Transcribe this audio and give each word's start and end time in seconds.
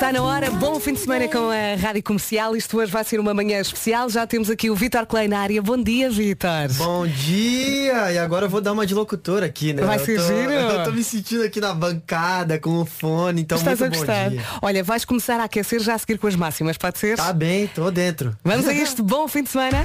Está 0.00 0.14
na 0.14 0.22
hora, 0.22 0.50
bom 0.50 0.80
fim 0.80 0.94
de 0.94 1.00
semana 1.00 1.28
com 1.28 1.50
a 1.50 1.78
Rádio 1.78 2.02
Comercial. 2.02 2.56
Isto 2.56 2.78
hoje 2.78 2.90
vai 2.90 3.04
ser 3.04 3.20
uma 3.20 3.34
manhã 3.34 3.60
especial. 3.60 4.08
Já 4.08 4.26
temos 4.26 4.48
aqui 4.48 4.70
o 4.70 4.74
Vitor 4.74 5.04
Clay 5.04 5.28
na 5.28 5.40
área. 5.40 5.60
Bom 5.60 5.76
dia, 5.76 6.08
Vitor. 6.08 6.72
Bom 6.78 7.06
dia! 7.06 8.10
E 8.10 8.16
agora 8.16 8.46
eu 8.46 8.48
vou 8.48 8.62
dar 8.62 8.72
uma 8.72 8.86
de 8.86 8.94
locutor 8.94 9.42
aqui, 9.42 9.74
né? 9.74 9.82
Vai 9.82 9.98
eu 10.00 10.04
ser 10.06 10.16
tô, 10.16 10.26
giro. 10.26 10.52
Eu 10.80 10.84
tô 10.84 10.92
me 10.92 11.04
sentindo 11.04 11.44
aqui 11.44 11.60
na 11.60 11.74
bancada 11.74 12.58
com 12.58 12.80
o 12.80 12.86
fone, 12.86 13.42
então 13.42 13.58
Estás 13.58 13.78
a 13.78 13.84
muito 13.84 13.98
bom 13.98 14.06
gostar? 14.06 14.32
Olha, 14.62 14.82
vais 14.82 15.04
começar 15.04 15.38
a 15.38 15.44
aquecer 15.44 15.80
já 15.80 15.96
a 15.96 15.98
seguir 15.98 16.16
com 16.16 16.26
as 16.28 16.34
máximas, 16.34 16.78
pode 16.78 16.98
ser? 16.98 17.18
Tá 17.18 17.30
bem, 17.34 17.66
tô 17.66 17.90
dentro. 17.90 18.34
Vamos 18.42 18.66
a 18.66 18.72
este 18.72 19.02
bom 19.02 19.28
fim 19.28 19.42
de 19.42 19.50
semana. 19.50 19.84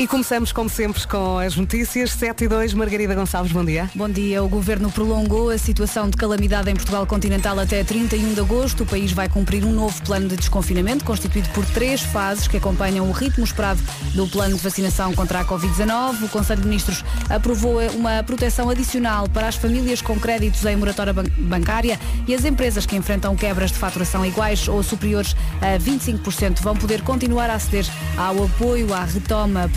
E 0.00 0.06
começamos, 0.06 0.50
como 0.50 0.70
sempre, 0.70 1.06
com 1.06 1.36
as 1.36 1.54
notícias. 1.56 2.12
7 2.12 2.44
e 2.44 2.48
2, 2.48 2.72
Margarida 2.72 3.14
Gonçalves, 3.14 3.52
bom 3.52 3.62
dia. 3.62 3.90
Bom 3.94 4.08
dia. 4.08 4.42
O 4.42 4.48
governo 4.48 4.90
prolongou 4.90 5.50
a 5.50 5.58
situação 5.58 6.08
de 6.08 6.16
calamidade 6.16 6.70
em 6.70 6.74
Portugal 6.74 7.06
continental 7.06 7.58
até 7.60 7.84
31 7.84 8.32
de 8.32 8.40
agosto. 8.40 8.84
O 8.84 8.86
país 8.86 9.12
vai 9.12 9.28
cumprir 9.28 9.62
um 9.62 9.70
novo 9.70 10.00
plano 10.02 10.26
de 10.26 10.36
desconfinamento, 10.36 11.04
constituído 11.04 11.50
por 11.50 11.66
três 11.66 12.00
fases 12.00 12.48
que 12.48 12.56
acompanham 12.56 13.10
o 13.10 13.12
ritmo 13.12 13.44
esperado 13.44 13.78
do 14.14 14.26
plano 14.26 14.56
de 14.56 14.62
vacinação 14.62 15.12
contra 15.12 15.40
a 15.40 15.44
Covid-19. 15.44 16.22
O 16.24 16.28
Conselho 16.30 16.62
de 16.62 16.68
Ministros 16.68 17.04
aprovou 17.28 17.78
uma 17.90 18.22
proteção 18.22 18.70
adicional 18.70 19.28
para 19.28 19.48
as 19.48 19.56
famílias 19.56 20.00
com 20.00 20.18
créditos 20.18 20.64
em 20.64 20.76
moratória 20.76 21.12
ban- 21.12 21.24
bancária 21.36 22.00
e 22.26 22.34
as 22.34 22.46
empresas 22.46 22.86
que 22.86 22.96
enfrentam 22.96 23.36
quebras 23.36 23.70
de 23.70 23.76
faturação 23.76 24.24
iguais 24.24 24.66
ou 24.66 24.82
superiores 24.82 25.36
a 25.60 25.78
25% 25.78 26.62
vão 26.62 26.74
poder 26.74 27.02
continuar 27.02 27.50
a 27.50 27.56
aceder 27.56 27.84
ao 28.16 28.44
apoio 28.44 28.94
à 28.94 29.04
retoma 29.04 29.68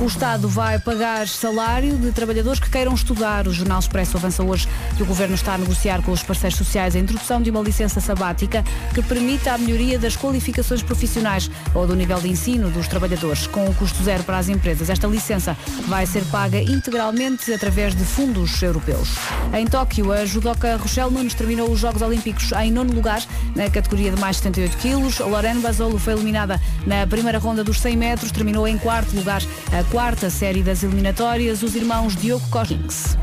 O 0.00 0.06
Estado 0.06 0.48
vai 0.48 0.78
pagar 0.78 1.26
salário 1.26 1.96
de 1.96 2.12
trabalhadores 2.12 2.60
que 2.60 2.70
queiram 2.70 2.94
estudar. 2.94 3.48
O 3.48 3.52
Jornal 3.52 3.78
Expresso 3.78 4.16
avança 4.16 4.42
hoje 4.42 4.68
que 4.96 5.02
o 5.02 5.06
Governo 5.06 5.34
está 5.34 5.54
a 5.54 5.58
negociar 5.58 6.02
com 6.02 6.12
os 6.12 6.22
parceiros 6.22 6.58
sociais 6.58 6.94
a 6.94 6.98
introdução 6.98 7.42
de 7.42 7.50
uma 7.50 7.60
licença 7.60 8.00
sabática 8.00 8.64
que 8.94 9.02
permita 9.02 9.52
a 9.52 9.58
melhoria 9.58 9.98
das 9.98 10.16
qualificações 10.16 10.82
profissionais 10.82 11.50
ou 11.74 11.86
do 11.86 11.96
nível 11.96 12.18
de 12.20 12.28
ensino 12.28 12.70
dos 12.70 12.86
trabalhadores, 12.86 13.46
com 13.46 13.68
o 13.68 13.74
custo 13.74 14.02
zero 14.02 14.22
para 14.24 14.38
as 14.38 14.48
empresas. 14.48 14.90
Esta 14.90 15.06
licença 15.06 15.56
vai 15.86 16.06
ser 16.06 16.24
paga 16.26 16.60
integralmente 16.60 17.52
através 17.52 17.94
de 17.94 18.04
fundos 18.04 18.62
europeus. 18.62 19.10
Em 19.52 19.66
Tóquio, 19.66 20.12
a 20.12 20.24
judoca 20.24 20.76
Rochelle 20.76 21.12
Nunes 21.12 21.34
terminou 21.34 21.70
os 21.70 21.80
Jogos 21.80 22.02
Olímpicos 22.02 22.52
em 22.52 22.70
nono 22.70 22.92
lugar 22.92 23.22
na 23.54 23.68
categoria 23.70 24.12
de 24.12 24.20
mais 24.20 24.36
de 24.36 24.42
78 24.42 24.76
quilos. 24.78 25.18
Lorena 25.18 25.60
Basolo 25.60 25.98
foi 25.98 26.12
eliminada 26.12 26.60
na 26.86 27.06
primeira 27.06 27.38
ronda 27.38 27.64
dos 27.64 27.80
100 27.80 27.96
metros, 27.96 28.30
terminou 28.30 28.66
em 28.66 28.78
quarto 28.78 29.07
lugar 29.16 29.42
a 29.72 29.84
quarta 29.90 30.30
série 30.30 30.62
das 30.62 30.82
eliminatórias, 30.82 31.62
os 31.62 31.74
irmãos 31.74 32.16
Diogo 32.16 32.46
Cochins. 32.48 33.16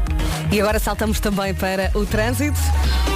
E 0.51 0.61
agora 0.61 0.79
saltamos 0.79 1.19
também 1.19 1.53
para 1.53 1.91
o 1.95 2.05
trânsito. 2.05 2.57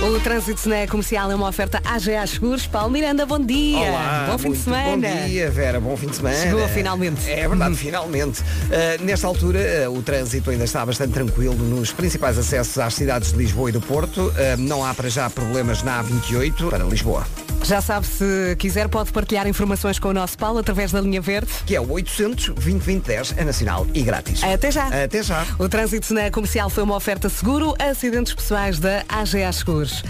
O 0.01 0.19
trânsito 0.21 0.67
na 0.67 0.87
comercial 0.87 1.31
é 1.31 1.35
uma 1.35 1.47
oferta 1.47 1.81
AGA 1.85 2.25
Seguros. 2.25 2.65
Paulo 2.65 2.89
Miranda, 2.91 3.25
bom 3.25 3.39
dia. 3.39 3.79
Olá, 3.79 4.27
bom 4.31 4.37
fim 4.37 4.51
de 4.51 4.57
semana. 4.57 5.09
Bom 5.09 5.27
dia, 5.27 5.51
Vera, 5.51 5.79
bom 5.79 5.95
fim 5.95 6.07
de 6.07 6.15
semana. 6.15 6.37
Chegou 6.37 6.67
finalmente. 6.69 7.29
É 7.29 7.47
verdade, 7.47 7.75
finalmente. 7.75 8.41
Uh, 8.41 9.03
nesta 9.03 9.27
altura, 9.27 9.89
uh, 9.89 9.97
o 9.97 10.01
trânsito 10.01 10.49
ainda 10.49 10.63
está 10.63 10.85
bastante 10.85 11.13
tranquilo 11.13 11.55
nos 11.55 11.91
principais 11.91 12.37
acessos 12.37 12.77
às 12.77 12.93
cidades 12.93 13.31
de 13.31 13.37
Lisboa 13.37 13.69
e 13.69 13.73
do 13.73 13.81
Porto. 13.81 14.27
Uh, 14.27 14.33
não 14.57 14.83
há 14.83 14.93
para 14.93 15.09
já 15.09 15.29
problemas 15.29 15.83
na 15.83 16.03
A28 16.03 16.69
para 16.69 16.83
Lisboa. 16.85 17.25
Já 17.63 17.81
sabe, 17.81 18.07
se 18.07 18.55
quiser, 18.57 18.87
pode 18.87 19.11
partilhar 19.11 19.45
informações 19.47 19.99
com 19.99 20.07
o 20.09 20.13
nosso 20.13 20.37
Paulo 20.37 20.59
através 20.59 20.91
da 20.91 21.01
linha 21.01 21.21
verde. 21.21 21.51
Que 21.65 21.75
é 21.75 21.81
o 21.81 21.91
800 21.91 22.58
2010 22.59 23.35
é 23.37 23.43
nacional 23.43 23.87
e 23.93 24.01
grátis. 24.01 24.43
Até 24.43 24.71
já. 24.71 24.87
Até 25.03 25.23
já. 25.23 25.45
O 25.57 25.67
trânsito 25.69 26.13
na 26.13 26.29
comercial 26.29 26.69
foi 26.69 26.83
uma 26.83 26.95
oferta 26.95 27.29
seguro, 27.29 27.73
acidentes 27.79 28.33
pessoais 28.33 28.79
da 28.79 29.03
AGA 29.07 29.51
Seguros. 29.51 30.03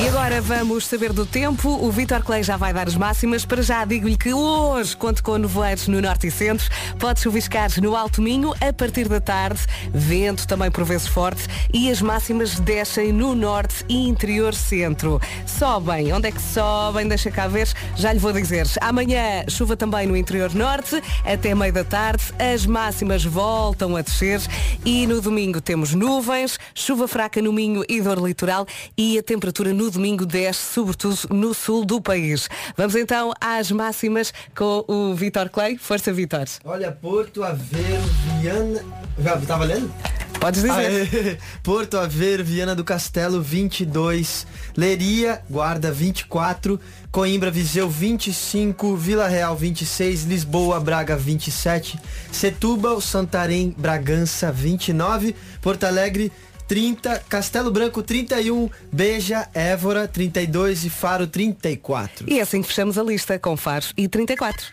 E 0.00 0.08
agora 0.08 0.40
vamos 0.40 0.86
saber 0.86 1.12
do 1.12 1.26
tempo. 1.26 1.68
O 1.68 1.90
Vitor 1.90 2.22
Clay 2.22 2.42
já 2.42 2.56
vai 2.56 2.72
dar 2.72 2.86
as 2.86 2.94
máximas. 2.94 3.44
Para 3.44 3.62
já 3.62 3.84
digo-lhe 3.84 4.16
que 4.16 4.32
hoje 4.32 4.96
conto 4.96 5.22
com 5.22 5.36
nevoeiros 5.36 5.88
no 5.88 6.00
norte 6.00 6.28
e 6.28 6.30
centro. 6.30 6.68
Pode 6.98 7.20
chuviscar 7.20 7.68
no 7.80 7.96
Alto 7.96 8.22
Minho 8.22 8.54
a 8.60 8.72
partir 8.72 9.08
da 9.08 9.20
tarde. 9.20 9.60
Vento 9.92 10.46
também 10.46 10.70
por 10.70 10.84
vezes 10.84 11.08
forte. 11.08 11.46
E 11.72 11.90
as 11.90 12.00
máximas 12.00 12.60
descem 12.60 13.12
no 13.12 13.34
norte 13.34 13.84
e 13.88 14.08
interior 14.08 14.54
centro. 14.54 15.20
Sobem. 15.46 16.12
Onde 16.12 16.28
é 16.28 16.32
que 16.32 16.40
sobem? 16.40 17.08
Deixa 17.08 17.30
cá 17.30 17.48
ver. 17.48 17.68
Já 17.96 18.12
lhe 18.12 18.18
vou 18.18 18.32
dizer. 18.32 18.66
Amanhã 18.80 19.44
chuva 19.48 19.76
também 19.76 20.06
no 20.06 20.16
interior 20.16 20.54
norte. 20.54 21.02
Até 21.24 21.54
meio 21.54 21.72
da 21.78 21.84
tarde. 21.84 22.24
As 22.38 22.66
máximas 22.66 23.24
voltam 23.24 23.94
a 23.94 24.02
descer. 24.02 24.40
E 24.84 25.06
no 25.06 25.20
domingo 25.20 25.60
temos 25.60 25.94
nuvens, 25.94 26.58
chuva 26.74 27.06
fraca 27.06 27.40
no 27.40 27.52
Minho 27.52 27.84
e 27.88 28.00
dor 28.00 28.18
litoral 28.18 28.66
e 28.96 29.18
a 29.18 29.22
temperatura 29.22 29.72
no 29.72 29.90
domingo 29.90 30.26
desce, 30.26 30.74
sobretudo 30.74 31.16
no 31.30 31.54
sul 31.54 31.84
do 31.84 32.00
país. 32.00 32.48
Vamos 32.76 32.96
então 32.96 33.32
às 33.40 33.70
máximas 33.70 34.32
com 34.56 34.84
o 34.88 35.14
Vitor 35.14 35.48
Clay. 35.50 35.78
Força, 35.78 36.12
Vitor. 36.12 36.46
Olha, 36.64 36.90
Porto 36.90 37.44
Aveiro, 37.44 38.02
Viana... 38.40 38.84
Já 39.18 39.36
tá 39.36 39.56
valendo? 39.56 39.92
Podes 40.40 40.62
dizer. 40.62 40.72
Aê. 40.72 41.38
Porto 41.62 41.98
Aveiro, 41.98 42.44
Viana 42.44 42.74
do 42.74 42.84
Castelo 42.84 43.42
22, 43.42 44.46
Leria, 44.76 45.42
Guarda 45.50 45.90
24, 45.90 46.80
Coimbra, 47.10 47.50
Viseu 47.50 47.88
25, 47.88 48.96
Vila 48.96 49.26
Real 49.26 49.56
26, 49.56 50.24
Lisboa, 50.24 50.78
Braga 50.78 51.16
27, 51.16 51.98
Setúbal, 52.30 53.00
Santarém, 53.00 53.74
Bragança 53.76 54.52
29, 54.52 55.34
Porto 55.60 55.84
Alegre 55.84 56.30
30, 56.68 57.24
Castelo 57.28 57.70
Branco 57.70 58.02
31, 58.02 58.68
Beja, 58.92 59.48
Évora 59.54 60.06
32 60.06 60.84
e 60.84 60.90
Faro 60.90 61.26
34. 61.26 62.30
E 62.30 62.38
é 62.38 62.42
assim 62.42 62.60
que 62.60 62.68
fechamos 62.68 62.98
a 62.98 63.02
lista 63.02 63.38
com 63.38 63.56
Faro 63.56 63.86
e 63.96 64.06
34. 64.06 64.66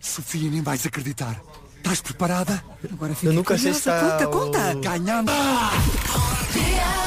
Sofia, 0.00 0.50
nem 0.50 0.62
vais 0.62 0.84
acreditar. 0.86 1.40
Estás 1.82 2.00
preparada? 2.00 2.62
Agora 2.92 3.12
Eu 3.24 3.32
nunca 3.32 3.58
sei 3.58 3.72
se 3.72 3.80
está 3.80 3.98
Conta, 4.00 4.26
conta. 4.28 4.74
Ganhamos. 4.74 5.32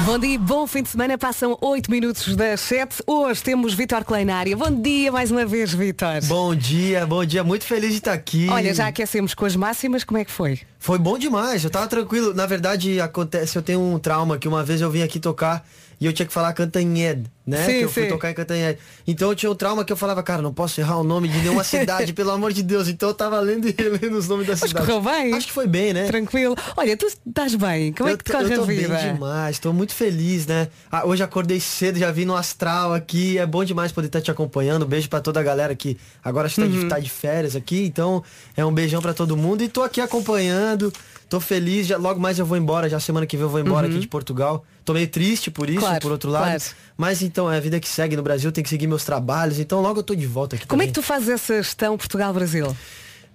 Bom 0.05 0.19
dia, 0.19 0.37
bom 0.37 0.67
fim 0.67 0.83
de 0.83 0.89
semana. 0.89 1.17
Passam 1.17 1.57
8 1.61 1.89
minutos 1.89 2.35
das 2.35 2.59
7. 2.59 3.01
Hoje 3.07 3.41
temos 3.41 3.73
Vitor 3.73 4.03
área. 4.33 4.57
Bom 4.57 4.81
dia 4.81 5.13
mais 5.13 5.31
uma 5.31 5.45
vez, 5.45 5.73
Vitor. 5.73 6.21
Bom 6.25 6.53
dia, 6.53 7.05
bom 7.05 7.23
dia, 7.23 7.41
muito 7.41 7.63
feliz 7.63 7.91
de 7.91 7.97
estar 7.99 8.11
aqui. 8.11 8.49
Olha, 8.49 8.73
já 8.73 8.87
aquecemos 8.87 9.33
com 9.33 9.45
as 9.45 9.55
máximas, 9.55 10.03
como 10.03 10.17
é 10.17 10.25
que 10.25 10.31
foi? 10.31 10.59
Foi 10.77 10.99
bom 10.99 11.17
demais, 11.17 11.63
eu 11.63 11.69
tava 11.69 11.87
tranquilo. 11.87 12.33
Na 12.33 12.45
verdade, 12.45 12.99
acontece, 12.99 13.57
eu 13.57 13.61
tenho 13.61 13.79
um 13.79 13.97
trauma 13.97 14.37
que 14.37 14.47
uma 14.47 14.61
vez 14.61 14.81
eu 14.81 14.91
vim 14.91 15.01
aqui 15.01 15.21
tocar 15.21 15.65
e 15.99 16.05
eu 16.05 16.13
tinha 16.13 16.25
que 16.25 16.33
falar 16.33 16.53
Cantanhede, 16.53 17.23
né? 17.45 17.65
Sim, 17.65 17.71
que 17.79 17.81
eu 17.85 17.89
fui 17.89 18.03
sim. 18.03 18.09
tocar 18.09 18.31
em 18.31 18.33
Cantanhede. 18.33 18.79
Então 19.07 19.29
eu 19.29 19.35
tinha 19.35 19.51
um 19.51 19.55
trauma 19.55 19.83
que 19.85 19.91
eu 19.93 19.97
falava, 19.97 20.21
cara, 20.23 20.41
não 20.41 20.53
posso 20.53 20.79
errar 20.81 20.97
o 20.97 21.03
nome 21.03 21.27
de 21.27 21.37
nenhuma 21.39 21.63
cidade, 21.63 22.11
pelo 22.13 22.31
amor 22.31 22.51
de 22.53 22.63
Deus. 22.63 22.87
Então 22.87 23.09
eu 23.09 23.13
tava 23.15 23.39
lendo 23.39 23.67
e 23.67 23.75
relendo 23.77 24.17
os 24.17 24.27
nomes 24.27 24.47
da 24.47 24.53
Mas 24.53 24.61
cidade. 24.69 24.85
correu 24.85 25.01
bem. 25.01 25.33
Acho 25.33 25.47
que 25.47 25.53
foi 25.53 25.67
bem, 25.67 25.93
né? 25.93 26.05
Tranquilo. 26.07 26.55
Olha, 26.75 26.97
tu 26.97 27.05
estás 27.05 27.55
bem. 27.55 27.93
Como 27.93 28.09
é 28.09 28.13
eu, 28.13 28.17
que 28.17 28.23
te 28.23 28.31
tô- 28.31 28.37
corre 28.39 28.53
eu 28.53 28.57
tô 28.57 28.63
a 28.63 28.67
vida? 28.67 28.95
bem 28.97 29.13
demais, 29.13 29.59
tô 29.59 29.71
muito 29.73 29.93
feliz, 29.93 30.45
né? 30.47 30.67
Ah, 30.91 31.05
hoje 31.05 31.23
acordei 31.23 31.59
cedo, 31.59 31.97
já 31.99 32.11
vim 32.11 32.25
no 32.25 32.35
astral 32.35 32.93
aqui, 32.93 33.37
é 33.37 33.45
bom 33.45 33.63
demais 33.63 33.91
poder 33.91 34.07
estar 34.07 34.21
te 34.21 34.31
acompanhando. 34.31 34.85
Beijo 34.85 35.07
pra 35.09 35.19
toda 35.21 35.39
a 35.39 35.43
galera 35.43 35.75
que 35.75 35.97
agora 36.23 36.47
está 36.47 36.63
Uhum. 36.63 36.69
de, 36.71 36.85
tá 36.87 36.99
de 36.99 37.09
férias 37.09 37.55
aqui, 37.55 37.85
então 37.85 38.23
é 38.57 38.65
um 38.65 38.73
beijão 38.73 39.01
pra 39.01 39.13
todo 39.13 39.37
mundo 39.37 39.63
e 39.63 39.67
tô 39.69 39.83
aqui 39.83 40.01
acompanhando. 40.01 40.91
Tô 41.27 41.39
feliz, 41.39 41.87
já, 41.87 41.97
logo 41.97 42.19
mais 42.19 42.37
eu 42.37 42.45
vou 42.45 42.55
embora, 42.57 42.87
já 42.89 42.99
semana 42.99 43.25
que 43.25 43.35
vem 43.35 43.43
eu 43.45 43.49
vou 43.49 43.59
embora 43.59 43.87
aqui 43.87 43.97
de 43.99 44.07
Portugal. 44.07 44.63
Tô 44.83 44.93
meio 44.93 45.07
triste 45.07 45.49
por 45.49 45.69
isso, 45.69 45.79
Uhum. 45.79 45.85
Claro, 45.85 46.01
por 46.01 46.11
outro 46.11 46.29
lado. 46.29 46.43
claro. 46.45 46.63
Mas 46.95 47.21
então 47.23 47.51
é 47.51 47.57
a 47.57 47.59
vida 47.59 47.79
que 47.79 47.87
segue 47.89 48.15
no 48.15 48.21
Brasil, 48.23 48.51
tem 48.51 48.63
que 48.63 48.69
seguir 48.69 48.85
meus 48.87 49.03
trabalhos, 49.03 49.57
então 49.59 49.81
logo 49.81 49.99
eu 49.99 50.03
tô 50.03 50.13
de 50.15 50.27
volta 50.27 50.55
aqui 50.55 50.67
Como 50.67 50.81
é 50.81 50.85
também. 50.85 50.93
que 50.93 50.99
tu 50.99 51.03
fazes 51.05 51.29
essa 51.29 51.55
gestão 51.55 51.97
Portugal-Brasil? 51.97 52.75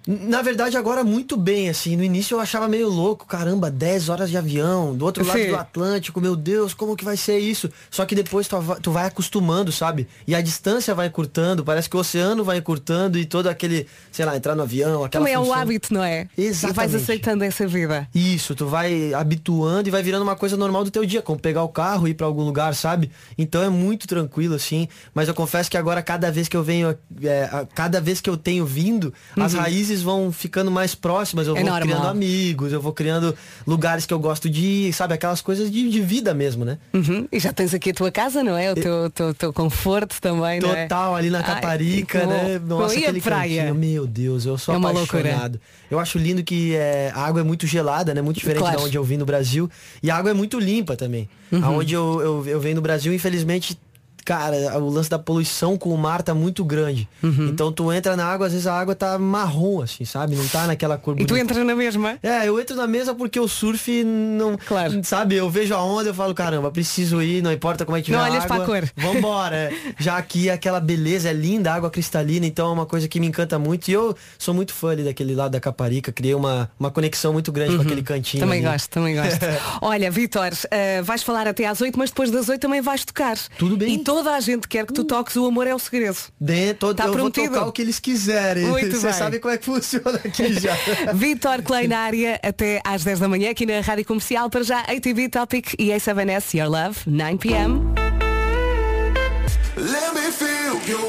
Na 0.07 0.41
verdade, 0.41 0.75
agora 0.77 1.03
muito 1.03 1.37
bem, 1.37 1.69
assim. 1.69 1.95
No 1.95 2.03
início 2.03 2.35
eu 2.35 2.39
achava 2.39 2.67
meio 2.67 2.89
louco, 2.89 3.25
caramba, 3.27 3.69
10 3.69 4.09
horas 4.09 4.29
de 4.31 4.37
avião, 4.37 4.95
do 4.95 5.05
outro 5.05 5.23
lado 5.25 5.37
Sim. 5.39 5.49
do 5.49 5.55
Atlântico, 5.55 6.19
meu 6.19 6.35
Deus, 6.35 6.73
como 6.73 6.95
que 6.95 7.05
vai 7.05 7.15
ser 7.15 7.37
isso? 7.37 7.69
Só 7.89 8.03
que 8.05 8.15
depois 8.15 8.47
tu, 8.47 8.59
va- 8.59 8.77
tu 8.77 8.91
vai 8.91 9.05
acostumando, 9.05 9.71
sabe? 9.71 10.07
E 10.25 10.33
a 10.33 10.41
distância 10.41 10.95
vai 10.95 11.05
encurtando, 11.07 11.63
parece 11.63 11.87
que 11.89 11.95
o 11.95 11.99
oceano 11.99 12.43
vai 12.43 12.57
encurtando 12.57 13.17
e 13.19 13.25
todo 13.25 13.47
aquele, 13.47 13.85
sei 14.11 14.25
lá, 14.25 14.35
entrar 14.35 14.55
no 14.55 14.63
avião, 14.63 15.03
aquela 15.03 15.23
Também 15.23 15.33
é 15.35 15.39
o 15.39 15.43
função. 15.45 15.59
hábito, 15.59 15.93
não 15.93 16.03
é? 16.03 16.27
E 16.35 16.45
vais 16.45 16.63
Exatamente. 16.63 16.95
aceitando 16.95 17.43
essa 17.43 17.67
vida. 17.67 18.07
Isso, 18.15 18.55
tu 18.55 18.65
vai 18.65 19.13
habituando 19.13 19.87
e 19.87 19.91
vai 19.91 20.01
virando 20.01 20.23
uma 20.23 20.35
coisa 20.35 20.57
normal 20.57 20.83
do 20.83 20.89
teu 20.89 21.05
dia, 21.05 21.21
como 21.21 21.39
pegar 21.39 21.61
o 21.63 21.69
carro 21.69 22.07
e 22.07 22.11
ir 22.11 22.13
pra 22.15 22.25
algum 22.25 22.43
lugar, 22.43 22.73
sabe? 22.73 23.11
Então 23.37 23.61
é 23.61 23.69
muito 23.69 24.07
tranquilo, 24.07 24.55
assim. 24.55 24.87
Mas 25.13 25.27
eu 25.27 25.33
confesso 25.35 25.69
que 25.69 25.77
agora, 25.77 26.01
cada 26.01 26.31
vez 26.31 26.47
que 26.47 26.57
eu 26.57 26.63
venho, 26.63 26.97
é, 27.23 27.67
cada 27.75 28.01
vez 28.01 28.19
que 28.19 28.29
eu 28.29 28.35
tenho 28.37 28.65
vindo, 28.65 29.13
as 29.37 29.53
raízes 29.53 29.90
raízes 29.91 30.03
vão 30.03 30.31
ficando 30.31 30.71
mais 30.71 30.95
próximas, 30.95 31.47
eu 31.47 31.55
É 31.55 31.61
vou 31.61 31.69
normal. 31.69 31.81
criando 31.87 32.07
amigos, 32.07 32.71
eu 32.71 32.81
vou 32.81 32.93
criando 32.93 33.35
lugares 33.67 34.05
que 34.05 34.13
eu 34.13 34.19
gosto 34.19 34.49
de 34.49 34.61
ir, 34.65 34.93
sabe? 34.93 35.13
Aquelas 35.13 35.41
coisas 35.41 35.69
de, 35.71 35.89
de 35.89 36.01
vida 36.01 36.33
mesmo, 36.33 36.63
né? 36.65 36.77
Uhum. 36.93 37.27
E 37.31 37.39
já 37.39 37.51
tens 37.53 37.73
aqui 37.73 37.91
a 37.91 37.93
tua 37.93 38.11
casa, 38.11 38.43
não 38.43 38.57
é? 38.57 38.71
O 38.71 38.75
teu, 38.75 39.09
teu, 39.09 39.33
teu 39.33 39.53
conforto 39.53 40.19
também, 40.21 40.57
é? 40.57 40.85
Total, 40.85 41.15
ali 41.15 41.29
na 41.29 41.39
Ai, 41.39 41.43
Caparica, 41.43 42.19
bom. 42.21 42.27
né? 42.27 42.59
Nossa, 42.65 42.95
e 42.95 43.03
aquele 43.03 43.21
praia? 43.21 43.61
cantinho, 43.63 43.75
meu 43.75 44.07
Deus, 44.07 44.45
eu 44.45 44.57
sou 44.57 44.73
É 44.73 44.77
uma 44.77 44.91
apaixonado. 44.91 45.59
Eu 45.89 45.99
acho 45.99 46.17
lindo 46.17 46.43
que 46.43 46.73
é, 46.75 47.11
a 47.13 47.25
água 47.25 47.41
é 47.41 47.43
muito 47.43 47.67
gelada, 47.67 48.13
né? 48.13 48.21
Muito 48.21 48.37
diferente 48.37 48.61
Claro. 48.61 48.77
da 48.77 48.83
onde 48.83 48.97
eu 48.97 49.03
vim 49.03 49.17
no 49.17 49.25
Brasil. 49.25 49.69
E 50.01 50.09
a 50.09 50.15
água 50.15 50.31
é 50.31 50.33
muito 50.33 50.59
limpa 50.59 50.95
também. 50.95 51.27
Uhum. 51.51 51.63
Aonde 51.65 51.93
eu, 51.93 52.21
eu, 52.21 52.47
eu 52.47 52.59
venho 52.61 52.75
no 52.75 52.81
Brasil, 52.81 53.13
infelizmente, 53.13 53.77
cara, 54.25 54.77
o 54.79 54.89
lance 54.89 55.09
da 55.09 55.19
poluição 55.19 55.77
com 55.77 55.93
o 55.93 55.97
mar 55.97 56.21
tá 56.23 56.33
muito 56.33 56.63
grande. 56.63 57.07
Uhum. 57.23 57.47
Então 57.49 57.71
tu 57.71 57.91
entra 57.91 58.15
na 58.15 58.25
água, 58.25 58.47
às 58.47 58.53
vezes 58.53 58.67
a 58.67 58.73
água 58.79 58.95
tá 58.95 59.17
marrom, 59.17 59.81
assim, 59.81 60.05
sabe? 60.05 60.35
Não 60.35 60.47
tá 60.47 60.67
naquela 60.67 60.97
cor 60.97 61.15
E 61.19 61.25
tu 61.25 61.29
bonita. 61.29 61.39
entras 61.43 61.65
na 61.65 61.75
mesma? 61.75 62.17
É, 62.21 62.47
eu 62.47 62.59
entro 62.59 62.75
na 62.75 62.87
mesa 62.87 63.13
porque 63.15 63.39
o 63.39 63.47
surf 63.47 64.03
não. 64.03 64.57
Claro. 64.57 65.01
Sabe, 65.03 65.35
eu 65.35 65.49
vejo 65.49 65.73
a 65.73 65.83
onda, 65.83 66.09
eu 66.09 66.13
falo, 66.13 66.33
caramba, 66.33 66.71
preciso 66.71 67.21
ir, 67.21 67.41
não 67.41 67.51
importa 67.51 67.85
como 67.85 67.97
é 67.97 68.01
que 68.01 68.11
Não 68.11 68.19
olhas 68.19 68.43
água. 68.45 68.57
pra 68.57 68.65
cor. 68.65 68.89
Vambora. 68.95 69.55
é. 69.55 69.71
Já 69.99 70.17
aqui 70.17 70.49
aquela 70.49 70.79
beleza, 70.79 71.29
é 71.29 71.33
linda, 71.33 71.73
água 71.73 71.89
cristalina, 71.89 72.45
então 72.45 72.69
é 72.69 72.73
uma 72.73 72.85
coisa 72.85 73.07
que 73.07 73.19
me 73.19 73.27
encanta 73.27 73.57
muito. 73.59 73.87
E 73.89 73.93
eu 73.93 74.15
sou 74.37 74.53
muito 74.53 74.73
fã 74.73 74.89
ali 74.91 75.03
daquele 75.03 75.35
lado 75.35 75.51
da 75.51 75.59
Caparica, 75.59 76.11
criei 76.11 76.33
uma, 76.35 76.69
uma 76.79 76.89
conexão 76.91 77.33
muito 77.33 77.51
grande 77.51 77.75
com 77.75 77.81
aquele 77.81 78.03
cantinho. 78.03 78.43
Uhum. 78.43 78.47
Também 78.49 78.65
ali. 78.65 78.73
gosto, 78.73 78.89
também 78.89 79.15
gosto. 79.15 79.39
Olha, 79.81 80.09
Vitor, 80.11 80.49
eh, 80.69 81.01
vais 81.01 81.23
falar 81.23 81.47
até 81.47 81.65
às 81.67 81.81
8, 81.81 81.97
mas 81.97 82.09
depois 82.09 82.31
das 82.31 82.49
8 82.49 82.59
também 82.61 82.81
vais 82.81 83.03
tocar. 83.05 83.37
Tudo 83.57 83.77
bem. 83.77 83.93
E 83.95 83.97
toda 84.23 84.35
a 84.35 84.39
gente 84.39 84.67
quer 84.67 84.85
que 84.85 84.93
tu 84.93 85.03
toques 85.03 85.35
o 85.35 85.45
amor 85.45 85.65
é 85.67 85.73
o 85.73 85.79
segredo. 85.79 86.17
Dentro, 86.39 86.93
Tá 86.93 87.05
eu 87.07 87.11
prometido. 87.13 87.47
vou 87.47 87.55
tocar 87.55 87.67
o 87.69 87.71
que 87.71 87.81
eles 87.81 87.99
quiserem. 87.99 88.65
Muito 88.65 88.95
Você 88.95 89.07
bem. 89.07 89.13
sabe 89.15 89.39
como 89.39 89.53
é 89.53 89.57
que 89.57 89.65
funciona 89.65 90.19
aqui 90.23 90.53
já. 90.59 90.75
Vitor 91.13 91.61
Clay 91.63 91.87
na 91.87 91.99
área 91.99 92.39
até 92.43 92.81
às 92.85 93.03
10 93.03 93.19
da 93.19 93.27
manhã 93.27 93.49
aqui 93.51 93.65
na 93.65 93.79
Rádio 93.81 94.05
Comercial 94.05 94.49
para 94.49 94.63
já 94.63 94.81
ATV 94.81 95.29
Topic 95.29 95.73
e 95.79 95.87
A7S 95.89 96.57
Your 96.59 96.69
Love 96.69 96.99
9pm. 97.09 98.20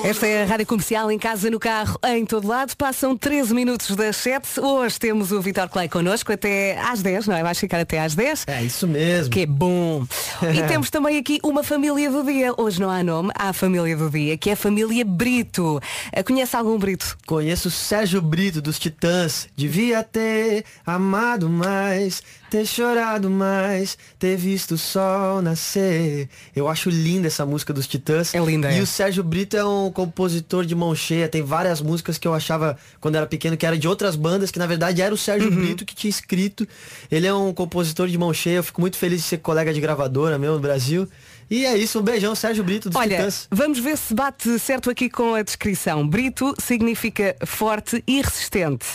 Esta 0.05 0.27
é 0.27 0.43
a 0.43 0.47
Rádio 0.47 0.67
Comercial 0.67 1.11
em 1.11 1.19
casa, 1.19 1.51
no 1.51 1.59
carro, 1.61 1.99
em 2.05 2.25
todo 2.25 2.49
lado. 2.49 2.75
Passam 2.75 3.17
13 3.17 3.53
minutos 3.53 3.95
das 3.95 4.17
7. 4.17 4.61
Hoje 4.61 4.99
temos 4.99 5.31
o 5.31 5.41
Vitor 5.43 5.69
Clay 5.69 5.89
connosco 5.89 6.33
até 6.33 6.79
às 6.81 7.03
10, 7.03 7.27
não 7.27 7.37
é? 7.37 7.43
Vais 7.43 7.59
ficar 7.59 7.81
até 7.81 8.01
às 8.01 8.15
10. 8.15 8.45
É 8.47 8.63
isso 8.63 8.89
mesmo. 8.89 9.31
Que 9.31 9.41
é 9.41 9.47
bom. 9.47 10.07
E 10.55 10.63
temos 10.69 10.89
também 10.89 11.19
aqui 11.19 11.39
uma 11.43 11.63
família 11.63 12.11
do 12.11 12.25
dia. 12.25 12.55
Hoje 12.57 12.81
não 12.81 12.89
há 12.91 13.03
nome, 13.03 13.31
há 13.35 13.51
a 13.51 13.53
família 13.53 13.97
do 13.97 14.09
dia, 14.09 14.39
que 14.39 14.49
é 14.49 14.55
a 14.55 14.57
família 14.57 15.05
Brito. 15.05 15.79
Eh, 16.11 16.23
Conhece 16.23 16.57
algum 16.57 16.79
Brito? 16.79 17.19
Conheço 17.27 17.69
o 17.69 17.71
Sérgio 17.71 18.23
Brito 18.23 18.63
dos 18.63 18.79
Titãs. 18.79 19.49
Devia 19.57 20.03
ter 20.03 20.65
amado 20.87 21.49
mais, 21.51 22.23
ter 22.53 22.67
chorado 22.67 23.31
mais, 23.31 23.97
ter 24.19 24.37
visto 24.37 24.73
o 24.73 24.79
sol 24.79 25.41
nascer. 25.41 26.29
Eu 26.55 26.69
acho 26.69 26.91
linda 26.91 27.27
essa 27.27 27.47
música 27.47 27.73
dos 27.73 27.87
Titãs. 27.87 28.35
É 28.35 28.39
linda, 28.41 28.71
E 28.71 28.77
é. 28.79 28.83
o 28.83 28.87
Sérgio 28.87 29.25
Brito 29.25 29.57
é 29.57 29.65
um 29.65 29.91
compositor 29.91 30.67
de 30.67 30.75
mão 30.75 30.95
cheia. 30.95 31.31
Tem 31.31 31.41
várias 31.41 31.81
músicas 31.81 32.19
que 32.19 32.29
eu 32.29 32.35
achava 32.35 32.77
quando 33.01 33.15
era 33.17 33.27
pequeno 33.27 33.57
que 33.57 33.65
era 33.65 33.79
de 33.79 33.89
outras 33.89 34.17
bandas, 34.17 34.51
que 34.51 34.59
na 34.59 34.67
verdade 34.67 35.01
era 35.01 35.15
o 35.15 35.17
Sérgio 35.17 35.49
Uhum. 35.49 35.57
Brito 35.57 35.87
que 35.87 35.95
tinha 35.95 36.11
escrito. 36.11 36.69
Ele 37.11 37.27
é 37.27 37.33
um 37.33 37.55
compositor 37.55 38.07
de 38.07 38.19
mão 38.19 38.35
cheia. 38.35 38.57
Eu 38.57 38.63
fico 38.63 38.83
muito 38.83 38.99
feliz 38.99 39.23
de 39.23 39.27
ser 39.29 39.39
colega 39.39 39.73
de 39.73 39.81
gravadora 39.81 40.39
meu 40.39 40.53
no 40.53 40.61
Brasil. 40.61 41.09
E 41.53 41.67
é 41.67 41.77
isso, 41.77 41.99
um 41.99 42.03
beijão, 42.03 42.35
Sérgio 42.35 42.65
Brito 42.65 42.89
dos 42.89 42.99
Olha, 42.99 43.17
Titãs. 43.17 43.47
vamos 43.51 43.79
ver 43.79 43.99
se 43.99 44.15
bate 44.15 44.59
certo 44.59 44.89
aqui 44.89 45.11
com 45.11 45.35
a 45.35 45.43
descrição. 45.43 46.09
Brito 46.09 46.55
significa 46.59 47.37
forte 47.45 48.03
e 48.07 48.23
resistente. 48.23 48.87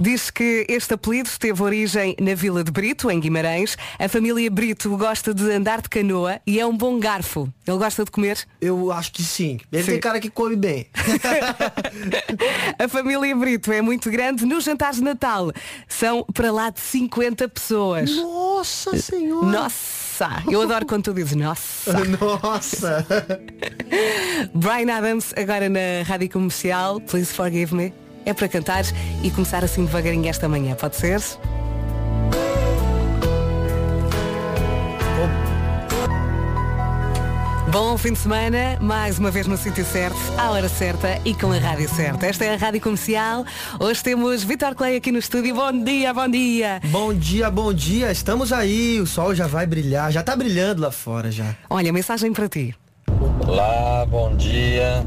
Diz 0.00 0.30
que 0.30 0.64
este 0.66 0.94
apelido 0.94 1.28
teve 1.38 1.62
origem 1.62 2.16
na 2.18 2.34
Vila 2.34 2.64
de 2.64 2.70
Brito, 2.70 3.10
em 3.10 3.20
Guimarães. 3.20 3.76
A 3.98 4.08
família 4.08 4.50
Brito 4.50 4.96
gosta 4.96 5.34
de 5.34 5.52
andar 5.52 5.82
de 5.82 5.90
canoa 5.90 6.40
e 6.46 6.58
é 6.58 6.64
um 6.64 6.74
bom 6.74 6.98
garfo. 6.98 7.52
Ele 7.66 7.76
gosta 7.76 8.02
de 8.02 8.10
comer. 8.10 8.46
Eu 8.62 8.90
acho 8.90 9.12
que 9.12 9.22
sim. 9.22 9.60
Ele 9.70 9.82
Sim. 9.82 9.90
tem 9.90 10.00
cara 10.00 10.18
que 10.18 10.30
come 10.30 10.56
bem. 10.56 10.86
A 12.82 12.88
família 12.88 13.36
Brito 13.36 13.70
é 13.70 13.82
muito 13.82 14.10
grande. 14.10 14.46
Nos 14.46 14.64
jantares 14.64 14.96
de 14.96 15.04
Natal 15.04 15.52
são 15.86 16.24
para 16.32 16.50
lá 16.50 16.70
de 16.70 16.80
50 16.80 17.46
pessoas. 17.50 18.10
Nossa 18.16 18.96
senhora! 18.96 19.46
Nossa! 19.46 20.05
Eu 20.50 20.62
adoro 20.62 20.86
quando 20.86 21.04
tu 21.04 21.14
dizes 21.14 21.34
nossa. 21.34 21.92
Nossa! 22.20 23.06
Brian 24.54 24.92
Adams, 24.96 25.34
agora 25.36 25.68
na 25.68 26.02
Rádio 26.06 26.30
Comercial, 26.30 27.00
Please 27.00 27.32
Forgive 27.32 27.74
Me. 27.74 27.94
É 28.24 28.32
para 28.32 28.48
cantar 28.48 28.84
e 29.22 29.30
começar 29.30 29.62
assim 29.62 29.84
devagarinho 29.84 30.28
esta 30.28 30.48
manhã, 30.48 30.74
pode 30.74 30.96
ser? 30.96 31.20
Bom 37.78 37.98
fim 37.98 38.14
de 38.14 38.18
semana, 38.18 38.78
mais 38.80 39.18
uma 39.18 39.30
vez 39.30 39.46
no 39.46 39.54
sítio 39.54 39.84
certo, 39.84 40.16
à 40.38 40.50
hora 40.50 40.66
certa 40.66 41.20
e 41.26 41.34
com 41.34 41.52
a 41.52 41.58
rádio 41.58 41.86
certa. 41.90 42.26
Esta 42.26 42.46
é 42.46 42.54
a 42.54 42.56
Rádio 42.56 42.80
Comercial. 42.80 43.44
Hoje 43.78 44.02
temos 44.02 44.42
Vitor 44.42 44.74
Clay 44.74 44.96
aqui 44.96 45.12
no 45.12 45.18
estúdio. 45.18 45.54
Bom 45.54 45.84
dia, 45.84 46.14
bom 46.14 46.26
dia. 46.26 46.80
bom 46.86 47.12
dia, 47.12 47.50
bom 47.50 47.74
dia. 47.74 48.10
Estamos 48.10 48.50
aí. 48.50 48.98
O 48.98 49.06
sol 49.06 49.34
já 49.34 49.46
vai 49.46 49.66
brilhar. 49.66 50.10
Já 50.10 50.22
tá 50.22 50.34
brilhando 50.34 50.80
lá 50.80 50.90
fora 50.90 51.30
já. 51.30 51.54
Olha, 51.68 51.92
mensagem 51.92 52.32
para 52.32 52.48
ti. 52.48 52.74
Olá, 53.46 54.06
bom 54.06 54.34
dia. 54.34 55.04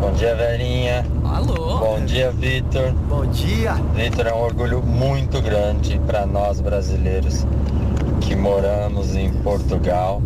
Bom 0.00 0.12
dia, 0.12 0.34
velhinha. 0.34 1.04
Alô? 1.22 1.76
Bom 1.76 2.02
dia, 2.06 2.30
Vitor. 2.30 2.90
Bom 3.06 3.26
dia. 3.26 3.74
Vitor 3.94 4.28
é 4.28 4.32
um 4.32 4.40
orgulho 4.40 4.82
muito 4.82 5.42
grande 5.42 6.00
para 6.06 6.24
nós 6.24 6.58
brasileiros 6.58 7.46
que 8.22 8.34
moramos 8.34 9.14
em 9.14 9.30
Portugal. 9.42 10.22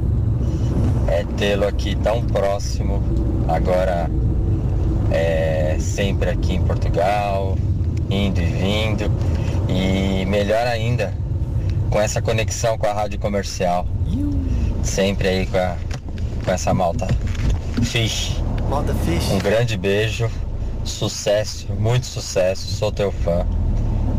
É 1.09 1.25
tê-lo 1.37 1.67
aqui 1.67 1.95
tão 1.97 2.23
próximo, 2.23 3.03
agora 3.49 4.11
é 5.11 5.77
sempre 5.81 6.31
aqui 6.31 6.55
em 6.55 6.63
Portugal, 6.63 7.57
indo 8.11 8.41
e 8.41 8.45
vindo. 8.45 9.11
E 9.69 10.25
melhor 10.27 10.67
ainda, 10.67 11.13
com 11.91 12.01
essa 12.01 12.21
conexão 12.23 12.77
com 12.79 12.87
a 12.87 12.93
rádio 12.93 13.19
comercial. 13.19 13.87
Sempre 14.83 15.29
aí 15.29 15.47
com, 15.47 15.59
a- 15.59 15.77
com 16.45 16.51
essa 16.53 16.73
malta. 16.73 17.07
Fish. 17.83 18.41
Malta 18.69 18.95
Fish. 18.95 19.31
Um 19.31 19.39
grande 19.39 19.77
beijo, 19.77 20.29
sucesso, 20.85 21.67
muito 21.79 22.07
sucesso, 22.07 22.67
sou 22.69 22.91
teu 22.93 23.11
fã. 23.11 23.45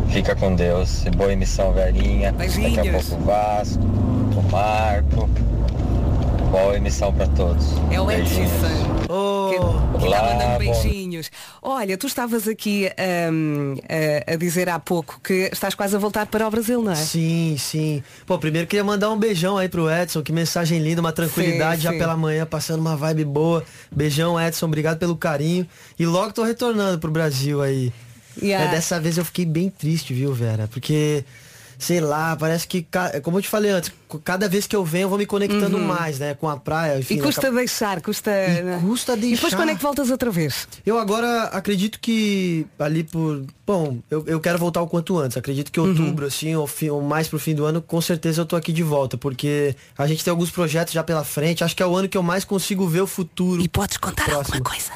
Fica 0.09 0.35
com 0.35 0.55
Deus. 0.55 1.03
Boa 1.15 1.31
emissão, 1.33 1.73
velhinha. 1.73 2.31
Daqui 2.31 2.79
a 2.89 2.91
pouco 2.91 3.15
o 3.15 3.25
Vasco, 3.25 3.83
o 3.83 4.51
Marco. 4.51 5.29
Boa 6.51 6.75
emissão 6.77 7.13
pra 7.13 7.27
todos. 7.27 7.65
É 7.91 7.99
o. 7.99 8.09
Edson. 8.09 8.41
Ô, 9.09 9.49
Que, 9.49 9.99
que 9.99 10.05
está 10.05 10.21
Olá, 10.21 10.33
mandando 10.33 10.51
bom- 10.53 10.57
beijinhos. 10.59 11.29
Olha, 11.61 11.97
tu 11.97 12.07
estavas 12.07 12.47
aqui 12.47 12.89
hum, 13.31 13.75
a, 14.27 14.33
a 14.33 14.35
dizer 14.35 14.69
há 14.69 14.79
pouco 14.79 15.19
que 15.23 15.49
estás 15.51 15.75
quase 15.75 15.95
a 15.95 15.99
voltar 15.99 16.25
para 16.27 16.47
o 16.47 16.51
Brasil, 16.51 16.81
não 16.81 16.91
é? 16.91 16.95
Sim, 16.95 17.55
sim. 17.59 18.03
Pô, 18.25 18.37
primeiro 18.37 18.67
queria 18.67 18.83
mandar 18.83 19.09
um 19.11 19.17
beijão 19.17 19.57
aí 19.57 19.67
pro 19.69 19.89
Edson. 19.89 20.21
Que 20.23 20.31
mensagem 20.31 20.79
linda, 20.79 21.01
uma 21.01 21.11
tranquilidade 21.13 21.77
Sim, 21.77 21.83
já 21.83 21.91
sim. 21.91 21.97
pela 21.99 22.15
manhã, 22.17 22.45
passando 22.45 22.79
uma 22.79 22.95
vibe 22.95 23.25
boa. 23.25 23.63
Beijão, 23.91 24.39
Edson. 24.39 24.65
Obrigado 24.65 24.97
pelo 24.97 25.15
carinho. 25.17 25.67
E 25.99 26.05
logo 26.05 26.33
tô 26.33 26.43
retornando 26.43 26.97
pro 26.99 27.11
Brasil 27.11 27.61
aí. 27.61 27.91
Yeah. 28.41 28.67
É, 28.67 28.71
dessa 28.75 28.99
vez 28.99 29.17
eu 29.17 29.25
fiquei 29.25 29.45
bem 29.45 29.69
triste, 29.69 30.13
viu, 30.13 30.31
Vera? 30.33 30.67
Porque, 30.67 31.23
sei 31.77 31.99
lá, 31.99 32.35
parece 32.35 32.67
que, 32.67 32.85
como 33.23 33.37
eu 33.37 33.41
te 33.41 33.47
falei 33.49 33.71
antes, 33.71 33.91
cada 34.23 34.47
vez 34.49 34.65
que 34.65 34.75
eu 34.75 34.83
venho 34.85 35.03
eu 35.05 35.09
vou 35.09 35.17
me 35.17 35.25
conectando 35.25 35.77
mais, 35.79 36.17
né? 36.19 36.33
Com 36.33 36.49
a 36.49 36.57
praia. 36.57 36.99
Enfim, 36.99 37.15
Uhum. 37.15 37.19
E 37.19 37.23
custa 37.23 37.41
acaba- 37.41 37.57
deixar, 37.57 38.01
custa. 38.01 38.31
E 38.31 38.61
né? 38.63 38.79
custa 38.81 39.13
E 39.13 39.15
depois 39.17 39.39
deixar. 39.41 39.57
quando 39.57 39.69
é 39.69 39.75
que 39.75 39.81
voltas 39.81 40.09
outra 40.09 40.31
vez? 40.31 40.67
Eu 40.85 40.97
agora 40.97 41.43
acredito 41.45 41.99
que 41.99 42.65
ali 42.79 43.03
por. 43.03 43.43
Bom, 43.65 43.99
eu, 44.09 44.23
eu 44.27 44.39
quero 44.39 44.57
voltar 44.57 44.81
o 44.81 44.87
quanto 44.87 45.17
antes. 45.19 45.37
Acredito 45.37 45.71
que 45.71 45.79
Uhum. 45.79 45.89
outubro, 45.89 46.25
assim, 46.25 46.55
ou, 46.55 46.65
fi- 46.65 46.89
ou 46.89 47.01
mais 47.01 47.27
pro 47.27 47.37
fim 47.37 47.53
do 47.53 47.65
ano, 47.65 47.81
com 47.81 47.99
certeza 48.01 48.41
eu 48.41 48.45
tô 48.45 48.55
aqui 48.55 48.71
de 48.71 48.81
volta. 48.83 49.17
Porque 49.17 49.75
a 49.97 50.07
gente 50.07 50.23
tem 50.23 50.31
alguns 50.31 50.49
projetos 50.49 50.93
já 50.93 51.03
pela 51.03 51.23
frente. 51.23 51.63
Acho 51.63 51.75
que 51.75 51.83
é 51.83 51.85
o 51.85 51.95
ano 51.95 52.07
que 52.07 52.17
eu 52.17 52.23
mais 52.23 52.45
consigo 52.45 52.87
ver 52.87 53.01
o 53.01 53.07
futuro. 53.07 53.61
E 53.61 53.67
podes 53.67 53.97
contar 53.97 54.31
alguma 54.33 54.61
coisa? 54.61 54.91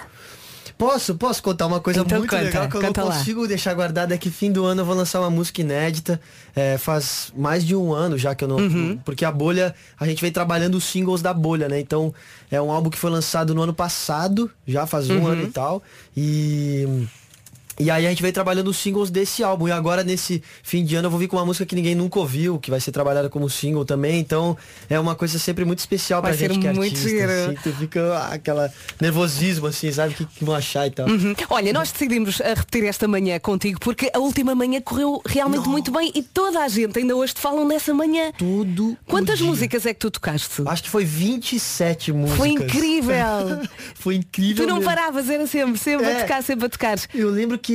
Posso, 0.82 1.14
posso 1.14 1.44
contar 1.44 1.68
uma 1.68 1.80
coisa 1.80 2.00
Então 2.02 2.18
muito 2.18 2.32
conta, 2.32 2.42
legal 2.42 2.68
que 2.68 2.76
eu 2.76 2.82
não 2.82 2.88
conta 2.88 3.04
lá. 3.04 3.16
consigo 3.16 3.48
deixar 3.48 3.72
guardada 3.76 4.16
é 4.16 4.18
que 4.18 4.32
fim 4.32 4.52
do 4.52 4.66
ano 4.66 4.82
eu 4.82 4.86
vou 4.86 4.96
lançar 4.96 5.20
uma 5.20 5.30
música 5.30 5.62
inédita. 5.62 6.20
É, 6.56 6.76
faz 6.76 7.32
mais 7.38 7.64
de 7.64 7.76
um 7.76 7.94
ano 7.94 8.18
já 8.18 8.34
que 8.34 8.44
eu 8.44 8.48
não. 8.48 8.56
Uhum. 8.58 8.98
Porque 9.06 9.24
a 9.24 9.32
bolha, 9.32 9.76
a 10.00 10.08
gente 10.08 10.20
vem 10.20 10.32
trabalhando 10.32 10.74
os 10.74 10.84
singles 10.86 11.22
da 11.22 11.36
bolha, 11.36 11.70
né? 11.70 11.80
Então 11.80 12.12
é 12.50 12.60
um 12.60 12.72
álbum 12.72 12.90
que 12.90 12.98
foi 12.98 13.12
lançado 13.12 13.54
no 13.54 13.62
ano 13.62 13.76
passado, 13.76 14.50
já 14.66 14.88
faz 14.88 15.08
um 15.08 15.20
Uhum. 15.20 15.28
ano 15.28 15.44
e 15.44 15.48
tal. 15.52 15.84
E 16.18 17.08
E 17.80 17.90
aí 17.90 18.06
a 18.06 18.10
gente 18.10 18.22
veio 18.22 18.34
trabalhando 18.34 18.68
os 18.70 18.78
singles 18.78 19.10
desse 19.10 19.44
álbum. 19.44 19.68
E 19.68 19.72
agora, 19.72 20.04
nesse 20.04 20.44
fim 20.62 20.84
de 20.84 20.96
ano, 20.96 21.08
eu 21.08 21.12
vou 21.12 21.20
vir 21.20 21.28
com 21.28 21.38
uma 21.38 21.46
música 21.46 21.66
que 21.66 21.76
ninguém 21.76 21.96
nunca 21.96 22.20
ouviu, 22.20 22.60
que 22.60 22.70
vai 22.70 22.80
ser 22.80 22.92
trabalhada 22.92 23.30
como 23.30 23.50
single 23.50 23.86
também. 23.86 24.20
Então, 24.20 24.58
é 24.90 25.00
uma 25.00 25.16
coisa 25.16 25.40
sempre 25.40 25.66
muito 25.66 25.80
especial 25.80 26.22
Vai 26.22 26.32
pra 26.32 26.38
ser 26.40 26.52
gente 26.52 26.62
que 26.62 26.68
é 26.68 26.74
muito 26.74 26.96
artista. 26.96 27.26
Assim, 27.26 27.56
tu 27.64 27.74
fica 27.78 28.02
ah, 28.18 28.34
aquela 28.34 28.72
nervosismo, 29.00 29.68
assim, 29.68 29.92
sabe? 29.92 30.14
O 30.14 30.18
que, 30.18 30.26
que 30.26 30.46
vão 30.46 30.54
achar 30.56 30.88
e 30.88 30.92
tal. 30.92 31.08
Uhum. 31.08 31.34
Olha, 31.50 31.74
nós 31.74 31.92
decidimos 31.92 32.42
a 32.42 32.54
repetir 32.54 32.86
esta 32.86 33.08
manhã 33.08 33.40
contigo 33.40 33.80
porque 33.80 34.12
a 34.14 34.20
última 34.20 34.54
manhã 34.54 34.80
correu 34.82 35.22
realmente 35.26 35.68
muito 35.68 35.92
bem 35.92 36.12
e 36.14 36.22
toda 36.22 36.60
a 36.60 36.68
gente 36.68 37.00
ainda 37.00 37.16
hoje 37.16 37.34
te 37.34 37.42
falam 37.42 37.68
dessa 37.68 37.94
manhã. 37.94 38.32
Tudo. 38.38 38.98
Quantas 39.08 39.42
músicas 39.42 39.86
é 39.86 39.94
que 39.94 40.00
tu 40.00 40.12
tocaste? 40.12 40.62
Acho 40.66 40.84
que 40.84 40.90
foi 40.90 41.06
27 41.06 42.12
músicas. 42.12 42.38
Foi 42.38 42.50
incrível. 42.50 43.16
foi 43.96 44.16
incrível. 44.16 44.66
Tu 44.66 44.68
não 44.70 44.78
mesmo. 44.78 44.90
paravas, 44.90 45.30
era 45.30 45.48
sempre, 45.48 45.78
sempre 45.80 46.06
a 46.06 46.10
É. 46.10 46.22
tocar, 46.22 46.44
sempre 46.44 46.66
a 46.66 46.70
tocar. 46.70 46.98
Eu 47.14 47.30
lembro 47.30 47.58
que. 47.58 47.71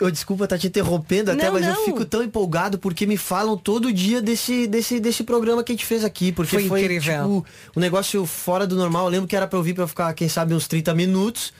Oh, 0.00 0.10
desculpa 0.10 0.44
estar 0.44 0.58
te 0.58 0.66
interrompendo 0.66 1.30
até, 1.30 1.46
Não, 1.46 1.52
mas 1.52 1.62
não. 1.62 1.74
eu 1.74 1.84
fico 1.84 2.04
tão 2.04 2.22
empolgado 2.22 2.78
porque 2.78 3.06
me 3.06 3.16
falam 3.16 3.56
todo 3.56 3.92
dia 3.92 4.20
desse, 4.22 4.66
desse, 4.66 4.98
desse 5.00 5.22
programa 5.24 5.62
que 5.62 5.72
a 5.72 5.74
gente 5.74 5.86
fez 5.86 6.04
aqui. 6.04 6.32
Porque 6.32 6.56
Foi 6.56 6.68
foi, 6.68 6.82
incrível. 6.82 7.22
tipo, 7.22 7.46
um 7.76 7.80
negócio 7.80 8.24
fora 8.26 8.66
do 8.66 8.76
normal. 8.76 9.04
Eu 9.06 9.10
lembro 9.10 9.28
que 9.28 9.36
era 9.36 9.46
pra 9.46 9.58
eu 9.58 9.62
vir 9.62 9.74
pra 9.74 9.86
ficar, 9.86 10.12
quem 10.14 10.28
sabe, 10.28 10.54
uns 10.54 10.66
30 10.68 10.94
minutos. 10.94 11.52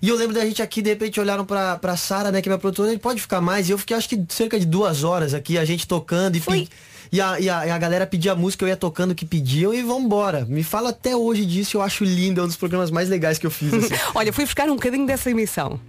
E 0.00 0.08
eu 0.08 0.16
lembro 0.16 0.34
da 0.34 0.44
gente 0.44 0.62
aqui, 0.62 0.80
de 0.80 0.90
repente, 0.90 1.18
olharam 1.18 1.44
pra, 1.44 1.76
pra 1.76 1.96
Sara, 1.96 2.30
né, 2.30 2.40
que 2.40 2.48
é 2.48 2.50
minha 2.50 2.58
produtora, 2.58 2.88
ele 2.90 3.00
pode 3.00 3.20
ficar 3.20 3.40
mais. 3.40 3.68
E 3.68 3.72
eu 3.72 3.78
fiquei 3.78 3.96
acho 3.96 4.08
que 4.08 4.22
cerca 4.28 4.58
de 4.60 4.64
duas 4.66 5.02
horas 5.02 5.34
aqui, 5.34 5.58
a 5.58 5.64
gente 5.64 5.88
tocando 5.88 6.36
e 6.36 6.40
Foi. 6.40 6.68
E 7.10 7.20
a, 7.20 7.40
e, 7.40 7.48
a, 7.48 7.66
e 7.66 7.70
a 7.70 7.78
galera 7.78 8.06
pedia 8.06 8.34
música, 8.34 8.64
eu 8.64 8.68
ia 8.68 8.76
tocando 8.76 9.12
o 9.12 9.14
que 9.14 9.24
pediam 9.24 9.72
e 9.72 9.82
vambora. 9.82 10.44
Me 10.48 10.62
fala 10.62 10.90
até 10.90 11.16
hoje 11.16 11.44
disso, 11.46 11.76
eu 11.76 11.82
acho 11.82 12.04
lindo, 12.04 12.40
é 12.40 12.44
um 12.44 12.46
dos 12.46 12.56
programas 12.56 12.90
mais 12.90 13.08
legais 13.08 13.38
que 13.38 13.46
eu 13.46 13.50
fiz. 13.50 13.72
Assim. 13.72 13.94
Olha, 14.14 14.32
fui 14.32 14.44
buscar 14.44 14.68
um 14.68 14.74
bocadinho 14.74 15.06
dessa 15.06 15.30
emissão. 15.30 15.80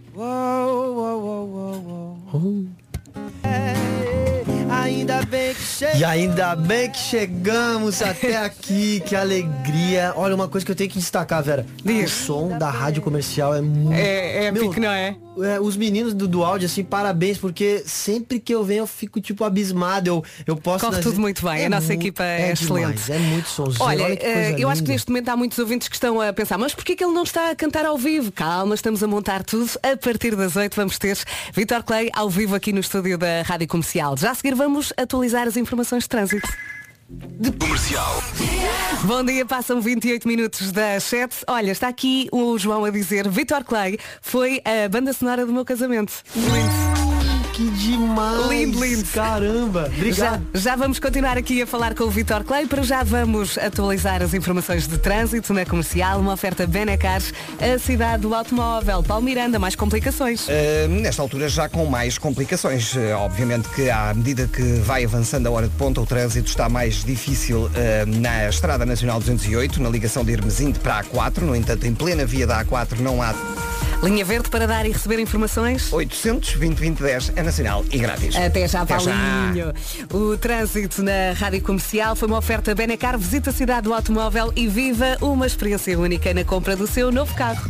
Ainda 4.69 5.21
bem 5.23 5.53
que 5.53 5.61
chegamos. 5.61 5.99
E 5.99 6.05
ainda 6.05 6.55
bem 6.55 6.89
que 6.89 6.97
chegamos 6.97 8.01
até 8.01 8.37
aqui, 8.37 9.01
que 9.01 9.15
alegria. 9.15 10.13
Olha, 10.15 10.35
uma 10.35 10.47
coisa 10.47 10.65
que 10.65 10.71
eu 10.71 10.75
tenho 10.75 10.89
que 10.89 10.99
destacar, 10.99 11.43
Vera. 11.43 11.65
Diz. 11.83 12.11
O 12.11 12.25
som 12.25 12.57
da 12.57 12.69
rádio 12.69 13.01
comercial 13.01 13.55
é 13.55 13.61
muito. 13.61 13.93
É, 13.93 14.45
é 14.45 14.51
Meu, 14.51 14.69
pique, 14.69 14.79
não 14.79 14.91
é? 14.91 15.15
É, 15.43 15.59
os 15.59 15.75
meninos 15.77 16.13
do, 16.13 16.27
do 16.27 16.43
áudio, 16.43 16.65
assim, 16.65 16.83
parabéns, 16.83 17.37
porque 17.37 17.83
sempre 17.85 18.39
que 18.39 18.53
eu 18.53 18.63
venho 18.63 18.79
eu 18.79 18.87
fico, 18.87 19.19
tipo, 19.19 19.43
abismado. 19.43 20.07
Eu, 20.07 20.23
eu 20.47 20.55
posso. 20.55 20.85
Corre 20.85 21.01
tudo 21.01 21.19
muito 21.19 21.43
bem, 21.43 21.65
a 21.65 21.69
nossa 21.69 21.93
equipa 21.93 22.23
é 22.23 22.53
demais, 22.53 22.61
excelente. 22.61 23.11
É 23.11 23.19
muito 23.19 23.49
sonzeiro. 23.49 23.83
Olha, 23.83 24.05
Olha, 24.05 24.19
eh, 24.21 24.55
eu 24.57 24.69
acho 24.69 24.81
que 24.81 24.87
linda. 24.87 24.93
neste 24.93 25.09
momento 25.09 25.29
há 25.29 25.37
muitos 25.37 25.59
ouvintes 25.59 25.87
que 25.87 25.95
estão 25.95 26.21
a 26.21 26.31
pensar, 26.31 26.57
mas 26.57 26.73
porquê 26.73 26.95
que 26.95 27.03
ele 27.03 27.13
não 27.13 27.23
está 27.23 27.51
a 27.51 27.55
cantar 27.55 27.85
ao 27.85 27.97
vivo? 27.97 28.31
Calma, 28.31 28.75
estamos 28.75 29.03
a 29.03 29.07
montar 29.07 29.43
tudo. 29.43 29.69
A 29.83 29.97
partir 29.97 30.35
das 30.35 30.55
8 30.55 30.75
vamos 30.75 30.97
ter 30.97 31.17
Vitor 31.53 31.83
Clay 31.83 32.09
ao 32.13 32.29
vivo 32.29 32.55
aqui 32.55 32.71
no 32.71 32.79
estúdio 32.79 33.17
da 33.17 33.41
Rádio 33.43 33.67
Comercial. 33.67 34.15
Já 34.17 34.31
a 34.31 34.35
seguir 34.35 34.55
vamos 34.55 34.93
atualizar 34.97 35.47
as 35.47 35.57
informações 35.57 36.03
de 36.03 36.09
trânsito. 36.09 36.47
Comercial. 37.59 38.21
Bom 39.03 39.23
dia, 39.23 39.43
passam 39.43 39.81
28 39.81 40.27
minutos 40.27 40.71
das 40.71 41.03
7. 41.05 41.37
Olha, 41.47 41.71
está 41.71 41.87
aqui 41.87 42.29
o 42.31 42.55
João 42.59 42.85
a 42.85 42.91
dizer, 42.91 43.27
Vitor 43.27 43.63
Clay 43.63 43.97
foi 44.21 44.61
a 44.63 44.87
banda 44.87 45.11
sonora 45.11 45.43
do 45.43 45.51
meu 45.51 45.65
casamento. 45.65 46.13
Lindo. 46.35 47.18
Que 47.59 47.69
demais. 47.71 48.47
Lindo, 48.47 48.81
lindo. 48.81 49.03
Caramba. 49.09 49.89
Já, 49.89 49.97
Obrigado. 49.97 50.47
já 50.53 50.75
vamos 50.77 50.97
continuar 50.97 51.37
aqui 51.37 51.61
a 51.61 51.67
falar 51.67 51.93
com 51.93 52.05
o 52.05 52.09
Vitor 52.09 52.41
Clay, 52.45 52.65
para 52.65 52.81
já 52.83 53.03
vamos 53.03 53.57
atualizar 53.57 54.21
as 54.23 54.33
informações 54.33 54.87
de 54.87 54.97
trânsito 54.97 55.53
na 55.53 55.65
comercial, 55.65 56.21
uma 56.21 56.31
oferta 56.31 56.65
Benacar, 56.65 57.21
a 57.59 57.77
cidade 57.77 58.21
do 58.21 58.33
automóvel. 58.33 59.03
Paulo 59.03 59.25
Miranda, 59.25 59.59
mais 59.59 59.75
complicações. 59.75 60.47
Uh, 60.47 60.87
nesta 61.01 61.21
altura 61.21 61.49
já 61.49 61.67
com 61.67 61.85
mais 61.85 62.17
complicações. 62.17 62.95
Uh, 62.95 63.17
obviamente 63.17 63.67
que 63.67 63.89
à 63.89 64.13
medida 64.13 64.47
que 64.47 64.63
vai 64.75 65.03
avançando 65.03 65.47
a 65.47 65.51
hora 65.51 65.67
de 65.67 65.75
ponta, 65.75 65.99
o 65.99 66.05
trânsito 66.05 66.47
está 66.47 66.69
mais 66.69 67.03
difícil 67.03 67.65
uh, 67.65 67.71
na 68.21 68.47
Estrada 68.47 68.85
Nacional 68.85 69.19
208, 69.19 69.83
na 69.83 69.89
ligação 69.89 70.23
de 70.23 70.31
Hermesinde 70.31 70.79
para 70.79 70.99
a 70.99 71.03
A4. 71.03 71.41
No 71.41 71.53
entanto, 71.53 71.85
em 71.85 71.93
plena 71.93 72.25
via 72.25 72.47
da 72.47 72.63
A4 72.63 72.99
não 72.99 73.21
há 73.21 73.35
Linha 74.01 74.23
verde 74.23 74.49
para 74.49 74.65
dar 74.65 74.85
e 74.85 74.91
receber 74.91 75.19
informações. 75.19 75.91
800 75.91 76.55
2010 76.55 77.33
é 77.35 77.43
nacional 77.43 77.83
e 77.91 77.97
grátis. 77.97 78.33
Até 78.35 78.65
já, 78.65 78.81
Até 78.81 78.97
já. 78.99 79.11
Paulinho. 79.11 79.73
O 80.13 80.37
trânsito 80.37 81.03
na 81.03 81.33
Rádio 81.37 81.61
Comercial 81.61 82.15
foi 82.15 82.27
uma 82.29 82.37
oferta 82.37 82.73
Benacar. 82.73 83.17
Visita 83.17 83.49
a 83.49 83.53
cidade 83.53 83.83
do 83.83 83.93
automóvel 83.93 84.53
e 84.55 84.67
viva 84.67 85.17
uma 85.19 85.45
experiência 85.45 85.99
única 85.99 86.33
na 86.33 86.45
compra 86.45 86.77
do 86.77 86.87
seu 86.87 87.11
novo 87.11 87.33
carro. 87.35 87.69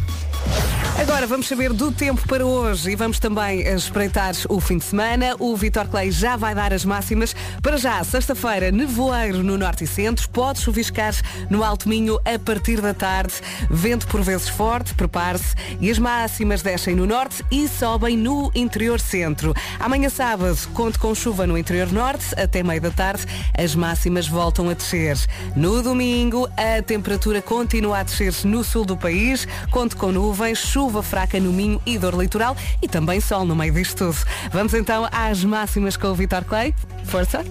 Agora 1.00 1.25
vamos 1.25 1.48
saber 1.48 1.74
do 1.74 1.91
tempo 1.91 2.27
para 2.27 2.46
hoje 2.46 2.91
e 2.91 2.96
vamos 2.96 3.19
também 3.19 3.62
espreitar 3.62 4.34
o 4.50 4.60
fim 4.60 4.77
de 4.77 4.84
semana. 4.84 5.34
O 5.39 5.55
Vitor 5.55 5.88
Clay 5.88 6.12
já 6.12 6.36
vai 6.36 6.53
dar 6.53 6.74
as 6.74 6.84
máximas. 6.84 7.36
Para 7.62 7.77
já, 7.77 8.03
sexta-feira, 8.03 8.69
nevoeiro 8.69 9.41
no 9.41 9.58
norte 9.58 9.86
e 9.86 9.88
centro, 9.88 10.29
pode 10.29 10.60
chuviscar 10.60 11.13
no 11.50 11.63
Alto 11.63 11.88
Minho 11.88 12.19
a 12.25 12.38
partir 12.38 12.81
da 12.81 12.93
tarde. 12.93 13.34
Vento 13.69 14.08
por 14.08 14.22
vezes 14.22 14.50
forte, 14.50 14.93
prepare-se. 14.93 15.55
E 15.79 15.89
as 15.89 15.98
máximas 15.98 16.62
descem 16.62 16.96
no 16.96 17.05
norte 17.05 17.46
e 17.50 17.67
sobem 17.67 18.17
no 18.17 18.51
interior 18.53 19.00
centro. 19.00 19.53
Amanhã 19.79 20.10
sábado, 20.10 20.58
conto 20.74 21.00
com 21.00 21.15
chuva 21.15 21.48
no 21.48 21.58
interior 21.58 21.91
norte, 21.91 22.27
até 22.38 22.62
meio 22.62 22.81
da 22.81 22.91
tarde, 22.91 23.25
as 23.58 23.74
máximas 23.74 24.27
voltam 24.27 24.69
a 24.69 24.74
descer. 24.74 25.17
No 25.55 25.81
domingo, 25.81 26.48
a 26.58 26.81
temperatura 26.81 27.41
continua 27.41 28.00
a 28.00 28.03
descer 28.03 28.34
no 28.43 28.63
sul 28.65 28.84
do 28.84 28.98
país, 28.98 29.48
conto 29.72 29.96
com 29.96 30.12
nuvens, 30.12 30.29
chuva 30.56 31.04
fraca 31.04 31.40
no 31.40 31.52
Minho 31.52 31.82
e 31.86 31.98
dor 31.98 32.20
litoral 32.20 32.56
e 32.82 32.88
também 32.88 33.20
sol 33.20 33.46
no 33.46 33.56
meio 33.56 33.74
disto 33.74 33.98
tudo. 33.98 34.18
Vamos 34.52 34.74
então 34.74 35.08
às 35.12 35.44
máximas 35.44 35.96
com 35.98 36.08
o 36.08 36.16
Vitor 36.16 36.44
Clay. 36.44 36.74
Força! 37.06 37.44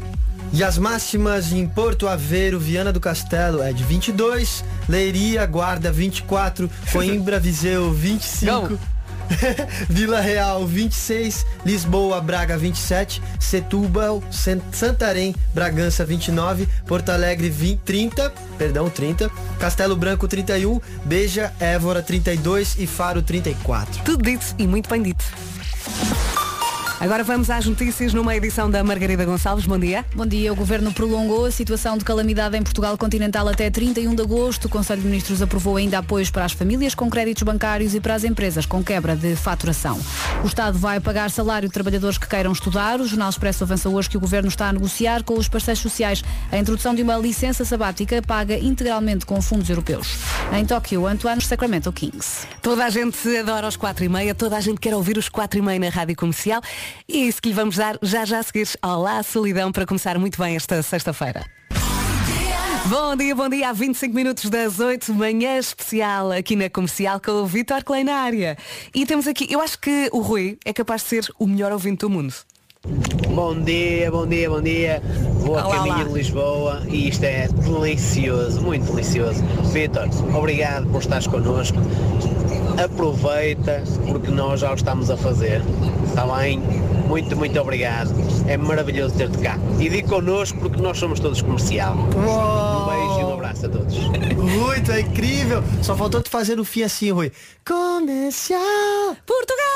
E 0.52 0.64
as 0.64 0.78
máximas 0.78 1.52
em 1.52 1.66
Porto 1.66 2.08
Aveiro, 2.08 2.58
Viana 2.58 2.92
do 2.92 2.98
Castelo 2.98 3.62
é 3.62 3.72
de 3.72 3.84
22, 3.84 4.64
Leiria, 4.88 5.44
Guarda 5.44 5.92
24, 5.92 6.70
Coimbra, 6.90 7.38
Viseu 7.38 7.92
25. 7.92 8.68
Go. 8.68 8.78
Vila 9.88 10.20
Real 10.20 10.66
26, 10.66 11.44
Lisboa, 11.64 12.20
Braga 12.20 12.56
27, 12.56 13.22
Setúbal, 13.38 14.22
San- 14.30 14.60
Santarém, 14.72 15.34
Bragança 15.54 16.04
29, 16.04 16.68
Porto 16.86 17.10
Alegre 17.10 17.48
20, 17.50 17.78
30, 17.80 18.32
perdão, 18.56 18.88
30, 18.88 19.30
Castelo 19.58 19.96
Branco 19.96 20.26
31, 20.26 20.80
Beja, 21.04 21.52
Évora 21.60 22.02
32 22.02 22.76
e 22.78 22.86
Faro 22.86 23.22
34. 23.22 24.02
Tudo 24.04 24.22
dito 24.22 24.46
e 24.58 24.66
muito 24.66 24.88
bem 24.88 25.02
dito. 25.02 25.24
Agora 27.00 27.22
vamos 27.22 27.48
às 27.48 27.64
notícias 27.64 28.12
numa 28.12 28.34
edição 28.34 28.68
da 28.68 28.82
Margarida 28.82 29.24
Gonçalves. 29.24 29.66
Bom 29.66 29.78
dia. 29.78 30.04
Bom 30.16 30.26
dia. 30.26 30.52
O 30.52 30.56
Governo 30.56 30.92
prolongou 30.92 31.44
a 31.44 31.50
situação 31.50 31.96
de 31.96 32.04
calamidade 32.04 32.56
em 32.56 32.62
Portugal 32.62 32.98
continental 32.98 33.46
até 33.46 33.70
31 33.70 34.16
de 34.16 34.22
agosto. 34.22 34.64
O 34.64 34.68
Conselho 34.68 35.02
de 35.02 35.06
Ministros 35.06 35.40
aprovou 35.40 35.76
ainda 35.76 35.98
apoios 35.98 36.28
para 36.28 36.44
as 36.44 36.50
famílias 36.50 36.96
com 36.96 37.08
créditos 37.08 37.44
bancários 37.44 37.94
e 37.94 38.00
para 38.00 38.14
as 38.14 38.24
empresas 38.24 38.66
com 38.66 38.82
quebra 38.82 39.14
de 39.14 39.36
faturação. 39.36 39.96
O 40.42 40.48
Estado 40.48 40.76
vai 40.76 40.98
pagar 40.98 41.30
salário 41.30 41.68
de 41.68 41.72
trabalhadores 41.72 42.18
que 42.18 42.26
queiram 42.26 42.50
estudar. 42.50 43.00
O 43.00 43.06
Jornal 43.06 43.30
Expresso 43.30 43.62
avança 43.62 43.88
hoje 43.88 44.10
que 44.10 44.16
o 44.16 44.20
Governo 44.20 44.48
está 44.48 44.68
a 44.68 44.72
negociar 44.72 45.22
com 45.22 45.34
os 45.34 45.48
parceiros 45.48 45.80
sociais 45.80 46.24
a 46.50 46.58
introdução 46.58 46.96
de 46.96 47.02
uma 47.02 47.16
licença 47.16 47.64
sabática 47.64 48.20
paga 48.22 48.58
integralmente 48.58 49.24
com 49.24 49.40
fundos 49.40 49.70
europeus. 49.70 50.18
Em 50.52 50.66
Tóquio, 50.66 51.06
Antoine 51.06 51.40
Sacramento 51.42 51.92
Kings. 51.92 52.44
Toda 52.60 52.84
a 52.84 52.90
gente 52.90 53.36
adora 53.36 53.68
os 53.68 53.76
4 53.76 54.04
e 54.04 54.08
meia, 54.08 54.34
toda 54.34 54.56
a 54.56 54.60
gente 54.60 54.80
quer 54.80 54.96
ouvir 54.96 55.16
os 55.16 55.28
4 55.28 55.60
e 55.60 55.62
meia 55.62 55.78
na 55.78 55.90
Rádio 55.90 56.16
Comercial 56.16 56.60
e 57.08 57.22
é 57.22 57.26
isso 57.26 57.40
que 57.40 57.48
lhe 57.48 57.54
vamos 57.54 57.76
dar 57.76 57.98
já 58.02 58.24
já 58.24 58.38
a 58.38 58.42
seguir. 58.42 58.68
Olá, 58.82 59.22
solidão, 59.22 59.72
para 59.72 59.86
começar 59.86 60.18
muito 60.18 60.40
bem 60.40 60.56
esta 60.56 60.82
sexta-feira. 60.82 61.44
Bom 62.86 63.14
dia, 63.16 63.34
bom 63.34 63.48
dia. 63.48 63.68
Há 63.68 63.72
25 63.72 64.14
minutos 64.14 64.48
das 64.48 64.80
8, 64.80 65.12
manhã 65.12 65.58
especial 65.58 66.32
aqui 66.32 66.56
na 66.56 66.70
comercial 66.70 67.20
com 67.20 67.32
o 67.32 67.46
Vitor 67.46 67.84
Clay 67.84 68.02
na 68.02 68.14
área. 68.14 68.56
E 68.94 69.04
temos 69.04 69.26
aqui, 69.26 69.46
eu 69.50 69.60
acho 69.60 69.78
que 69.78 70.08
o 70.10 70.20
Rui 70.20 70.58
é 70.64 70.72
capaz 70.72 71.02
de 71.02 71.08
ser 71.08 71.32
o 71.38 71.46
melhor 71.46 71.70
ouvinte 71.70 71.98
do 71.98 72.08
mundo. 72.08 72.32
Bom 73.34 73.60
dia, 73.60 74.10
bom 74.10 74.26
dia, 74.26 74.48
bom 74.48 74.62
dia. 74.62 75.02
Vou 75.40 75.58
a 75.58 75.66
Olá, 75.66 75.76
caminho 75.76 75.94
olá. 75.96 76.04
de 76.04 76.12
Lisboa 76.14 76.82
e 76.88 77.08
isto 77.08 77.24
é 77.24 77.46
delicioso, 77.48 78.60
muito 78.62 78.90
delicioso. 78.90 79.42
Vitor, 79.72 80.08
obrigado 80.34 80.86
por 80.86 81.00
estares 81.00 81.26
connosco. 81.26 81.76
Aproveita 82.82 83.82
porque 84.06 84.30
nós 84.30 84.60
já 84.60 84.70
o 84.72 84.74
estamos 84.74 85.10
a 85.10 85.16
fazer. 85.16 85.62
Está 86.06 86.26
bem? 86.38 86.60
Muito, 87.06 87.36
muito 87.36 87.60
obrigado. 87.60 88.10
É 88.46 88.56
maravilhoso 88.56 89.14
ter-te 89.14 89.38
cá. 89.38 89.58
E 89.78 89.88
digo 89.88 90.08
connosco 90.08 90.58
porque 90.58 90.80
nós 90.80 90.98
somos 90.98 91.20
todos 91.20 91.42
comercial. 91.42 91.94
Um 91.94 92.86
beijo 92.90 93.20
e 93.20 93.24
um 93.24 93.32
abraço 93.38 93.66
a 93.66 93.68
todos. 93.68 93.94
Rui, 93.96 94.80
tu 94.80 94.92
é 94.92 95.00
incrível. 95.00 95.62
Só 95.82 95.96
faltou 95.96 96.20
tu 96.22 96.30
fazer 96.30 96.58
o 96.58 96.64
fim 96.64 96.82
assim, 96.82 97.10
Rui. 97.12 97.32
Comercial. 97.64 99.16
Portugal! 99.24 99.68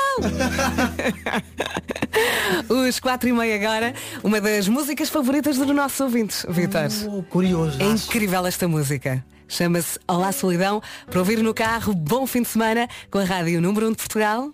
Os 2.69 2.99
4 2.99 3.29
e 3.29 3.33
meia 3.33 3.55
agora, 3.55 3.93
uma 4.23 4.39
das 4.39 4.67
músicas 4.67 5.09
favoritas 5.09 5.57
do 5.57 5.73
nosso 5.73 6.03
ouvinte, 6.03 6.45
Vitor. 6.49 6.87
Oh, 7.07 7.23
curioso. 7.23 7.81
É 7.81 7.85
incrível 7.85 8.45
esta 8.45 8.67
música. 8.67 9.25
Chama-se 9.47 9.99
Olá 10.07 10.31
Solidão. 10.31 10.81
Para 11.09 11.19
ouvir 11.19 11.39
no 11.39 11.53
carro, 11.53 11.93
bom 11.93 12.27
fim 12.27 12.41
de 12.41 12.49
semana 12.49 12.87
com 13.09 13.19
a 13.19 13.23
Rádio 13.23 13.61
Número 13.61 13.87
1 13.87 13.91
de 13.91 13.97
Portugal. 13.97 14.51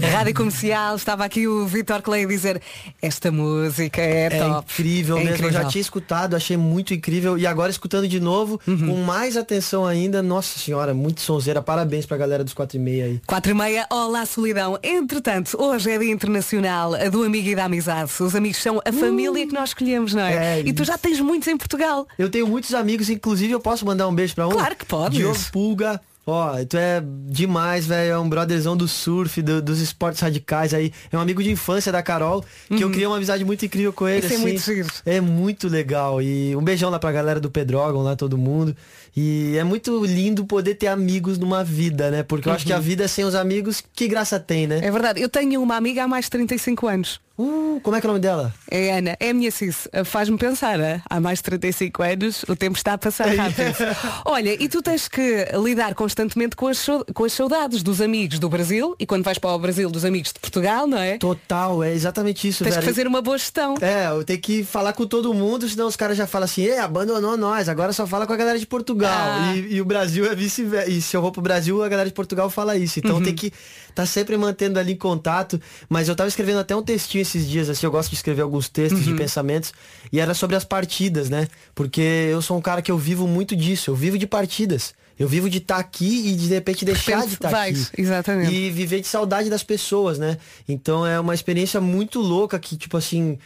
Rádio 0.00 0.34
Comercial, 0.34 0.96
estava 0.96 1.24
aqui 1.24 1.46
o 1.48 1.66
Vitor 1.66 2.02
Clay 2.02 2.24
a 2.24 2.26
dizer 2.28 2.60
esta 3.00 3.30
música 3.32 4.00
é, 4.00 4.26
É 4.26 4.30
top. 4.30 4.72
incrível 4.72 5.16
É 5.18 5.24
mesmo. 5.24 5.34
Eu 5.34 5.38
já 5.38 5.46
incrível. 5.48 5.68
tinha 5.70 5.80
escutado, 5.80 6.34
achei 6.36 6.56
muito 6.56 6.92
incrível. 6.94 7.38
E 7.38 7.46
agora 7.46 7.70
escutando 7.70 8.06
de 8.08 8.20
novo, 8.20 8.60
Uhum. 8.66 8.88
com 8.88 8.96
mais 9.02 9.36
atenção 9.36 9.86
ainda. 9.86 10.22
Nossa 10.22 10.58
senhora, 10.58 10.92
muito 10.94 11.20
sonzeira. 11.20 11.62
Parabéns 11.62 12.04
pra 12.06 12.16
galera 12.16 12.44
dos 12.44 12.52
4 12.54 12.76
e 12.76 12.80
meia 12.80 13.04
aí. 13.06 13.20
4 13.26 13.50
e 13.50 13.54
meia, 13.54 13.86
olá 13.90 14.24
solidão. 14.26 14.78
Entretanto, 14.82 15.56
hoje 15.60 15.90
é 15.90 15.98
dia 15.98 16.12
internacional 16.12 16.92
do 17.10 17.22
amigo 17.24 17.48
e 17.48 17.54
da 17.54 17.64
amizade. 17.64 18.10
Os 18.20 18.34
amigos 18.34 18.58
são 18.58 18.80
a 18.84 18.92
família 18.92 19.46
que 19.46 19.52
nós 19.54 19.70
escolhemos, 19.70 20.12
não 20.14 20.22
é? 20.22 20.58
É 20.58 20.62
e 20.64 20.72
tu 20.72 20.84
já 20.84 20.98
tens 20.98 21.20
muitos 21.20 21.48
em 21.48 21.56
Portugal. 21.56 22.06
Eu 22.18 22.28
tenho 22.30 22.46
muitos 22.46 22.74
amigos, 22.74 23.08
inclusive 23.10 23.52
eu 23.52 23.60
posso 23.60 23.84
mandar 23.86 24.06
um 24.08 24.14
beijo 24.14 24.34
pra 24.34 24.46
um? 24.46 24.50
Claro 24.52 24.76
que 24.76 24.84
podes. 24.84 25.18
Diogo 25.18 25.38
Pulga. 25.52 26.00
Ó, 26.28 26.56
tu 26.68 26.76
é 26.76 27.00
demais, 27.28 27.86
velho. 27.86 28.12
É 28.12 28.18
um 28.18 28.28
brotherzão 28.28 28.76
do 28.76 28.88
surf, 28.88 29.40
do- 29.40 29.62
dos 29.62 29.80
esportes 29.80 30.20
radicais 30.20 30.74
aí. 30.74 30.92
É 31.12 31.16
um 31.16 31.20
amigo 31.20 31.40
de 31.40 31.50
infância 31.52 31.92
da 31.92 32.02
Carol, 32.02 32.44
que 32.68 32.82
eu 32.82 32.90
criei 32.90 33.06
uma 33.06 33.16
amizade 33.16 33.44
muito 33.44 33.64
incrível 33.64 33.92
com 33.92 34.08
ele. 34.08 34.26
Uhum. 34.26 34.32
É 34.32 34.34
assim. 34.34 34.42
muito 34.42 34.60
giro. 34.60 34.88
É 35.06 35.20
muito 35.20 35.68
legal. 35.68 36.20
E 36.20 36.56
um 36.56 36.62
beijão 36.64 36.90
lá 36.90 36.98
pra 36.98 37.12
galera 37.12 37.38
do 37.38 37.48
Pedrógão, 37.50 38.02
lá 38.02 38.16
todo 38.16 38.36
mundo. 38.36 38.76
E 39.16 39.56
é 39.56 39.62
muito 39.64 40.04
lindo 40.04 40.44
poder 40.44 40.74
ter 40.74 40.88
amigos 40.88 41.38
numa 41.38 41.62
vida, 41.62 42.10
né? 42.10 42.22
Porque 42.24 42.48
eu 42.48 42.52
acho 42.52 42.66
que 42.66 42.72
a 42.72 42.78
vida 42.80 43.06
sem 43.06 43.24
os 43.24 43.34
amigos, 43.36 43.82
que 43.94 44.08
graça 44.08 44.38
tem, 44.40 44.66
né? 44.66 44.78
Uhum. 44.78 44.82
É 44.84 44.90
verdade, 44.90 45.20
eu 45.22 45.28
tenho 45.28 45.62
uma 45.62 45.76
amiga 45.76 46.02
há 46.04 46.08
mais 46.08 46.24
de 46.26 46.32
35 46.32 46.88
anos. 46.88 47.20
Uh, 47.38 47.80
como 47.82 47.96
é 47.96 48.00
que 48.00 48.06
é 48.06 48.08
o 48.08 48.12
nome 48.12 48.20
dela? 48.20 48.54
É 48.70 48.96
Ana, 48.96 49.16
é 49.20 49.30
a 49.30 49.34
minha 49.34 49.50
cis. 49.50 49.86
Faz-me 50.04 50.38
pensar, 50.38 50.78
há 51.08 51.20
mais 51.20 51.38
de 51.38 51.44
35 51.44 52.02
anos 52.02 52.44
o 52.48 52.56
tempo 52.56 52.76
está 52.76 52.94
a 52.94 52.98
passar 52.98 53.28
rápido. 53.28 53.74
Olha, 54.24 54.62
e 54.62 54.68
tu 54.68 54.82
tens 54.82 55.08
que 55.08 55.46
lidar 55.62 55.94
constantemente 55.94 56.56
com 56.56 56.66
as, 56.66 56.86
com 57.14 57.24
as 57.24 57.32
saudades 57.32 57.82
dos 57.82 58.00
amigos 58.00 58.38
do 58.38 58.48
Brasil 58.48 58.96
e 58.98 59.06
quando 59.06 59.24
vais 59.24 59.38
para 59.38 59.50
o 59.50 59.58
Brasil 59.58 59.90
dos 59.90 60.04
amigos 60.04 60.32
de 60.32 60.40
Portugal, 60.40 60.86
não 60.86 60.98
é? 60.98 61.18
Total, 61.18 61.82
é 61.84 61.92
exatamente 61.92 62.48
isso, 62.48 62.64
Tens 62.64 62.74
velho. 62.74 62.86
que 62.86 62.92
fazer 62.92 63.06
uma 63.06 63.20
boa 63.20 63.36
gestão. 63.36 63.74
É, 63.80 64.08
eu 64.08 64.24
tenho 64.24 64.40
que 64.40 64.64
falar 64.64 64.92
com 64.92 65.06
todo 65.06 65.32
mundo, 65.34 65.68
senão 65.68 65.86
os 65.86 65.96
caras 65.96 66.16
já 66.16 66.26
falam 66.26 66.46
assim, 66.46 66.66
é, 66.66 66.80
abandonou 66.80 67.36
nós, 67.36 67.68
agora 67.68 67.92
só 67.92 68.06
fala 68.06 68.26
com 68.26 68.32
a 68.32 68.36
galera 68.36 68.58
de 68.58 68.66
Portugal. 68.66 69.12
Ah. 69.12 69.54
E, 69.54 69.74
e 69.74 69.80
o 69.80 69.84
Brasil 69.84 70.24
é 70.24 70.34
vice-versa. 70.34 70.90
E 70.90 71.02
se 71.02 71.16
eu 71.16 71.20
vou 71.20 71.30
pro 71.32 71.42
Brasil, 71.42 71.82
a 71.82 71.88
galera 71.88 72.08
de 72.08 72.14
Portugal 72.14 72.48
fala 72.48 72.76
isso. 72.76 72.98
Então 72.98 73.22
tem 73.22 73.34
que 73.34 73.52
tá 73.94 74.04
sempre 74.04 74.36
mantendo 74.36 74.78
ali 74.78 74.94
contato. 74.94 75.60
Mas 75.88 76.08
eu 76.08 76.14
tava 76.14 76.28
escrevendo 76.28 76.58
até 76.58 76.76
um 76.76 76.82
textinho 76.82 77.24
esses 77.28 77.48
dias, 77.48 77.68
assim, 77.68 77.86
eu 77.86 77.90
gosto 77.90 78.10
de 78.10 78.16
escrever 78.16 78.42
alguns 78.42 78.68
textos 78.68 79.04
de 79.04 79.14
pensamentos. 79.14 79.72
E 80.12 80.20
era 80.20 80.34
sobre 80.34 80.56
as 80.56 80.64
partidas, 80.64 81.28
né? 81.28 81.48
Porque 81.74 82.00
eu 82.00 82.40
sou 82.40 82.56
um 82.56 82.60
cara 82.60 82.82
que 82.82 82.90
eu 82.90 82.98
vivo 82.98 83.26
muito 83.26 83.54
disso, 83.54 83.90
eu 83.90 83.94
vivo 83.94 84.18
de 84.18 84.26
partidas. 84.26 84.94
Eu 85.18 85.26
vivo 85.26 85.48
de 85.48 85.58
estar 85.58 85.78
aqui 85.78 86.28
e 86.28 86.34
de 86.34 86.46
repente 86.48 86.84
deixar 86.84 87.26
de 87.26 87.34
estar 87.34 87.48
vais, 87.50 87.86
aqui. 87.86 88.02
exatamente. 88.02 88.52
E 88.52 88.70
viver 88.70 89.00
de 89.00 89.06
saudade 89.06 89.48
das 89.48 89.62
pessoas, 89.62 90.18
né? 90.18 90.36
Então 90.68 91.06
é 91.06 91.18
uma 91.18 91.34
experiência 91.34 91.80
muito 91.80 92.20
louca 92.20 92.58
que, 92.58 92.76
tipo 92.76 92.98
assim, 92.98 93.38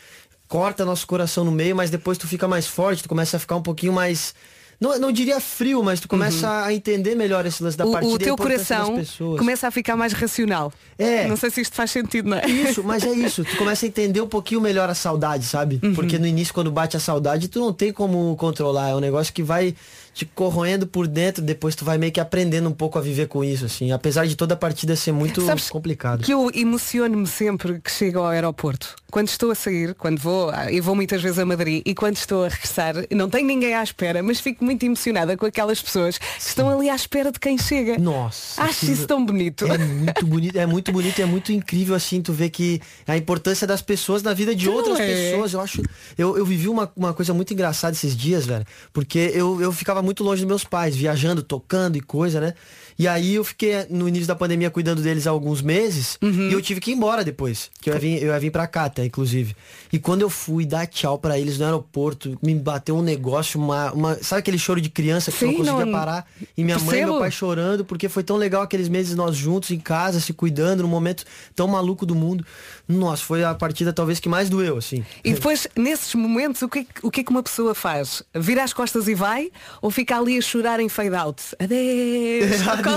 corta 0.48 0.84
nosso 0.84 1.06
coração 1.06 1.44
no 1.44 1.52
meio, 1.52 1.76
mas 1.76 1.88
depois 1.88 2.18
tu 2.18 2.26
fica 2.26 2.48
mais 2.48 2.66
forte, 2.66 3.04
tu 3.04 3.08
começa 3.08 3.36
a 3.36 3.40
ficar 3.40 3.54
um 3.54 3.62
pouquinho 3.62 3.92
mais. 3.92 4.34
Não, 4.80 4.98
não 4.98 5.12
diria 5.12 5.38
frio, 5.38 5.82
mas 5.82 6.00
tu 6.00 6.08
começa 6.08 6.64
a 6.64 6.72
entender 6.72 7.14
melhor 7.14 7.44
esse 7.44 7.62
lance 7.62 7.76
da 7.76 7.84
Uhum. 7.84 7.90
O, 7.90 7.92
partida 7.92 8.14
o 8.14 8.18
teu 8.18 8.36
coração 8.36 9.02
começa 9.36 9.68
a 9.68 9.70
ficar 9.70 9.94
mais 9.94 10.14
racional. 10.14 10.72
É. 10.98 11.26
Não 11.28 11.36
sei 11.36 11.50
se 11.50 11.60
isto 11.60 11.76
faz 11.76 11.90
sentido, 11.90 12.30
não 12.30 12.38
é? 12.38 12.46
Isso, 12.48 12.82
mas 12.82 13.04
é 13.04 13.12
isso. 13.12 13.44
Tu 13.44 13.56
começa 13.56 13.84
a 13.84 13.88
entender 13.88 14.22
um 14.22 14.26
pouquinho 14.26 14.60
melhor 14.60 14.88
a 14.88 14.94
saudade, 14.94 15.44
sabe? 15.44 15.78
Uhum. 15.82 15.94
Porque 15.94 16.18
no 16.18 16.26
início, 16.26 16.54
quando 16.54 16.70
bate 16.70 16.96
a 16.96 17.00
saudade, 17.00 17.48
tu 17.48 17.60
não 17.60 17.72
tem 17.74 17.92
como 17.92 18.34
controlar. 18.36 18.90
É 18.90 18.94
um 18.94 19.00
negócio 19.00 19.32
que 19.34 19.42
vai 19.42 19.74
te 20.12 20.24
corroendo 20.26 20.86
por 20.86 21.06
dentro, 21.06 21.42
depois 21.42 21.74
tu 21.74 21.84
vai 21.84 21.96
meio 21.98 22.12
que 22.12 22.20
aprendendo 22.20 22.68
um 22.68 22.72
pouco 22.72 22.98
a 22.98 23.02
viver 23.02 23.28
com 23.28 23.42
isso, 23.44 23.64
assim. 23.64 23.92
Apesar 23.92 24.26
de 24.26 24.36
toda 24.36 24.54
a 24.54 24.56
partida 24.56 24.94
ser 24.96 25.12
muito 25.12 25.40
Sabes 25.42 25.68
complicado. 25.70 26.22
Que 26.24 26.32
eu 26.34 26.50
emociono-me 26.54 27.26
sempre 27.26 27.80
que 27.80 27.90
chego 27.90 28.18
ao 28.18 28.26
aeroporto. 28.26 28.96
Quando 29.10 29.28
estou 29.28 29.50
a 29.50 29.54
sair, 29.56 29.94
quando 29.94 30.18
vou, 30.20 30.50
ah, 30.50 30.70
eu 30.72 30.82
vou 30.82 30.94
muitas 30.94 31.20
vezes 31.20 31.38
a 31.38 31.44
Madrid 31.44 31.82
e 31.84 31.94
quando 31.94 32.16
estou 32.16 32.44
a 32.44 32.48
regressar, 32.48 32.94
não 33.10 33.28
tenho 33.28 33.46
ninguém 33.46 33.74
à 33.74 33.82
espera, 33.82 34.22
mas 34.22 34.38
fico 34.38 34.64
muito 34.64 34.84
emocionada 34.84 35.36
com 35.36 35.46
aquelas 35.46 35.82
pessoas 35.82 36.16
que 36.16 36.24
estão 36.38 36.70
ali 36.70 36.88
à 36.88 36.94
espera 36.94 37.32
de 37.32 37.38
quem 37.40 37.58
chega. 37.58 37.98
Nossa. 37.98 38.62
Acho 38.62 38.86
que- 38.86 38.92
isso 38.92 39.06
tão 39.08 39.24
bonito. 39.24 39.66
É 39.66 39.78
muito 39.78 40.26
bonito, 40.26 40.56
é 40.58 40.66
muito 40.66 40.92
bonito 40.92 41.18
e 41.18 41.22
é 41.22 41.26
muito 41.26 41.52
incrível 41.52 41.94
assim, 41.96 42.20
tu 42.22 42.32
ver 42.32 42.50
que 42.50 42.80
a 43.06 43.16
importância 43.16 43.66
das 43.66 43.82
pessoas 43.82 44.22
na 44.22 44.32
vida 44.32 44.54
de 44.54 44.66
Não 44.66 44.74
outras 44.74 45.00
é? 45.00 45.06
pessoas. 45.30 45.52
Eu 45.54 45.60
acho. 45.60 45.82
Eu, 46.16 46.38
eu 46.38 46.44
vivi 46.46 46.68
uma, 46.68 46.90
uma 46.96 47.12
coisa 47.12 47.34
muito 47.34 47.52
engraçada 47.52 47.92
esses 47.94 48.16
dias, 48.16 48.46
velho. 48.46 48.64
Porque 48.92 49.32
eu, 49.34 49.60
eu 49.60 49.72
ficava 49.72 49.99
muito 50.02 50.22
longe 50.24 50.42
dos 50.42 50.48
meus 50.48 50.64
pais, 50.64 50.96
viajando, 50.96 51.42
tocando 51.42 51.96
e 51.96 52.00
coisa, 52.00 52.40
né? 52.40 52.54
E 53.00 53.08
aí 53.08 53.34
eu 53.36 53.42
fiquei 53.44 53.86
no 53.88 54.06
início 54.06 54.26
da 54.28 54.34
pandemia 54.34 54.70
cuidando 54.70 55.00
deles 55.00 55.26
há 55.26 55.30
alguns 55.30 55.62
meses 55.62 56.18
Uhum. 56.20 56.50
e 56.50 56.52
eu 56.52 56.60
tive 56.60 56.80
que 56.80 56.90
ir 56.90 56.94
embora 56.94 57.24
depois. 57.24 57.70
Que 57.80 57.88
eu 57.88 57.94
ia 57.94 58.00
vir, 58.00 58.22
eu 58.22 58.28
ia 58.32 58.38
vir 58.38 58.50
pra 58.50 58.66
cá 58.66 58.84
até, 58.84 59.04
inclusive. 59.06 59.56
E 59.90 59.98
quando 59.98 60.20
eu 60.20 60.28
fui 60.28 60.66
dar 60.66 60.86
tchau 60.86 61.18
pra 61.18 61.38
eles 61.38 61.58
no 61.58 61.64
aeroporto, 61.64 62.38
me 62.42 62.54
bateu 62.54 62.94
um 62.96 63.02
negócio, 63.02 63.58
uma. 63.58 63.90
uma 63.92 64.14
sabe 64.22 64.40
aquele 64.40 64.58
choro 64.58 64.80
de 64.82 64.90
criança 64.90 65.32
que 65.32 65.38
Sim, 65.38 65.46
não 65.46 65.54
conseguia 65.56 65.84
não- 65.86 65.92
parar? 65.92 66.26
E 66.56 66.62
minha 66.62 66.78
mãe 66.78 67.00
e 67.00 67.04
meu 67.06 67.18
pai 67.18 67.30
chorando 67.30 67.84
porque 67.86 68.06
foi 68.08 68.22
tão 68.22 68.36
legal 68.36 68.60
aqueles 68.60 68.88
meses 68.88 69.14
nós 69.16 69.34
juntos 69.34 69.70
em 69.70 69.78
casa, 69.80 70.20
se 70.20 70.34
cuidando, 70.34 70.82
num 70.82 70.88
momento 70.88 71.24
tão 71.56 71.66
maluco 71.66 72.04
do 72.04 72.14
mundo. 72.14 72.44
Nossa, 72.86 73.22
foi 73.22 73.42
a 73.44 73.54
partida 73.54 73.92
talvez 73.94 74.20
que 74.20 74.28
mais 74.28 74.50
doeu, 74.50 74.76
assim. 74.76 75.02
E 75.24 75.32
depois, 75.32 75.66
nesses 75.74 76.14
momentos, 76.14 76.60
o 76.60 76.68
que, 76.68 76.84
que- 76.84 77.06
o 77.06 77.10
que 77.10 77.20
é 77.20 77.24
que 77.24 77.30
uma 77.30 77.42
pessoa 77.42 77.74
faz? 77.74 78.22
Vira 78.34 78.62
as 78.62 78.72
costas 78.74 79.08
e 79.08 79.14
vai? 79.14 79.50
Ou 79.80 79.90
fica 79.90 80.18
ali 80.18 80.36
a 80.36 80.42
chorar 80.42 80.80
em 80.80 80.88
fade 80.88 81.14
out? 81.14 81.42
Adeus! 81.58 82.60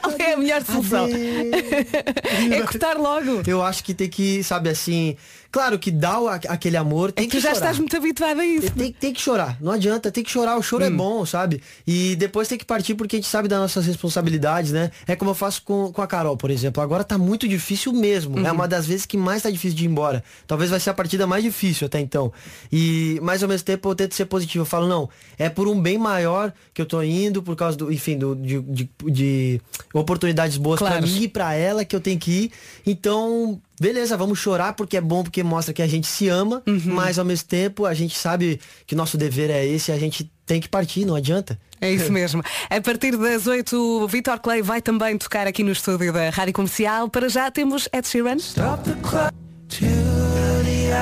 Qual, 0.00 0.16
é 0.18 0.34
a 0.34 0.36
melhor 0.36 0.62
solução? 0.62 1.08
é 2.52 2.60
cortar 2.62 2.96
logo. 2.96 3.42
Eu 3.46 3.62
acho 3.62 3.82
que 3.84 3.94
tem 3.94 4.08
que, 4.08 4.42
sabe 4.44 4.68
assim, 4.68 5.16
claro 5.50 5.78
que 5.78 5.90
dá 5.90 6.20
o- 6.20 6.28
aquele 6.28 6.76
amor, 6.76 7.12
tem 7.12 7.24
É 7.24 7.28
que 7.28 7.36
que 7.36 7.38
tu 7.38 7.42
já 7.42 7.48
chorar. 7.54 7.60
estás 7.66 7.78
muito 7.78 7.96
habituada 7.96 8.40
a 8.42 8.46
isso. 8.46 8.70
Tem, 8.72 8.92
tem 8.92 9.12
que 9.12 9.20
chorar, 9.20 9.56
não 9.60 9.72
adianta, 9.72 10.10
tem 10.10 10.22
que 10.24 10.30
chorar, 10.30 10.56
o 10.56 10.62
choro 10.62 10.84
é 10.84 10.90
bom, 10.90 11.24
sabe? 11.26 11.60
E 11.86 12.14
depois 12.16 12.48
tem 12.48 12.56
que 12.58 12.64
partir 12.64 12.94
porque 12.94 13.16
a 13.16 13.18
gente 13.18 13.28
sabe 13.28 13.48
das 13.48 13.58
nossas 13.58 13.86
responsabilidades, 13.86 14.72
né? 14.72 14.90
É 15.06 15.16
como 15.16 15.30
eu 15.30 15.34
faço 15.34 15.62
com, 15.62 15.92
com 15.92 16.02
a 16.02 16.06
Carol, 16.06 16.36
por 16.36 16.50
exemplo. 16.50 16.82
Agora 16.82 17.02
tá 17.04 17.18
muito 17.18 17.48
difícil 17.48 17.92
mesmo. 17.92 18.38
É 18.46 18.52
uma 18.52 18.68
das 18.68 18.86
vezes 18.86 19.06
que 19.06 19.16
mais 19.16 19.42
tá 19.42 19.50
difícil 19.50 19.76
de 19.76 19.84
ir 19.84 19.88
embora. 19.88 20.22
Talvez 20.46 20.70
vai 20.70 20.78
ser 20.80 20.90
a 20.90 20.94
partida 20.94 21.26
mais 21.26 21.42
difícil 21.42 21.86
até 21.86 21.98
então. 22.00 22.32
E, 22.72 23.18
mas 23.22 23.42
ao 23.42 23.48
mesmo 23.48 23.64
tempo 23.64 23.88
eu 23.90 23.94
tento 23.94 24.14
ser 24.14 24.26
positivo. 24.26 24.62
Eu 24.62 24.66
falo, 24.66 24.86
não, 24.88 25.08
é 25.38 25.48
por 25.48 25.66
um 25.68 25.80
bem 25.80 25.98
maior 25.98 26.52
que 26.72 26.80
eu 26.80 26.86
tô 26.86 27.02
indo, 27.02 27.42
por 27.42 27.56
causa 27.56 27.76
do, 27.76 27.92
enfim, 27.92 28.16
do, 28.18 28.34
de, 28.36 28.60
de, 28.60 28.90
de 29.06 29.60
oportunidades 29.92 30.56
boas 30.56 30.78
Claro. 30.78 30.98
pra 30.98 31.06
mim 31.06 31.22
e 31.22 31.28
pra 31.28 31.54
ela 31.54 31.84
que 31.84 31.94
eu 31.94 32.00
tenho 32.00 32.18
que 32.18 32.30
ir. 32.30 32.52
Então, 32.86 33.60
beleza, 33.80 34.14
vamos 34.16 34.38
chorar 34.38 34.74
porque 34.74 34.98
é 34.98 35.00
bom, 35.00 35.22
porque 35.22 35.42
mostra 35.42 35.72
que 35.72 35.80
a 35.80 35.86
gente 35.86 36.06
se 36.06 36.28
ama, 36.28 36.62
mas 36.84 37.18
ao 37.18 37.24
mesmo 37.24 37.48
tempo 37.48 37.86
a 37.86 37.94
gente 37.94 38.16
sabe 38.16 38.60
que 38.86 38.94
nosso 38.94 39.16
dever 39.16 39.48
é 39.48 39.66
esse 39.66 39.90
e 39.90 39.94
a 39.94 39.98
gente 39.98 40.30
tem 40.44 40.60
que 40.60 40.68
partir, 40.68 41.06
não 41.06 41.14
adianta. 41.14 41.58
É 41.80 41.90
isso 41.90 42.12
mesmo. 42.12 42.42
A 42.68 42.80
partir 42.80 43.16
das 43.16 43.46
8, 43.46 43.74
o 43.74 44.06
Vitor 44.06 44.38
Clay 44.38 44.60
vai 44.60 44.82
também 44.82 45.16
tocar 45.16 45.46
aqui 45.46 45.64
no 45.64 45.72
estúdio 45.72 46.12
da 46.12 46.28
Rádio 46.28 46.52
Comercial. 46.52 47.08
Para 47.08 47.28
já 47.30 47.50
temos 47.50 47.88
Ed 47.90 48.06
Sheeran. 48.06 48.36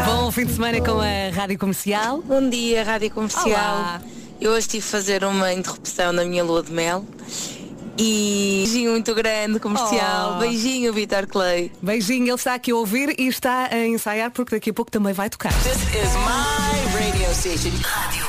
Bom 0.07 0.31
fim 0.31 0.45
de 0.47 0.53
semana 0.53 0.81
com 0.81 1.01
a 1.01 1.35
Rádio 1.35 1.59
Comercial. 1.59 2.23
Bom 2.23 2.49
dia, 2.49 2.85
Rádio 2.85 3.11
Comercial. 3.11 3.49
Olá. 3.49 4.03
Eu 4.41 4.53
hoje 4.53 4.69
tive 4.69 4.85
que 4.85 4.91
fazer 4.91 5.25
uma 5.25 5.53
interrupção 5.53 6.13
na 6.13 6.25
minha 6.25 6.45
lua 6.45 6.63
de 6.63 6.71
mel. 6.71 7.05
E 7.99 8.63
beijinho 8.65 8.93
muito 8.93 9.13
grande, 9.13 9.59
comercial. 9.59 10.35
Oh. 10.37 10.39
Beijinho, 10.39 10.93
Vitor 10.93 11.27
Clay. 11.27 11.73
Beijinho, 11.83 12.27
ele 12.27 12.35
está 12.35 12.55
aqui 12.55 12.71
a 12.71 12.77
ouvir 12.77 13.13
e 13.19 13.27
está 13.27 13.69
a 13.73 13.87
ensaiar 13.87 14.31
porque 14.31 14.55
daqui 14.55 14.71
a 14.71 14.73
pouco 14.73 14.89
também 14.91 15.13
vai 15.13 15.29
tocar. 15.29 15.53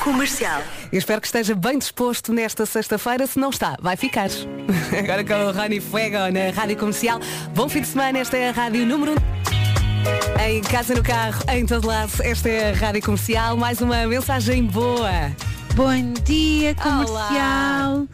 Comercial. 0.03 0.63
Eu 0.91 0.97
espero 0.97 1.21
que 1.21 1.27
esteja 1.27 1.53
bem 1.53 1.77
disposto 1.77 2.34
nesta 2.34 2.65
sexta-feira. 2.65 3.27
Se 3.27 3.38
não 3.38 3.51
está, 3.51 3.77
vai 3.79 3.95
ficar. 3.95 4.29
Agora 4.97 5.23
com 5.23 5.34
o 5.34 5.51
Rani 5.51 5.79
Fuego 5.79 6.17
na 6.32 6.49
Rádio 6.51 6.75
Comercial. 6.75 7.19
Bom 7.53 7.69
fim 7.69 7.82
de 7.82 7.88
semana, 7.88 8.17
esta 8.17 8.38
é 8.38 8.49
a 8.49 8.51
Rádio 8.51 8.88
número 8.88 9.13
1. 9.13 10.49
Em 10.49 10.62
casa, 10.62 10.95
no 10.95 11.03
carro, 11.03 11.43
em 11.51 11.65
todo 11.65 11.86
lado, 11.86 12.12
esta 12.23 12.49
é 12.49 12.71
a 12.71 12.73
Rádio 12.73 13.03
Comercial. 13.03 13.55
Mais 13.55 13.82
uma 13.82 14.08
mensagem 14.08 14.63
boa. 14.63 15.32
Bom 15.75 16.13
dia, 16.23 16.75
Olá. 16.84 18.08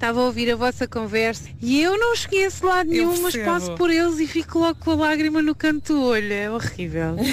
Estava 0.00 0.18
a 0.18 0.24
ouvir 0.24 0.50
a 0.50 0.56
vossa 0.56 0.88
conversa 0.88 1.50
e 1.60 1.82
eu 1.82 1.98
não 1.98 2.14
esqueço 2.14 2.64
lado 2.64 2.90
Eu 2.90 3.08
nenhum, 3.08 3.20
mas 3.20 3.36
passo 3.36 3.74
por 3.74 3.90
eles 3.90 4.18
e 4.18 4.26
fico 4.26 4.58
logo 4.58 4.76
com 4.80 4.92
a 4.92 4.94
lágrima 4.94 5.42
no 5.42 5.54
canto 5.54 5.92
do 5.92 6.02
olho. 6.04 6.32
É 6.32 6.50
horrível. 6.50 7.16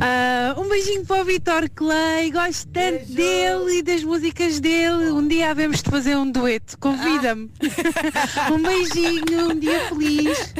Ah, 0.00 0.54
um 0.58 0.68
beijinho 0.68 1.06
para 1.06 1.22
o 1.22 1.24
Vitor 1.24 1.70
Clay, 1.70 2.30
gosto 2.30 2.68
tanto 2.68 3.10
dele 3.12 3.78
e 3.78 3.82
das 3.82 4.04
músicas 4.04 4.60
dele. 4.60 5.10
Um 5.12 5.26
dia 5.26 5.50
havemos 5.50 5.82
de 5.82 5.88
fazer 5.88 6.14
um 6.16 6.30
dueto. 6.30 6.76
Convida-me. 6.78 7.50
um 8.52 8.62
beijinho, 8.62 9.50
um 9.50 9.58
dia 9.58 9.88
feliz. 9.88 10.54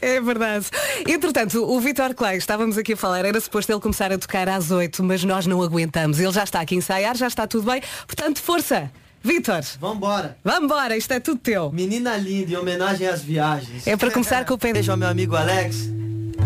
É 0.00 0.20
verdade. 0.20 0.66
Entretanto, 1.06 1.62
o 1.62 1.78
Vitor 1.80 2.14
Clay, 2.14 2.38
estávamos 2.38 2.76
aqui 2.76 2.94
a 2.94 2.96
falar, 2.96 3.24
era 3.24 3.40
suposto 3.40 3.70
ele 3.70 3.80
começar 3.80 4.10
a 4.12 4.18
tocar 4.18 4.48
às 4.48 4.72
8, 4.72 5.04
mas 5.04 5.22
nós 5.22 5.46
não 5.46 5.62
aguentamos. 5.62 6.18
Ele 6.18 6.32
já 6.32 6.42
está 6.42 6.60
aqui 6.60 6.74
a 6.74 6.78
ensaiar, 6.78 7.16
já 7.16 7.28
está 7.28 7.46
tudo 7.46 7.70
bem. 7.70 7.80
Portanto, 8.08 8.40
força! 8.42 8.90
Vitor, 9.22 9.62
Vambora. 9.80 10.36
vambora, 10.44 10.96
isto 10.96 11.12
é 11.12 11.20
tudo 11.20 11.38
teu. 11.40 11.70
Menina 11.70 12.16
linda, 12.16 12.52
em 12.52 12.56
homenagem 12.56 13.06
às 13.06 13.22
viagens. 13.22 13.86
É 13.86 13.96
para 13.96 14.10
começar 14.10 14.44
com 14.44 14.54
o 14.54 14.58
pé. 14.58 14.72
Beijo 14.72 14.90
ao 14.90 14.96
meu 14.96 15.08
amigo 15.08 15.36
Alex. 15.36 15.90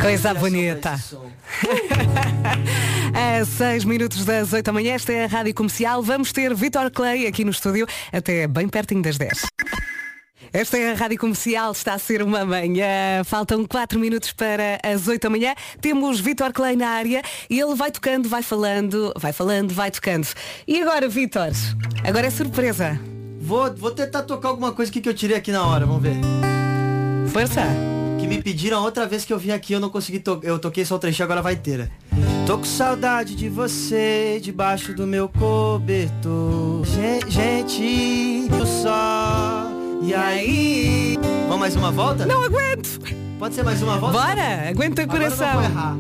Coisa 0.01 0.35
bonita. 0.35 0.95
A 3.15 3.45
6 3.45 3.85
minutos 3.87 4.25
das 4.25 4.53
8 4.53 4.65
da 4.67 4.73
manhã, 4.73 4.93
esta 4.95 5.13
é 5.13 5.25
a 5.25 5.27
Rádio 5.27 5.55
Comercial. 5.55 6.03
Vamos 6.03 6.33
ter 6.33 6.55
Vitor 6.55 6.91
Clay 6.91 7.27
aqui 7.27 7.45
no 7.45 7.51
estúdio 7.51 7.87
até 8.13 8.47
bem 8.47 8.69
pertinho 8.69 9.03
das 9.03 9.17
10. 9.17 9.47
Esta 10.57 10.79
é 10.79 10.93
a 10.93 10.95
Rádio 10.95 11.19
Comercial, 11.19 11.71
está 11.73 11.93
a 11.93 11.99
ser 11.99 12.23
uma 12.23 12.43
manhã. 12.47 13.23
Faltam 13.27 13.67
4 13.67 14.01
minutos 14.01 14.33
para 14.33 14.79
as 14.83 15.07
8 15.07 15.21
da 15.25 15.29
manhã. 15.29 15.55
Temos 15.83 16.19
Vitor 16.19 16.51
Clay 16.51 16.75
na 16.77 16.89
área 16.89 17.21
e 17.51 17.61
ele 17.61 17.75
vai 17.75 17.91
tocando, 17.91 18.27
vai 18.27 18.43
falando, 18.43 19.13
vai 19.19 19.35
falando, 19.35 19.75
vai 19.75 19.91
tocando. 19.91 20.27
E 20.67 20.81
agora, 20.81 21.11
Vitor? 21.11 21.51
Agora 22.03 22.27
é 22.27 22.31
surpresa. 22.31 22.99
Vou, 23.39 23.71
vou 23.75 23.91
tentar 23.91 24.23
tocar 24.23 24.49
alguma 24.49 24.73
coisa 24.73 24.91
que 24.91 25.07
eu 25.07 25.13
tirei 25.13 25.37
aqui 25.37 25.53
na 25.53 25.63
hora, 25.67 25.85
vamos 25.85 26.03
ver. 26.03 26.17
Força! 27.29 27.61
Que 28.19 28.27
me 28.27 28.41
pediram 28.43 28.83
outra 28.83 29.07
vez 29.07 29.27
que 29.27 29.33
eu 29.35 29.39
vim 29.39 29.51
aqui, 29.51 29.75
eu 29.75 29.81
não 29.81 29.91
consegui 29.91 30.21
tocar. 30.21 30.49
Eu 30.49 30.59
toquei 30.59 30.87
só 30.87 30.95
o 30.95 30.99
trechinho, 30.99 31.25
agora 31.25 31.43
vai 31.43 31.53
inteira. 31.53 31.91
Tô 32.47 32.57
com 32.57 32.65
saudade 32.65 33.35
de 33.37 33.51
você 33.51 34.41
debaixo 34.43 34.95
do 34.95 35.07
meu 35.07 35.29
cobertor. 35.29 36.83
Gen- 36.87 37.31
Gente, 37.31 38.49
do 38.49 38.65
sol. 38.65 39.76
E 40.03 40.15
aí? 40.15 41.17
Vamos 41.49 41.59
mais 41.61 41.77
uma 41.77 41.91
volta? 41.91 42.27
Não 42.27 42.45
aguento! 42.45 43.01
Pode 43.39 43.55
ser 43.55 43.63
mais 43.65 43.83
uma 43.83 43.99
volta? 43.99 44.19
Bora! 44.19 44.69
Aguenta 44.71 45.03
o 45.03 45.05
Agora 45.05 45.25
eu 45.25 45.31
não 45.31 45.37
coração! 45.37 45.55
vou 45.61 45.65
errar. 45.71 45.97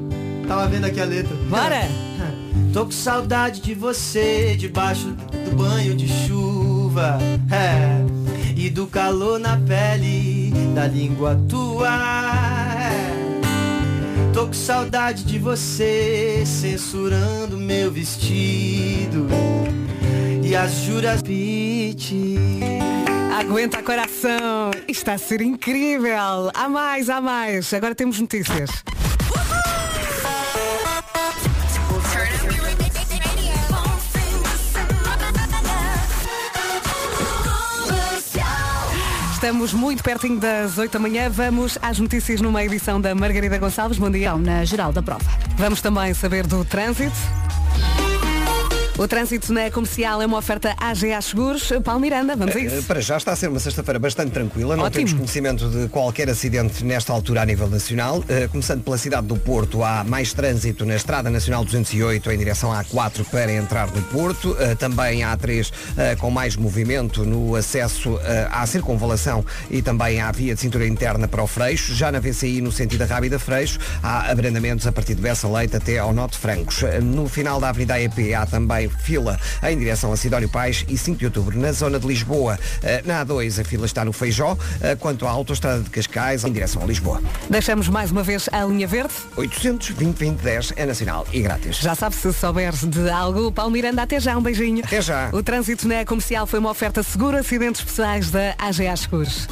Tava 0.46 0.68
vendo 0.68 0.84
aqui 0.84 1.00
a 1.00 1.04
letra. 1.04 1.34
Bora! 1.48 1.80
Tô 2.72 2.84
com 2.84 2.92
saudade 2.92 3.60
de 3.60 3.74
você 3.74 4.54
debaixo 4.56 5.08
do 5.08 5.56
banho 5.56 5.94
de 5.96 6.08
chuva. 6.08 7.18
É. 7.50 8.04
E 8.56 8.70
do 8.70 8.86
calor 8.86 9.38
na 9.38 9.56
pele 9.58 10.52
da 10.74 10.86
língua 10.86 11.38
tua. 11.48 11.88
É. 11.88 13.16
Tô 14.32 14.46
com 14.46 14.52
saudade 14.52 15.24
de 15.24 15.38
você 15.38 16.42
censurando 16.46 17.56
meu 17.56 17.90
vestido. 17.90 19.26
E 20.42 20.54
as 20.54 20.72
juras 20.84 21.22
pite. 21.22 22.38
Aguenta 23.36 23.82
coração! 23.82 24.70
Está 24.88 25.12
a 25.12 25.18
ser 25.18 25.42
incrível! 25.42 26.50
Há 26.54 26.70
mais, 26.70 27.10
há 27.10 27.20
mais! 27.20 27.74
Agora 27.74 27.94
temos 27.94 28.18
notícias. 28.18 28.70
Estamos 39.34 39.74
muito 39.74 40.02
pertinho 40.02 40.40
das 40.40 40.78
8 40.78 40.92
da 40.94 40.98
manhã. 40.98 41.28
Vamos 41.28 41.76
às 41.82 41.98
notícias 41.98 42.40
numa 42.40 42.64
edição 42.64 42.98
da 42.98 43.14
Margarida 43.14 43.58
Gonçalves. 43.58 43.98
Bom 43.98 44.10
dia. 44.10 44.28
Então, 44.28 44.38
na 44.38 44.64
geral 44.64 44.94
da 44.94 45.02
prova. 45.02 45.24
Vamos 45.58 45.82
também 45.82 46.14
saber 46.14 46.46
do 46.46 46.64
trânsito. 46.64 47.14
O 48.98 49.06
trânsito 49.06 49.52
na 49.52 49.70
comercial 49.70 50.22
é 50.22 50.26
uma 50.26 50.38
oferta 50.38 50.74
AGA 50.78 51.20
Seguros. 51.20 51.70
Paulo 51.84 52.00
Miranda, 52.00 52.34
vamos 52.34 52.56
a 52.56 52.58
Eh, 52.58 52.62
isso. 52.64 52.82
Para 52.84 52.98
já 53.02 53.18
está 53.18 53.32
a 53.32 53.36
ser 53.36 53.48
uma 53.50 53.58
sexta-feira 53.60 53.98
bastante 53.98 54.30
tranquila, 54.30 54.74
não 54.74 54.84
Ótimo. 54.84 55.04
temos 55.04 55.12
conhecimento 55.12 55.68
de 55.68 55.86
qualquer 55.88 56.30
acidente 56.30 56.82
nesta 56.82 57.12
altura 57.12 57.42
a 57.42 57.44
nível 57.44 57.68
nacional. 57.68 58.24
Eh, 58.26 58.48
Começando 58.48 58.82
pela 58.82 58.96
cidade 58.96 59.26
do 59.26 59.36
Porto, 59.36 59.84
há 59.84 60.02
mais 60.02 60.32
trânsito 60.32 60.86
na 60.86 60.96
Estrada 60.96 61.28
Nacional 61.28 61.62
208 61.62 62.30
em 62.32 62.38
direção 62.38 62.72
à 62.72 62.82
A4 62.82 63.22
para 63.30 63.52
entrar 63.52 63.90
no 63.90 64.00
Porto. 64.04 64.56
Eh, 64.58 64.74
Também 64.76 65.22
há 65.22 65.36
A3 65.36 65.70
eh, 65.98 66.16
com 66.16 66.30
mais 66.30 66.56
movimento 66.56 67.22
no 67.22 67.54
acesso 67.54 68.18
à 68.50 68.66
circunvalação 68.66 69.44
e 69.70 69.82
também 69.82 70.22
à 70.22 70.32
via 70.32 70.54
de 70.54 70.60
cintura 70.62 70.86
interna 70.86 71.28
para 71.28 71.42
o 71.42 71.46
Freixo. 71.46 71.94
Já 71.94 72.10
na 72.10 72.18
VCI, 72.18 72.62
no 72.62 72.72
sentido 72.72 73.00
da 73.06 73.14
Rábida 73.14 73.38
Freixo, 73.38 73.78
há 74.02 74.30
abrandamentos 74.30 74.86
a 74.86 74.92
partir 74.92 75.14
de 75.14 75.20
Bessa 75.20 75.46
Leite 75.48 75.76
até 75.76 75.98
ao 75.98 76.14
Norte 76.14 76.38
Francos. 76.38 76.82
No 77.02 77.28
final 77.28 77.60
da 77.60 77.68
Avenida 77.68 77.94
AEP 77.94 78.32
há 78.32 78.46
também 78.46 78.85
fila 78.88 79.38
em 79.62 79.78
direção 79.78 80.12
a 80.12 80.16
Sidónio 80.16 80.48
Pais 80.48 80.84
e 80.88 80.96
5 80.96 81.18
de 81.18 81.24
outubro 81.26 81.58
na 81.58 81.72
zona 81.72 81.98
de 81.98 82.06
Lisboa. 82.06 82.58
Eh, 82.82 83.02
Na 83.04 83.24
A2 83.24 83.60
a 83.60 83.64
fila 83.64 83.86
está 83.86 84.04
no 84.04 84.12
Feijó, 84.12 84.56
eh, 84.80 84.94
quanto 84.96 85.26
à 85.26 85.30
autoestrada 85.30 85.82
de 85.82 85.90
Cascais 85.90 86.44
em 86.44 86.52
direção 86.52 86.82
a 86.82 86.86
Lisboa. 86.86 87.20
Deixamos 87.50 87.88
mais 87.88 88.10
uma 88.10 88.22
vez 88.22 88.48
a 88.52 88.64
linha 88.64 88.86
verde. 88.86 89.12
820 89.36 90.16
2010 90.16 90.72
é 90.76 90.86
nacional 90.86 91.26
e 91.32 91.40
grátis. 91.40 91.76
Já 91.78 91.94
sabe 91.94 92.14
se 92.14 92.32
souberes 92.32 92.84
de 92.84 93.08
algo, 93.10 93.50
Paulo 93.52 93.70
Miranda, 93.70 94.02
até 94.02 94.18
já, 94.20 94.36
um 94.36 94.42
beijinho. 94.42 94.82
Até 94.84 95.00
já. 95.00 95.30
O 95.32 95.42
trânsito 95.42 95.86
na 95.88 96.04
comercial 96.04 96.46
foi 96.46 96.58
uma 96.58 96.70
oferta 96.70 97.02
segura, 97.02 97.40
acidentes 97.40 97.82
pessoais 97.82 98.30
da 98.30 98.54
AGA 98.58 98.96
Seguros. 98.96 99.46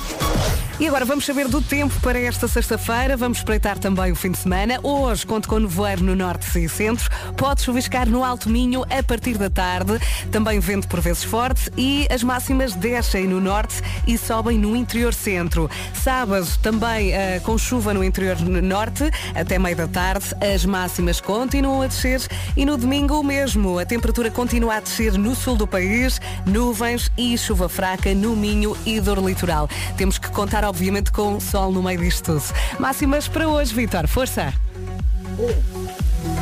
E 0.81 0.89
agora 0.89 1.05
vamos 1.05 1.25
saber 1.25 1.47
do 1.47 1.63
tempo 1.63 1.95
para 2.01 2.19
esta 2.19 2.49
sexta-feira. 2.49 3.17
Vamos 3.17 3.39
espreitar 3.39 3.79
também 3.79 4.11
o 4.11 4.17
fim 4.17 4.33
de 4.33 4.39
semana. 4.39 4.81
Hoje 4.83 5.25
conto 5.25 5.49
com 5.49 5.61
nevoeiro 5.61 6.03
no 6.03 6.17
norte 6.17 6.59
e 6.59 6.69
centro. 6.69 7.09
Pode 7.37 7.63
chuviscar 7.63 8.09
no 8.09 8.25
Alto 8.25 8.51
Minho 8.51 8.83
a 8.91 9.01
partir 9.01 9.24
da 9.33 9.49
tarde. 9.49 9.99
Também 10.31 10.61
vento 10.61 10.87
por 10.89 11.01
vezes 11.01 11.25
forte 11.25 11.71
e 11.77 12.07
as 12.11 12.23
máximas 12.23 12.75
descem 12.75 13.27
no 13.27 13.41
norte 13.41 13.83
e 14.07 14.19
sobem 14.19 14.59
no 14.59 14.77
interior 14.77 15.15
centro. 15.15 15.71
Sábado 15.95 16.47
também 16.63 17.13
eh, 17.13 17.41
com 17.43 17.57
chuva 17.57 17.95
no 17.95 18.05
interior 18.05 18.39
norte 18.41 19.11
até 19.35 19.59
meio 19.59 19.77
da 19.77 19.89
tarde. 19.89 20.27
As 20.55 20.65
máximas 20.65 21.21
continuam 21.21 21.83
a 21.83 21.87
descer 21.87 22.21
e 22.57 22.67
no 22.67 22.77
domingo 22.77 23.23
mesmo. 23.23 23.79
A 23.79 23.87
temperatura 23.87 24.31
continua 24.31 24.77
a 24.77 24.81
descer 24.81 25.15
no 25.15 25.35
sul 25.35 25.57
do 25.57 25.67
país, 25.67 26.21
nuvens 26.45 27.11
e 27.17 27.37
chuva 27.39 27.69
fraca 27.69 28.15
no 28.15 28.37
Minho 28.37 28.77
e 28.85 29.01
dor 29.01 29.19
litoral. 29.19 29.69
Temos 29.97 30.19
que 30.19 30.29
contar 30.31 30.65
obviamente 30.65 31.11
com 31.11 31.41
sol 31.41 31.73
no 31.73 31.83
meio 31.83 32.01
disto 32.01 32.25
tudo. 32.25 32.45
Máximas 32.79 33.29
para 33.29 33.49
hoje, 33.49 33.75
Vitor. 33.75 34.07
Força! 34.09 34.53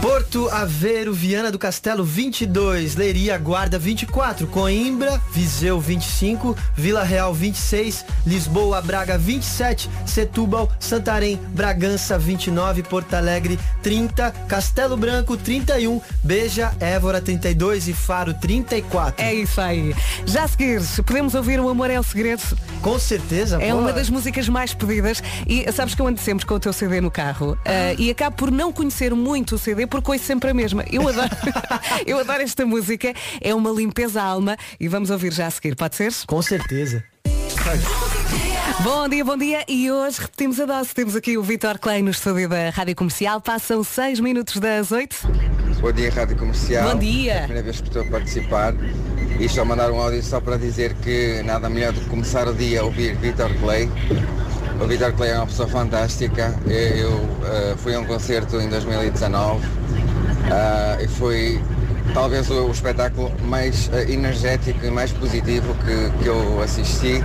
Porto 0.03 0.49
Aveiro, 0.49 1.15
Viana 1.15 1.49
do 1.53 1.61
Castelo 1.61 2.03
22, 2.05 2.97
Leiria, 2.97 3.39
Guarda 3.39 3.79
24, 3.79 4.49
Coimbra, 4.49 5.23
Viseu 5.33 5.79
25, 5.81 6.57
Vila 6.75 7.05
Real 7.05 7.33
26, 7.33 8.05
Lisboa, 8.27 8.83
Braga 8.83 9.17
27, 9.17 9.89
Setúbal, 10.05 10.69
Santarém, 10.81 11.37
Bragança 11.51 12.19
29, 12.19 12.83
Porto 12.83 13.15
Alegre 13.15 13.57
30, 13.81 14.33
Castelo 14.49 14.97
Branco 14.97 15.37
31, 15.37 16.01
Beja, 16.25 16.73
Évora 16.81 17.21
32 17.21 17.87
e 17.87 17.93
Faro 17.93 18.35
34. 18.35 19.25
É 19.25 19.33
isso 19.33 19.61
aí. 19.61 19.95
Já 20.27 20.43
a 20.43 20.49
seguir, 20.49 20.83
podemos 21.07 21.35
ouvir 21.37 21.61
O 21.61 21.69
Amor 21.69 21.91
é 21.91 22.01
o 22.01 22.03
Segredo. 22.03 22.43
Com 22.83 22.99
certeza, 22.99 23.63
É 23.63 23.71
pô. 23.71 23.79
uma 23.79 23.93
das 23.93 24.11
músicas 24.11 24.49
mais 24.49 24.75
pedidas. 24.75 25.23
E 25.47 25.71
sabes 25.71 25.95
que 25.95 26.03
eu 26.03 26.09
ando 26.09 26.21
sempre 26.21 26.45
com 26.45 26.55
o 26.55 26.61
teu 26.61 26.73
CD 26.73 27.01
no 27.01 27.11
carro. 27.11 27.57
Ah, 27.65 27.95
e 27.97 28.11
acabo 28.11 28.35
por 28.37 28.51
não 28.51 28.73
conhecer 28.73 29.15
muito 29.15 29.55
o 29.55 29.59
CD 29.59 29.87
porque 29.93 30.11
ouço 30.11 30.25
sempre 30.25 30.51
a 30.51 30.55
mesma. 30.55 30.85
Eu 30.91 31.07
adoro, 31.07 31.29
eu 32.07 32.19
adoro 32.19 32.43
esta 32.43 32.65
música, 32.65 33.13
é 33.41 33.55
uma 33.55 33.71
limpeza 33.71 34.23
à 34.23 34.25
alma 34.25 34.57
e 34.81 34.89
vamos 34.89 35.11
ouvir 35.11 35.33
já 35.33 35.47
a 35.47 35.51
seguir, 35.51 35.77
pode 35.77 35.97
ser? 35.97 36.11
Com 36.27 36.41
certeza. 36.41 37.05
Bom 38.83 39.07
dia, 39.07 39.25
bom 39.25 39.37
dia 39.37 39.65
e 39.69 39.91
hoje 39.91 40.23
repetimos 40.23 40.59
a 40.59 40.65
dose. 40.65 40.95
Temos 40.95 41.15
aqui 41.15 41.37
o 41.37 41.43
Vitor 41.43 41.79
Clay 41.79 42.01
no 42.03 42.11
estúdio 42.11 42.49
da 42.49 42.71
Rádio 42.71 42.97
Comercial. 42.97 43.41
Passam 43.41 43.85
6 43.85 44.19
minutos 44.21 44.59
das 44.59 44.91
8. 44.91 45.15
Bom 45.81 45.93
dia, 45.93 46.11
Rádio 46.11 46.39
Comercial. 46.39 46.91
Bom 46.91 46.99
dia. 46.99 47.33
É 47.33 47.39
a 47.39 47.43
primeira 47.43 47.63
vez 47.63 47.81
que 47.83 47.89
estou 47.89 48.03
a 48.03 48.07
participar. 48.07 48.75
E 49.39 49.45
estou 49.45 49.63
a 49.63 49.65
mandar 49.67 49.91
um 49.91 50.01
áudio 50.01 50.23
só 50.23 50.41
para 50.41 50.57
dizer 50.57 50.95
que 50.95 51.43
nada 51.43 51.69
melhor 51.69 51.93
do 51.93 52.01
que 52.01 52.09
começar 52.09 52.49
o 52.49 52.55
dia 52.55 52.81
a 52.81 52.85
ouvir 52.85 53.15
Vitor 53.17 53.53
Clay. 53.61 53.91
O 54.83 54.87
Vitor 54.87 55.13
Clay 55.13 55.31
é 55.31 55.37
uma 55.37 55.47
pessoa 55.47 55.69
fantástica. 55.69 56.55
Eu, 56.67 57.21
eh, 57.45 57.75
fui 57.77 57.95
a 57.95 58.01
um 58.01 58.05
concerto 58.05 58.61
em 58.61 58.69
2019 58.69 59.65
ah, 60.51 60.99
e 61.01 61.07
foi 61.07 61.63
talvez 62.13 62.51
o, 62.51 62.67
o 62.67 62.71
espetáculo 62.73 63.31
mais 63.45 63.89
eh, 63.93 64.11
energético 64.11 64.85
e 64.85 64.91
mais 64.91 65.13
positivo 65.13 65.73
que, 65.85 66.23
que 66.23 66.29
eu 66.29 66.61
assisti. 66.63 67.23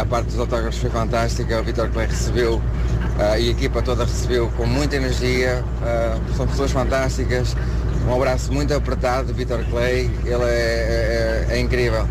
A 0.00 0.06
parte 0.06 0.28
dos 0.28 0.38
autógrafos 0.38 0.78
foi 0.78 0.88
fantástica. 0.88 1.60
O 1.60 1.62
Vitor 1.62 1.90
Clay 1.90 2.06
recebeu 2.06 2.62
e 3.18 3.48
a 3.48 3.50
equipa 3.50 3.82
toda 3.82 4.04
recebeu 4.04 4.48
com 4.56 4.64
muita 4.64 4.96
energia. 4.96 5.62
São 6.36 6.46
pessoas 6.46 6.70
fantásticas. 6.70 7.56
Um 8.08 8.14
abraço 8.14 8.52
muito 8.52 8.72
apertado, 8.72 9.34
Vitor 9.34 9.64
Clay. 9.68 10.08
Ele 10.24 10.44
é, 10.44 11.46
é- 11.50 11.54
é 11.56 11.58
incrível. 11.58 12.06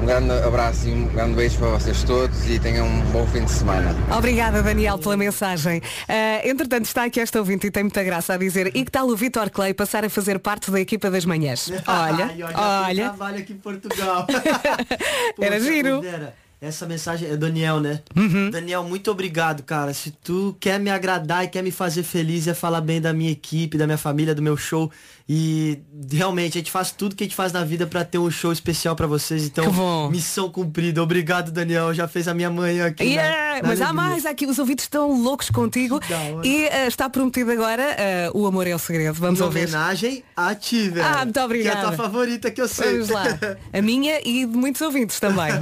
Um 0.00 0.06
grande 0.06 0.30
abraço 0.32 0.88
e 0.88 0.92
um 0.92 1.06
grande 1.08 1.34
beijo 1.34 1.58
para 1.58 1.68
vocês 1.70 2.02
todos 2.04 2.48
e 2.48 2.58
tenham 2.58 2.86
um 2.86 3.00
bom 3.10 3.26
fim 3.26 3.44
de 3.44 3.50
semana. 3.50 3.94
Obrigada, 4.16 4.62
Daniel, 4.62 4.96
pela 4.98 5.16
mensagem. 5.16 5.82
Ah, 6.08 6.40
entretanto, 6.44 6.84
está 6.84 7.04
aqui 7.04 7.20
esta 7.20 7.38
ouvinte 7.38 7.66
e 7.66 7.70
tem 7.70 7.82
muita 7.82 8.02
graça 8.04 8.34
a 8.34 8.36
dizer 8.36 8.68
e 8.76 8.84
que 8.84 8.90
tal 8.90 9.08
o 9.08 9.16
Vitor 9.16 9.50
Clay 9.50 9.74
passar 9.74 10.04
a 10.04 10.08
fazer 10.10 10.38
parte 10.38 10.70
da 10.70 10.80
equipa 10.80 11.10
das 11.10 11.24
manhãs? 11.24 11.70
Olha, 11.86 12.30
Ai, 12.54 12.88
olha. 12.88 13.04
Trabalho 13.08 13.38
aqui 13.38 13.52
em 13.52 13.56
Portugal. 13.56 14.26
Era 15.40 15.56
Poxa, 15.56 15.60
giro. 15.60 15.96
pudera. 15.96 16.34
Essa 16.60 16.86
mensagem 16.86 17.30
é 17.30 17.36
Daniel, 17.36 17.78
né? 17.78 18.00
Uhum. 18.16 18.50
Daniel, 18.50 18.82
muito 18.82 19.10
obrigado, 19.12 19.62
cara. 19.62 19.94
Se 19.94 20.10
tu 20.10 20.56
quer 20.58 20.80
me 20.80 20.90
agradar 20.90 21.44
e 21.44 21.48
quer 21.48 21.62
me 21.62 21.70
fazer 21.70 22.02
feliz, 22.02 22.48
é 22.48 22.54
falar 22.54 22.80
bem 22.80 23.00
da 23.00 23.12
minha 23.12 23.30
equipe, 23.30 23.78
da 23.78 23.86
minha 23.86 23.96
família, 23.98 24.34
do 24.34 24.42
meu 24.42 24.56
show. 24.56 24.90
E 25.28 25.78
realmente, 26.10 26.56
a 26.56 26.60
gente 26.60 26.70
faz 26.72 26.90
tudo 26.90 27.14
que 27.14 27.22
a 27.22 27.26
gente 27.26 27.36
faz 27.36 27.52
na 27.52 27.62
vida 27.62 27.86
pra 27.86 28.02
ter 28.04 28.18
um 28.18 28.28
show 28.30 28.50
especial 28.50 28.96
pra 28.96 29.06
vocês. 29.06 29.44
Então, 29.44 30.10
missão 30.10 30.50
cumprida. 30.50 31.00
Obrigado, 31.00 31.52
Daniel. 31.52 31.94
Já 31.94 32.08
fez 32.08 32.26
a 32.26 32.34
minha 32.34 32.50
manhã 32.50 32.86
aqui. 32.86 33.04
na- 33.04 33.10
Yeah, 33.10 33.62
na 33.62 33.68
mas 33.68 33.80
há 33.80 33.88
alegria. 33.90 34.10
mais 34.10 34.26
aqui, 34.26 34.46
os 34.46 34.58
ouvidos 34.58 34.84
estão 34.84 35.12
loucos 35.22 35.50
contigo 35.50 36.00
e 36.42 36.64
eh, 36.64 36.88
está 36.88 37.08
prometido 37.08 37.52
agora 37.52 37.82
eh, 37.98 38.30
o 38.34 38.46
amor 38.46 38.66
é 38.66 38.74
o 38.74 38.78
segredo. 38.80 39.14
Vamos 39.14 39.38
Em 39.38 39.44
ouvir. 39.44 39.60
homenagem 39.68 40.24
a 40.36 40.54
ti, 40.56 40.88
velho. 40.88 41.06
Ah, 41.06 41.24
muito 41.24 41.62
Que 41.62 41.68
é 41.68 41.72
a 41.72 41.80
tua 41.82 41.92
favorita 41.92 42.50
que 42.50 42.60
eu 42.60 42.66
sei. 42.66 42.92
Vamos 42.94 43.10
lá. 43.10 43.24
A 43.72 43.80
minha 43.82 44.18
e 44.26 44.44
de 44.44 44.56
muitos 44.56 44.80
ouvintes 44.80 45.20
também. 45.20 45.52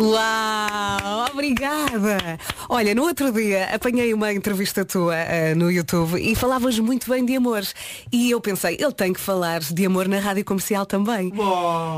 Uau, 0.00 1.26
obrigada. 1.32 2.38
Olha, 2.68 2.94
no 2.94 3.02
outro 3.02 3.30
dia 3.32 3.66
apanhei 3.74 4.12
uma 4.14 4.32
entrevista 4.32 4.84
tua 4.84 5.14
eh, 5.14 5.54
no 5.54 5.70
YouTube 5.70 6.18
e 6.20 6.34
falavas 6.34 6.78
muito 6.78 7.08
bem 7.08 7.24
de 7.24 7.36
amor. 7.36 7.62
E 8.10 8.30
eu 8.30 8.40
pensei, 8.40 8.76
ele 8.80 8.92
tem 8.92 9.12
que 9.12 9.20
falar 9.20 9.60
de 9.60 9.86
amor 9.86 10.08
na 10.08 10.18
rádio 10.18 10.44
comercial 10.44 10.86
também. 10.86 11.32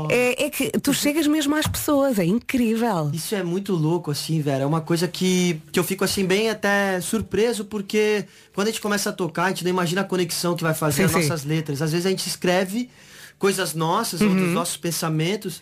É, 0.09 0.45
é 0.45 0.49
que 0.49 0.69
tu 0.79 0.93
chegas 0.93 1.25
mesmo 1.25 1.55
às 1.55 1.65
pessoas, 1.67 2.19
é 2.19 2.25
incrível. 2.25 3.09
Isso 3.13 3.33
é 3.33 3.43
muito 3.43 3.73
louco, 3.73 4.11
assim, 4.11 4.41
velho. 4.41 4.63
É 4.63 4.65
uma 4.65 4.81
coisa 4.81 5.07
que, 5.07 5.59
que 5.71 5.79
eu 5.79 5.83
fico, 5.83 6.03
assim, 6.03 6.25
bem 6.25 6.49
até 6.49 6.99
surpreso, 7.01 7.65
porque 7.65 8.25
quando 8.53 8.67
a 8.67 8.71
gente 8.71 8.81
começa 8.81 9.09
a 9.09 9.13
tocar, 9.13 9.45
a 9.45 9.49
gente 9.49 9.63
não 9.63 9.71
imagina 9.71 10.01
a 10.01 10.05
conexão 10.05 10.55
que 10.55 10.63
vai 10.63 10.73
fazer 10.73 10.97
Sim, 10.97 11.03
as 11.05 11.11
sim. 11.11 11.29
nossas 11.29 11.45
letras. 11.45 11.81
Às 11.81 11.91
vezes 11.91 12.05
a 12.05 12.09
gente 12.09 12.27
escreve 12.27 12.89
coisas 13.39 13.73
nossas, 13.73 14.21
Uhum. 14.21 14.35
dos 14.35 14.53
nossos 14.53 14.77
pensamentos, 14.77 15.61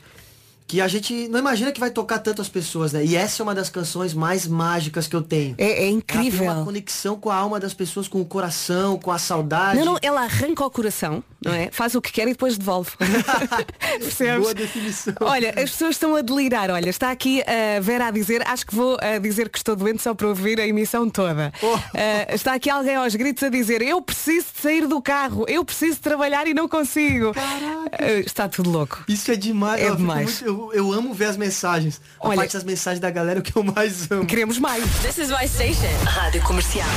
que 0.68 0.82
a 0.82 0.88
gente 0.88 1.28
não 1.28 1.40
imagina 1.40 1.72
que 1.72 1.80
vai 1.80 1.92
tocar 1.92 2.20
tantas 2.20 2.50
pessoas, 2.50 2.94
né? 2.94 3.04
E 3.04 3.16
essa 3.16 3.42
é 3.42 3.44
uma 3.44 3.54
das 3.56 3.70
canções 3.70 4.14
mais 4.14 4.48
mágicas 4.48 5.08
que 5.08 5.16
eu 5.16 5.22
tenho. 5.22 5.56
É, 5.58 5.64
é 5.64 5.70
Ela 5.70 5.78
tem 5.78 5.94
incrível. 5.96 6.44
uma 6.44 6.66
conexão 6.66 7.16
com 7.16 7.30
a 7.30 7.36
alma 7.36 7.60
das 7.60 7.74
pessoas, 7.74 8.08
com 8.08 8.22
o 8.22 8.26
coração, 8.26 8.98
com 8.98 9.12
a 9.12 9.18
saudade. 9.18 9.78
Não, 9.80 9.86
não, 9.86 10.00
ela 10.02 10.24
arranca 10.24 10.66
o 10.66 10.70
coração, 10.70 11.24
não 11.44 11.54
é? 11.54 11.70
Faz 11.72 11.96
o 11.96 12.02
que 12.02 12.12
quer 12.12 12.28
e 12.28 12.32
depois 12.32 12.58
devolve. 12.58 12.92
Percebes? 14.00 14.42
Boa 14.42 14.54
definição. 14.54 15.14
Olha, 15.22 15.50
as 15.50 15.72
pessoas 15.72 15.92
estão 15.92 16.16
a 16.16 16.22
delirar. 16.22 16.70
Olha, 16.72 16.90
está 16.90 17.12
aqui 17.12 17.44
a 17.44 17.80
Vera 17.80 18.08
a 18.08 18.12
dizer, 18.12 18.46
acho 18.48 18.66
que 18.66 18.76
vou 18.76 18.98
a 19.02 19.18
dizer 19.20 19.50
que 19.50 19.58
estou 19.58 19.76
doente 19.76 20.02
só 20.02 20.14
para 20.14 20.28
ouvir 20.28 20.60
a 20.60 20.68
emissão 20.68 21.10
toda. 21.10 21.54
Oh. 21.62 21.76
Ah, 21.94 22.34
está 22.34 22.54
aqui 22.54 22.70
alguém 22.70 22.96
aos 22.96 23.16
gritos 23.16 23.44
a 23.44 23.50
dizer, 23.50 23.82
eu 23.82 24.02
preciso 24.02 24.48
de 24.54 24.62
sair 24.62 24.88
do 24.88 25.02
carro, 25.02 25.46
eu 25.48 25.64
preciso 25.64 25.96
de 25.96 26.02
trabalhar 26.02 26.48
e 26.48 26.54
não 26.54 26.68
consigo. 26.68 27.34
Ah, 27.36 28.12
está 28.26 28.48
tudo 28.48 28.70
louco. 28.70 29.04
Isso 29.08 29.32
é 29.32 29.36
demais. 29.36 29.82
É 29.82 29.96
demais. 29.96 30.44
Eu, 30.54 30.74
eu 30.74 30.94
amo 30.94 31.14
ver 31.14 31.26
as 31.26 31.38
mensagens. 31.38 32.00
A 32.20 32.28
Olha- 32.28 32.38
parte 32.38 32.54
das 32.54 32.64
mensagens 32.64 33.00
da 33.00 33.10
galera 33.10 33.40
é 33.40 33.42
o 33.42 33.44
que 33.44 33.56
eu 33.56 33.64
mais 33.64 34.10
amo. 34.12 34.26
Queremos 34.26 34.58
mais. 34.60 34.84
This 35.02 35.18
is 35.18 35.30
my 35.30 35.48
station. 35.48 35.88
Rádio 36.06 36.42
Comercial. 36.44 36.88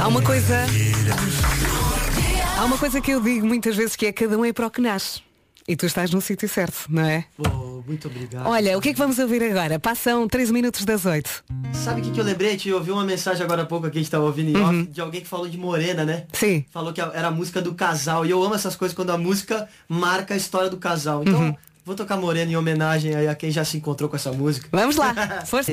Há 0.00 0.08
uma 0.08 0.22
coisa. 0.22 0.64
Há 2.58 2.64
uma 2.64 2.78
coisa 2.78 3.00
que 3.00 3.10
eu 3.10 3.20
digo 3.20 3.46
muitas 3.46 3.76
vezes 3.76 3.96
que 3.96 4.06
é 4.06 4.12
cada 4.12 4.36
um 4.38 4.44
é 4.44 4.52
para 4.52 4.66
o 4.66 4.70
que 4.70 4.80
nasce. 4.80 5.20
E 5.66 5.76
tu 5.76 5.86
estás 5.86 6.10
no 6.10 6.20
sítio 6.20 6.46
certo, 6.46 6.84
não 6.90 7.02
é? 7.02 7.24
Pô, 7.36 7.82
muito 7.86 8.06
obrigado. 8.06 8.46
Olha, 8.46 8.76
o 8.76 8.82
que 8.82 8.90
é 8.90 8.92
que 8.92 8.98
vamos 8.98 9.18
ouvir 9.18 9.42
agora? 9.44 9.78
Passam 9.80 10.28
13 10.28 10.52
minutos 10.52 10.84
das 10.84 11.06
8. 11.06 11.42
Sabe 11.72 12.00
o 12.00 12.04
que, 12.04 12.10
que 12.10 12.20
eu 12.20 12.24
lembrei? 12.24 12.60
Eu 12.66 12.76
ouvi 12.76 12.90
uma 12.90 13.02
mensagem 13.04 13.42
agora 13.42 13.62
há 13.62 13.66
pouco 13.66 13.86
aqui, 13.86 13.96
a 13.98 14.00
gente 14.02 14.10
tava 14.10 14.24
ouvindo 14.24 14.50
em 14.58 14.60
off, 14.60 14.86
de 14.90 15.00
alguém 15.00 15.22
que 15.22 15.26
falou 15.26 15.48
de 15.48 15.56
Morena, 15.56 16.04
né? 16.04 16.16
Uhum. 16.16 16.26
Sim. 16.34 16.64
Falou 16.70 16.92
que 16.92 17.00
era 17.00 17.28
a 17.28 17.30
música 17.30 17.62
do 17.62 17.74
casal. 17.74 18.26
E 18.26 18.30
eu 18.30 18.42
amo 18.42 18.54
essas 18.54 18.76
coisas 18.76 18.94
quando 18.94 19.10
a 19.10 19.16
música 19.18 19.66
marca 19.88 20.34
a 20.34 20.36
história 20.36 20.68
do 20.68 20.76
casal. 20.76 21.22
Então, 21.22 21.40
Uhum. 21.40 21.56
vou 21.82 21.94
tocar 21.94 22.18
Morena 22.18 22.52
em 22.52 22.56
homenagem 22.56 23.14
a 23.26 23.34
quem 23.34 23.50
já 23.50 23.64
se 23.64 23.78
encontrou 23.78 24.10
com 24.10 24.16
essa 24.16 24.32
música. 24.32 24.68
Vamos 24.70 24.96
lá. 24.96 25.14
Força. 25.46 25.72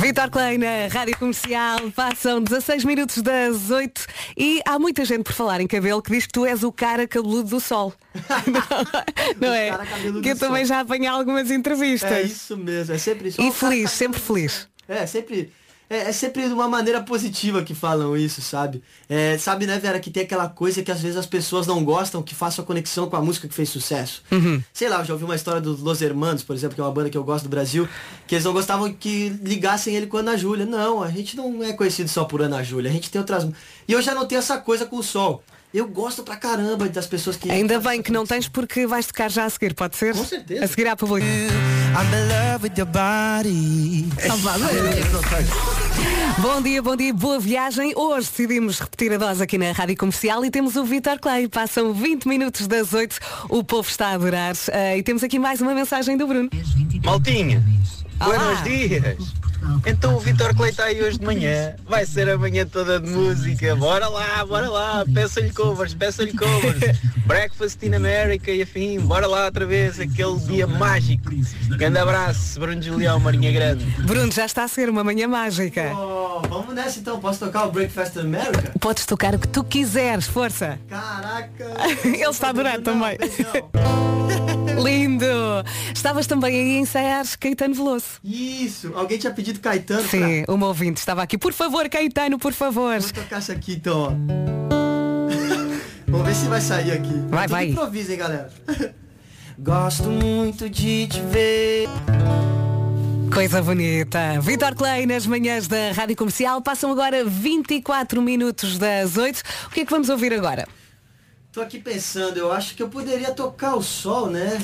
Vitor 0.00 0.30
Clay 0.30 0.58
na 0.58 0.86
Rádio 0.86 1.18
Comercial, 1.18 1.90
passam 1.90 2.40
16 2.40 2.84
minutos 2.84 3.20
das 3.20 3.68
8 3.68 4.06
e 4.36 4.62
há 4.64 4.78
muita 4.78 5.04
gente 5.04 5.24
por 5.24 5.32
falar 5.32 5.60
em 5.60 5.66
cabelo 5.66 6.00
que 6.00 6.12
diz 6.12 6.24
que 6.24 6.32
tu 6.32 6.46
és 6.46 6.62
o 6.62 6.70
cara 6.70 7.08
cabeludo 7.08 7.48
do 7.50 7.60
sol. 7.60 7.92
não, 8.46 9.48
não 9.48 9.52
é? 9.54 9.76
Que 10.22 10.30
eu 10.30 10.34
do 10.36 10.38
também 10.38 10.64
sol. 10.64 10.76
já 10.76 10.80
apanhei 10.80 11.08
algumas 11.08 11.50
entrevistas. 11.50 12.12
É 12.12 12.22
isso 12.22 12.56
mesmo, 12.56 12.94
é 12.94 12.98
sempre 12.98 13.28
isso. 13.28 13.42
E 13.42 13.50
feliz, 13.50 13.90
sempre 13.90 14.20
feliz. 14.20 14.68
É, 14.86 15.04
sempre. 15.04 15.52
É, 15.90 16.08
é 16.08 16.12
sempre 16.12 16.46
de 16.46 16.52
uma 16.52 16.68
maneira 16.68 17.02
positiva 17.02 17.62
que 17.62 17.74
falam 17.74 18.16
isso, 18.16 18.42
sabe? 18.42 18.82
É, 19.08 19.38
sabe, 19.38 19.66
né, 19.66 19.78
Vera, 19.78 19.98
que 19.98 20.10
tem 20.10 20.22
aquela 20.22 20.48
coisa 20.48 20.82
que 20.82 20.90
às 20.90 21.00
vezes 21.00 21.16
as 21.16 21.26
pessoas 21.26 21.66
não 21.66 21.84
gostam 21.84 22.22
que 22.22 22.34
faça 22.34 22.60
a 22.60 22.64
conexão 22.64 23.08
com 23.08 23.16
a 23.16 23.22
música 23.22 23.48
que 23.48 23.54
fez 23.54 23.68
sucesso. 23.68 24.22
Uhum. 24.30 24.62
Sei 24.72 24.88
lá, 24.88 24.98
eu 24.98 25.04
já 25.04 25.12
ouvi 25.14 25.24
uma 25.24 25.36
história 25.36 25.60
dos 25.60 25.80
Los 25.80 26.02
Hermanos, 26.02 26.42
por 26.42 26.54
exemplo, 26.54 26.74
que 26.74 26.80
é 26.80 26.84
uma 26.84 26.92
banda 26.92 27.10
que 27.10 27.16
eu 27.16 27.24
gosto 27.24 27.44
do 27.44 27.50
Brasil, 27.50 27.88
que 28.26 28.34
eles 28.34 28.44
não 28.44 28.52
gostavam 28.52 28.92
que 28.92 29.30
ligassem 29.42 29.94
ele 29.94 30.06
com 30.06 30.18
a 30.18 30.20
Ana 30.20 30.36
Júlia. 30.36 30.66
Não, 30.66 31.02
a 31.02 31.10
gente 31.10 31.36
não 31.36 31.62
é 31.64 31.72
conhecido 31.72 32.08
só 32.08 32.24
por 32.24 32.42
Ana 32.42 32.62
Júlia, 32.62 32.90
a 32.90 32.94
gente 32.94 33.10
tem 33.10 33.20
outras. 33.20 33.48
E 33.86 33.92
eu 33.92 34.02
já 34.02 34.14
não 34.14 34.26
tenho 34.26 34.38
essa 34.38 34.58
coisa 34.58 34.84
com 34.84 34.96
o 34.96 35.02
sol. 35.02 35.42
Eu 35.72 35.86
gosto 35.86 36.22
pra 36.22 36.34
caramba 36.36 36.88
das 36.88 37.06
pessoas 37.06 37.36
que. 37.36 37.50
Ainda 37.50 37.78
bem 37.78 38.02
que 38.02 38.10
não 38.10 38.24
tens 38.24 38.48
porque 38.48 38.86
vais 38.86 39.06
tocar 39.06 39.30
já 39.30 39.44
a 39.44 39.50
seguir, 39.50 39.74
pode 39.74 39.96
ser? 39.96 40.14
Com 40.14 40.24
certeza. 40.24 40.64
A 40.64 40.68
seguir 40.68 40.88
à 40.88 40.96
público. 40.96 41.26
Bom 46.38 46.62
dia, 46.62 46.80
bom 46.80 46.96
dia, 46.96 47.12
boa 47.12 47.38
viagem. 47.38 47.92
Hoje 47.94 48.28
decidimos 48.30 48.78
repetir 48.78 49.12
a 49.12 49.18
dose 49.18 49.42
aqui 49.42 49.58
na 49.58 49.72
Rádio 49.72 49.96
Comercial 49.98 50.42
e 50.42 50.50
temos 50.50 50.74
o 50.74 50.84
Vitor 50.84 51.18
Clay. 51.18 51.48
Passam 51.48 51.92
20 51.92 52.26
minutos 52.26 52.66
das 52.66 52.94
8, 52.94 53.18
o 53.50 53.62
povo 53.62 53.88
está 53.88 54.08
a 54.08 54.12
adorar. 54.12 54.54
Ah, 54.72 54.96
e 54.96 55.02
temos 55.02 55.22
aqui 55.22 55.38
mais 55.38 55.60
uma 55.60 55.74
mensagem 55.74 56.16
do 56.16 56.26
Bruno. 56.26 56.48
Maltinha, 57.04 57.62
Olá. 58.20 58.38
buenos 58.38 58.64
dias. 58.64 59.47
Então 59.86 60.16
o 60.16 60.20
Vitor 60.20 60.54
Clay 60.54 60.70
está 60.70 60.84
aí 60.84 61.02
hoje 61.02 61.18
de 61.18 61.24
manhã. 61.24 61.74
Vai 61.86 62.04
ser 62.06 62.28
a 62.28 62.38
manhã 62.38 62.66
toda 62.66 63.00
de 63.00 63.10
música. 63.10 63.74
Bora 63.76 64.08
lá, 64.08 64.44
bora 64.44 64.68
lá. 64.68 65.04
Peça-lhe 65.12 65.50
covers, 65.50 65.94
peça-lhe 65.94 66.32
covers. 66.32 66.98
Breakfast 67.26 67.82
in 67.82 67.94
America 67.94 68.50
e 68.50 68.62
afim. 68.62 69.00
Bora 69.00 69.26
lá 69.26 69.46
outra 69.46 69.66
vez. 69.66 69.98
Aquele 70.00 70.38
dia 70.40 70.66
mágico. 70.66 71.30
Grande 71.76 71.98
abraço, 71.98 72.58
Bruno 72.58 72.82
Julião, 72.82 73.18
Marinha 73.20 73.52
Grande. 73.52 73.84
Bruno, 74.02 74.32
já 74.32 74.46
está 74.46 74.64
a 74.64 74.68
ser 74.68 74.88
uma 74.88 75.04
manhã 75.04 75.28
mágica. 75.28 75.92
Oh, 75.94 76.40
vamos 76.48 76.74
nessa 76.74 76.98
então, 76.98 77.20
posso 77.20 77.40
tocar 77.40 77.66
o 77.66 77.72
Breakfast 77.72 78.16
in 78.16 78.20
America? 78.20 78.72
Podes 78.80 79.06
tocar 79.06 79.34
o 79.34 79.38
que 79.38 79.48
tu 79.48 79.62
quiseres, 79.64 80.26
força. 80.26 80.78
Caraca! 80.88 81.66
Ele 82.04 82.22
está 82.22 82.48
a 82.48 82.50
adorar 82.50 82.80
também. 82.80 83.18
Lindo! 84.84 85.26
Estavas 85.94 86.26
também 86.26 86.54
aí 86.54 86.76
a 86.76 86.80
ensaiar 86.80 87.24
Caetano 87.38 87.74
Veloso. 87.74 88.04
Isso, 88.24 88.92
alguém 88.94 89.18
tinha 89.18 89.32
pedido 89.32 89.60
Caetano 89.60 90.08
Sim, 90.08 90.44
uma 90.48 90.66
ouvinte 90.66 91.00
estava 91.00 91.22
aqui. 91.22 91.36
Por 91.36 91.52
favor, 91.52 91.88
Caetano, 91.88 92.38
por 92.38 92.52
favor. 92.52 93.00
Vou 93.00 93.10
tocar 93.10 93.38
essa 93.38 93.52
aqui 93.52 93.74
então. 93.74 94.16
Vamos 96.08 96.26
ver 96.26 96.34
se 96.34 96.46
vai 96.46 96.60
sair 96.60 96.92
aqui. 96.92 97.12
Vai, 97.28 97.46
Tudo 97.46 97.50
vai. 97.50 97.68
Improvisa, 97.68 98.12
hein, 98.12 98.18
galera. 98.18 98.50
Gosto 99.58 100.08
muito 100.08 100.70
de 100.70 101.06
te 101.08 101.20
ver. 101.20 101.88
Coisa 103.32 103.60
bonita. 103.60 104.40
Vitor 104.40 104.74
Clay 104.74 105.04
nas 105.04 105.26
manhãs 105.26 105.68
da 105.68 105.92
Rádio 105.92 106.16
Comercial. 106.16 106.62
Passam 106.62 106.90
agora 106.90 107.24
24 107.24 108.22
minutos 108.22 108.78
das 108.78 109.16
8. 109.16 109.42
O 109.66 109.70
que 109.70 109.80
é 109.80 109.84
que 109.84 109.90
vamos 109.90 110.08
ouvir 110.08 110.32
agora? 110.32 110.66
Tô 111.58 111.62
aqui 111.62 111.80
pensando, 111.80 112.36
eu 112.36 112.52
acho 112.52 112.76
que 112.76 112.80
eu 112.84 112.88
poderia 112.88 113.32
tocar 113.32 113.74
o 113.74 113.82
sol, 113.82 114.30
né? 114.30 114.58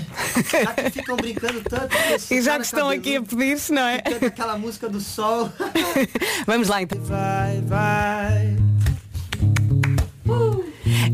Já 0.48 0.72
que 0.74 0.90
ficam 0.90 1.16
brincando 1.16 1.60
tanto. 1.62 1.88
E 2.30 2.40
já 2.40 2.56
que 2.56 2.64
estão 2.66 2.88
aqui 2.88 3.16
a 3.16 3.20
pedir-se, 3.20 3.72
não 3.72 3.82
é? 3.82 3.96
aquela 4.24 4.56
música 4.56 4.88
do 4.88 5.00
sol. 5.00 5.50
Vamos 6.46 6.68
lá 6.68 6.82
então. 6.82 7.00
Vai, 7.02 7.60
vai. 7.62 8.63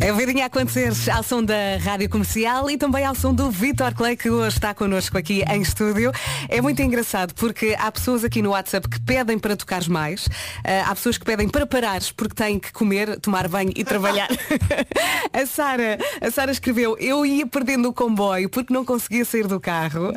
É 0.03 0.09
a 0.09 0.13
vidinha 0.15 0.45
a 0.45 0.47
acontecer 0.47 0.91
ao 1.13 1.23
som 1.23 1.45
da 1.45 1.77
Rádio 1.79 2.09
Comercial 2.09 2.71
e 2.71 2.79
também 2.79 3.05
ao 3.05 3.15
som 3.15 3.35
do 3.35 3.51
Vitor 3.51 3.95
Clay, 3.95 4.17
que 4.17 4.31
hoje 4.31 4.57
está 4.57 4.73
connosco 4.73 5.19
aqui 5.19 5.45
em 5.47 5.61
estúdio. 5.61 6.11
É 6.49 6.59
muito 6.63 6.81
engraçado 6.81 7.35
porque 7.35 7.77
há 7.79 7.93
pessoas 7.93 8.25
aqui 8.25 8.41
no 8.41 8.51
WhatsApp 8.51 8.89
que 8.89 8.99
pedem 8.99 9.39
para 9.39 9.55
tocares 9.55 9.89
mais, 9.89 10.27
ah, 10.65 10.91
há 10.91 10.95
pessoas 10.95 11.19
que 11.19 11.25
pedem 11.27 11.51
para 11.51 11.67
parares 11.67 12.11
porque 12.11 12.35
têm 12.35 12.59
que 12.59 12.73
comer, 12.73 13.21
tomar 13.21 13.47
banho 13.47 13.73
e 13.77 13.85
trabalhar. 13.85 14.29
a 15.35 15.47
Sara, 15.47 15.99
a 16.19 16.31
Sara 16.31 16.51
escreveu, 16.51 16.97
eu 16.99 17.27
ia 17.27 17.47
perdendo 17.47 17.91
o 17.91 17.93
comboio 17.93 18.49
porque 18.49 18.73
não 18.73 18.87
conseguia 18.87 19.25
sair 19.27 19.47
do 19.47 19.61
carro. 19.61 20.13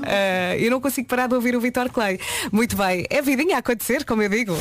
Eu 0.58 0.72
não 0.72 0.80
consigo 0.80 1.10
parar 1.10 1.28
de 1.28 1.36
ouvir 1.36 1.58
o 1.58 1.60
Vitor 1.60 1.90
Clay. 1.90 2.20
Muito 2.54 2.78
bem, 2.78 3.06
é 3.10 3.22
vidinha 3.22 3.58
a 3.58 3.60
acontecer, 3.60 4.06
como 4.06 4.22
eu 4.22 4.30
digo. 4.30 4.56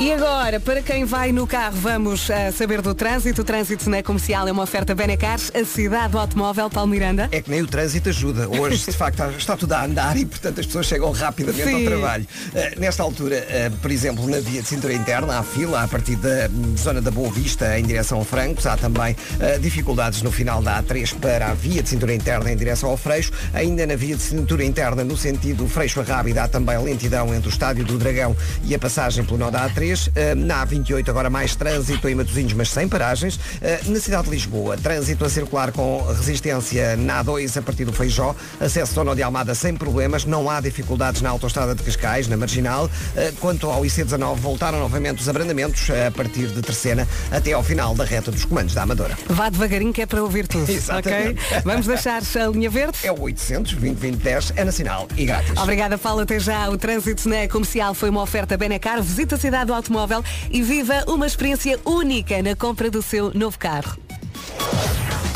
E 0.00 0.12
agora, 0.12 0.58
para 0.58 0.82
quem 0.82 1.04
vai 1.04 1.30
no 1.30 1.46
carro, 1.46 1.76
vamos 1.76 2.28
uh, 2.28 2.52
saber 2.52 2.82
do 2.82 2.96
trânsito. 2.96 3.42
O 3.42 3.44
trânsito 3.44 3.88
na 3.88 4.02
comercial 4.02 4.46
é 4.48 4.50
uma 4.50 4.64
oferta 4.64 4.92
Benecars, 4.92 5.52
a 5.54 5.64
cidade 5.64 6.10
do 6.10 6.18
automóvel, 6.18 6.68
Paulo 6.68 6.90
Miranda. 6.90 7.28
É 7.30 7.40
que 7.40 7.48
nem 7.48 7.62
o 7.62 7.66
trânsito 7.66 8.08
ajuda. 8.08 8.48
Hoje, 8.48 8.84
de 8.84 8.92
facto, 8.92 9.22
está, 9.38 9.56
tudo 9.56 9.72
a 9.72 9.84
andar 9.84 10.16
e, 10.16 10.26
portanto, 10.26 10.58
as 10.58 10.66
pessoas 10.66 10.86
chegam 10.86 11.12
rapidamente 11.12 11.68
Sim. 11.68 11.76
ao 11.76 11.92
trabalho. 11.92 12.26
Uh, 12.48 12.80
nesta 12.80 13.04
altura, 13.04 13.36
uh, 13.36 13.76
por 13.76 13.90
exemplo, 13.92 14.28
na 14.28 14.40
via 14.40 14.62
de 14.62 14.68
cintura 14.68 14.92
interna, 14.92 15.38
há 15.38 15.44
fila 15.44 15.84
a 15.84 15.86
partir 15.86 16.16
da 16.16 16.50
hum, 16.52 16.76
zona 16.76 17.00
da 17.00 17.12
Boa 17.12 17.30
Vista 17.30 17.78
em 17.78 17.84
direção 17.84 18.18
ao 18.18 18.24
Francos. 18.24 18.66
Há 18.66 18.76
também 18.76 19.16
dificuldades 19.60 20.22
no 20.22 20.32
final 20.32 20.60
da 20.60 20.82
A3 20.82 21.14
para 21.20 21.50
a 21.50 21.54
via 21.54 21.82
de 21.82 21.88
cintura 21.88 22.12
interna 22.12 22.50
em 22.50 22.56
direção 22.56 22.90
ao 22.90 22.96
Freixo. 22.96 23.30
Ainda 23.52 23.86
na 23.86 23.94
via 23.94 24.16
de 24.16 24.22
cintura 24.22 24.64
interna, 24.64 25.04
no 25.04 25.16
sentido 25.16 25.68
Freixo 25.68 26.00
a 26.00 26.02
Rábida, 26.02 26.42
há 26.42 26.48
também 26.48 26.76
lentidão 26.78 27.32
entre 27.32 27.48
o 27.48 27.50
Estádio 27.52 27.84
do 27.84 27.96
Dragão 27.96 28.36
e 28.64 28.74
a 28.74 28.78
passagem 28.78 29.24
pelo 29.24 29.38
nó 29.38 29.50
da 29.50 29.70
A3. 29.70 29.83
Uh, 29.92 30.34
na 30.36 30.66
A28 30.66 31.08
agora 31.08 31.28
mais 31.28 31.54
trânsito 31.54 32.08
em 32.08 32.14
Matosinhos, 32.14 32.52
mas 32.52 32.70
sem 32.70 32.88
paragens. 32.88 33.36
Uh, 33.36 33.90
na 33.90 34.00
cidade 34.00 34.24
de 34.24 34.30
Lisboa, 34.30 34.76
trânsito 34.76 35.24
a 35.24 35.28
circular 35.28 35.72
com 35.72 36.02
resistência 36.02 36.96
na 36.96 37.22
A2 37.22 37.56
a 37.58 37.62
partir 37.62 37.84
do 37.84 37.92
Feijó. 37.92 38.34
Acesso 38.60 38.98
ao 39.00 39.14
de 39.14 39.22
Almada 39.22 39.54
sem 39.54 39.74
problemas. 39.74 40.24
Não 40.24 40.48
há 40.48 40.60
dificuldades 40.60 41.20
na 41.20 41.30
autostrada 41.30 41.74
de 41.74 41.82
Cascais, 41.82 42.26
na 42.28 42.36
Marginal. 42.36 42.86
Uh, 42.86 43.32
quanto 43.40 43.68
ao 43.68 43.82
IC19, 43.82 44.36
voltaram 44.36 44.78
novamente 44.78 45.20
os 45.20 45.28
abrandamentos 45.28 45.88
a 45.90 46.10
partir 46.10 46.48
de 46.48 46.62
Terceira 46.62 47.06
até 47.30 47.52
ao 47.52 47.62
final 47.62 47.94
da 47.94 48.04
reta 48.04 48.30
dos 48.30 48.44
comandos 48.44 48.74
da 48.74 48.82
Amadora. 48.82 49.16
Vá 49.28 49.48
devagarinho 49.48 49.92
que 49.92 50.02
é 50.02 50.06
para 50.06 50.22
ouvir 50.22 50.46
tudo. 50.48 50.68
Exatamente. 50.72 51.40
ok? 51.44 51.62
Vamos 51.64 51.86
deixar 51.86 52.22
a 52.22 52.46
linha 52.48 52.70
verde? 52.70 52.98
É 53.02 53.12
o 53.12 53.20
800 53.20 53.74
2010 53.74 54.52
é 54.56 54.64
nacional 54.64 55.08
e 55.16 55.24
grátis. 55.24 55.56
Obrigada, 55.56 55.98
Paulo. 55.98 56.20
Até 56.22 56.38
já. 56.38 56.68
O 56.68 56.78
trânsito 56.78 57.28
na 57.28 57.48
comercial 57.48 57.94
foi 57.94 58.10
uma 58.10 58.22
oferta 58.22 58.56
Benecar. 58.56 59.02
Visita 59.02 59.34
a 59.34 59.38
cidade 59.38 59.66
do 59.66 59.73
automóvel 59.74 60.24
e 60.50 60.62
viva 60.62 61.04
uma 61.06 61.26
experiência 61.26 61.78
única 61.84 62.42
na 62.42 62.54
compra 62.54 62.90
do 62.90 63.02
seu 63.02 63.32
novo 63.34 63.58
carro. 63.58 63.98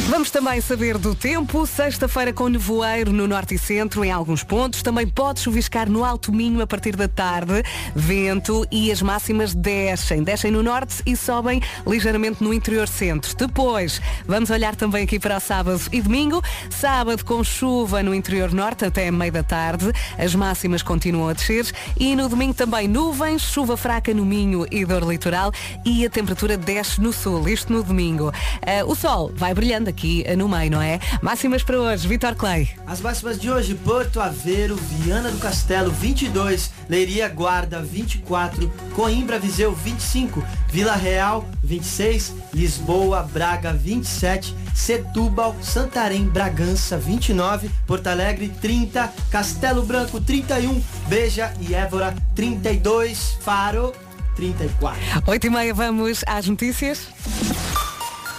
Vamos 0.09 0.31
também 0.31 0.59
saber 0.63 0.97
do 0.97 1.15
tempo. 1.15 1.67
Sexta-feira 1.67 2.33
com 2.33 2.49
nevoeiro 2.49 3.13
no 3.13 3.29
norte 3.29 3.57
e 3.57 3.59
centro, 3.59 4.03
em 4.03 4.11
alguns 4.11 4.43
pontos. 4.43 4.83
Também 4.83 5.07
pode 5.07 5.39
chuviscar 5.39 5.87
no 5.89 6.03
Alto 6.03 6.33
Minho 6.33 6.63
a 6.63 6.67
partir 6.67 6.97
da 6.97 7.07
tarde. 7.07 7.63
Vento 7.95 8.67
e 8.73 8.91
as 8.91 9.03
máximas 9.03 9.55
descem. 9.55 10.23
Descem 10.23 10.51
no 10.51 10.63
norte 10.63 11.03
e 11.05 11.15
sobem 11.15 11.61
ligeiramente 11.87 12.43
no 12.43 12.55
interior 12.55 12.89
centro. 12.89 13.37
Depois, 13.37 14.01
vamos 14.27 14.49
olhar 14.49 14.75
também 14.75 15.05
aqui 15.05 15.21
para 15.21 15.39
sábado 15.41 15.83
e 15.93 16.01
domingo. 16.01 16.43
Sábado 16.71 17.23
com 17.23 17.45
chuva 17.45 18.03
no 18.03 18.15
interior 18.15 18.51
norte 18.55 18.87
até 18.87 19.11
meio 19.11 19.31
da 19.31 19.43
tarde. 19.43 19.93
As 20.17 20.35
máximas 20.35 20.83
continuam 20.83 21.29
a 21.29 21.35
descer. 21.35 21.71
E 22.01 22.17
no 22.17 22.31
domingo 22.31 22.55
também 22.55 22.89
nuvens, 22.89 23.43
chuva 23.43 23.77
fraca 23.77 24.15
no 24.15 24.25
Minho 24.25 24.67
e 24.71 24.87
dor 24.87 25.03
litoral. 25.03 25.53
E 25.85 26.07
a 26.07 26.09
temperatura 26.09 26.57
desce 26.57 26.99
no 26.99 27.13
sul. 27.13 27.47
Isto 27.47 27.75
no 27.75 27.83
domingo. 27.83 28.33
Ah, 28.63 28.87
o 28.87 28.95
sol 28.95 29.31
vai 29.37 29.53
brilhando 29.53 29.91
aqui 29.91 29.98
no 30.37 30.49
meio, 30.49 30.71
não 30.71 30.83
é? 30.83 31.01
Máximas 31.21 31.63
para 31.63 31.79
hoje, 31.79 32.07
Vitor 32.07 32.35
Clay. 32.35 32.69
As 32.87 33.01
máximas 33.01 33.39
de 33.39 33.51
hoje, 33.51 33.75
Porto 33.75 34.21
Aveiro, 34.21 34.77
Viana 34.77 35.31
do 35.31 35.39
Castelo 35.39 35.91
22, 35.91 36.71
Leiria 36.89 37.29
Guarda 37.29 37.83
24, 37.83 38.73
Coimbra 38.95 39.39
Viseu 39.39 39.75
25, 39.75 40.45
Vila 40.71 40.95
Real 40.95 41.45
26, 41.63 42.35
Lisboa, 42.55 43.23
Braga 43.23 43.73
27, 43.73 44.55
Setúbal, 44.75 45.57
Santarém, 45.61 46.25
Bragança 46.25 46.97
29, 46.97 47.71
Porto 47.87 48.07
Alegre 48.07 48.49
30, 48.61 49.13
Castelo 49.31 49.83
Branco 49.83 50.21
31, 50.21 50.83
Beja 51.09 51.53
e 51.61 51.75
Évora 51.75 52.15
32, 52.35 53.39
Faro 53.41 53.93
34. 54.37 55.01
8 55.27 55.47
e 55.47 55.51
meia, 55.51 55.75
vamos 55.75 56.23
às 56.27 56.47
notícias. 56.47 57.09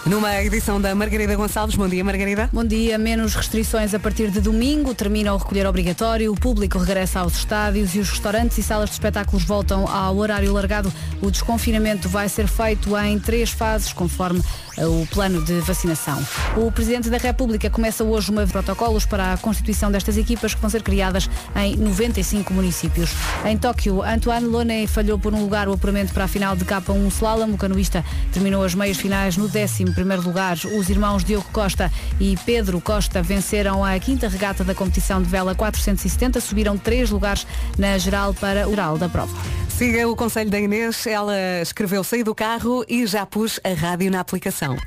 Numa 0.06 0.42
edição 0.42 0.80
da 0.80 0.96
Margarida 0.96 1.36
Gonçalves. 1.36 1.76
Bom 1.76 1.88
dia, 1.88 2.04
Margarida. 2.04 2.50
Bom 2.54 2.64
dia. 2.64 2.98
Menos 2.98 3.36
restrições 3.36 3.94
a 3.94 4.00
partir 4.00 4.32
de 4.32 4.40
domingo. 4.40 4.96
Termina 4.96 5.34
o 5.34 5.38
recolher 5.38 5.68
obrigatório. 5.68 6.32
O 6.32 6.36
público 6.36 6.78
regressa 6.78 7.20
aos 7.20 7.36
estádios 7.36 7.94
e 7.94 8.00
os 8.00 8.10
restaurantes 8.10 8.58
e 8.58 8.64
salas 8.64 8.90
de 8.90 8.94
espetáculos 8.94 9.44
voltam 9.44 9.88
ao 9.88 10.18
horário 10.18 10.54
largado. 10.54 10.92
O 11.22 11.30
desconfinamento 11.30 12.08
vai 12.08 12.30
ser 12.30 12.48
feito 12.48 12.98
em 12.98 13.20
três 13.20 13.52
fases, 13.52 13.92
conforme 13.92 14.42
o 14.78 15.06
plano 15.08 15.44
de 15.44 15.60
vacinação. 15.60 16.26
O 16.56 16.72
Presidente 16.72 17.10
da 17.10 17.18
República 17.18 17.70
começa 17.70 18.04
hoje 18.04 18.32
uma 18.32 18.48
protocolos 18.48 19.06
para 19.06 19.34
a 19.34 19.38
constituição 19.38 19.92
destas 19.92 20.18
equipas 20.18 20.54
que 20.54 20.62
vão 20.62 20.70
ser 20.70 20.82
criadas 20.82 21.30
em 21.56 21.76
95 21.76 22.54
municípios. 22.54 23.12
Em 23.46 23.58
Tóquio, 23.58 24.02
Antoine 24.02 24.48
Lone 24.48 24.88
falhou 24.88 25.20
por 25.20 25.34
um 25.34 25.42
lugar 25.42 25.68
o 25.68 25.74
apuramento 25.74 26.14
para 26.14 26.24
a 26.24 26.28
final 26.28 26.56
de 26.56 26.64
K1 26.64 27.08
Slalom. 27.10 27.54
O 27.54 27.58
canoísta 27.58 28.04
terminou 28.32 28.64
as 28.64 28.74
meias 28.74 28.98
finais 28.98 29.36
no 29.36 29.50
11 29.90 29.94
primeiro 29.94 30.24
lugar. 30.24 30.58
Os 30.78 30.90
irmãos 30.90 31.24
Diogo 31.24 31.48
Costa 31.52 31.92
e 32.20 32.38
Pedro 32.46 32.80
Costa 32.80 33.22
venceram 33.22 33.84
a 33.84 33.98
quinta 34.00 34.28
regata 34.28 34.64
da 34.64 34.76
competição 34.76 35.22
de 35.22 35.30
vela 35.30 35.56
470, 35.56 36.40
subiram 36.40 36.78
três 36.78 37.10
lugares 37.10 37.46
na 37.78 37.98
geral 37.98 38.34
para 38.34 38.68
o 38.68 38.72
geral 38.72 38.98
da 38.98 39.10
prova. 39.10 39.36
Siga 39.68 40.08
o 40.08 40.16
conselho 40.16 40.50
da 40.50 40.60
Inês, 40.60 41.08
ela 41.08 41.36
escreveu 41.62 42.04
sair 42.04 42.24
do 42.24 42.36
carro 42.36 42.86
e 42.88 43.06
já 43.06 43.26
pus 43.26 43.60
a 43.64 43.74
rádio 43.74 44.12
na 44.12 44.20
aplicação. 44.20 44.78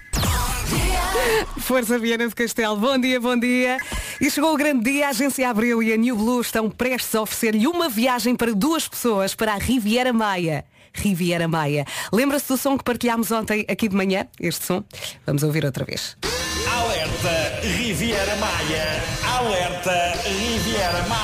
Força 1.58 1.98
Viana 1.98 2.28
de 2.28 2.34
Castelo, 2.34 2.76
bom 2.76 2.98
dia, 2.98 3.20
bom 3.20 3.38
dia. 3.38 3.78
E 4.20 4.30
chegou 4.30 4.52
o 4.54 4.56
grande 4.56 4.84
dia, 4.84 5.06
a 5.06 5.10
Agência 5.10 5.48
Abreu 5.48 5.82
e 5.82 5.92
a 5.92 5.96
New 5.96 6.16
Blue 6.16 6.40
estão 6.40 6.70
prestes 6.70 7.14
a 7.14 7.22
oferecer-lhe 7.22 7.66
uma 7.66 7.88
viagem 7.88 8.36
para 8.36 8.54
duas 8.54 8.86
pessoas 8.86 9.34
para 9.34 9.54
a 9.54 9.58
Riviera 9.58 10.12
Maia. 10.12 10.64
Riviera 10.94 11.48
Maia. 11.48 11.84
Lembra-se 12.12 12.48
do 12.48 12.56
som 12.56 12.76
que 12.76 12.84
partilhámos 12.84 13.30
ontem 13.30 13.64
aqui 13.68 13.88
de 13.88 13.96
manhã? 13.96 14.26
Este 14.40 14.64
som? 14.64 14.84
Vamos 15.26 15.42
ouvir 15.42 15.64
outra 15.64 15.84
vez. 15.84 16.16
Alerta 16.66 17.60
Riviera 17.62 18.36
Maia! 18.36 19.02
Alerta 19.38 20.12
Riviera 20.24 21.06
Maia! 21.08 21.21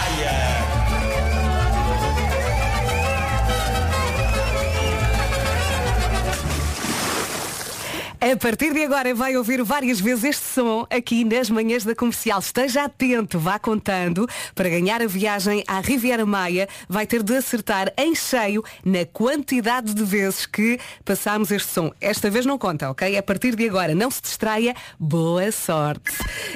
A 8.21 8.37
partir 8.37 8.73
de 8.75 8.83
agora 8.83 9.15
vai 9.15 9.37
ouvir 9.37 9.63
várias 9.63 10.01
vezes 10.01 10.25
este 10.25 10.45
som 10.45 10.85
aqui 10.91 11.25
nas 11.25 11.49
manhãs 11.49 11.85
da 11.85 11.95
comercial. 11.95 12.41
Esteja 12.41 12.85
atento, 12.85 13.39
vá 13.39 13.61
contando. 13.61 14.29
Para 14.57 14.69
ganhar 14.69 15.01
a 15.01 15.07
viagem 15.07 15.63
à 15.69 15.79
Riviera 15.81 16.27
Maia, 16.27 16.69
vai 16.89 17.07
ter 17.07 17.23
de 17.23 17.37
acertar 17.37 17.93
em 17.97 18.17
cheio 18.17 18.65
na 18.85 19.05
quantidade 19.07 19.95
de 19.95 20.03
vezes 20.05 20.47
que 20.47 20.81
passámos 21.05 21.53
este 21.53 21.69
som. 21.73 21.93
Esta 22.01 22.29
vez 22.29 22.45
não 22.45 22.59
conta, 22.59 22.91
ok? 22.91 23.17
A 23.17 23.23
partir 23.23 23.55
de 23.55 23.69
agora, 23.69 23.95
não 23.95 24.11
se 24.11 24.21
distraia. 24.21 24.75
Boa 24.99 25.53
sorte. 25.53 26.11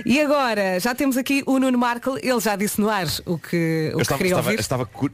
E 0.05 0.21
agora, 0.21 0.81
já 0.81 0.95
temos 0.97 1.17
aqui 1.17 1.45
o 1.47 1.61
Nuno 1.61 1.79
Marco. 1.79 2.19
Ele 2.21 2.41
já 2.41 2.57
disse 2.57 2.81
no 2.81 2.91
ar 2.91 3.07
o 3.25 3.39
que, 3.39 3.91
o 3.91 3.93
Eu 3.93 3.97
que 3.99 4.03
estava, 4.03 4.19
queria 4.19 4.33
estava, 4.33 4.49
ouvir. 4.49 4.61
estava 4.61 4.87
cu- 4.87 5.11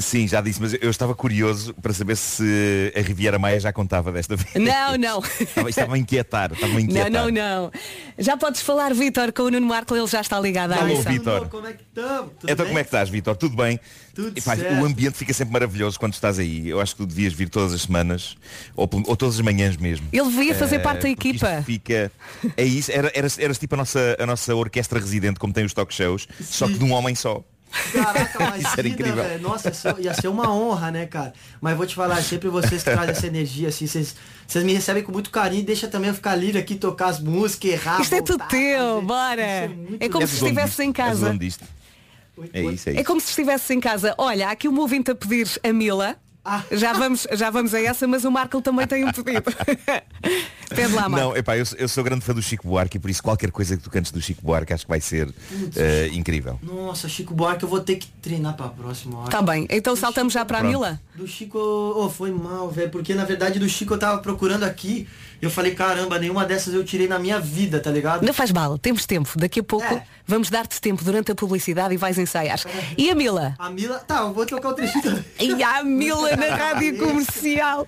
Sim, 0.00 0.26
já 0.28 0.40
disse, 0.40 0.60
mas 0.60 0.74
eu 0.74 0.90
estava 0.90 1.14
curioso 1.14 1.74
para 1.74 1.92
saber 1.92 2.16
se 2.16 2.92
a 2.96 3.00
Riviera 3.00 3.38
Maia 3.38 3.58
já 3.60 3.72
contava 3.72 4.10
desta 4.12 4.36
vez. 4.36 4.54
Não, 4.54 4.96
não. 4.96 5.22
Estava, 5.40 5.70
estava 5.70 5.94
a 5.94 5.98
inquietar, 5.98 6.52
estava 6.52 6.76
a 6.76 6.80
inquietar. 6.80 7.10
Não, 7.10 7.30
não, 7.30 7.62
não. 7.62 7.72
Já 8.18 8.36
podes 8.36 8.60
falar, 8.60 8.92
Vitor, 8.94 9.32
com 9.32 9.42
o 9.44 9.50
Nuno 9.50 9.66
Marco, 9.66 9.94
ele 9.96 10.06
já 10.06 10.20
está 10.20 10.38
ligado 10.40 10.72
à 10.72 10.76
Alô, 10.78 10.96
missão. 10.96 11.12
Vitor. 11.12 11.48
Como 11.48 11.66
é 11.66 11.72
que 11.72 11.82
estamos? 11.82 12.32
Então 12.44 12.56
bem? 12.56 12.66
como 12.66 12.78
é 12.78 12.82
que 12.82 12.88
estás, 12.88 13.08
Vitor? 13.08 13.36
Tudo 13.36 13.56
bem? 13.56 13.78
Tudo 14.14 14.36
Epá, 14.36 14.56
certo. 14.56 14.74
o 14.80 14.84
ambiente 14.84 15.16
fica 15.16 15.32
sempre 15.32 15.52
maravilhoso 15.52 15.98
quando 15.98 16.14
estás 16.14 16.38
aí. 16.38 16.68
Eu 16.68 16.80
acho 16.80 16.94
que 16.96 17.02
tu 17.02 17.06
devias 17.06 17.32
vir 17.32 17.48
todas 17.48 17.72
as 17.72 17.82
semanas, 17.82 18.36
ou, 18.74 18.88
ou 19.06 19.16
todas 19.16 19.36
as 19.36 19.40
manhãs 19.40 19.76
mesmo. 19.76 20.06
Ele 20.12 20.28
devia 20.28 20.54
fazer 20.54 20.76
Eh, 20.76 20.78
parte 20.80 21.02
da 21.02 21.08
equipa. 21.10 21.62
Fica. 21.64 22.10
É 22.56 22.64
isso, 22.64 22.90
era, 22.92 23.10
eras, 23.14 23.38
eras 23.38 23.58
tipo 23.58 23.74
a 23.74 23.78
nossa, 23.78 24.16
a 24.18 24.26
nossa 24.26 24.54
orquestra 24.54 24.98
residente, 24.98 25.38
como 25.38 25.52
tem 25.52 25.64
os 25.64 25.72
talk 25.72 25.92
shows, 25.94 26.26
só 26.40 26.66
que 26.66 26.74
de 26.74 26.84
um 26.84 26.92
homem 26.92 27.14
só. 27.14 27.44
Caraca, 27.92 28.38
mas 28.50 28.60
Isso 28.64 28.72
era 28.72 28.82
vida, 28.82 28.94
incrível. 28.94 29.22
velho. 29.24 29.42
Nossa, 29.42 29.72
ia 29.98 30.14
ser- 30.14 30.28
uma 30.28 30.50
honra, 30.52 30.90
né, 30.90 31.06
cara? 31.06 31.32
Mas 31.60 31.76
vou 31.76 31.86
te 31.86 31.94
falar, 31.94 32.22
sempre 32.22 32.48
vocês 32.48 32.82
que 32.82 32.90
trazem 32.90 33.10
essa 33.10 33.26
energia, 33.26 33.68
assim, 33.68 33.86
vocês, 33.86 34.14
vocês 34.46 34.64
me 34.64 34.72
recebem 34.72 35.02
com 35.02 35.12
muito 35.12 35.30
carinho, 35.30 35.64
deixa 35.64 35.86
também 35.88 36.08
eu 36.08 36.14
ficar 36.14 36.34
livre 36.34 36.58
aqui, 36.58 36.74
tocar 36.74 37.08
as 37.08 37.20
músicas, 37.20 37.70
errar. 37.72 38.00
Isto 38.00 38.14
é 38.14 38.22
tudo 38.22 38.38
voltar, 38.38 38.48
teu, 38.48 38.94
fazer. 38.94 39.06
bora. 39.06 39.70
É 40.00 40.08
como 40.08 40.22
És 40.24 40.30
se 40.30 40.36
estivesse 40.36 40.82
em 40.82 40.92
casa. 40.92 41.26
dono 41.26 41.38
disto. 41.38 41.64
É 42.52 42.60
isso, 42.62 42.88
é 42.88 42.92
isso. 42.92 43.00
É 43.00 43.04
como 43.04 43.20
se 43.20 43.28
estivesse 43.30 43.74
em 43.74 43.80
casa. 43.80 44.14
Olha, 44.16 44.48
há 44.48 44.52
aqui 44.52 44.68
um 44.68 44.78
ouvinte 44.78 45.10
a 45.10 45.14
pedir 45.14 45.48
a 45.62 45.72
Mila. 45.72 46.16
Ah. 46.50 46.64
Já, 46.72 46.94
vamos, 46.94 47.26
já 47.30 47.50
vamos 47.50 47.74
a 47.74 47.80
essa, 47.80 48.06
mas 48.08 48.24
o 48.24 48.30
Marco 48.30 48.62
também 48.62 48.86
tem 48.86 49.04
um 49.04 49.12
pedido. 49.12 49.42
Pede 50.74 50.94
lá, 50.94 51.06
Marco. 51.06 51.28
Não, 51.28 51.36
epá, 51.36 51.58
eu, 51.58 51.64
eu 51.76 51.88
sou 51.88 52.02
grande 52.02 52.24
fã 52.24 52.32
do 52.32 52.40
Chico 52.40 52.66
Buarque 52.66 52.96
e 52.96 53.00
por 53.00 53.10
isso 53.10 53.22
qualquer 53.22 53.50
coisa 53.50 53.76
que 53.76 53.82
tu 53.82 53.90
cantes 53.90 54.10
do 54.10 54.20
Chico 54.20 54.40
Buarque 54.42 54.72
acho 54.72 54.84
que 54.84 54.88
vai 54.88 55.00
ser 55.00 55.28
eh, 55.76 56.08
incrível. 56.12 56.58
Nossa, 56.62 57.06
Chico 57.08 57.34
Buarque, 57.34 57.64
eu 57.64 57.68
vou 57.68 57.80
ter 57.80 57.96
que 57.96 58.06
treinar 58.22 58.56
pra 58.56 58.68
próxima 58.68 59.18
hora. 59.18 59.30
Tá 59.30 59.42
bem, 59.42 59.66
então 59.70 59.94
saltamos 59.94 60.32
já 60.32 60.44
para 60.44 60.60
a. 60.60 60.62
Mila. 60.62 61.00
Do 61.14 61.26
Chico, 61.26 61.58
oh, 61.58 62.08
foi 62.08 62.30
mal, 62.30 62.70
velho, 62.70 62.90
porque 62.90 63.14
na 63.14 63.24
verdade 63.24 63.58
do 63.58 63.68
Chico 63.68 63.94
eu 63.94 63.98
tava 63.98 64.18
procurando 64.18 64.64
aqui, 64.64 65.06
eu 65.40 65.50
falei, 65.50 65.74
caramba, 65.74 66.18
nenhuma 66.18 66.44
dessas 66.44 66.74
eu 66.74 66.84
tirei 66.84 67.06
na 67.08 67.18
minha 67.18 67.38
vida, 67.40 67.78
tá 67.80 67.90
ligado? 67.90 68.24
Não 68.24 68.32
faz 68.34 68.50
mal, 68.52 68.76
temos 68.78 69.06
tempo. 69.06 69.30
Daqui 69.36 69.60
a 69.60 69.62
pouco 69.62 69.86
É. 69.86 70.02
vamos 70.26 70.50
dar-te 70.50 70.80
tempo 70.80 71.04
durante 71.04 71.30
a 71.32 71.34
publicidade 71.34 71.94
e 71.94 71.96
vais 71.96 72.18
ensaiar. 72.18 72.60
E 72.96 73.10
a 73.10 73.14
Mila? 73.14 73.54
A 73.58 73.70
Mila, 73.70 73.98
tá, 74.00 74.18
eu 74.20 74.32
vou 74.32 74.44
tocar 74.46 74.70
o 74.70 74.74
trechinho 74.74 75.02
também. 75.02 75.24
E 75.40 75.62
a 75.62 75.82
Mila 75.84 76.36
na 76.36 76.54
rádio 76.56 76.98
comercial. 76.98 77.86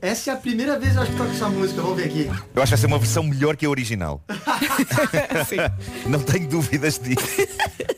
Essa 0.00 0.30
é 0.30 0.34
a 0.34 0.36
primeira 0.36 0.78
vez 0.78 0.92
que 0.92 0.98
eu 0.98 1.02
acho 1.02 1.10
que 1.12 1.16
toco 1.18 1.30
essa 1.30 1.48
música. 1.48 1.80
Vamos 1.82 1.96
ver 1.96 2.04
aqui. 2.04 2.24
Eu 2.54 2.62
acho 2.62 2.70
que 2.70 2.76
vai 2.76 2.78
ser 2.78 2.86
uma 2.86 2.98
versão 2.98 3.22
melhor 3.22 3.56
que 3.56 3.66
a 3.66 3.70
original. 3.70 4.22
Não 6.06 6.20
tenho 6.20 6.48
dúvidas 6.48 6.98
disso. 6.98 7.26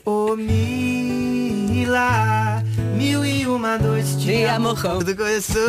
Ô 0.05 0.35
Mila, 0.35 1.18
mil 2.95 3.25
e 3.25 3.45
uma 3.47 3.77
noites 3.77 4.19
de 4.19 4.45
amor. 4.45 4.79
Tudo 4.81 5.15
começou. 5.15 5.61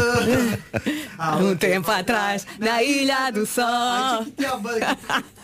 Há 1.18 1.37
um 1.37 1.56
tempo 1.56 1.90
atrás, 1.90 2.46
na 2.59 2.83
Ilha 2.83 3.30
do 3.30 3.46
Sol. 3.46 4.26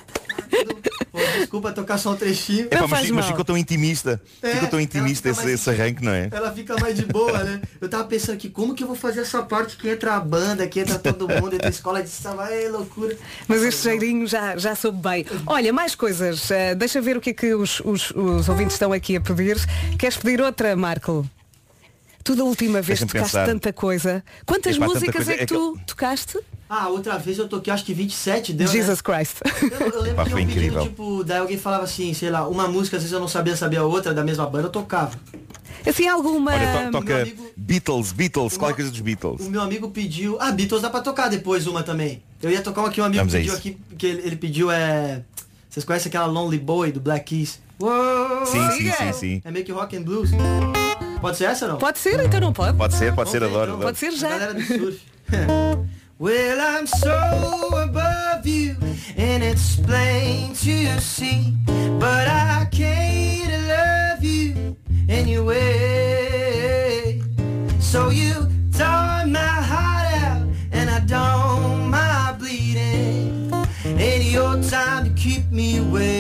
Pô, 1.11 1.19
desculpa 1.39 1.73
tocar 1.73 1.99
só 1.99 2.13
um 2.13 2.17
trechinho. 2.17 2.67
Epá, 2.67 2.87
mas, 2.87 3.11
mas 3.11 3.27
ficou 3.27 3.45
tão 3.45 3.57
intimista. 3.57 4.21
É, 4.43 4.53
ficou 4.53 4.69
tão 4.69 4.81
intimista 4.81 5.29
esse, 5.31 5.41
fica 5.41 5.53
esse 5.53 5.71
arranque, 5.71 6.05
não 6.05 6.13
é? 6.13 6.29
Ela 6.31 6.53
fica 6.53 6.77
mais 6.79 6.97
de 6.97 7.07
boa, 7.07 7.43
né? 7.43 7.63
Eu 7.81 7.89
tava 7.89 8.05
pensando 8.05 8.35
aqui, 8.35 8.51
como 8.51 8.75
que 8.75 8.83
eu 8.83 8.87
vou 8.87 8.97
fazer 8.97 9.21
essa 9.21 9.43
parte 9.43 9.77
que 9.77 9.89
entra 9.89 10.15
a 10.15 10.21
banda, 10.21 10.67
que 10.67 10.81
entra 10.81 10.99
todo 10.99 11.29
mundo, 11.29 11.55
entra 11.55 11.69
a 11.69 11.71
escola 11.71 12.03
de 12.03 12.11
samba, 12.11 12.51
é 12.51 12.69
loucura. 12.69 13.17
Mas 13.49 13.63
este 13.63 13.83
cheirinho 13.83 14.27
já, 14.27 14.57
já 14.57 14.75
soube 14.75 15.01
bem. 15.01 15.25
Olha, 15.47 15.73
mais 15.73 15.95
coisas. 15.95 16.51
Eh, 16.51 16.75
deixa 16.75 17.01
ver 17.01 17.17
o 17.17 17.21
que 17.21 17.31
é 17.31 17.35
que 17.35 17.55
os, 17.55 17.81
os, 17.81 18.11
os 18.11 18.49
ouvintes 18.49 18.75
estão 18.75 18.93
aqui 18.93 19.17
a 19.17 19.21
pedir. 19.21 19.57
Queres 19.99 20.17
pedir 20.17 20.41
outra, 20.43 20.77
Marco? 20.77 21.29
Tu 22.23 22.35
da 22.35 22.43
última 22.45 22.83
vez 22.83 22.99
tocaste 23.01 23.19
pensar. 23.19 23.47
tanta 23.47 23.73
coisa. 23.73 24.23
Quantas 24.45 24.77
Epá, 24.77 24.87
músicas 24.87 25.15
coisa. 25.15 25.33
é 25.33 25.37
que 25.37 25.43
É 25.43 25.47
que 25.47 25.55
tu 25.55 25.79
tocaste? 25.87 26.39
Ah, 26.69 26.89
outra 26.89 27.17
vez 27.19 27.39
eu 27.39 27.49
toquei 27.49 27.73
acho 27.73 27.85
que 27.85 27.95
27, 27.95 28.53
deu, 28.53 28.67
Jesus 28.67 29.01
né? 29.01 29.03
Christ. 29.05 29.37
Eu, 29.63 29.87
eu 29.89 30.03
lembro 30.03 30.25
que 30.25 30.33
eu 30.33 30.39
incrível. 30.39 30.83
tipo, 30.83 31.23
daí 31.23 31.39
alguém 31.39 31.57
falava 31.57 31.85
assim, 31.85 32.13
sei 32.13 32.29
lá, 32.31 32.49
uma 32.49 32.67
música, 32.67 32.97
às 32.97 33.03
vezes 33.05 33.13
eu 33.13 33.21
não 33.21 33.29
sabia, 33.29 33.57
sabia 33.57 33.85
outra, 33.85 34.13
da 34.13 34.25
mesma 34.25 34.47
banda, 34.47 34.67
eu 34.67 34.71
tocava. 34.73 35.17
Assim, 35.87 36.09
alguma. 36.09 36.53
Olha, 36.53 36.87
to- 36.87 36.91
toca 36.93 37.29
Beatles, 37.57 38.11
Beatles, 38.11 38.57
qualquer 38.57 38.75
coisa 38.77 38.91
dos 38.91 39.01
Beatles. 39.01 39.47
O 39.47 39.51
meu 39.51 39.61
amigo 39.61 39.89
pediu. 39.91 40.37
Ah, 40.41 40.51
Beatles 40.51 40.83
dá 40.83 40.91
pra 40.91 41.01
tocar 41.01 41.29
depois 41.29 41.69
uma 41.69 41.85
também. 41.85 42.21
Eu 42.43 42.51
ia 42.51 42.61
tocar 42.61 42.81
uma 42.81 42.91
que 42.91 43.01
um 43.01 43.05
amigo 43.05 43.21
Vamos 43.21 43.35
a 43.35 43.39
pediu 43.39 43.55
aqui, 43.55 43.79
que 43.97 44.05
ele, 44.07 44.23
ele 44.27 44.37
pediu 44.37 44.69
é. 44.71 45.23
Vocês 45.71 45.85
conhecem 45.85 46.09
aquela 46.09 46.27
Lonely 46.27 46.59
Boy 46.59 46.91
do 46.91 46.99
Black 47.01 47.27
Keys? 47.27 47.61
Uou, 47.79 48.47
Sim, 48.47 48.69
sim, 48.73 48.89
é. 48.89 48.93
sim, 48.93 49.13
sim. 49.13 49.43
É 49.45 49.51
meio 49.53 49.65
que 49.65 49.71
rock 49.71 49.97
and 49.97 50.03
blues. 50.03 50.31
Pode 51.21 51.37
ser 51.37 51.45
essa 51.45 51.67
ou 51.67 51.73
não? 51.73 51.79
Pode 51.79 51.99
ser, 52.01 52.19
então 52.25 52.41
não 52.41 52.53
pode. 52.53 52.77
Pode 52.77 52.97
ser, 52.97 53.15
pode 53.15 53.31
ser, 53.31 53.45
adoro. 53.45 53.73
adoro. 53.73 53.79
Pode 53.83 53.99
ser 53.99 54.11
já. 54.13 54.29
Galera 54.31 54.55
do 54.55 54.63
surf. 54.63 55.01
Well, 56.19 56.59
I'm 56.59 56.87
so 56.87 57.69
above 57.77 58.47
you, 58.47 58.75
and 59.19 59.43
it's 59.43 59.77
plain 59.77 60.55
to 60.55 60.99
see. 60.99 61.53
But 61.99 62.27
I 62.27 62.67
can't 62.73 63.53
love 63.69 64.25
you 64.25 64.79
anyway. 65.11 65.61
So 67.81 68.09
you 68.09 68.49
tore 68.73 69.27
my 69.27 69.61
heart 69.71 70.15
out, 70.23 70.47
and 70.73 70.89
I 70.89 71.01
don't 71.01 71.91
mind 71.91 72.39
bleeding. 72.39 73.53
Ain't 73.85 74.25
your 74.25 74.63
time 74.63 75.05
to 75.05 75.11
keep 75.21 75.51
me 75.51 75.81
waiting, 75.81 76.16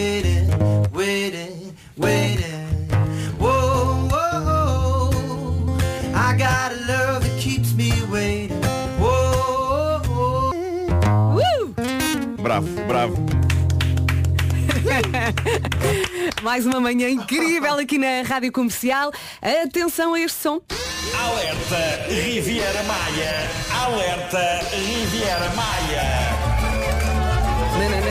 Bravo, 12.56 12.68
bravo. 12.86 13.16
Mais 16.42 16.64
uma 16.64 16.80
manhã 16.80 17.10
incrível 17.10 17.74
aqui 17.74 17.98
na 17.98 18.22
Rádio 18.22 18.50
Comercial. 18.50 19.12
Atenção 19.42 20.14
a 20.14 20.20
este 20.20 20.38
som. 20.38 20.62
Alerta 21.22 22.06
Riviera 22.08 22.82
Maia. 22.84 23.50
Alerta 23.84 24.60
Riviera 24.74 25.50
Maia. 25.50 26.02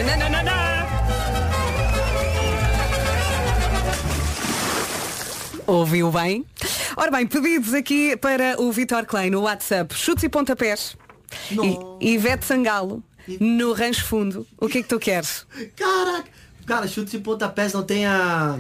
Nananana. 0.04 0.86
Ouviu 5.66 6.12
bem? 6.12 6.46
Ora 6.96 7.10
bem, 7.10 7.26
pedidos 7.26 7.74
aqui 7.74 8.16
para 8.16 8.62
o 8.62 8.72
Vitor 8.72 9.08
Klein 9.08 9.32
no 9.32 9.42
WhatsApp. 9.42 9.96
Chutes 9.96 10.24
e 10.24 10.30
pontapés. 10.30 10.96
E 11.50 12.14
Ivete 12.14 12.46
Sangalo 12.46 13.04
no 13.40 13.74
Rancho 13.74 14.06
Fundo. 14.06 14.48
O 14.60 14.68
que 14.68 14.80
é 14.80 14.82
que 14.84 14.88
tu 14.90 15.00
queres? 15.00 15.46
Caraca! 15.76 16.30
Cara, 16.66 16.88
chutes 16.88 17.14
e 17.14 17.20
pontapés 17.20 17.74
não 17.74 17.84
tem 17.84 18.06
a. 18.06 18.58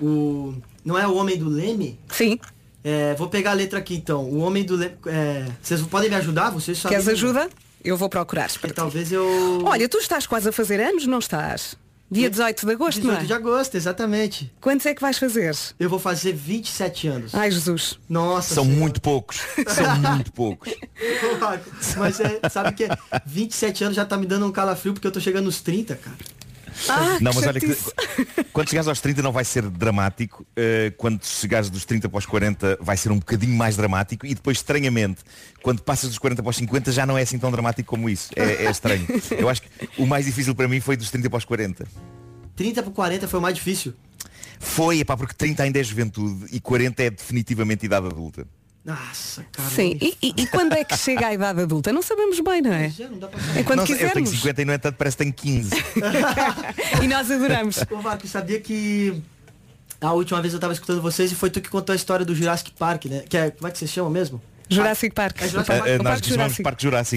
O. 0.00 0.54
Não 0.84 0.96
é 0.96 1.06
o 1.06 1.14
homem 1.16 1.36
do 1.36 1.48
Leme? 1.48 1.98
Sim. 2.10 2.38
É, 2.84 3.14
vou 3.14 3.28
pegar 3.28 3.50
a 3.50 3.54
letra 3.54 3.78
aqui 3.80 3.94
então. 3.96 4.24
O 4.24 4.38
homem 4.38 4.64
do 4.64 4.76
Leme. 4.76 4.94
é, 5.06 5.46
vocês 5.60 5.82
podem 5.82 6.08
me 6.08 6.16
ajudar? 6.16 6.50
Vocês 6.50 6.78
sabem. 6.78 6.96
Queres 6.96 7.08
ajuda? 7.12 7.48
Eu 7.84 7.96
vou 7.96 8.08
procurar. 8.08 8.50
Talvez 8.74 9.10
eu. 9.12 9.62
Olha, 9.64 9.88
tu 9.88 9.98
estás 9.98 10.26
quase 10.26 10.48
a 10.48 10.52
fazer 10.52 10.80
anos, 10.80 11.06
não 11.06 11.18
estás? 11.18 11.76
Dia 12.10 12.30
18 12.30 12.64
de 12.64 12.72
agosto, 12.72 13.00
18 13.00 13.14
não 13.16 13.22
é? 13.22 13.26
de 13.26 13.32
agosto, 13.34 13.74
exatamente. 13.76 14.50
Quantos 14.60 14.86
é 14.86 14.94
que 14.94 15.00
vais 15.02 15.18
fazer? 15.18 15.54
Eu 15.78 15.90
vou 15.90 15.98
fazer 15.98 16.32
27 16.32 17.06
anos. 17.06 17.34
Ai, 17.34 17.50
Jesus. 17.50 17.98
Nossa 18.08 18.54
São 18.54 18.64
Senhora. 18.64 18.80
muito 18.80 19.00
poucos. 19.02 19.40
São 19.68 19.96
muito 20.14 20.32
poucos. 20.32 20.72
Mas 21.98 22.18
é, 22.20 22.40
sabe 22.48 22.72
que 22.72 22.84
é 22.84 22.88
27 23.26 23.84
anos 23.84 23.96
já 23.96 24.06
tá 24.06 24.16
me 24.16 24.24
dando 24.26 24.46
um 24.46 24.52
calafrio 24.52 24.94
porque 24.94 25.06
eu 25.06 25.12
tô 25.12 25.20
chegando 25.20 25.44
nos 25.44 25.60
30, 25.60 25.96
cara. 25.96 26.16
Ah, 26.88 27.18
não, 27.20 27.32
mas 27.34 27.46
olha 27.46 27.60
que 27.60 27.76
quando 28.52 28.68
chegares 28.68 28.88
aos 28.88 29.00
30 29.00 29.22
não 29.22 29.32
vai 29.32 29.44
ser 29.44 29.68
dramático. 29.68 30.46
eh, 30.56 30.92
quando 30.96 31.24
chegares 31.24 31.70
dos 31.70 31.84
30 31.84 32.08
para 32.08 32.18
os 32.18 32.26
40 32.26 32.78
vai 32.80 32.96
ser 32.96 33.10
um 33.10 33.18
bocadinho 33.18 33.56
mais 33.56 33.76
dramático. 33.76 34.26
E 34.26 34.34
depois, 34.34 34.58
estranhamente, 34.58 35.22
quando 35.62 35.82
passas 35.82 36.10
dos 36.10 36.18
40 36.18 36.42
para 36.42 36.50
os 36.50 36.56
50 36.56 36.92
já 36.92 37.06
não 37.06 37.16
é 37.16 37.22
assim 37.22 37.38
tão 37.38 37.50
dramático 37.50 37.88
como 37.88 38.08
isso. 38.08 38.30
É, 38.36 38.66
é 38.66 38.70
estranho. 38.70 39.06
Eu 39.36 39.48
acho 39.48 39.62
que 39.62 39.68
o 39.96 40.06
mais 40.06 40.26
difícil 40.26 40.54
para 40.54 40.68
mim 40.68 40.80
foi 40.80 40.96
dos 40.96 41.10
30 41.10 41.30
para 41.30 41.38
os 41.38 41.44
40. 41.44 41.86
30 42.54 42.82
para 42.82 42.92
40 42.92 43.28
foi 43.28 43.38
o 43.38 43.42
mais 43.42 43.54
difícil. 43.54 43.94
Foi, 44.60 45.00
epá, 45.00 45.16
porque 45.16 45.34
30 45.34 45.62
ainda 45.62 45.78
é 45.78 45.82
juventude 45.82 46.46
e 46.50 46.60
40 46.60 47.02
é 47.02 47.10
definitivamente 47.10 47.86
idade 47.86 48.06
adulta. 48.06 48.46
Nossa, 48.88 49.44
cara. 49.52 49.68
Sim, 49.68 49.98
e, 50.00 50.16
e- 50.22 50.34
e 50.38 50.46
quando 50.46 50.72
é 50.72 50.82
que 50.82 50.96
chega 50.96 51.26
a 51.26 51.34
idade 51.34 51.60
adulta? 51.60 51.92
Não 51.92 52.00
sabemos 52.00 52.40
bem, 52.40 52.62
não 52.62 52.72
é? 52.72 52.86
É 53.56 53.62
quando 53.62 53.80
Não 53.80 53.86
sei, 53.86 53.96
eu 53.96 53.98
tenho 53.98 54.12
quisermos. 54.24 54.30
50 54.30 54.62
e 54.62 54.64
no 54.64 54.72
entanto 54.72 54.94
parece 54.96 55.16
que 55.16 55.22
tenho 55.24 55.34
15. 55.34 55.70
E 57.02 57.06
nós 57.06 57.30
adoramos. 57.30 57.84
Ô 57.90 57.96
Marco, 58.00 58.26
sabia 58.26 58.58
que 58.60 59.20
a 60.00 60.12
última 60.12 60.40
vez 60.40 60.54
eu 60.54 60.60
tava 60.60 60.72
escutando 60.72 61.02
vocês 61.02 61.30
e 61.30 61.34
foi 61.34 61.50
tu 61.50 61.60
que 61.60 61.68
contou 61.68 61.92
a 61.92 61.96
história 61.96 62.24
do 62.24 62.34
Jurassic 62.34 62.70
Park, 62.78 63.04
né? 63.06 63.24
Que 63.28 63.36
é, 63.36 63.50
como 63.50 63.68
é 63.68 63.70
que 63.70 63.78
você 63.78 63.86
chama 63.86 64.08
mesmo? 64.08 64.40
Jurassic 64.70 65.14
Park. 65.14 65.40
É 65.42 65.48
Jurassic 65.48 65.72
Eh, 65.72 65.78
Park. 65.78 65.88
nós 66.02 66.02
Parque 66.12 66.28
chamamos 66.28 66.56
Parque 66.58 66.62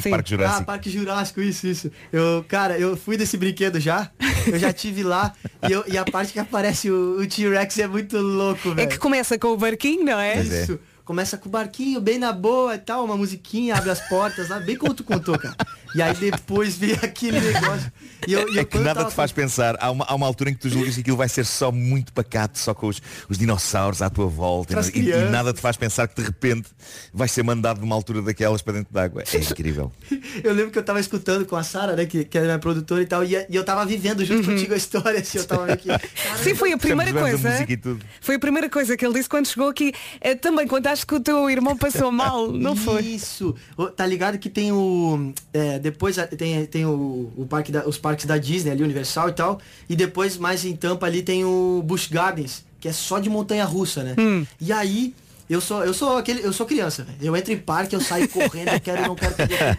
Parque 0.09 0.34
Ah. 0.61 0.65
Parque 0.65 0.89
Jurássico, 0.89 1.41
isso, 1.41 1.67
isso. 1.67 1.91
Eu, 2.11 2.45
cara, 2.47 2.78
eu 2.78 2.95
fui 2.95 3.17
desse 3.17 3.36
brinquedo 3.38 3.78
já. 3.80 4.09
Eu 4.47 4.57
já 4.57 4.72
tive 4.72 5.03
lá. 5.03 5.34
E, 5.67 5.72
eu- 5.72 5.84
e 5.88 5.97
a 5.97 6.05
parte 6.05 6.32
que 6.34 6.39
aparece 6.39 6.89
o, 6.89 7.19
o 7.19 7.28
T-Rex 7.28 7.78
é 7.80 7.88
muito 7.88 8.17
louco, 8.17 8.74
velho. 8.74 8.82
É 8.82 8.88
que 8.88 8.97
começa 8.97 9.38
com 9.38 9.49
o 9.49 9.57
barquinho, 9.57 10.05
não 10.05 10.17
é? 10.19 10.41
Isso. 10.41 10.80
Começa 11.12 11.38
com 11.38 11.49
o 11.49 11.51
barquinho, 11.51 11.99
bem 11.99 12.18
na 12.18 12.32
boa 12.32 12.74
e 12.74 12.78
tal, 12.78 13.03
uma 13.03 13.18
musiquinha, 13.18 13.76
abre 13.76 13.89
as 13.89 13.99
portas 14.07 14.47
lá, 14.47 14.62
bem 14.62 14.78
como 14.78 14.93
tu 14.93 15.03
contou, 15.03 15.38
cara. 15.38 15.57
E 15.93 16.01
aí 16.01 16.13
depois 16.13 16.77
vem 16.77 16.93
aquele 16.93 17.39
negócio. 17.39 17.91
E 18.27 18.33
eu, 18.33 18.47
e 18.49 18.55
eu 18.55 18.61
É 18.61 18.65
que 18.65 18.77
nada 18.77 19.01
tava 19.01 19.09
te 19.09 19.15
faz 19.15 19.31
pensar, 19.31 19.75
há 19.79 19.89
uma, 19.91 20.05
há 20.05 20.15
uma 20.15 20.25
altura 20.25 20.49
em 20.49 20.53
que 20.53 20.59
tu 20.59 20.69
julgas 20.69 20.95
que 20.95 21.01
aquilo 21.01 21.17
vai 21.17 21.27
ser 21.27 21.45
só 21.45 21.71
muito 21.71 22.13
pacato, 22.13 22.59
só 22.59 22.73
com 22.73 22.87
os, 22.87 23.01
os 23.27 23.37
dinossauros 23.37 24.01
à 24.01 24.09
tua 24.09 24.27
volta 24.27 24.79
e, 24.93 25.09
e 25.09 25.29
nada 25.29 25.53
te 25.53 25.59
faz 25.59 25.75
pensar 25.75 26.07
que 26.07 26.15
de 26.15 26.27
repente 26.27 26.69
vais 27.13 27.31
ser 27.31 27.43
mandado 27.43 27.81
numa 27.81 27.95
altura 27.95 28.21
daquelas 28.21 28.61
para 28.61 28.73
dentro 28.73 28.93
d'água. 28.93 29.23
É 29.33 29.37
incrível. 29.37 29.91
Eu 30.43 30.53
lembro 30.53 30.71
que 30.71 30.79
eu 30.79 30.83
tava 30.83 30.99
escutando 30.99 31.45
com 31.45 31.55
a 31.55 31.63
Sara, 31.63 31.95
né, 31.95 32.05
que, 32.05 32.23
que 32.23 32.37
era 32.37 32.47
minha 32.47 32.59
produtora 32.59 33.01
e 33.01 33.05
tal, 33.05 33.23
e, 33.23 33.35
e 33.49 33.55
eu 33.55 33.63
tava 33.63 33.85
vivendo 33.85 34.23
junto 34.23 34.47
contigo 34.47 34.73
a 34.73 34.77
história, 34.77 35.19
assim, 35.19 35.37
eu 35.37 35.45
tava 35.45 35.75
que... 35.75 35.89
Sim, 36.43 36.55
foi 36.55 36.71
a 36.71 36.77
primeira 36.77 37.11
a 37.11 37.21
coisa. 37.21 37.67
tudo. 37.81 38.03
Foi 38.21 38.35
a 38.35 38.39
primeira 38.39 38.69
coisa 38.69 38.95
que 38.95 39.05
ele 39.05 39.13
disse 39.13 39.29
quando 39.29 39.47
chegou 39.47 39.69
aqui. 39.69 39.93
Eh, 40.19 40.35
também 40.35 40.67
contaste 40.67 41.05
que 41.05 41.15
o 41.15 41.19
teu 41.19 41.49
irmão 41.49 41.75
passou 41.77 42.11
mal, 42.11 42.51
não 42.51 42.75
foi? 42.75 43.01
Isso. 43.01 43.55
Tá 43.95 44.05
ligado 44.05 44.37
que 44.37 44.49
tem 44.49 44.71
o. 44.71 45.33
é, 45.53 45.79
depois 45.82 46.15
tem, 46.38 46.65
tem 46.65 46.86
o, 46.86 47.32
o 47.36 47.45
parque 47.49 47.71
da- 47.71 47.86
os 47.88 47.97
parques 47.97 48.25
da 48.25 48.38
Disney 48.38 48.71
ali, 48.71 48.84
Universal 48.84 49.29
e 49.29 49.34
tal. 49.34 49.59
E 49.89 49.95
depois, 49.95 50.38
mais 50.38 50.63
em 50.63 50.75
Tampa 50.75 51.05
ali, 51.07 51.21
tem 51.23 51.43
o 51.43 51.82
Busch 51.86 52.07
Gardens, 52.09 52.63
que 52.79 52.88
é 52.88 52.93
só 52.93 53.19
de 53.19 53.29
montanha 53.29 53.65
russa, 53.65 54.03
né? 54.03 54.15
E 54.59 54.71
aí. 54.71 55.13
Eu 55.49 55.59
sou, 55.59 55.84
eu 55.84 55.93
sou 55.93 56.15
aquele, 56.15 56.45
eu 56.45 56.53
sou 56.53 56.65
criança. 56.65 57.05
Eu 57.21 57.36
entro 57.36 57.51
em 57.51 57.57
parque, 57.57 57.93
eu 57.93 57.99
saio 57.99 58.25
correndo, 58.29 58.69
eu 58.69 58.79
quero, 58.79 59.01
não 59.05 59.15
quero 59.15 59.36
perder 59.36 59.75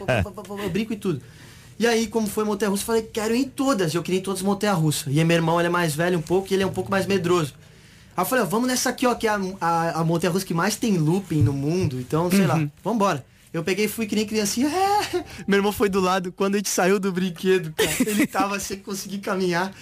eu 0.63 0.69
brinco 0.69 0.93
e 0.93 0.97
tudo. 0.97 1.23
E 1.79 1.87
aí, 1.87 2.07
como 2.09 2.27
foi 2.27 2.45
montanha 2.45 2.69
russa, 2.69 2.83
eu 2.83 2.87
falei, 2.87 3.03
quero 3.05 3.35
ir 3.35 3.41
em 3.41 3.49
todas. 3.49 3.95
Eu 3.95 4.03
queria 4.03 4.19
ir 4.19 4.21
em 4.21 4.23
todas 4.23 4.43
montanha 4.43 4.75
russa. 4.75 5.11
E 5.11 5.19
aí, 5.19 5.25
meu 5.25 5.35
irmão, 5.35 5.59
ele 5.59 5.69
é 5.69 5.71
mais 5.71 5.95
velho 5.95 6.19
um 6.19 6.23
pouco 6.23 6.49
e 6.51 6.55
ele 6.55 6.63
é 6.63 6.67
um 6.67 6.73
pouco 6.73 6.91
mais 6.91 7.07
medroso. 7.07 7.55
Aí 8.15 8.21
eu 8.23 8.27
falei, 8.27 8.45
ó, 8.45 8.47
vamos 8.47 8.69
nessa 8.69 8.91
aqui, 8.91 9.07
ó, 9.07 9.15
que 9.15 9.27
é 9.27 9.31
a, 9.31 9.41
a, 9.59 10.01
a 10.01 10.05
montanha 10.05 10.31
russa 10.31 10.45
que 10.45 10.53
mais 10.53 10.77
tem 10.77 10.99
looping 10.99 11.43
no 11.43 11.55
mundo. 11.55 11.99
Então, 11.99 12.31
sei 12.31 12.47
lá, 12.47 12.69
vambora. 12.85 13.25
Eu 13.53 13.63
peguei 13.63 13.85
e 13.85 13.89
fui 13.89 14.07
que 14.07 14.15
nem 14.15 14.27
criancinha. 14.27 14.69
É. 14.69 15.25
Meu 15.47 15.59
irmão 15.59 15.73
foi 15.73 15.89
do 15.89 16.01
lado. 16.01 16.33
Quando 16.33 16.55
a 16.55 16.59
gente 16.59 16.71
saiu 16.71 16.99
do 16.99 17.13
brinquedo, 17.13 17.73
cara, 17.75 17.91
ele 18.07 18.27
tava 18.27 18.59
sem 18.59 18.79
conseguir 18.79 19.19
caminhar. 19.19 19.73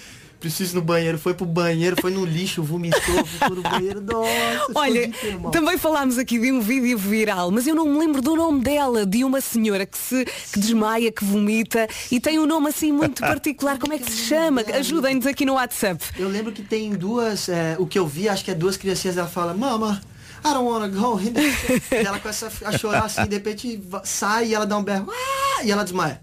preciso 0.41 0.73
ir 0.73 0.75
no 0.75 0.81
banheiro, 0.81 1.17
foi 1.17 1.33
pro 1.33 1.45
banheiro, 1.45 1.95
foi 2.01 2.11
no 2.11 2.25
lixo, 2.25 2.61
vomitou, 2.63 3.23
ficou 3.25 3.55
no 3.55 3.61
banheiro, 3.61 4.01
nossa. 4.01 4.71
Olha, 4.75 5.09
também 5.51 5.77
falámos 5.77 6.17
aqui 6.17 6.37
de 6.39 6.51
um 6.51 6.59
vídeo 6.59 6.97
viral, 6.97 7.51
mas 7.51 7.65
eu 7.65 7.75
não 7.75 7.85
me 7.85 7.97
lembro 7.99 8.21
do 8.21 8.35
nome 8.35 8.61
dela, 8.61 9.05
de 9.05 9.23
uma 9.23 9.39
senhora 9.39 9.85
que 9.85 9.97
se 9.97 10.25
que 10.51 10.59
desmaia, 10.59 11.11
que 11.11 11.23
vomita 11.23 11.87
e 12.11 12.19
tem 12.19 12.39
um 12.39 12.45
nome 12.47 12.67
assim 12.69 12.91
muito 12.91 13.21
particular. 13.23 13.77
Como 13.77 13.93
é 13.93 13.99
que 13.99 14.11
se 14.11 14.17
chama? 14.27 14.65
Ajudem-nos 14.73 15.27
aqui 15.27 15.45
no 15.45 15.53
WhatsApp. 15.53 16.03
Eu 16.17 16.27
lembro 16.27 16.51
que 16.51 16.63
tem 16.63 16.91
duas, 16.91 17.47
é, 17.47 17.75
o 17.79 17.85
que 17.85 17.97
eu 17.97 18.07
vi, 18.07 18.27
acho 18.27 18.43
que 18.43 18.51
é 18.51 18.55
duas 18.55 18.75
criancinhas, 18.75 19.15
ela 19.17 19.27
fala, 19.27 19.53
mama, 19.53 20.01
I 20.43 20.53
don't 20.53 20.65
wanna 20.69 20.87
go. 20.87 21.19
E 21.21 21.95
ela 22.05 22.19
começa 22.19 22.51
a 22.65 22.77
chorar 22.77 23.05
assim, 23.05 23.25
de 23.25 23.35
repente 23.35 23.81
sai 24.03 24.47
e 24.47 24.53
ela 24.55 24.65
dá 24.65 24.77
um 24.77 24.83
berro, 24.83 25.07
"Ah!" 25.11 25.63
e 25.63 25.71
ela 25.71 25.83
desmaia. 25.83 26.19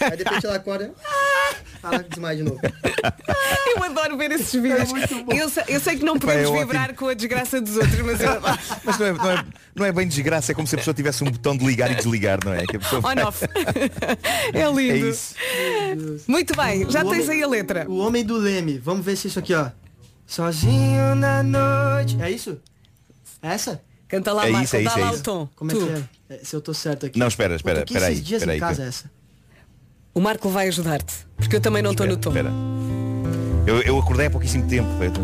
Aí 0.00 0.16
de 0.16 0.24
repente 0.24 0.46
ela 0.46 0.56
acorda, 0.56 0.92
"Ah!" 1.04 1.54
ela 1.82 1.98
desmaia 2.02 2.36
de 2.38 2.42
novo. 2.44 2.58
Eu 3.76 3.82
adoro 3.84 4.16
ver 4.16 4.32
esses 4.32 4.50
vídeos. 4.52 4.88
Eu, 5.28 5.48
sei- 5.50 5.64
eu 5.68 5.80
sei 5.80 5.96
que 5.98 6.04
não 6.04 6.18
podemos 6.18 6.50
é 6.50 6.58
vibrar 6.60 6.94
com 6.94 7.08
a 7.08 7.14
desgraça 7.14 7.60
dos 7.60 7.76
outros, 7.76 8.00
mas 8.00 8.20
eu 8.20 8.40
Mas 8.84 8.98
não 8.98 9.06
é, 9.06 9.12
não, 9.12 9.30
é, 9.30 9.44
não 9.76 9.84
é 9.86 9.92
bem 9.92 10.08
desgraça, 10.08 10.52
é 10.52 10.54
como 10.54 10.66
se 10.66 10.74
a 10.74 10.78
pessoa 10.78 10.94
tivesse 10.94 11.22
um 11.22 11.30
botão 11.30 11.54
de 11.56 11.64
ligar 11.66 11.90
e 11.90 11.94
desligar, 11.94 12.38
não 12.42 12.54
é? 12.54 12.64
Que 12.64 12.76
a 12.76 12.80
pessoa 12.80 13.00
On 13.00 13.02
vai- 13.02 13.22
off. 13.24 13.44
É 14.54 14.66
lindo. 14.72 15.06
É 15.06 15.10
isso. 15.10 15.34
Muito 16.26 16.56
bem, 16.56 16.88
já 16.90 17.04
O 17.04 17.10
tens 17.10 17.24
homem- 17.24 17.36
aí 17.36 17.42
a 17.42 17.46
letra. 17.48 17.84
O 17.88 17.98
homem 17.98 18.24
do 18.24 18.36
Leme, 18.38 18.78
vamos 18.78 19.04
ver 19.04 19.16
se 19.16 19.26
é 19.26 19.28
isso 19.28 19.38
aqui, 19.38 19.52
ó. 19.54 19.68
Sozinho 20.26 21.14
na 21.14 21.42
noite. 21.42 22.16
É 22.20 22.30
isso? 22.30 22.58
É 23.44 23.48
essa? 23.54 23.80
Canta 24.08 24.32
lá, 24.32 24.46
É 24.46 24.50
Marco, 24.50 24.64
isso, 24.64 24.76
é 24.76 24.82
dá 24.82 24.90
isso, 24.90 24.98
é 24.98 25.02
lá 25.04 25.10
isso. 25.10 25.20
o 25.20 25.22
tom. 25.22 25.48
Como 25.54 25.70
é 25.70 25.74
Tu. 25.74 25.80
que 25.86 25.92
é? 25.92 26.36
É, 26.36 26.44
Se 26.44 26.56
eu 26.56 26.60
tô 26.62 26.72
certo 26.72 27.04
aqui. 27.06 27.18
Não, 27.18 27.26
espera, 27.28 27.54
espera, 27.56 27.84
espera 27.86 28.06
aí, 28.06 28.14
dias 28.20 28.40
espera 28.42 28.52
em 28.52 28.54
aí, 28.54 28.60
casa 28.60 28.82
que- 28.82 28.88
essa. 28.88 29.10
O 30.14 30.20
Marco 30.20 30.48
vai 30.48 30.68
ajudar-te, 30.68 31.14
porque 31.36 31.56
eu 31.56 31.60
também 31.60 31.82
não 31.82 31.90
estou 31.90 32.06
no 32.06 32.16
tom. 32.16 32.30
Espera. 32.30 32.50
Eu, 33.66 33.82
eu 33.82 33.98
acordei 33.98 34.26
há 34.26 34.30
pouquíssimo 34.30 34.66
tempo. 34.68 34.88
Pedro. 34.98 35.22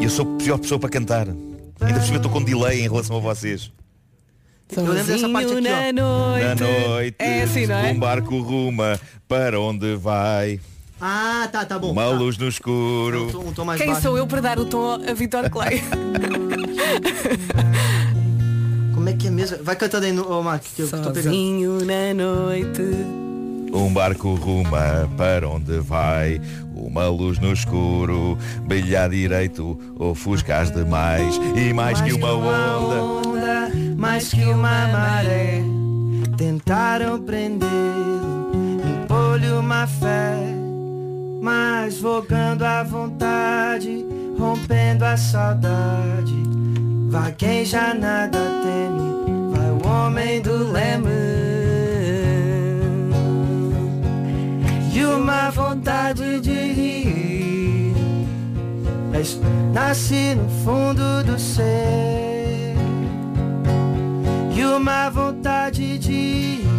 E 0.00 0.04
eu 0.04 0.10
sou 0.10 0.34
a 0.34 0.38
pior 0.38 0.58
pessoa 0.58 0.78
para 0.78 0.88
cantar. 0.90 1.26
Ainda 1.28 1.98
por 1.98 2.02
cima 2.04 2.16
estou 2.16 2.30
com 2.30 2.42
delay 2.42 2.80
em 2.80 2.82
relação 2.88 3.16
a 3.16 3.20
vocês. 3.20 3.70
Eu 4.74 4.82
lembro 4.84 5.04
dessa 5.04 5.28
parte 5.28 5.48
Sozinho 5.48 5.74
aqui, 5.76 5.92
na 5.92 6.04
ó. 6.04 6.08
noite. 6.32 6.44
Na 6.44 6.54
noite, 6.54 7.16
É 7.18 7.42
assim, 7.42 7.66
não 7.66 7.74
é? 7.76 7.92
um 7.92 7.98
barco 7.98 8.40
ruma 8.40 8.98
para 9.28 9.60
onde 9.60 9.94
vai. 9.96 10.58
Ah, 11.00 11.48
tá, 11.50 11.64
tá 11.64 11.78
bom. 11.78 11.92
Uma 11.92 12.02
tá. 12.04 12.10
luz 12.10 12.38
no 12.38 12.48
escuro. 12.48 13.28
Um 13.28 13.32
tom, 13.32 13.38
um 13.40 13.52
tom 13.52 13.64
mais 13.64 13.80
Quem 13.80 13.90
baixo. 13.90 14.02
sou 14.02 14.16
eu 14.16 14.26
para 14.26 14.40
dar 14.40 14.58
o 14.58 14.64
tom 14.64 14.94
a 15.08 15.12
Vitor 15.12 15.50
Clay? 15.50 15.82
Como 18.94 19.08
é 19.08 19.12
que 19.12 19.26
é 19.26 19.30
mesmo? 19.30 19.62
Vai 19.62 19.76
cantando 19.76 20.06
aí, 20.06 20.12
no, 20.12 20.30
ô, 20.30 20.42
Mark, 20.42 20.62
que 20.62 20.82
eu 20.82 20.88
tô 20.88 20.96
pegando. 20.96 21.22
Sozinho 21.22 21.78
na 21.84 22.14
noite. 22.14 22.82
Um 23.72 23.92
barco 23.92 24.34
ruma 24.34 25.10
para 25.16 25.48
onde 25.48 25.80
vai 25.80 26.40
Uma 26.76 27.08
luz 27.08 27.40
no 27.40 27.52
escuro 27.52 28.38
Brilha 28.62 29.08
direito 29.08 29.76
Ofuscas 29.98 30.70
demais 30.70 31.40
E 31.56 31.72
mais 31.72 32.00
que 32.00 32.12
uma 32.12 32.34
onda 32.34 33.24
onda, 33.34 33.72
mais 33.96 34.30
que 34.30 34.44
uma 34.44 34.88
maré. 34.88 35.62
Tentaram 36.36 37.20
prendê-lo, 37.22 38.50
impor-lhe 39.02 39.50
uma 39.52 39.86
fé, 39.86 40.36
mas 41.44 41.98
vogando 41.98 42.62
à 42.62 42.82
vontade, 42.82 44.02
rompendo 44.38 45.04
a 45.04 45.14
saudade. 45.14 46.42
Vai 47.10 47.32
quem 47.32 47.66
já 47.66 47.92
nada 47.92 48.38
teme, 48.38 49.52
vai 49.54 49.70
o 49.70 49.86
homem 49.86 50.40
do 50.40 50.72
leme. 50.72 51.10
E 54.94 55.04
uma 55.04 55.50
vontade 55.50 56.40
de 56.40 56.72
rir, 56.72 57.94
mas 59.12 59.38
nasce 59.74 60.34
no 60.34 60.48
fundo 60.64 61.22
do 61.24 61.38
ser. 61.38 62.74
E 64.56 64.64
uma 64.64 65.10
vontade 65.10 65.98
de 65.98 66.12
ir. 66.12 66.73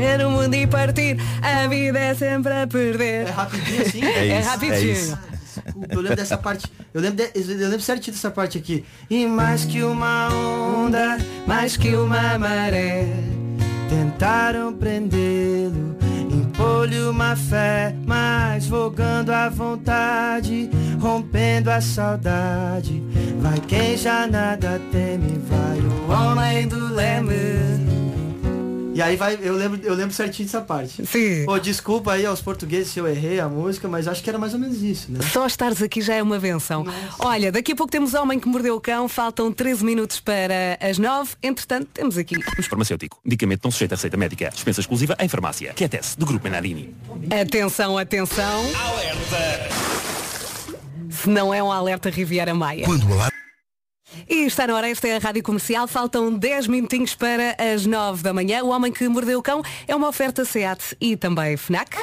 É 0.00 0.16
no 0.18 0.30
mundo 0.30 0.54
e 0.54 0.66
partir, 0.66 1.16
a 1.42 1.66
vida 1.66 1.98
é 1.98 2.14
sempre 2.14 2.52
a 2.52 2.66
perder. 2.66 3.26
É 3.26 3.30
rapidinho 3.30 3.82
assim? 3.82 4.04
É 4.04 4.28
É 4.28 4.40
rapidinho. 4.40 5.18
é 5.24 5.94
eu 5.94 6.00
lembro 6.00 6.16
dessa 6.16 6.38
parte. 6.38 6.66
Eu 6.94 7.00
lembro, 7.00 7.16
de- 7.24 7.30
eu 7.40 7.68
lembro 7.68 7.80
certinho 7.80 8.14
dessa 8.14 8.30
parte 8.30 8.56
aqui. 8.58 8.84
E 9.10 9.26
mais 9.26 9.64
que 9.64 9.82
uma 9.82 10.28
onda, 10.32 11.18
mais 11.46 11.76
que 11.76 11.94
uma 11.94 12.38
maré. 12.38 13.06
Tentaram 13.88 14.72
prendê-lo, 14.72 15.96
impor-lhe 16.30 17.00
uma 17.02 17.34
fé, 17.34 17.94
mas 18.06 18.66
vogando 18.66 19.30
à 19.30 19.48
vontade, 19.48 20.68
rompendo 21.00 21.70
a 21.70 21.80
saudade. 21.80 23.02
Vai 23.40 23.58
quem 23.66 23.96
já 23.96 24.26
nada 24.26 24.78
teme, 24.92 25.40
vai 25.48 25.78
o 25.78 26.12
homem 26.12 26.68
do 26.68 26.94
leme. 26.94 27.97
E 28.98 29.02
aí 29.02 29.14
vai, 29.14 29.38
eu 29.40 29.54
lembro, 29.54 29.80
eu 29.84 29.94
lembro 29.94 30.12
certinho 30.12 30.48
dessa 30.48 30.60
parte. 30.60 31.06
Sim. 31.06 31.44
Pô, 31.44 31.56
desculpa 31.56 32.14
aí 32.14 32.26
aos 32.26 32.40
portugueses 32.40 32.92
se 32.92 32.98
eu 32.98 33.06
errei 33.06 33.38
a 33.38 33.48
música, 33.48 33.86
mas 33.86 34.08
acho 34.08 34.20
que 34.20 34.28
era 34.28 34.40
mais 34.40 34.54
ou 34.54 34.58
menos 34.58 34.82
isso, 34.82 35.12
né? 35.12 35.20
Só 35.32 35.46
estares 35.46 35.80
aqui 35.80 36.02
já 36.02 36.16
é 36.16 36.22
uma 36.22 36.36
benção. 36.40 36.84
Olha, 37.20 37.52
daqui 37.52 37.70
a 37.70 37.76
pouco 37.76 37.92
temos 37.92 38.12
Homem 38.12 38.40
que 38.40 38.48
Mordeu 38.48 38.74
o 38.74 38.80
Cão, 38.80 39.08
faltam 39.08 39.52
13 39.52 39.84
minutos 39.84 40.18
para 40.18 40.76
as 40.80 40.98
9. 40.98 41.30
Entretanto, 41.40 41.86
temos 41.94 42.18
aqui. 42.18 42.42
Farmacêutico. 42.68 43.20
Medicamento 43.24 43.62
não 43.62 43.70
sujeito 43.70 43.92
a 43.92 43.94
receita 43.94 44.16
médica. 44.16 44.50
Dispensa 44.52 44.80
exclusiva 44.80 45.16
em 45.20 45.28
farmácia. 45.28 45.72
QTS, 45.74 46.16
do 46.18 46.26
Grupo 46.26 46.42
Menarini. 46.42 46.92
Atenção, 47.40 47.96
atenção. 47.96 48.64
Alerta! 48.74 49.68
Se 51.08 51.30
não 51.30 51.54
é 51.54 51.62
um 51.62 51.70
alerta 51.70 52.10
Riviera 52.10 52.52
Maia. 52.52 52.84
Quando 52.84 53.08
o 53.08 53.12
alarme... 53.12 53.37
E 54.38 54.46
está 54.46 54.68
na 54.68 54.76
hora, 54.76 54.88
esta 54.88 55.08
é 55.08 55.16
a 55.16 55.18
Rádio 55.18 55.42
Comercial, 55.42 55.88
faltam 55.88 56.32
10 56.32 56.68
minutinhos 56.68 57.12
para 57.12 57.56
as 57.58 57.84
9 57.84 58.22
da 58.22 58.32
manhã. 58.32 58.62
O 58.62 58.68
Homem 58.68 58.92
que 58.92 59.08
Mordeu 59.08 59.40
o 59.40 59.42
Cão 59.42 59.62
é 59.84 59.96
uma 59.96 60.06
oferta 60.06 60.44
SEAT 60.44 60.96
e 61.00 61.16
também 61.16 61.56
FNAC. 61.56 61.96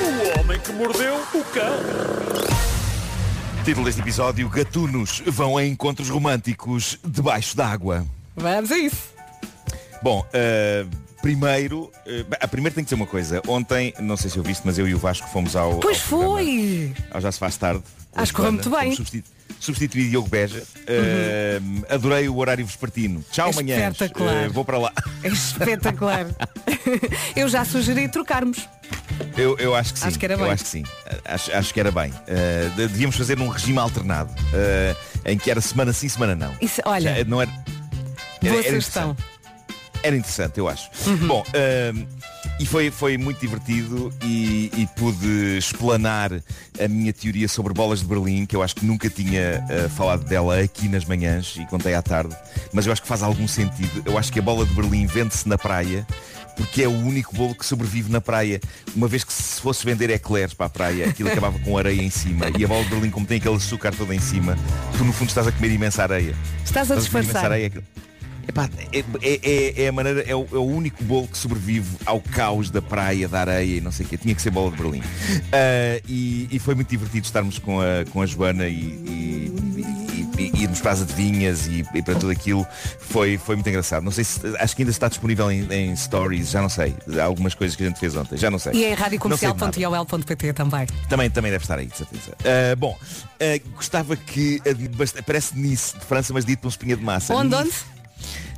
O 0.00 0.40
homem 0.40 0.60
que 0.60 0.72
mordeu 0.74 1.16
o 1.16 1.44
cão. 1.52 1.74
Título 3.64 3.86
deste 3.86 4.00
episódio 4.00 4.48
Gatunos 4.48 5.24
vão 5.26 5.56
a 5.56 5.64
encontros 5.64 6.08
românticos 6.08 7.00
debaixo 7.04 7.56
d'água 7.56 8.06
Vamos 8.36 8.70
a 8.70 8.78
isso. 8.78 9.12
Bom, 10.00 10.24
eh, 10.32 10.86
primeiro 11.24 11.90
eh, 12.06 12.24
a 12.38 12.46
primeira 12.46 12.74
tem 12.74 12.84
que 12.84 12.88
dizer 12.88 12.96
uma 12.96 13.06
coisa 13.06 13.40
Ontem, 13.48 13.94
não 13.98 14.14
sei 14.16 14.28
se 14.30 14.36
eu 14.36 14.42
viste, 14.42 14.60
mas 14.64 14.78
eu 14.78 14.86
e 14.86 14.94
o 14.94 14.98
Vasco 14.98 15.26
fomos 15.28 15.56
ao, 15.56 15.78
Pois 15.80 15.98
ao 16.02 16.08
programa- 16.08 16.34
foi. 16.36 16.92
ao 17.10 17.20
Já 17.20 17.32
se 17.32 17.38
faz 17.38 17.56
tarde 17.56 17.82
Acho 18.14 18.30
que 18.32 18.36
correu 18.36 18.52
muito 18.52 18.70
bem. 18.70 18.90
Uhum. 18.90 18.96
Substitu- 18.96 19.28
Substituí 19.58 20.08
Diogo 20.10 20.28
Beja 20.28 20.62
Eh, 20.86 21.60
Adorei 21.88 22.28
o 22.28 22.36
horário 22.36 22.64
vespertino 22.66 23.24
Tchau 23.32 23.48
É 23.48 23.52
amanhã 23.52 23.88
espetacular. 23.90 24.48
Vou 24.50 24.64
para 24.66 24.78
lá 24.78 24.92
É 25.22 25.28
espetacular. 25.28 26.26
Eu 27.34 27.48
já 27.48 27.64
sugeri 27.64 28.06
trocarmos. 28.08 28.68
Eu, 29.36 29.56
eu 29.58 29.74
acho 29.74 29.94
que 29.94 29.98
sim. 30.00 30.06
Acho 30.06 30.18
que 30.18 30.24
era 30.26 30.34
eu 30.34 30.38
bem. 30.40 30.50
acho 30.50 30.64
que 30.64 30.68
sim. 30.70 30.82
Acho, 31.24 31.52
acho 31.56 31.72
que 31.74 31.80
era 31.80 31.90
bem. 31.90 32.10
Uh, 32.10 32.70
de- 32.76 32.88
devíamos 32.88 33.16
fazer 33.16 33.36
num 33.38 33.48
regime 33.48 33.78
alternado. 33.78 34.30
uh, 34.32 34.96
em 35.24 35.38
que 35.38 35.50
era 35.50 35.60
semana 35.60 35.92
sim, 35.92 36.08
semana 36.08 36.34
não. 36.34 36.52
Isso, 36.60 36.80
olha, 36.84 37.16
Já, 37.18 37.24
não 37.24 37.40
era, 37.40 37.50
boa 38.42 38.54
era 38.54 38.62
sugestão. 38.64 39.16
Era 40.04 40.14
interessante, 40.16 40.58
eu 40.58 40.68
acho. 40.68 40.90
Uhum. 41.06 41.26
Bom, 41.26 41.40
uh, 41.48 42.06
e 42.60 42.66
foi, 42.66 42.90
foi 42.90 43.16
muito 43.16 43.40
divertido 43.40 44.12
e, 44.22 44.70
e 44.76 44.86
pude 44.96 45.56
explanar 45.56 46.30
a 46.78 46.88
minha 46.88 47.10
teoria 47.10 47.48
sobre 47.48 47.72
bolas 47.72 48.00
de 48.00 48.04
Berlim, 48.04 48.44
que 48.44 48.54
eu 48.54 48.62
acho 48.62 48.74
que 48.74 48.84
nunca 48.84 49.08
tinha 49.08 49.64
uh, 49.64 49.88
falado 49.88 50.22
dela 50.26 50.60
aqui 50.60 50.88
nas 50.88 51.06
manhãs 51.06 51.56
e 51.58 51.64
contei 51.66 51.94
à 51.94 52.02
tarde, 52.02 52.36
mas 52.70 52.84
eu 52.86 52.92
acho 52.92 53.00
que 53.00 53.08
faz 53.08 53.22
algum 53.22 53.48
sentido. 53.48 54.02
Eu 54.04 54.18
acho 54.18 54.30
que 54.30 54.38
a 54.38 54.42
bola 54.42 54.66
de 54.66 54.74
Berlim 54.74 55.06
vende-se 55.06 55.48
na 55.48 55.56
praia 55.56 56.06
porque 56.54 56.82
é 56.82 56.86
o 56.86 56.92
único 56.92 57.34
bolo 57.34 57.54
que 57.54 57.64
sobrevive 57.66 58.12
na 58.12 58.20
praia. 58.20 58.60
Uma 58.94 59.08
vez 59.08 59.24
que 59.24 59.32
se 59.32 59.58
fosse 59.60 59.84
vender 59.86 60.10
eclairs 60.10 60.52
para 60.52 60.66
a 60.66 60.70
praia, 60.70 61.08
aquilo 61.08 61.28
acabava 61.30 61.58
com 61.60 61.76
areia 61.78 62.00
em 62.00 62.10
cima. 62.10 62.44
E 62.58 62.64
a 62.64 62.68
bola 62.68 62.84
de 62.84 62.90
Berlim, 62.90 63.10
como 63.10 63.26
tem 63.26 63.38
aquele 63.38 63.56
açúcar 63.56 63.92
todo 63.92 64.12
em 64.12 64.20
cima, 64.20 64.56
tu 64.98 65.02
no 65.02 65.12
fundo 65.14 65.30
estás 65.30 65.48
a 65.48 65.52
comer 65.52 65.72
imensa 65.72 66.02
areia. 66.02 66.34
Estás 66.62 66.90
a 66.92 66.94
comer 67.10 67.22
disfarçar. 67.24 67.52
aquilo- 67.52 67.82
Epá, 68.48 68.68
é, 68.92 68.98
é- 69.22 69.40
é- 69.42 69.82
é 69.84 69.88
a 69.88 69.92
maneira, 69.92 70.22
é 70.22 70.34
o, 70.34 70.46
é 70.52 70.56
o 70.56 70.64
único 70.64 71.02
bolo 71.04 71.26
que 71.28 71.38
sobrevive 71.38 71.96
ao 72.06 72.20
caos 72.20 72.70
da 72.70 72.82
praia, 72.82 73.26
da 73.28 73.40
areia 73.40 73.78
e 73.78 73.80
não 73.80 73.90
sei 73.92 74.04
o 74.06 74.08
quê. 74.08 74.16
Tinha 74.16 74.34
que 74.34 74.42
ser 74.42 74.50
bola 74.50 74.70
de 74.70 74.76
Berlim. 74.76 75.02
Ah, 75.52 76.00
e, 76.08 76.48
e 76.50 76.58
foi 76.58 76.74
muito 76.74 76.88
divertido 76.88 77.24
estarmos 77.26 77.58
com 77.58 77.80
a, 77.80 78.04
com 78.10 78.20
a 78.22 78.26
Joana 78.26 78.66
e, 78.68 78.74
e, 78.74 79.54
e- 80.38 80.62
irmos 80.62 80.80
para 80.80 80.92
as 80.92 81.02
adivinhas 81.02 81.66
e, 81.66 81.84
e 81.94 82.02
para 82.02 82.14
tudo 82.14 82.30
aquilo. 82.30 82.66
Foi, 83.00 83.38
foi 83.38 83.54
muito 83.56 83.68
engraçado. 83.68 84.02
Não 84.02 84.10
sei 84.12 84.24
se 84.24 84.40
acho 84.58 84.74
que 84.76 84.82
ainda 84.82 84.90
está 84.90 85.08
disponível 85.08 85.50
em, 85.50 85.66
em 85.72 85.94
stories, 85.96 86.50
já 86.50 86.60
não 86.60 86.68
sei. 86.68 86.94
Há 87.20 87.24
algumas 87.24 87.54
coisas 87.54 87.76
que 87.76 87.82
a 87.84 87.88
gente 87.88 87.98
fez 88.00 88.16
ontem, 88.16 88.36
já 88.36 88.50
não 88.50 88.58
sei. 88.58 88.72
E 88.74 88.78
é 88.84 88.88
de 88.88 88.90
nada. 88.90 89.02
radiocomercial.iol.pt 89.04 90.52
também. 90.52 90.86
Também, 91.08 91.30
também 91.30 91.50
deve 91.52 91.64
estar 91.64 91.78
aí, 91.78 91.86
de 91.86 91.96
certeza. 91.96 92.32
Ah, 92.44 92.74
bom, 92.76 92.96
ah, 93.40 93.60
gostava 93.74 94.16
que 94.16 94.60
a- 94.66 94.96
bast- 94.96 95.22
parece 95.22 95.56
Nice 95.56 95.96
de 95.98 96.04
França, 96.04 96.32
mas 96.32 96.44
dito 96.44 96.60
por 96.60 96.66
um 96.66 96.70
espinha 96.70 96.96
de 96.96 97.02
massa. 97.04 97.34
Onde, 97.34 97.54
Nice. 97.56 97.84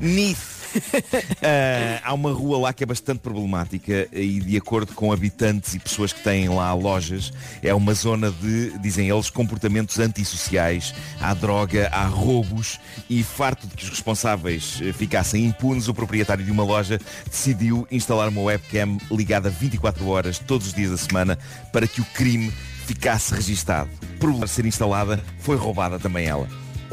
Nith. 0.01 0.57
Ah, 1.43 2.01
há 2.05 2.13
uma 2.13 2.33
rua 2.33 2.59
lá 2.59 2.73
que 2.73 2.83
é 2.83 2.87
bastante 2.87 3.21
problemática 3.21 4.09
e 4.13 4.41
de 4.41 4.57
acordo 4.57 4.93
com 4.95 5.11
habitantes 5.13 5.75
e 5.75 5.79
pessoas 5.79 6.13
que 6.13 6.23
têm 6.23 6.49
lá 6.49 6.73
lojas, 6.75 7.33
é 7.63 7.73
uma 7.75 7.95
zona 7.95 8.31
de, 8.31 8.77
dizem 8.79 9.09
eles, 9.09 9.31
comportamentos 9.31 9.99
antissociais. 9.99 10.95
Há 11.21 11.33
droga, 11.35 11.89
há 11.93 12.05
roubos 12.07 12.79
e 13.09 13.23
farto 13.23 13.67
de 13.67 13.75
que 13.75 13.85
os 13.85 13.91
responsáveis 13.91 14.79
eh, 14.83 14.93
ficassem 14.93 15.47
impunes, 15.47 15.89
o 15.89 15.95
proprietário 15.95 16.45
de 16.45 16.51
uma 16.51 16.65
loja 16.65 17.01
decidiu 17.31 17.87
instalar 17.91 18.29
uma 18.29 18.43
webcam 18.43 18.99
ligada 19.11 19.49
24 19.49 20.07
horas 20.09 20.39
todos 20.39 20.67
os 20.67 20.75
dias 20.75 20.91
da 20.91 20.97
semana 20.99 21.39
para 21.73 21.87
que 21.87 22.01
o 22.01 22.05
crime 22.13 22.53
ficasse 22.87 23.33
registado. 23.35 23.89
Por 24.21 24.47
ser 24.49 24.67
instalada, 24.67 25.23
foi 25.39 25.57
roubada 25.57 25.99
também 25.99 26.27
ela. 26.27 26.49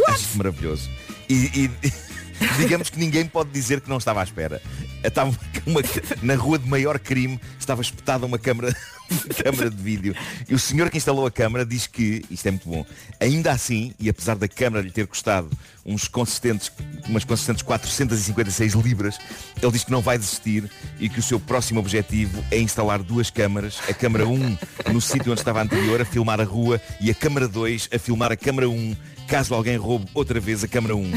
Acho 0.07 0.21
isto 0.21 0.37
maravilhoso. 0.37 0.89
E, 1.29 1.69
e- 1.83 1.93
digamos 2.57 2.89
que 2.89 2.99
ninguém 2.99 3.25
pode 3.25 3.49
dizer 3.51 3.81
que 3.81 3.89
não 3.89 3.97
estava 3.97 4.21
à 4.21 4.23
espera. 4.23 4.61
Estava 5.03 5.31
uma- 5.65 5.81
na 6.21 6.35
rua 6.35 6.57
de 6.59 6.67
maior 6.69 6.97
crime 6.99 7.39
estava 7.63 7.81
espetada 7.81 8.25
uma 8.25 8.37
câmara, 8.37 8.75
câmara 9.43 9.69
de 9.69 9.81
vídeo. 9.81 10.15
E 10.47 10.53
o 10.53 10.59
senhor 10.59 10.89
que 10.89 10.97
instalou 10.97 11.25
a 11.25 11.31
câmara 11.31 11.65
diz 11.65 11.87
que, 11.87 12.23
isto 12.29 12.47
é 12.47 12.51
muito 12.51 12.67
bom, 12.67 12.85
ainda 13.19 13.51
assim, 13.51 13.93
e 13.99 14.09
apesar 14.09 14.35
da 14.35 14.47
câmara 14.47 14.83
lhe 14.83 14.91
ter 14.91 15.07
custado 15.07 15.49
uns 15.85 16.07
consistentes, 16.07 16.71
umas 17.07 17.25
consistentes 17.25 17.61
456 17.61 18.73
libras, 18.73 19.19
ele 19.61 19.71
diz 19.71 19.83
que 19.83 19.91
não 19.91 20.01
vai 20.01 20.17
desistir 20.17 20.69
e 20.99 21.09
que 21.09 21.19
o 21.19 21.23
seu 21.23 21.39
próximo 21.39 21.79
objetivo 21.79 22.43
é 22.51 22.57
instalar 22.59 23.03
duas 23.03 23.29
câmaras, 23.29 23.79
a 23.89 23.93
câmara 23.93 24.27
1 24.27 24.57
no 24.91 25.01
sítio 25.01 25.31
onde 25.31 25.41
estava 25.41 25.59
a 25.59 25.63
anterior, 25.63 26.01
a 26.01 26.05
filmar 26.05 26.39
a 26.39 26.45
rua, 26.45 26.81
e 27.01 27.09
a 27.09 27.13
câmara 27.13 27.47
2 27.47 27.89
a 27.93 27.99
filmar 27.99 28.31
a 28.31 28.37
câmara 28.37 28.69
1, 28.69 28.95
caso 29.27 29.53
alguém 29.53 29.77
roube 29.77 30.07
outra 30.13 30.39
vez 30.39 30.63
a 30.63 30.67
câmara 30.67 30.95
1. 30.95 31.11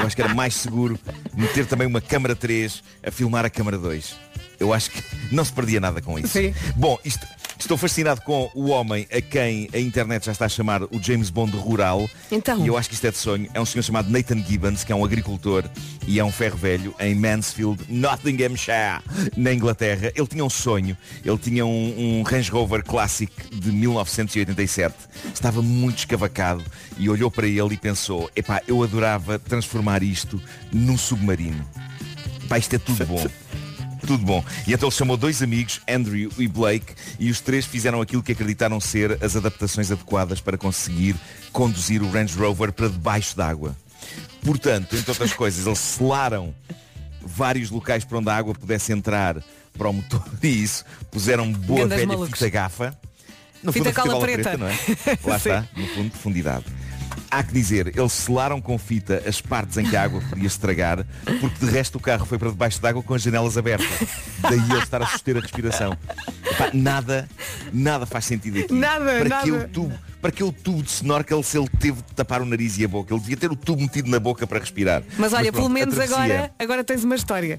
Eu 0.00 0.06
acho 0.06 0.16
que 0.16 0.22
era 0.22 0.34
mais 0.34 0.54
seguro 0.54 0.98
meter 1.36 1.66
também 1.66 1.86
uma 1.86 2.00
câmara 2.00 2.34
3 2.34 2.82
a 3.02 3.10
filmar 3.10 3.44
a 3.44 3.50
câmara 3.50 3.78
2. 3.78 4.23
Eu 4.58 4.72
acho 4.72 4.90
que 4.90 5.02
não 5.34 5.44
se 5.44 5.52
perdia 5.52 5.80
nada 5.80 6.00
com 6.00 6.18
isso. 6.18 6.28
Sim. 6.28 6.54
Bom, 6.76 6.98
isto- 7.04 7.26
estou 7.58 7.76
fascinado 7.78 8.20
com 8.22 8.50
o 8.54 8.68
homem 8.68 9.06
a 9.12 9.20
quem 9.20 9.68
a 9.72 9.78
internet 9.78 10.26
já 10.26 10.32
está 10.32 10.44
a 10.46 10.48
chamar 10.48 10.82
o 10.82 11.00
James 11.00 11.30
Bond 11.30 11.56
rural. 11.56 12.08
Então. 12.30 12.62
E 12.64 12.68
eu 12.68 12.76
acho 12.76 12.88
que 12.88 12.94
isto 12.94 13.06
é 13.06 13.10
de 13.10 13.16
sonho. 13.18 13.48
É 13.54 13.60
um 13.60 13.64
senhor 13.64 13.82
chamado 13.82 14.10
Nathan 14.10 14.42
Gibbons, 14.44 14.84
que 14.84 14.92
é 14.92 14.96
um 14.96 15.04
agricultor 15.04 15.64
e 16.06 16.18
é 16.18 16.24
um 16.24 16.30
ferro 16.32 16.56
velho 16.58 16.94
em 17.00 17.14
Mansfield, 17.14 17.82
Nottinghamshire, 17.88 19.00
na 19.36 19.52
Inglaterra. 19.52 20.12
Ele 20.14 20.26
tinha 20.26 20.44
um 20.44 20.50
sonho. 20.50 20.96
Ele 21.24 21.38
tinha 21.38 21.64
um, 21.64 22.18
um 22.20 22.22
Range 22.22 22.50
Rover 22.50 22.84
Classic 22.84 23.32
de 23.52 23.70
1987. 23.72 24.94
Estava 25.32 25.62
muito 25.62 25.98
escavacado 25.98 26.62
e 26.98 27.08
olhou 27.08 27.30
para 27.30 27.46
ele 27.46 27.74
e 27.74 27.76
pensou, 27.76 28.30
epá, 28.36 28.60
eu 28.66 28.82
adorava 28.82 29.38
transformar 29.38 30.02
isto 30.02 30.40
num 30.72 30.98
submarino. 30.98 31.64
Pá, 32.48 32.58
isto 32.58 32.74
é 32.76 32.78
tudo 32.78 33.06
bom. 33.06 33.26
Tudo 34.06 34.24
bom. 34.24 34.44
E 34.66 34.72
então 34.72 34.88
ele 34.88 34.96
chamou 34.96 35.16
dois 35.16 35.42
amigos, 35.42 35.80
Andrew 35.88 36.30
e 36.38 36.46
Blake, 36.48 36.94
e 37.18 37.30
os 37.30 37.40
três 37.40 37.64
fizeram 37.64 38.00
aquilo 38.00 38.22
que 38.22 38.32
acreditaram 38.32 38.80
ser 38.80 39.22
as 39.22 39.36
adaptações 39.36 39.90
adequadas 39.90 40.40
para 40.40 40.56
conseguir 40.58 41.16
conduzir 41.52 42.02
o 42.02 42.10
Range 42.10 42.36
Rover 42.36 42.72
para 42.72 42.88
debaixo 42.88 43.36
d'água. 43.36 43.76
Portanto, 44.42 44.94
entre 44.96 45.10
outras 45.10 45.32
coisas, 45.32 45.66
eles 45.66 45.78
selaram 45.78 46.54
vários 47.22 47.70
locais 47.70 48.04
para 48.04 48.18
onde 48.18 48.28
a 48.28 48.36
água 48.36 48.54
pudesse 48.54 48.92
entrar 48.92 49.42
para 49.76 49.88
o 49.88 49.92
motor 49.92 50.22
e 50.42 50.48
isso, 50.48 50.84
puseram 51.10 51.50
boa 51.50 51.80
Grandes 51.80 51.96
velha 51.96 52.06
malucos. 52.08 52.38
fita 52.38 52.50
gafa. 52.50 52.98
No 53.62 53.72
Fita 53.72 53.86
fundo, 53.86 53.98
a 53.98 54.02
cola 54.02 54.14
bola 54.14 54.26
preta. 54.26 54.56
não 54.58 54.68
é? 54.68 54.78
Lá 55.24 55.36
está, 55.38 55.66
no 55.74 55.86
fundo, 55.88 56.10
profundidade. 56.10 56.66
Há 57.34 57.42
que 57.42 57.52
dizer, 57.52 57.92
eles 57.98 58.12
selaram 58.12 58.60
com 58.60 58.78
fita 58.78 59.20
as 59.26 59.40
partes 59.40 59.76
em 59.76 59.84
que 59.84 59.96
a 59.96 60.04
água 60.04 60.22
podia 60.30 60.46
estragar, 60.46 61.04
porque 61.40 61.66
de 61.66 61.68
resto 61.68 61.96
o 61.96 62.00
carro 62.00 62.24
foi 62.24 62.38
para 62.38 62.48
debaixo 62.48 62.80
d'água 62.80 63.02
com 63.02 63.12
as 63.12 63.22
janelas 63.22 63.58
abertas. 63.58 63.88
Daí 64.38 64.60
ele 64.60 64.78
estar 64.78 65.02
a 65.02 65.06
suster 65.06 65.36
a 65.36 65.40
respiração. 65.40 65.98
Epá, 66.48 66.70
nada, 66.72 67.28
nada 67.72 68.06
faz 68.06 68.26
sentido 68.26 68.60
aqui. 68.60 68.72
Nada, 68.72 69.04
para 69.18 69.28
nada. 69.28 69.42
Que 69.42 69.50
o 69.50 69.68
tubo, 69.68 69.98
para 70.22 70.30
que 70.30 70.44
o 70.44 70.52
tubo 70.52 70.84
de 70.84 70.90
snorkel 70.90 71.42
se 71.42 71.58
ele 71.58 71.68
teve 71.80 72.02
de 72.02 72.14
tapar 72.14 72.40
o 72.40 72.44
nariz 72.44 72.78
e 72.78 72.84
a 72.84 72.88
boca? 72.88 73.12
Ele 73.12 73.20
devia 73.20 73.36
ter 73.36 73.50
o 73.50 73.56
tubo 73.56 73.82
metido 73.82 74.08
na 74.08 74.20
boca 74.20 74.46
para 74.46 74.60
respirar. 74.60 75.02
Mas 75.18 75.32
olha, 75.32 75.50
pronto, 75.50 75.64
pelo 75.64 75.74
menos 75.74 75.98
agora, 75.98 76.52
agora 76.56 76.84
tens 76.84 77.02
uma 77.02 77.16
história. 77.16 77.58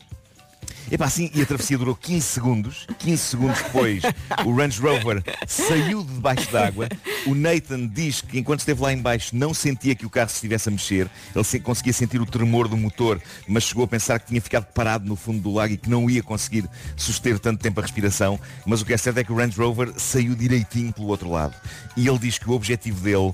Epá, 0.91 1.05
assim, 1.05 1.31
e 1.33 1.41
a 1.41 1.45
travessia 1.45 1.77
durou 1.77 1.95
15 1.95 2.21
segundos. 2.25 2.87
15 2.99 3.17
segundos 3.17 3.61
depois, 3.61 4.03
o 4.45 4.55
Range 4.55 4.79
Rover 4.79 5.23
saiu 5.47 6.03
de 6.03 6.13
debaixo 6.13 6.51
d'água. 6.51 6.87
O 7.25 7.33
Nathan 7.33 7.87
diz 7.87 8.21
que 8.21 8.37
enquanto 8.37 8.59
esteve 8.59 8.81
lá 8.81 8.93
em 8.93 9.01
baixo 9.01 9.35
não 9.35 9.53
sentia 9.53 9.95
que 9.95 10.05
o 10.05 10.09
carro 10.09 10.29
se 10.29 10.35
estivesse 10.35 10.69
a 10.69 10.71
mexer. 10.71 11.09
Ele 11.33 11.43
se- 11.43 11.59
conseguia 11.59 11.91
sentir 11.93 12.21
o 12.21 12.25
tremor 12.25 12.67
do 12.67 12.77
motor, 12.77 13.19
mas 13.47 13.63
chegou 13.63 13.83
a 13.85 13.87
pensar 13.87 14.19
que 14.19 14.27
tinha 14.27 14.41
ficado 14.41 14.65
parado 14.73 15.05
no 15.07 15.15
fundo 15.15 15.39
do 15.41 15.53
lago 15.53 15.73
e 15.73 15.77
que 15.77 15.89
não 15.89 16.07
ia 16.09 16.21
conseguir 16.21 16.69
suster 16.95 17.39
tanto 17.39 17.61
tempo 17.61 17.79
a 17.79 17.83
respiração. 17.83 18.39
Mas 18.65 18.81
o 18.81 18.85
que 18.85 18.93
é 18.93 18.97
certo 18.97 19.17
é 19.17 19.23
que 19.23 19.31
o 19.31 19.35
Range 19.35 19.57
Rover 19.57 19.91
saiu 19.97 20.35
direitinho 20.35 20.93
pelo 20.93 21.07
outro 21.07 21.31
lado. 21.31 21.55
E 21.97 22.07
ele 22.07 22.19
diz 22.19 22.37
que 22.37 22.47
o 22.49 22.53
objetivo 22.53 23.01
dele 23.01 23.33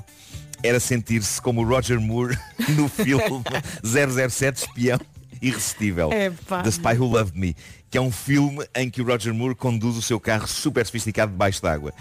era 0.63 0.79
sentir-se 0.79 1.41
como 1.41 1.61
o 1.61 1.67
Roger 1.67 1.99
Moore 1.99 2.37
no 2.77 2.87
filme 2.87 3.23
007 3.83 4.61
Espião 4.67 4.99
Irresistível. 5.41 6.11
Epá. 6.11 6.61
The 6.61 6.69
Spy 6.69 6.97
Who 6.97 7.07
Loved 7.07 7.37
Me, 7.37 7.55
que 7.89 7.97
é 7.97 8.01
um 8.01 8.11
filme 8.11 8.65
em 8.75 8.89
que 8.89 9.01
o 9.01 9.05
Roger 9.05 9.33
Moore 9.33 9.55
conduz 9.55 9.97
o 9.97 10.01
seu 10.01 10.19
carro 10.19 10.47
super 10.47 10.85
sofisticado 10.85 11.31
debaixo 11.31 11.61
d'água. 11.61 11.93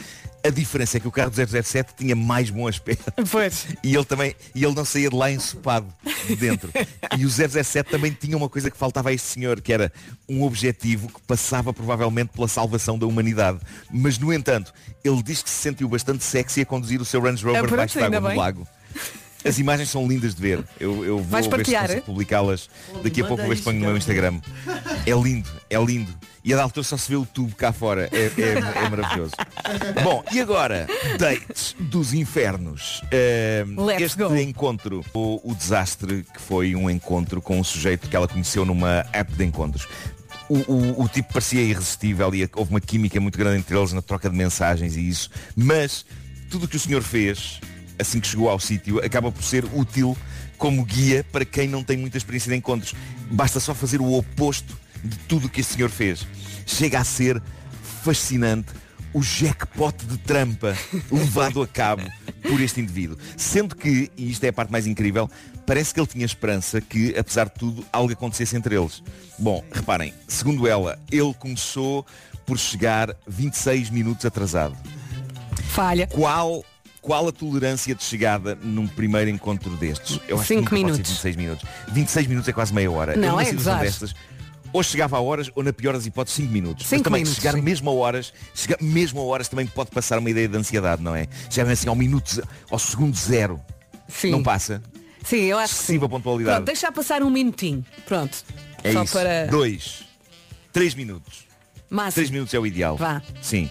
A 0.45 0.49
diferença 0.49 0.97
é 0.97 1.01
que 1.01 1.09
o 1.09 1.11
carro 1.11 1.31
do 1.31 1.37
007 1.37 1.95
tinha 1.97 2.15
mais 2.17 2.49
bom 2.49 2.67
aspecto. 2.67 3.13
Pois. 3.31 3.67
E 3.83 3.95
ele 3.95 4.05
também, 4.05 4.35
e 4.55 4.65
ele 4.65 4.75
não 4.75 4.85
saía 4.85 5.11
de 5.11 5.17
lá 5.17 5.31
ensopado 5.31 5.87
de 6.27 6.37
dentro. 6.37 6.71
E 7.19 7.27
o 7.27 7.29
017 7.29 7.91
também 7.91 8.13
tinha 8.13 8.37
uma 8.37 8.49
coisa 8.49 8.71
que 8.71 8.77
faltava 8.77 9.09
a 9.09 9.13
este 9.13 9.27
senhor, 9.27 9.61
que 9.61 9.73
era 9.73 9.93
um 10.29 10.45
objetivo 10.45 11.09
que 11.09 11.21
passava 11.23 11.73
provavelmente 11.73 12.29
pela 12.29 12.47
salvação 12.47 12.99
da 12.99 13.07
humanidade. 13.07 13.59
Mas, 13.91 14.17
no 14.17 14.33
entanto, 14.33 14.73
ele 15.03 15.23
diz 15.23 15.43
que 15.43 15.51
se 15.51 15.57
sentiu 15.57 15.89
bastante 15.89 16.23
sexy 16.23 16.61
a 16.61 16.67
conduzir 16.67 17.01
o 17.01 17.05
seu 17.05 17.21
Range 17.21 17.43
Rover 17.43 17.61
pronto, 17.63 17.71
debaixo 17.71 17.99
d'água 17.99 18.21
no 18.21 18.37
lago. 18.37 18.69
As 19.45 19.59
imagens 19.59 19.89
são 19.89 20.07
lindas 20.07 20.35
de 20.35 20.43
ver. 20.43 20.65
Eu, 20.79 21.05
eu 21.05 21.17
vou 21.19 21.25
Vais 21.27 21.47
ver 21.47 21.65
se 21.67 22.01
publicá-las. 22.03 22.69
Daqui 23.03 23.23
a 23.23 23.27
pouco 23.27 23.43
vou 23.43 23.51
ver 23.51 23.57
se 23.57 23.63
ponho 23.63 23.81
no 23.81 23.87
meu 23.87 23.97
Instagram. 23.97 24.41
É 25.07 25.13
lindo, 25.13 25.49
é 25.69 25.79
lindo. 25.83 26.13
E 26.45 26.53
a 26.55 26.57
da 26.57 26.63
altura 26.63 26.85
só 26.85 26.97
se 26.97 27.09
vê 27.11 27.17
o 27.17 27.27
tubo 27.27 27.55
cá 27.55 27.73
fora. 27.73 28.09
É, 28.13 28.31
é- 28.41 28.85
é 28.85 28.89
maravilhoso. 28.89 29.33
Bom, 30.03 30.25
e 30.33 30.41
agora, 30.41 30.87
dates 31.19 31.75
dos 31.79 32.13
infernos. 32.15 33.03
Let's 33.77 34.03
este 34.03 34.19
go. 34.23 34.35
encontro, 34.37 35.05
o, 35.15 35.41
o 35.51 35.55
desastre 35.55 36.25
que 36.35 36.41
foi 36.41 36.75
um 36.75 36.89
encontro 36.89 37.41
com 37.43 37.59
um 37.61 37.65
sujeito 37.65 38.09
que 38.09 38.17
ela 38.17 38.27
conheceu 38.29 38.65
numa 38.65 39.05
app 39.13 39.33
de 39.33 39.45
encontros. 39.45 39.87
O, 40.49 40.59
o- 40.73 41.03
o 41.05 41.09
tipo 41.09 41.33
parecia 41.33 41.61
irresistível 41.63 42.35
e 42.35 42.49
houve 42.57 42.71
uma 42.71 42.81
química 42.81 43.21
muito 43.21 43.39
grande 43.39 43.59
entre 43.59 43.77
eles 43.77 43.93
na 43.93 44.03
troca 44.03 44.29
de 44.29 44.37
mensagens 44.37 44.97
e 44.97 45.09
isso. 45.09 45.31
Mas 45.55 46.05
tudo 46.51 46.65
o 46.65 46.69
que 46.69 46.77
o 46.77 46.81
senhor 46.81 47.03
fez, 47.03 47.61
assim 48.01 48.21
que 48.21 48.27
chegou 48.27 48.49
ao 48.49 48.59
sítio, 48.59 49.05
acaba 49.05 49.31
por 49.31 49.43
ser 49.43 49.65
útil 49.73 50.17
como 50.57 50.85
guia 50.85 51.25
para 51.33 51.45
quem 51.45 51.69
não 51.69 51.83
tem 51.83 51.97
muita 51.97 52.19
experiência 52.19 52.51
de 52.51 52.57
encontros. 52.57 52.95
Basta 53.31 53.61
só 53.61 53.75
fazer 53.75 54.01
o 54.01 54.13
oposto 54.13 54.77
de 55.03 55.17
tudo 55.21 55.47
o 55.47 55.51
que 55.51 55.61
este 55.61 55.75
senhor 55.75 55.91
fez. 55.91 56.27
Chega 56.67 57.01
a 57.01 57.05
ser 57.05 57.41
fascinante 58.03 58.73
o 59.13 59.23
jackpot 59.23 60.07
de 60.07 60.19
trampa 60.19 60.77
levado 61.11 61.63
a 61.63 61.67
cabo 61.67 62.03
por 62.43 62.61
este 62.61 62.81
indivíduo. 62.81 63.17
Sendo 63.37 63.75
que, 63.75 64.11
e 64.17 64.31
isto 64.31 64.45
é 64.45 64.49
a 64.49 64.53
parte 64.53 64.71
mais 64.71 64.87
incrível, 64.87 65.29
parece 65.67 65.93
que 65.93 66.01
ele 66.01 66.07
tinha 66.07 66.25
esperança 66.25 66.81
que, 66.81 67.17
apesar 67.19 67.45
de 67.47 67.55
tudo, 67.55 67.85
algo 67.93 68.13
acontecesse 68.13 68.57
entre 68.57 68.77
eles. 68.77 69.03
Bom, 69.39 69.65
reparem, 69.73 70.15
segundo 70.29 70.67
ela, 70.67 70.99
ele 71.11 71.35
começou 71.35 72.07
por 72.47 72.59
chegar 72.59 73.15
26 73.27 73.91
minutos 73.91 74.25
atrasado. 74.25 74.77
Falha. 75.69 76.07
Qual, 76.07 76.65
qual 77.01 77.29
a 77.29 77.33
tolerância 77.33 77.95
de 77.95 78.03
chegada 78.03 78.57
num 78.63 78.87
primeiro 78.87 79.31
encontro 79.31 79.71
destes? 79.77 80.21
Eu 80.29 80.39
acho 80.39 80.49
Cinco 80.49 80.69
que 80.69 80.75
minutos. 80.75 80.97
ser 80.99 81.05
26 81.33 81.37
minutos. 81.37 81.69
26 81.93 82.27
minutos 82.27 82.49
é 82.49 82.53
quase 82.53 82.73
meia 82.75 82.91
hora. 82.91 83.17
Não, 83.17 83.41
é 83.41 83.53
gozar. 83.53 83.81
destas, 83.81 84.15
ou 84.73 84.83
chegava 84.83 85.17
a 85.17 85.21
horas, 85.21 85.51
ou 85.55 85.63
na 85.65 85.73
pior 85.73 85.95
das 85.95 86.07
hipóteses, 86.07 86.37
5 86.37 86.53
minutos. 86.53 86.85
Mas 86.85 86.89
Cinco 86.91 87.05
também, 87.05 87.23
minutos, 87.23 87.41
chegar 87.43 87.55
sim. 87.55 87.63
mesmo 87.63 87.91
a 87.91 87.93
horas, 87.95 88.33
chegar 88.55 88.77
mesmo 88.81 89.21
a 89.21 89.25
horas 89.25 89.49
também 89.49 89.67
pode 89.67 89.91
passar 89.91 90.19
uma 90.19 90.31
ideia 90.31 90.47
de 90.49 90.57
ansiedade, 90.57 91.03
não 91.03 91.15
é? 91.15 91.27
Chegar 91.51 91.71
assim 91.71 91.89
ao 91.89 91.97
minuto, 91.97 92.43
ao 92.71 92.79
segundo 92.79 93.17
zero. 93.17 93.61
Sim. 94.09 94.31
Não 94.31 94.43
passa. 94.43 94.83
Sim, 95.25 95.43
eu 95.45 95.59
acho 95.59 95.75
que 95.75 95.79
sim. 95.79 95.83
Excessiva 95.85 96.09
pontualidade. 96.09 96.57
Pronto, 96.57 96.67
deixa 96.67 96.91
passar 96.93 97.23
um 97.23 97.31
minutinho. 97.31 97.85
Pronto. 98.07 98.45
É 98.83 98.93
Só 98.93 99.03
isso. 99.03 99.13
para 99.13 99.47
Dois. 99.47 100.05
Três 100.73 100.95
minutos. 100.95 101.45
máximo. 101.91 102.13
Três 102.15 102.31
minutos 102.31 102.55
é 102.55 102.59
o 102.59 102.67
ideal. 102.67 102.97
Vá. 102.97 103.21
Sim. 103.43 103.69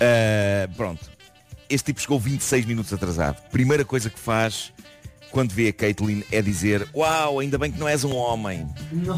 Ah, 0.00 0.68
pronto. 0.76 1.10
Este 1.72 1.86
tipo 1.86 2.00
chegou 2.00 2.20
26 2.20 2.66
minutos 2.66 2.92
atrasado. 2.92 3.40
Primeira 3.50 3.84
coisa 3.84 4.10
que 4.10 4.18
faz 4.18 4.72
quando 5.30 5.52
vê 5.52 5.68
a 5.68 5.72
Caitlyn 5.72 6.22
é 6.30 6.42
dizer 6.42 6.86
Uau, 6.94 7.38
ainda 7.40 7.56
bem 7.56 7.72
que 7.72 7.78
não 7.80 7.88
és 7.88 8.04
um 8.04 8.14
homem. 8.14 8.68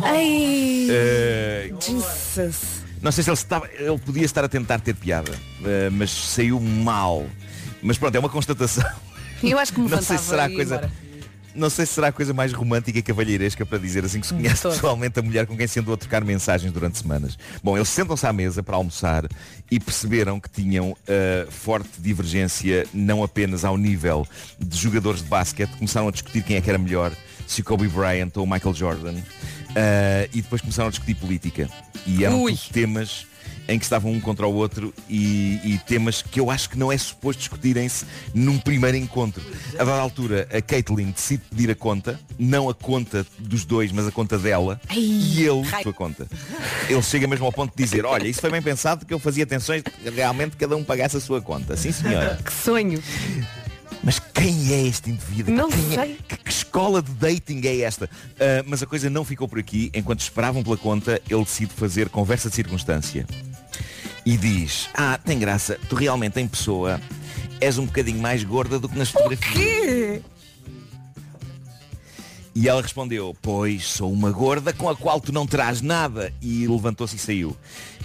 Ai, 0.05 0.87
Ah, 0.91 1.77
Jesus. 1.81 2.85
não 3.03 3.11
sei 3.11 3.25
se 3.25 3.31
ele, 3.31 3.35
estava, 3.37 3.69
ele 3.77 3.99
podia 3.99 4.25
estar 4.25 4.45
a 4.45 4.49
tentar 4.49 4.79
ter 4.81 4.95
piada, 4.95 5.33
ah, 5.65 5.91
mas 5.91 6.11
saiu 6.11 6.61
mal. 6.61 7.27
Mas 7.83 7.99
pronto, 7.99 8.15
é 8.15 8.19
uma 8.21 8.29
constatação. 8.29 8.89
Eu 9.43 9.59
acho 9.59 9.73
que 9.73 9.81
me 9.81 9.89
Não 9.91 10.01
sei 10.01 10.17
se 10.17 10.25
será 10.25 10.49
coisa. 10.49 10.77
embora. 10.77 10.93
Não 11.55 11.71
sei 11.71 11.87
se 11.87 11.95
será 11.95 12.09
a 12.09 12.13
coisa 12.13 12.35
mais 12.35 12.53
romântica 12.53 12.99
e 12.99 13.03
cavalheiresca 13.03 13.65
para 13.65 13.79
dizer 13.79 14.05
assim 14.05 14.21
que 14.21 14.27
se 14.27 14.35
conhece 14.35 14.63
Todo. 14.63 14.73
pessoalmente 14.73 15.19
a 15.19 15.23
mulher 15.23 15.47
com 15.47 15.57
quem 15.57 15.67
se 15.67 15.79
andou 15.81 15.95
a 15.95 15.97
trocar 15.97 16.25
mensagens 16.25 16.73
durante 16.73 16.99
semanas. 16.99 17.39
Bom, 17.63 17.77
eles 17.77 17.89
sentam-se 17.89 18.27
à 18.27 18.33
mesa 18.33 18.63
para 18.63 18.77
almoçar 18.77 19.27
e 19.71 19.79
perceberam 19.79 20.41
que 20.41 20.51
tinham 20.51 20.97
ah, 21.09 21.47
forte 21.51 22.01
divergência 22.01 22.87
não 22.93 23.23
apenas 23.23 23.65
ao 23.65 23.77
nível 23.77 24.27
de 24.59 24.77
jogadores 24.77 25.23
de 25.23 25.29
basquete, 25.29 25.71
começaram 25.77 26.09
a 26.09 26.11
discutir 26.11 26.43
quem 26.43 26.57
é 26.57 26.61
que 26.61 26.69
era 26.69 26.79
melhor, 26.79 27.13
se 27.47 27.61
o 27.61 27.65
Kobe 27.65 27.89
Bryant 27.89 28.31
ou 28.37 28.45
o 28.45 28.51
Michael 28.51 28.75
Jordan, 28.75 29.15
ah, 29.77 30.29
e 30.33 30.43
depois 30.43 30.61
começaram 30.61 30.89
a 30.89 30.91
discutir 30.91 31.15
política. 31.15 31.69
E 32.07 32.25
eram 32.25 32.45
temas 32.73 33.27
em 33.69 33.79
que 33.79 33.85
estavam 33.85 34.13
um 34.13 34.21
contra 34.21 34.47
o 34.47 34.55
outro 34.55 34.93
e, 35.09 35.61
e 35.65 35.81
temas 35.87 36.21
que 36.23 36.39
eu 36.39 36.51
acho 36.51 36.69
que 36.71 36.79
não 36.79 36.93
é 36.93 36.99
suposto 36.99 37.41
discutirem-se 37.41 38.05
num 38.35 38.59
primeiro 38.59 38.97
encontro. 38.97 39.43
A 39.75 39.85
dada 39.85 40.01
altura, 40.01 40.47
a 40.53 40.61
Caitlyn 40.61 41.11
decide 41.11 41.43
pedir 41.51 41.71
a 41.71 41.75
conta, 41.75 42.21
não 42.39 42.69
a 42.69 42.75
conta 42.75 43.27
dos 43.39 43.65
dois, 43.65 43.91
mas 43.93 44.07
a 44.07 44.13
conta 44.13 44.39
dela, 44.39 44.81
e 44.95 45.43
ele, 45.43 45.67
Ai. 45.73 45.83
sua 45.83 45.93
conta. 45.93 46.27
Ele 46.89 47.03
chega 47.03 47.27
mesmo 47.27 47.47
ao 47.47 47.53
ponto 47.53 47.75
de 47.77 47.83
dizer, 47.83 48.05
olha, 48.05 48.27
isso 48.29 48.41
foi 48.41 48.51
bem 48.51 48.61
pensado 48.63 49.07
que 49.07 49.15
eu 49.15 49.19
fazia 49.19 49.45
atenções 49.45 49.83
que 49.83 50.11
realmente 50.11 50.57
cada 50.57 50.77
um 50.77 50.85
pagasse 50.85 51.17
a 51.17 51.21
sua 51.21 51.41
conta. 51.41 51.77
Sim, 51.77 51.93
senhora. 51.93 52.39
Que 52.45 52.53
sonho. 52.53 53.03
Mas 54.03 54.19
quem 54.19 54.71
é 54.75 54.87
este 54.87 55.11
indivíduo? 55.11 55.55
Não 55.55 55.71
Quem 55.71 55.93
é- 55.93 55.95
sei. 55.95 56.19
que, 56.29 56.37
que 56.37 56.51
escola 56.51 57.01
de 57.01 57.11
dating 57.13 57.63
é 57.65 57.81
esta? 57.81 58.11
Ah, 58.39 58.63
mas 58.67 58.83
a 58.83 58.87
coisa 58.87 59.09
não 59.09 59.25
ficou 59.25 59.49
por 59.49 59.59
aqui. 59.59 59.91
Enquanto 59.95 60.21
esperavam 60.21 60.63
pela 60.63 60.77
conta, 60.77 61.21
ele 61.31 61.43
decide 61.43 61.73
fazer 61.73 62.11
conversa 62.11 62.51
de 62.51 62.55
circunstância. 62.57 63.27
E 64.27 64.37
diz, 64.37 64.89
ah, 64.95 65.19
tem 65.23 65.39
graça, 65.39 65.79
tu 65.89 65.95
realmente 65.95 66.41
em 66.41 66.49
pessoa 66.49 67.01
és 67.61 67.79
um 67.79 67.87
bocadinho 67.87 68.21
mais 68.21 68.43
gorda 68.43 68.79
do 68.79 68.89
que 68.89 68.99
nas 68.99 69.11
fotografias. 69.11 69.53
Que? 69.53 70.23
E 72.55 72.69
ela 72.69 72.81
respondeu, 72.81 73.37
pois 73.43 73.85
sou 73.85 74.13
uma 74.13 74.31
gorda 74.31 74.73
com 74.73 74.89
a 74.89 74.95
qual 74.95 75.21
tu 75.21 75.33
não 75.33 75.45
terás 75.45 75.81
nada. 75.81 76.33
E 76.41 76.67
levantou-se 76.69 77.17
e 77.17 77.19
saiu. 77.19 77.57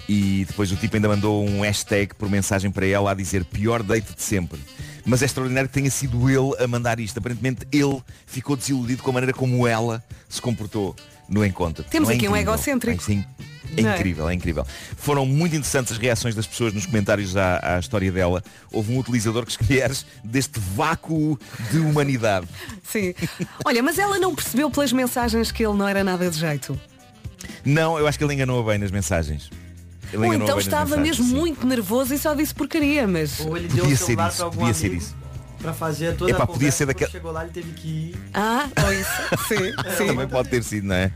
E 0.08 0.44
depois 0.44 0.72
o 0.72 0.76
tipo 0.76 0.96
ainda 0.96 1.08
mandou 1.08 1.46
um 1.46 1.60
hashtag 1.60 2.14
por 2.16 2.28
mensagem 2.28 2.68
para 2.68 2.84
ela 2.84 3.12
a 3.12 3.14
dizer 3.14 3.44
pior 3.44 3.80
date 3.80 4.12
de 4.12 4.22
sempre. 4.22 4.58
Mas 5.06 5.22
é 5.22 5.26
extraordinário 5.26 5.68
que 5.68 5.74
tenha 5.74 5.90
sido 5.90 6.28
ele 6.28 6.62
a 6.62 6.66
mandar 6.66 6.98
isto. 6.98 7.18
Aparentemente 7.18 7.66
ele 7.70 8.02
ficou 8.26 8.56
desiludido 8.56 9.04
com 9.04 9.10
a 9.10 9.14
maneira 9.14 9.32
como 9.32 9.68
ela 9.68 10.02
se 10.28 10.42
comportou 10.42 10.96
no 11.28 11.44
encontro. 11.44 11.84
Temos 11.84 12.10
é 12.10 12.14
aqui 12.14 12.28
um 12.28 12.36
egocêntrico. 12.36 13.00
É, 13.00 13.04
sim. 13.04 13.24
É 13.76 13.82
Não 13.82 13.90
é? 13.90 13.94
incrível, 13.96 14.28
é 14.28 14.34
incrível. 14.34 14.66
Foram 14.96 15.24
muito 15.24 15.54
interessantes 15.54 15.92
as 15.92 15.98
reações 15.98 16.34
das 16.34 16.46
pessoas 16.46 16.72
nos 16.72 16.86
comentários 16.86 17.36
à, 17.36 17.76
à 17.76 17.78
história 17.78 18.10
dela. 18.10 18.42
Houve 18.72 18.92
um 18.92 18.98
utilizador 18.98 19.44
que 19.46 19.52
escolheres 19.52 20.04
deste 20.24 20.58
vácuo 20.74 21.38
de 21.70 21.78
humanidade. 21.78 22.46
Sim. 22.82 23.14
Olha, 23.64 23.82
mas 23.82 23.98
ela 23.98 24.18
não 24.18 24.34
percebeu 24.34 24.70
pelas 24.70 24.92
mensagens 24.92 25.50
que 25.52 25.64
ele 25.64 25.76
não 25.76 25.86
era 25.86 26.02
nada 26.02 26.28
de 26.30 26.38
jeito. 26.38 26.78
Não, 27.64 27.98
eu 27.98 28.06
acho 28.06 28.18
que 28.18 28.24
ele 28.24 28.34
enganou 28.34 28.64
bem 28.64 28.78
nas 28.78 28.90
mensagens. 28.90 29.50
Ele 30.12 30.18
Ou 30.18 30.24
enganou 30.26 30.46
então 30.46 30.56
bem 30.56 30.56
nas 30.56 30.64
estava 30.64 30.96
mensagens, 30.96 31.18
mesmo 31.18 31.32
sim. 31.32 31.36
muito 31.40 31.66
nervoso 31.66 32.12
e 32.14 32.18
só 32.18 32.34
disse 32.34 32.52
porcaria, 32.54 33.06
mas. 33.06 33.38
Ou 33.40 33.56
ele 33.56 33.68
deu 33.68 33.78
Podia 33.84 33.94
o 33.94 33.98
ser 33.98 34.04
celular 34.06 34.28
isso, 34.28 34.36
pra 34.36 34.44
algum 34.46 34.58
podia 34.58 34.74
ser 34.74 34.86
amigo 34.88 35.02
isso. 35.02 35.16
pra 35.60 35.72
fazer 35.72 36.16
toda 36.16 36.30
Epá, 36.32 36.42
a 36.42 36.46
podia 36.46 36.54
conversa. 36.72 36.76
ser 36.78 36.84
quando 36.86 36.88
daquele- 36.94 37.10
Chegou 37.12 37.30
lá, 37.32 37.42
ele 37.44 37.52
teve 37.52 37.72
que 37.72 37.88
ir. 37.88 38.16
Ah, 38.34 38.68
ou 38.84 38.92
isso. 38.92 39.10
Sim, 39.48 39.72
sim. 39.96 40.06
Também 40.08 40.26
pode 40.28 40.48
ter 40.48 40.64
sido, 40.64 40.86
não 40.88 40.94
é? 40.96 41.12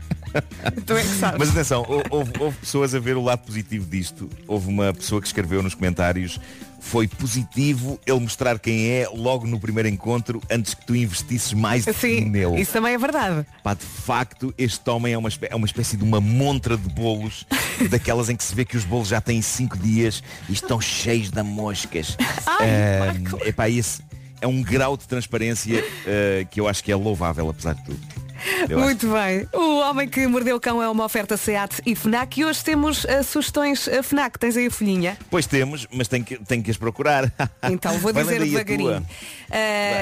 Tu 0.85 0.93
é 0.93 1.01
que 1.01 1.07
sabes. 1.07 1.39
Mas 1.39 1.49
atenção, 1.49 1.85
hou- 1.87 2.03
houve, 2.09 2.31
houve 2.39 2.57
pessoas 2.57 2.93
a 2.95 2.99
ver 2.99 3.15
o 3.17 3.21
lado 3.23 3.39
positivo 3.45 3.85
disto. 3.89 4.29
Houve 4.47 4.67
uma 4.69 4.93
pessoa 4.93 5.21
que 5.21 5.27
escreveu 5.27 5.61
nos 5.63 5.73
comentários 5.75 6.39
foi 6.81 7.07
positivo 7.07 7.99
ele 8.05 8.19
mostrar 8.19 8.59
quem 8.59 8.91
é 8.91 9.09
logo 9.11 9.47
no 9.47 9.59
primeiro 9.59 9.89
encontro 9.89 10.39
antes 10.51 10.75
que 10.75 10.85
tu 10.85 10.95
investisses 10.95 11.51
mais 11.51 11.83
Sim, 11.99 12.25
nele. 12.25 12.61
isso 12.61 12.73
também 12.73 12.93
é 12.93 12.97
verdade. 12.99 13.43
Pá, 13.63 13.73
de 13.73 13.83
facto, 13.83 14.53
este 14.55 14.87
homem 14.91 15.11
é 15.13 15.17
uma, 15.17 15.27
espé- 15.27 15.47
é 15.49 15.55
uma 15.55 15.65
espécie 15.65 15.97
de 15.97 16.03
uma 16.03 16.21
montra 16.21 16.77
de 16.77 16.87
bolos, 16.89 17.43
daquelas 17.89 18.29
em 18.29 18.35
que 18.35 18.43
se 18.43 18.53
vê 18.53 18.63
que 18.63 18.77
os 18.77 18.85
bolos 18.85 19.07
já 19.07 19.19
têm 19.19 19.41
cinco 19.41 19.75
dias 19.79 20.21
e 20.47 20.53
estão 20.53 20.79
cheios 20.79 21.31
de 21.31 21.41
moscas. 21.41 22.15
Ai, 22.45 22.69
Ah, 22.69 23.47
epá, 23.47 23.67
esse 23.67 24.03
é 24.39 24.45
um 24.45 24.61
grau 24.61 24.95
de 24.95 25.07
transparência 25.07 25.83
ah, 26.05 26.45
que 26.51 26.59
eu 26.59 26.67
acho 26.67 26.83
que 26.83 26.91
é 26.91 26.95
louvável, 26.95 27.49
apesar 27.49 27.73
de 27.73 27.83
tudo. 27.83 27.99
Eu 28.69 28.77
acho. 28.77 28.85
Muito 28.85 29.07
bem. 29.11 29.47
O 29.53 29.79
Homem 29.79 30.07
que 30.07 30.25
Mordeu 30.27 30.55
o 30.55 30.59
Cão 30.59 30.81
é 30.81 30.89
uma 30.89 31.05
oferta 31.05 31.37
SEAT 31.37 31.81
e 31.85 31.95
FNAC 31.95 32.39
e 32.39 32.45
hoje 32.45 32.63
temos 32.63 33.05
ah, 33.05 33.23
sugestões 33.23 33.87
ah, 33.87 34.03
FNAC. 34.03 34.39
Tens 34.39 34.57
aí 34.57 34.67
a 34.67 34.71
folhinha? 34.71 35.17
Pois 35.29 35.45
temos, 35.45 35.87
mas 35.91 36.07
tem 36.07 36.23
que, 36.23 36.37
tem 36.37 36.61
que 36.61 36.71
as 36.71 36.77
procurar. 36.77 37.31
Então 37.71 37.97
vou 37.99 38.13
Vai 38.13 38.23
dizer 38.23 38.41
a 38.41 38.45
devagarinho. 38.45 39.05
Ah, 39.49 39.55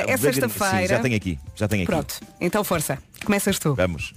é 0.08 0.18
sexta-feira. 0.18 0.88
Já 0.88 1.00
tenho 1.00 1.16
aqui. 1.16 1.40
Já 1.56 1.68
tenho 1.68 1.84
aqui. 1.84 1.92
Pronto. 1.92 2.20
Então 2.40 2.64
força. 2.64 2.98
Começas 3.24 3.58
tu. 3.58 3.74
Vamos. 3.74 4.14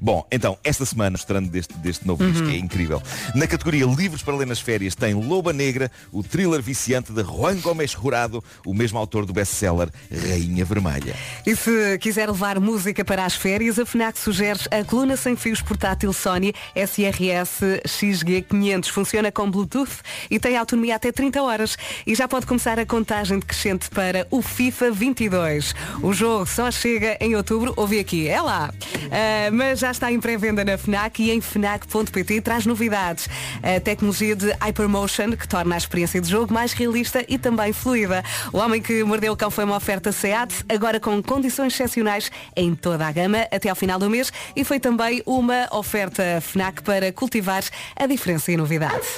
Bom, 0.00 0.26
então, 0.30 0.56
esta 0.64 0.84
semana, 0.84 1.10
mostrando 1.10 1.48
deste, 1.48 1.74
deste 1.78 2.06
novo 2.06 2.22
Uhum. 2.22 2.30
disco, 2.32 2.46
que 2.48 2.54
é 2.54 2.58
incrível. 2.58 3.02
Na 3.34 3.46
categoria 3.46 3.86
Livros 3.86 4.22
para 4.22 4.36
ler 4.36 4.46
nas 4.46 4.60
férias, 4.60 4.94
tem 4.94 5.14
Loba 5.14 5.52
Negra, 5.52 5.90
o 6.12 6.22
thriller 6.22 6.60
viciante 6.62 7.12
de 7.12 7.22
Juan 7.22 7.56
Gomes 7.56 7.92
Jurado, 7.92 8.42
o 8.66 8.74
mesmo 8.74 8.98
autor 8.98 9.24
do 9.26 9.32
best-seller 9.32 9.88
Rainha 10.10 10.64
Vermelha. 10.64 11.14
E 11.46 11.54
se 11.56 11.98
quiser 11.98 12.28
levar 12.28 12.58
música 12.60 13.04
para 13.04 13.24
as 13.24 13.34
férias, 13.34 13.78
a 13.78 13.86
FNAC 13.86 14.18
sugere 14.18 14.58
a 14.70 14.84
coluna 14.84 15.16
sem 15.16 15.36
fios 15.36 15.60
portátil 15.62 16.12
Sony 16.12 16.52
SRS 16.74 17.80
XG500. 17.86 18.88
Funciona 18.88 19.30
com 19.30 19.50
Bluetooth 19.50 19.98
e 20.30 20.38
tem 20.38 20.56
autonomia 20.56 20.96
até 20.96 21.12
30 21.12 21.42
horas. 21.42 21.76
E 22.06 22.14
já 22.14 22.26
pode 22.28 22.46
começar 22.46 22.78
a 22.78 22.86
contagem 22.86 23.38
decrescente 23.38 23.88
para 23.90 24.26
o 24.30 24.42
FIFA 24.42 24.90
22. 24.90 25.74
O 26.02 26.12
jogo 26.12 26.46
só 26.46 26.70
chega 26.70 27.16
em 27.20 27.34
outubro. 27.36 27.72
Ouvi 27.76 27.98
aqui, 27.98 28.28
é 28.28 28.40
lá. 28.40 28.72
Ah, 29.10 29.50
mas 29.58 29.80
já 29.80 29.90
está 29.90 30.12
em 30.12 30.20
pré-venda 30.20 30.64
na 30.64 30.78
FNAC 30.78 31.20
e 31.20 31.32
em 31.32 31.40
FNAC.pt 31.40 32.40
traz 32.42 32.64
novidades. 32.64 33.28
A 33.60 33.80
tecnologia 33.80 34.36
de 34.36 34.52
Hypermotion, 34.52 35.32
que 35.32 35.48
torna 35.48 35.74
a 35.74 35.78
experiência 35.78 36.20
de 36.20 36.30
jogo 36.30 36.54
mais 36.54 36.72
realista 36.72 37.24
e 37.26 37.36
também 37.36 37.72
fluida. 37.72 38.22
O 38.52 38.58
Homem 38.58 38.80
que 38.80 39.02
Mordeu 39.02 39.32
o 39.32 39.36
Cão 39.36 39.50
foi 39.50 39.64
uma 39.64 39.76
oferta 39.76 40.12
SEAT, 40.12 40.64
agora 40.68 41.00
com 41.00 41.20
condições 41.20 41.74
excepcionais 41.74 42.30
em 42.54 42.72
toda 42.76 43.04
a 43.04 43.10
gama 43.10 43.48
até 43.50 43.68
ao 43.68 43.74
final 43.74 43.98
do 43.98 44.08
mês 44.08 44.32
e 44.54 44.62
foi 44.62 44.78
também 44.78 45.24
uma 45.26 45.68
oferta 45.72 46.40
FNAC 46.40 46.80
para 46.82 47.12
cultivar 47.12 47.64
a 47.96 48.06
diferença 48.06 48.52
e 48.52 48.56
novidade. 48.56 49.08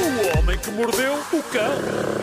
O 0.00 0.38
homem 0.38 0.58
que 0.58 0.70
mordeu 0.70 1.12
o 1.32 1.42
cão. 1.42 2.19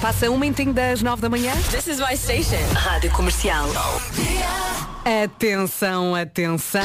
Passa 0.00 0.30
um 0.30 0.38
minutinho 0.38 0.72
das 0.72 1.02
nove 1.02 1.20
da 1.20 1.28
manhã. 1.28 1.52
This 1.70 1.86
is 1.86 2.00
my 2.00 2.16
station. 2.16 2.56
Rádio 2.74 3.10
Comercial. 3.10 3.68
Atenção, 5.24 6.14
atenção. 6.14 6.80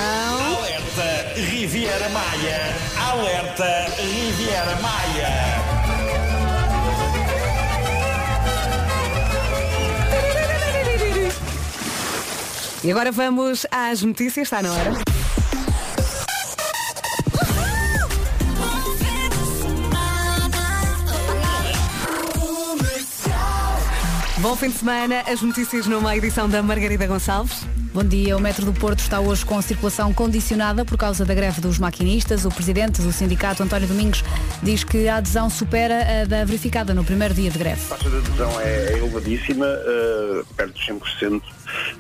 Alerta 0.58 1.40
Riviera 1.40 2.10
Maia. 2.10 2.76
Alerta 3.10 3.86
Riviera 3.98 4.76
Maia. 4.82 5.56
E 12.84 12.92
agora 12.92 13.12
vamos 13.14 13.66
às 13.72 14.04
notícias, 14.04 14.48
está 14.48 14.62
na 14.62 14.74
hora. 14.74 15.15
Bom 24.46 24.56
fim 24.56 24.70
de 24.70 24.78
semana, 24.78 25.24
as 25.26 25.42
notícias 25.42 25.88
numa 25.88 26.16
edição 26.16 26.48
da 26.48 26.62
Margarida 26.62 27.08
Gonçalves. 27.08 27.66
Bom 27.92 28.04
dia. 28.04 28.38
O 28.38 28.40
metro 28.40 28.64
do 28.64 28.74
Porto 28.74 29.00
está 29.00 29.20
hoje 29.20 29.44
com 29.44 29.60
circulação 29.60 30.14
condicionada 30.14 30.86
por 30.86 31.00
causa 31.00 31.26
da 31.26 31.34
greve 31.34 31.60
dos 31.60 31.80
maquinistas. 31.80 32.46
O 32.46 32.50
presidente 32.50 33.02
do 33.02 33.12
sindicato, 33.12 33.64
António 33.64 33.88
Domingos, 33.88 34.24
diz 34.62 34.84
que 34.84 35.08
a 35.08 35.16
adesão 35.16 35.50
supera 35.50 36.22
a 36.22 36.26
da 36.26 36.46
verificada 36.46 36.94
no 36.94 37.04
primeiro 37.04 37.34
dia 37.34 37.50
de 37.50 37.58
greve. 37.58 37.82
A 37.90 37.96
taxa 37.96 38.08
de 38.08 38.18
adesão 38.18 38.62
é, 38.62 38.94
é 38.94 38.98
elevadíssima, 39.00 39.66
eh, 39.66 40.44
perto 40.56 40.74
dos 40.74 40.86
100%. 40.86 41.42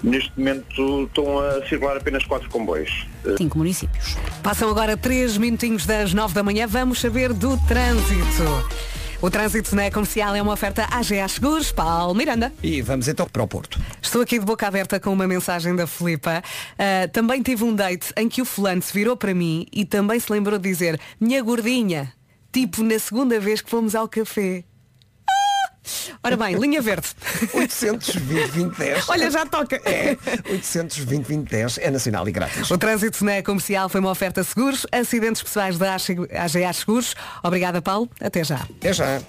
Neste 0.03 0.31
momento 0.37 1.05
estão 1.05 1.39
a 1.39 1.67
circular 1.67 1.97
apenas 1.97 2.25
quatro 2.25 2.47
comboios. 2.51 3.07
Eh, 3.25 3.37
Cinco 3.39 3.57
municípios. 3.57 4.15
Passam 4.43 4.69
agora 4.69 4.95
três 4.95 5.35
minutinhos 5.35 5.87
das 5.87 6.13
nove 6.13 6.35
da 6.35 6.43
manhã. 6.43 6.67
Vamos 6.67 7.01
saber 7.01 7.33
do 7.33 7.57
trânsito. 7.65 8.93
O 9.26 9.32
trânsito 9.32 9.76
na 9.76 9.89
comercial 9.89 10.36
é 10.36 10.41
uma 10.43 10.53
oferta 10.53 10.88
AGA 10.91 11.28
Seguros, 11.28 11.71
Paulo 11.71 12.13
Miranda. 12.13 12.53
E 12.61 12.80
vamos 12.84 13.07
então 13.07 13.28
para 13.28 13.41
o 13.41 13.47
Porto. 13.47 13.82
Estou 13.99 14.21
aqui 14.21 14.38
de 14.38 14.45
boca 14.45 14.67
aberta 14.67 14.99
com 14.99 15.11
uma 15.11 15.28
mensagem 15.28 15.76
da 15.76 15.88
Filipa. 15.88 16.43
Ah, 16.78 17.07
também 17.11 17.41
tive 17.41 17.63
um 17.63 17.73
date 17.73 18.13
em 18.15 18.30
que 18.30 18.39
o 18.39 18.45
fulano 18.45 18.84
se 18.84 18.93
virou 18.93 19.17
para 19.17 19.34
mim 19.34 19.65
e 19.73 19.84
também 19.84 20.19
se 20.19 20.32
lembrou 20.32 20.59
de 20.59 20.69
dizer 20.69 21.01
minha 21.19 21.41
gordinha, 21.41 22.13
tipo 22.53 22.84
na 22.84 22.99
segunda 22.99 23.39
vez 23.39 23.61
que 23.61 23.69
fomos 23.71 23.95
ao 23.95 24.07
café. 24.07 24.63
Ora 26.23 26.38
bem, 26.38 26.55
linha 26.55 26.81
verde. 26.81 27.07
820 27.53 28.19
2010. 28.19 29.09
Olha, 29.09 29.31
já 29.31 29.45
toca. 29.45 29.75
É, 29.86 30.17
820 30.49 31.05
2010 31.05 31.77
é 31.79 31.91
nacional 31.91 32.27
e 32.27 32.31
grátis. 32.31 32.69
O 32.71 32.77
trânsito 32.77 33.23
na 33.23 33.41
comercial 33.43 33.89
foi 33.89 33.99
uma 33.99 34.11
oferta 34.11 34.43
seguros, 34.43 34.86
acidentes 34.91 35.41
pessoais 35.41 35.77
da 35.77 35.95
AGA 35.95 36.73
Seguros. 36.73 37.15
Obrigada, 37.43 37.81
Paulo. 37.81 38.09
Até 38.19 38.43
já. 38.43 38.55
Até 38.77 38.93
já. 38.93 39.21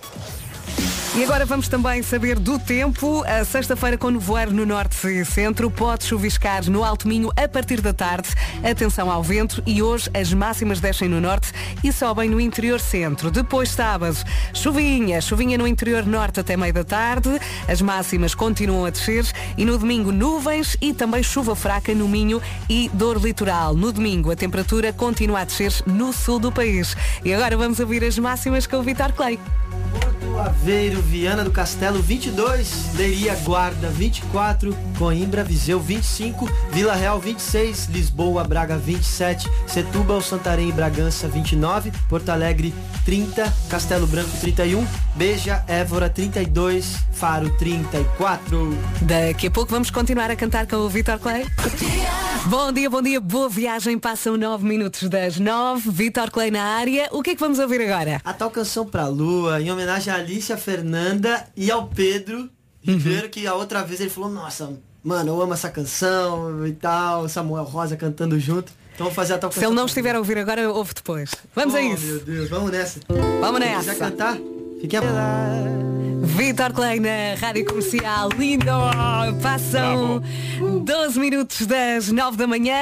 E 1.17 1.25
agora 1.25 1.47
vamos 1.47 1.67
também 1.67 2.03
saber 2.03 2.39
do 2.39 2.59
tempo. 2.59 3.25
A 3.27 3.43
sexta-feira 3.43 3.97
com 3.97 4.11
nevoeiro 4.11 4.53
no 4.53 4.67
norte 4.67 5.07
e 5.09 5.25
centro. 5.25 5.71
Pode 5.71 6.05
chuviscar 6.05 6.69
no 6.69 6.85
Alto 6.85 7.09
Minho 7.09 7.31
a 7.35 7.49
partir 7.49 7.81
da 7.81 7.95
tarde. 7.95 8.29
Atenção 8.63 9.11
ao 9.11 9.23
vento. 9.23 9.63
E 9.65 9.83
hoje 9.83 10.11
as 10.13 10.31
máximas 10.35 10.79
descem 10.79 11.09
no 11.09 11.19
norte 11.19 11.53
e 11.83 11.91
sobem 11.91 12.29
no 12.29 12.39
interior 12.39 12.79
centro. 12.79 13.31
Depois 13.31 13.71
sábado, 13.71 14.19
chuvinha. 14.53 15.19
Chuvinha 15.23 15.57
no 15.57 15.67
interior 15.67 16.05
norte 16.05 16.41
até 16.41 16.55
meio 16.55 16.75
da 16.75 16.85
tarde. 16.85 17.41
As 17.67 17.81
máximas 17.81 18.35
continuam 18.35 18.85
a 18.85 18.91
descer. 18.91 19.25
E 19.57 19.65
no 19.65 19.79
domingo 19.79 20.13
nuvens 20.13 20.77
e 20.83 20.93
também 20.93 21.23
chuva 21.23 21.57
fraca 21.57 21.95
no 21.95 22.07
Minho 22.07 22.43
e 22.69 22.91
dor 22.93 23.19
litoral. 23.19 23.75
No 23.75 23.91
domingo 23.91 24.31
a 24.31 24.37
temperatura 24.37 24.93
continua 24.93 25.41
a 25.41 25.45
descer 25.45 25.73
no 25.87 26.13
sul 26.13 26.39
do 26.39 26.53
país. 26.53 26.95
E 27.25 27.33
agora 27.33 27.57
vamos 27.57 27.81
ouvir 27.81 28.05
as 28.05 28.19
máximas 28.19 28.67
com 28.67 28.77
o 28.77 28.83
Vitor 28.83 29.15
Clay. 29.15 29.41
Aveiro, 30.39 31.01
Viana 31.01 31.45
do 31.45 31.51
Castelo 31.51 32.03
22, 32.03 32.95
Leiria 32.95 33.35
Guarda 33.37 33.89
24, 33.89 34.77
Coimbra, 34.99 35.43
Viseu 35.43 35.81
25, 35.81 36.49
Vila 36.73 36.95
Real 36.95 37.19
26, 37.19 37.87
Lisboa, 37.87 38.45
Braga 38.45 38.77
27, 38.77 39.49
Setúbal, 39.67 40.21
Santarém 40.21 40.69
e 40.69 40.73
Bragança 40.73 41.29
29, 41.29 41.93
Porto 42.09 42.29
Alegre 42.29 42.75
30, 43.05 43.53
Castelo 43.69 44.07
Branco 44.07 44.37
31, 44.41 44.87
Beja, 45.15 45.65
Évora 45.69 46.11
32, 46.11 46.97
Faro 47.13 47.49
34. 47.57 48.77
Daqui 49.03 49.47
a 49.47 49.51
pouco 49.51 49.71
vamos 49.71 49.91
continuar 49.91 50.31
a 50.31 50.37
cantar 50.37 50.67
com 50.67 50.77
o 50.77 50.89
Vitor 50.89 51.19
Clay. 51.19 51.47
Bom 52.47 52.73
dia, 52.73 52.89
bom 52.89 53.03
dia, 53.03 53.21
boa 53.21 53.49
viagem. 53.49 53.99
Passam 53.99 54.37
9 54.37 54.65
minutos 54.65 55.09
das 55.09 55.39
9. 55.39 55.91
Vitor 55.91 56.31
Clay 56.31 56.51
na 56.51 56.63
área. 56.63 57.09
O 57.11 57.21
que 57.21 57.31
é 57.31 57.35
que 57.35 57.41
vamos 57.41 57.59
ouvir 57.59 57.81
agora? 57.81 58.21
A 58.25 58.33
tal 58.33 58.51
canção 58.51 58.87
pra 58.87 59.09
Lua, 59.09 59.61
em 59.61 59.71
homenagem 59.71 60.13
à 60.13 60.19
Alicia 60.27 60.57
Fernanda 60.57 61.47
e 61.57 61.71
ao 61.71 61.87
Pedro 61.87 62.51
Ribeiro, 62.83 63.29
que 63.29 63.47
a 63.47 63.55
outra 63.55 63.85
vez 63.85 64.01
ele 64.01 64.11
falou, 64.11 64.29
nossa, 64.29 64.73
mano, 65.03 65.31
eu 65.31 65.41
amo 65.41 65.55
essa 65.55 65.71
canção 65.71 66.67
e 66.67 66.73
tal, 66.73 67.29
Samuel 67.29 67.63
Rosa 67.63 67.97
cantando 67.97 68.39
junto. 68.41 68.73
Então 68.93 69.07
vou 69.07 69.15
fazer 69.15 69.35
a 69.35 69.39
tal 69.39 69.53
Se 69.53 69.65
ele 69.65 69.75
não 69.75 69.87
estiver 69.87 70.17
a 70.17 70.19
ouvir 70.19 70.37
agora, 70.39 70.69
ouve 70.69 70.95
depois. 70.95 71.31
Vamos 71.55 71.77
a 71.77 71.79
Oh, 71.79 71.95
isso. 71.95 72.07
Meu 72.07 72.21
Deus, 72.21 72.51
vamos 72.51 72.73
nessa. 72.73 73.01
Vamos 73.41 73.61
nessa. 73.61 73.93
quiser 73.93 73.99
cantar, 73.99 74.37
fiquem 74.81 74.99
à 74.99 75.96
Vitor 76.37 76.71
Clay 76.75 77.01
na 77.01 77.35
Rádio 77.41 77.65
Comercial. 77.65 78.29
Lindo! 78.39 78.71
Passam 79.43 80.23
12 80.85 81.19
minutos 81.19 81.67
das 81.67 82.13
9 82.13 82.37
da 82.37 82.47
manhã. 82.47 82.75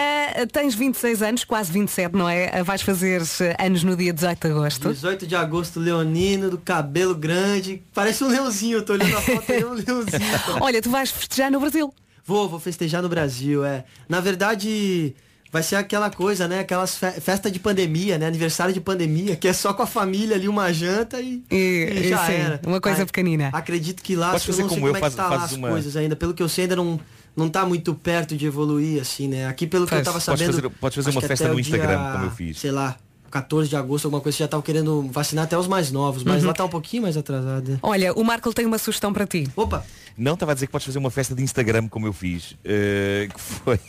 Tens 0.53 0.75
26 0.75 1.23
anos, 1.23 1.45
quase 1.45 1.71
27, 1.71 2.17
não 2.17 2.29
é? 2.29 2.65
Vais 2.65 2.83
fazer 2.83 3.23
anos 3.57 3.85
no 3.85 3.97
dia 3.97 4.13
18 4.13 4.41
de 4.41 4.53
agosto. 4.53 4.93
18 4.93 5.27
de 5.29 5.37
agosto, 5.37 5.79
leonino, 5.79 6.51
do 6.51 6.59
cabelo 6.59 7.15
grande. 7.15 7.81
Parece 7.95 8.25
um 8.25 8.29
leãozinho, 8.29 8.79
eu 8.79 8.85
tô 8.85 8.95
olhando 8.95 9.17
a 9.17 9.21
foto 9.21 9.49
é 9.49 9.65
um 9.65 9.73
leãozinho. 9.75 10.61
Olha, 10.61 10.83
tu 10.83 10.91
vais 10.91 11.13
festejar 11.13 11.49
no 11.53 11.61
Brasil. 11.61 11.95
Vou, 12.27 12.49
vou 12.49 12.59
festejar 12.59 13.03
no 13.03 13.09
Brasil, 13.09 13.65
é. 13.65 13.85
Na 14.09 14.19
verdade, 14.19 15.15
vai 15.55 15.63
ser 15.63 15.77
aquela 15.77 16.11
coisa, 16.11 16.49
né? 16.49 16.59
Aquelas 16.59 16.97
fe 16.99 17.13
festa 17.21 17.49
de 17.49 17.61
pandemia, 17.61 18.19
né? 18.19 18.27
Aniversário 18.27 18.75
de 18.75 18.81
pandemia, 18.81 19.37
que 19.37 19.47
é 19.47 19.53
só 19.53 19.73
com 19.73 19.83
a 19.83 19.87
família 19.87 20.35
ali, 20.35 20.49
uma 20.49 20.73
janta 20.73 21.21
e, 21.21 21.45
E, 21.51 21.89
e 21.95 22.09
já 22.09 22.27
sim, 22.27 22.33
era. 22.33 22.61
uma 22.67 22.81
coisa 22.81 22.99
Ai, 23.03 23.07
pequenina. 23.07 23.51
Acredito 23.53 24.03
que 24.03 24.17
lá, 24.17 24.33
Podes 24.33 24.49
eu 24.49 24.53
não 24.57 24.69
sei 24.69 24.69
como 24.69 24.89
eu, 24.89 24.97
é 24.97 24.99
faz- 24.99 25.15
que 25.15 25.17
tá 25.17 25.29
as 25.45 25.53
uma- 25.53 25.69
coisas 25.71 25.97
ainda. 25.97 26.17
Pelo 26.17 26.35
que 26.35 26.43
eu 26.43 26.49
sei, 26.49 26.65
ainda 26.65 26.75
não, 26.75 26.99
não 27.37 27.49
tá 27.49 27.65
muito 27.65 27.95
perto 27.95 28.37
de 28.37 28.45
evoluir, 28.47 29.01
assim, 29.01 29.29
né? 29.29 29.47
Aqui, 29.47 29.65
pelo 29.65 29.87
que 29.87 29.95
eu 29.95 29.99
Faz. 29.99 30.05
tava 30.07 30.19
sabendo... 30.19 30.53
fazer- 30.55 30.69
podes 30.71 30.97
fazer 30.97 31.11
uma 31.11 31.21
que 31.21 31.29
festa 31.29 31.49
no 31.49 31.61
Instagram, 31.61 31.99
dia, 32.03 32.13
como 32.13 32.25
eu 32.27 32.31
fiz. 32.33 32.59
Sei 32.59 32.73
lá, 32.73 32.97
14 33.31 33.69
de 33.69 33.77
agosto, 33.77 34.07
alguma 34.07 34.21
coisa, 34.21 34.37
já 34.39 34.49
tava 34.49 34.63
querendo 34.63 35.09
vacinar 35.13 35.45
até 35.45 35.57
os 35.57 35.69
mais 35.69 35.91
novos. 35.93 36.25
Mas 36.25 36.43
Uhum. 36.43 36.49
lá 36.49 36.53
tá 36.55 36.65
um 36.65 36.69
pouquinho 36.69 37.05
mais 37.05 37.17
atrasado. 37.17 37.69
né? 37.71 37.79
Olha, 37.81 38.13
o 38.13 38.25
Marco 38.25 38.53
tem 38.53 38.67
uma 38.67 38.79
sugestão 38.79 39.13
para 39.13 39.25
ti. 39.27 39.49
Opa! 39.55 39.85
Não, 40.17 40.35
estava 40.35 40.53
a 40.53 40.55
dizer 40.55 40.67
que 40.67 40.73
podes 40.73 40.87
fazer 40.87 40.99
uma 41.01 41.11
festa 41.11 41.35
de 41.35 41.43
Instagram 41.43 41.89
como 41.89 42.07
eu 42.07 42.13
fiz, 42.13 42.55
eh, 42.65 43.29
que 43.35 43.41
foi 43.41 43.81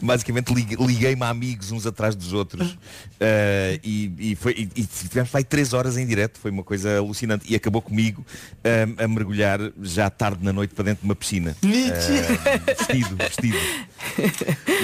basicamente 0.00 0.52
lig- 0.52 0.76
liguei-me 0.80 1.22
a 1.22 1.28
amigos 1.28 1.70
uns 1.72 1.86
atrás 1.86 2.14
dos 2.14 2.32
outros 2.32 2.76
eh, 3.20 3.78
e, 3.84 4.12
e 4.32 4.36
foi, 4.36 4.52
e, 4.52 4.80
e 4.80 4.84
tivemos 4.86 5.30
vai 5.30 5.44
três 5.44 5.72
horas 5.72 5.96
em 5.96 6.06
direto, 6.06 6.38
foi 6.38 6.50
uma 6.50 6.62
coisa 6.62 6.98
alucinante 6.98 7.44
e 7.48 7.54
acabou 7.54 7.80
comigo 7.82 8.24
eh, 8.64 8.86
a 8.98 9.08
mergulhar 9.08 9.60
já 9.82 10.08
tarde 10.10 10.44
na 10.44 10.52
noite 10.52 10.74
para 10.74 10.84
dentro 10.84 11.02
de 11.02 11.08
uma 11.08 11.14
piscina. 11.16 11.56
Mentira! 11.62 12.26
Eh, 12.44 12.58
vestido, 12.74 13.16
vestido. 13.16 13.58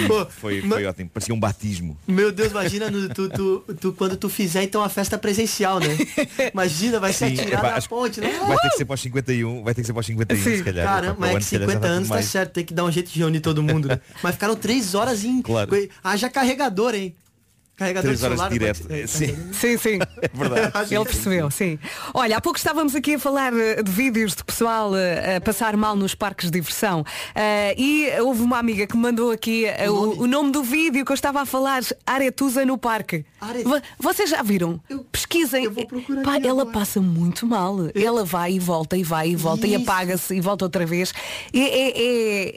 Pô, 0.07 0.27
foi, 0.27 0.61
foi 0.63 0.85
ótimo, 0.87 1.09
parecia 1.11 1.35
um 1.35 1.41
batismo. 1.41 1.97
Meu 2.07 2.31
Deus, 2.33 2.51
imagina 2.51 2.91
no- 2.91 3.09
tu, 3.09 3.29
tu, 3.29 3.61
tu- 3.81 3.93
quando 3.93 4.17
tu 4.17 4.29
fizer 4.29 4.63
então 4.63 4.83
a 4.83 4.89
festa 4.89 5.17
presencial, 5.19 5.79
né? 5.81 5.97
Imagina, 6.53 6.99
vai 7.01 7.13
ser 7.13 7.27
atirado 7.27 7.63
na 7.63 7.75
acho- 7.77 7.89
ponte, 7.89 8.21
né? 8.21 8.31
Vai 8.47 8.57
ter 8.59 8.71
que 8.71 8.77
ser 8.79 8.85
para 8.85 8.95
os 8.95 9.01
51, 9.01 9.63
vai 9.63 9.75
ter 9.75 9.81
que 9.83 9.87
ser 9.87 9.93
para 9.93 10.01
os 10.01 10.07
51 10.07 10.43
Sim, 10.43 10.57
se 10.59 10.65
calhar. 10.65 10.87
Caramba, 10.87 11.17
mas 11.21 11.31
é 11.35 11.39
que 11.39 11.45
se 11.45 11.51
calhar, 11.59 11.69
já 11.69 11.73
50 11.75 11.87
está 11.87 11.97
anos 11.97 12.09
tá 12.09 12.15
mais. 12.15 12.27
certo, 12.27 12.53
tem 12.53 12.65
que 12.65 12.75
dar 12.75 12.85
um 12.85 12.91
jeito 12.93 13.11
de 13.11 13.19
reunir 13.19 13.41
todo 13.41 13.63
mundo, 13.63 13.89
né? 13.89 14.01
Mas 14.23 14.35
ficaram 14.35 14.57
três 14.57 14.84
horas 14.93 15.25
em. 15.25 15.41
Claro. 15.41 15.71
Haja 16.03 16.29
carregador, 16.29 16.95
hein? 16.95 17.15
Carregador 17.77 18.09
Três 18.11 18.23
horas 18.23 18.37
solar. 18.39 18.53
direto. 18.53 18.83
pode- 18.87 19.09
Sim. 19.09 19.37
Sim, 19.53 19.77
sim. 19.79 19.99
É 20.23 20.29
verdade. 20.33 20.73
Ele 20.95 21.05
percebeu, 21.05 21.51
sim. 21.51 21.79
Olha, 22.13 22.37
há 22.37 22.41
pouco 22.41 22.57
estávamos 22.59 22.95
aqui 22.95 23.15
a 23.15 23.19
falar 23.19 23.53
eh, 23.53 23.83
de 23.83 23.91
vídeos 23.91 24.35
de 24.37 24.45
pessoal 24.45 24.95
eh, 24.97 25.37
a 25.37 25.41
passar 25.41 25.77
mal 25.77 25.97
nos 25.97 26.15
parques 26.15 26.47
de 26.51 26.53
diversão. 26.53 27.05
Eh, 27.35 27.75
e 27.77 28.21
houve 28.21 28.43
uma 28.43 28.59
amiga 28.59 28.87
que 28.87 28.97
me 28.97 29.03
mandou 29.03 29.31
aqui 29.33 29.65
eh, 29.67 29.91
o, 29.91 30.23
o 30.23 30.27
nome 30.27 30.53
do 30.53 30.63
vídeo 30.63 31.05
que 31.05 31.11
eu 31.11 31.15
estava 31.15 31.41
a 31.43 31.47
falar, 31.47 31.83
Aretusa 32.07 32.65
no 32.65 32.79
parque. 32.79 33.25
Vo- 33.65 33.81
Vocês 33.99 34.31
já 34.31 34.43
viram? 34.43 34.81
Pesquisem. 35.11 35.69
Pá, 36.25 36.39
ela 36.43 36.65
passa 36.67 37.01
muito 37.01 37.47
mal. 37.47 37.77
Ela 37.95 38.25
vai 38.25 38.53
e 38.53 38.59
volta 38.59 38.97
e 38.97 39.03
vai 39.03 39.31
e 39.31 39.37
volta 39.37 39.67
e 39.67 39.75
Isso. 39.75 39.83
apaga-se 39.83 40.35
e 40.35 40.41
volta 40.41 40.65
outra 40.65 40.87
vez. 40.87 41.13
É, 41.53 41.59
é- 41.59 41.91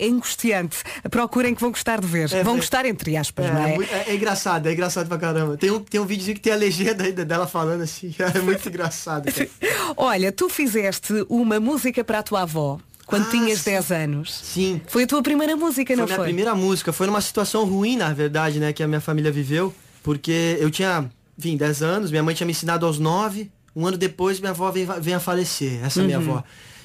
é- 0.01 0.05
é 0.05 0.09
angustiante. 0.09 0.77
Procurem 1.09 1.53
que 1.55 1.61
vão 1.61 1.71
gostar 1.71 1.99
de 1.99 2.07
ver. 2.07 2.31
É, 2.31 2.43
vão 2.43 2.53
é- 2.53 2.57
gostar 2.57 2.85
entre 2.85 3.17
aspas, 3.17 3.45
É, 3.47 3.51
não 3.51 3.65
é? 3.65 3.71
é 3.75 3.77
é- 3.83 4.05
é 4.09 4.15
engraçado, 4.15 4.67
é 4.67 4.73
engraçado 5.07 5.09
pra 5.09 5.17
caramba. 5.17 5.57
Tem 5.57 5.71
um, 5.71 5.79
tem 5.79 5.99
um 5.99 6.05
videozinho 6.05 6.35
que 6.35 6.41
tem 6.41 6.53
a 6.53 6.55
legenda 6.55 7.03
ainda 7.03 7.25
dela 7.25 7.47
falando 7.47 7.81
assim. 7.81 8.13
É 8.19 8.39
muito 8.41 8.67
engraçado. 8.67 9.25
Olha, 9.95 10.31
tu 10.31 10.49
fizeste 10.49 11.13
uma 11.29 11.59
música 11.59 12.03
para 12.03 12.19
a 12.19 12.23
tua 12.23 12.41
avó 12.41 12.79
quando 13.05 13.25
Ah, 13.27 13.31
tinhas 13.31 13.59
sim. 13.59 13.71
10 13.71 13.91
anos. 13.91 14.33
Sim. 14.43 14.81
Foi 14.87 15.03
a 15.03 15.07
tua 15.07 15.23
primeira 15.23 15.55
música, 15.55 15.87
Foi 15.93 15.95
não 15.95 16.05
minha 16.05 16.15
foi? 16.17 16.25
primeira 16.25 16.53
música. 16.53 16.91
Foi 16.91 17.07
numa 17.07 17.21
situação 17.21 17.63
ruim, 17.65 17.95
na 17.95 18.13
verdade, 18.13 18.59
né? 18.59 18.73
Que 18.73 18.83
a 18.83 18.87
minha 18.87 18.99
família 19.01 19.31
viveu. 19.31 19.73
Porque 20.03 20.57
eu 20.59 20.69
tinha, 20.69 21.09
enfim, 21.37 21.55
10 21.57 21.81
anos. 21.83 22.11
Minha 22.11 22.23
mãe 22.23 22.35
tinha 22.35 22.45
me 22.45 22.51
ensinado 22.51 22.85
aos 22.85 22.99
9. 22.99 23.49
Um 23.75 23.85
ano 23.87 23.97
depois, 23.97 24.39
minha 24.39 24.51
avó 24.51 24.71
veio 24.71 25.17
a 25.17 25.19
falecer. 25.19 25.79
Essa 25.85 26.01
é 26.01 26.03
a 26.03 26.05
minha 26.05 26.19
Uhum. 26.19 26.31
avó. 26.31 26.43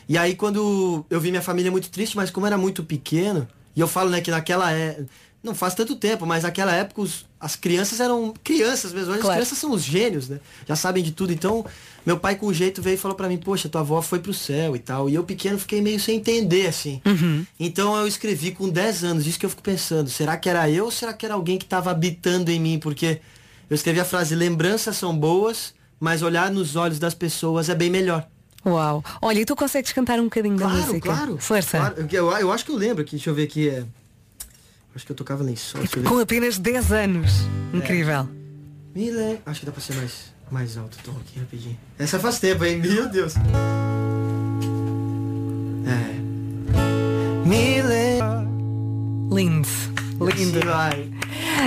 E 0.09 0.19
aí, 0.19 0.35
quando 0.35 1.05
eu 1.09 1.21
vi 1.21 1.31
minha 1.31 1.43
família 1.43 1.71
muito 1.71 1.89
triste, 1.91 2.17
mas 2.17 2.31
como 2.31 2.47
era 2.47 2.57
muito 2.59 2.83
pequeno... 2.85 3.49
E 3.75 3.81
eu 3.81 3.89
falo, 3.89 4.11
né, 4.11 4.21
que 4.21 4.31
naquela 4.31 4.71
é 4.71 5.01
Não 5.43 5.55
faz 5.57 5.75
tanto 5.75 5.97
tempo, 5.97 6.25
mas 6.25 6.45
naquela 6.45 6.73
época 6.73 7.01
os, 7.01 7.27
as 7.41 7.57
crianças 7.57 7.99
eram 7.99 8.33
crianças 8.45 8.93
mesmo. 8.93 9.11
Hoje 9.11 9.21
Claro. 9.23 9.33
as 9.33 9.37
crianças 9.49 9.59
são 9.59 9.73
os 9.73 9.83
gênios, 9.83 10.29
né? 10.29 10.39
Já 10.69 10.77
sabem 10.77 11.03
de 11.03 11.11
tudo. 11.11 11.33
Então, 11.33 11.67
meu 12.07 12.17
pai 12.17 12.37
com 12.37 12.53
jeito 12.53 12.81
veio 12.81 12.95
e 12.95 12.97
falou 12.97 13.17
pra 13.17 13.29
mim, 13.29 13.37
poxa, 13.39 13.69
tua 13.69 13.81
avó 13.81 14.01
foi 14.01 14.21
pro 14.21 14.33
céu 14.33 14.77
e 14.77 14.79
tal. 14.79 15.11
E 15.11 15.15
eu 15.17 15.25
pequeno 15.25 15.59
fiquei 15.59 15.81
meio 15.83 15.99
sem 15.99 16.19
entender, 16.19 16.69
assim. 16.69 17.03
Uhum. 17.05 17.45
Então 17.59 17.97
eu 17.97 18.07
escrevi 18.07 18.53
com 18.53 18.69
10 18.69 19.03
anos, 19.03 19.27
isso 19.27 19.37
que 19.39 19.45
eu 19.45 19.51
fico 19.51 19.63
pensando. 19.63 20.09
Será 20.09 20.37
que 20.37 20.49
era 20.49 20.71
eu 20.71 20.85
ou 20.85 20.91
será 20.93 21.13
que 21.13 21.27
era 21.27 21.35
alguém 21.35 21.59
que 21.59 21.65
estava 21.65 21.91
habitando 21.91 22.49
em 22.51 22.61
mim? 22.61 22.79
Porque 22.79 23.21
eu 23.69 23.75
escrevi 23.75 23.99
a 23.99 24.05
frase, 24.05 24.37
lembranças 24.37 24.97
são 24.97 25.17
boas, 25.17 25.75
mas 25.99 26.23
olhar 26.23 26.53
nos 26.53 26.77
olhos 26.77 27.01
das 27.01 27.15
pessoas 27.15 27.69
é 27.69 27.75
bem 27.75 27.91
melhor. 27.91 28.29
Uau. 28.65 29.03
Olha, 29.21 29.41
e 29.41 29.45
tu 29.45 29.57
consegues 29.57 29.93
cantar 29.93 30.21
um 30.21 30.25
bocadinho 30.25 30.57
da 30.57 30.67
Claro, 30.67 30.79
música? 30.87 31.01
claro. 31.01 31.39
Força. 31.39 31.79
Claro. 31.79 32.07
Eu, 32.13 32.31
eu 32.31 32.53
acho 32.53 32.65
que 32.65 32.71
eu 32.71 32.77
lembro 32.77 33.03
aqui, 33.03 33.17
deixa 33.17 33.29
eu 33.29 33.35
ver 33.35 33.43
aqui. 33.43 33.69
É... 33.69 33.85
Acho 34.95 35.07
que 35.07 35.13
eu 35.13 35.17
tocava 35.17 35.43
lençol. 35.43 35.81
Com 36.07 36.19
apenas 36.19 36.59
10 36.59 36.93
anos. 36.93 37.31
Incrível. 37.73 38.29
Me 38.95 39.11
le- 39.11 39.39
Acho 39.47 39.61
que 39.61 39.67
dá 39.67 39.73
pra 39.73 39.81
ser 39.81 39.95
mais, 39.95 40.33
mais 40.51 40.77
alto 40.77 40.99
o 40.99 41.03
tom 41.03 41.17
aqui 41.19 41.39
rapidinho. 41.41 41.79
Essa 41.99 42.19
faz 42.19 42.39
tempo, 42.39 42.63
hein? 42.65 42.77
Meu 42.79 43.09
Deus. 43.09 43.35
É. 45.87 46.23
Lembra. 47.49 48.47
Lindo. 49.35 49.69
Lindo. 50.37 50.61
Vai. 50.67 51.11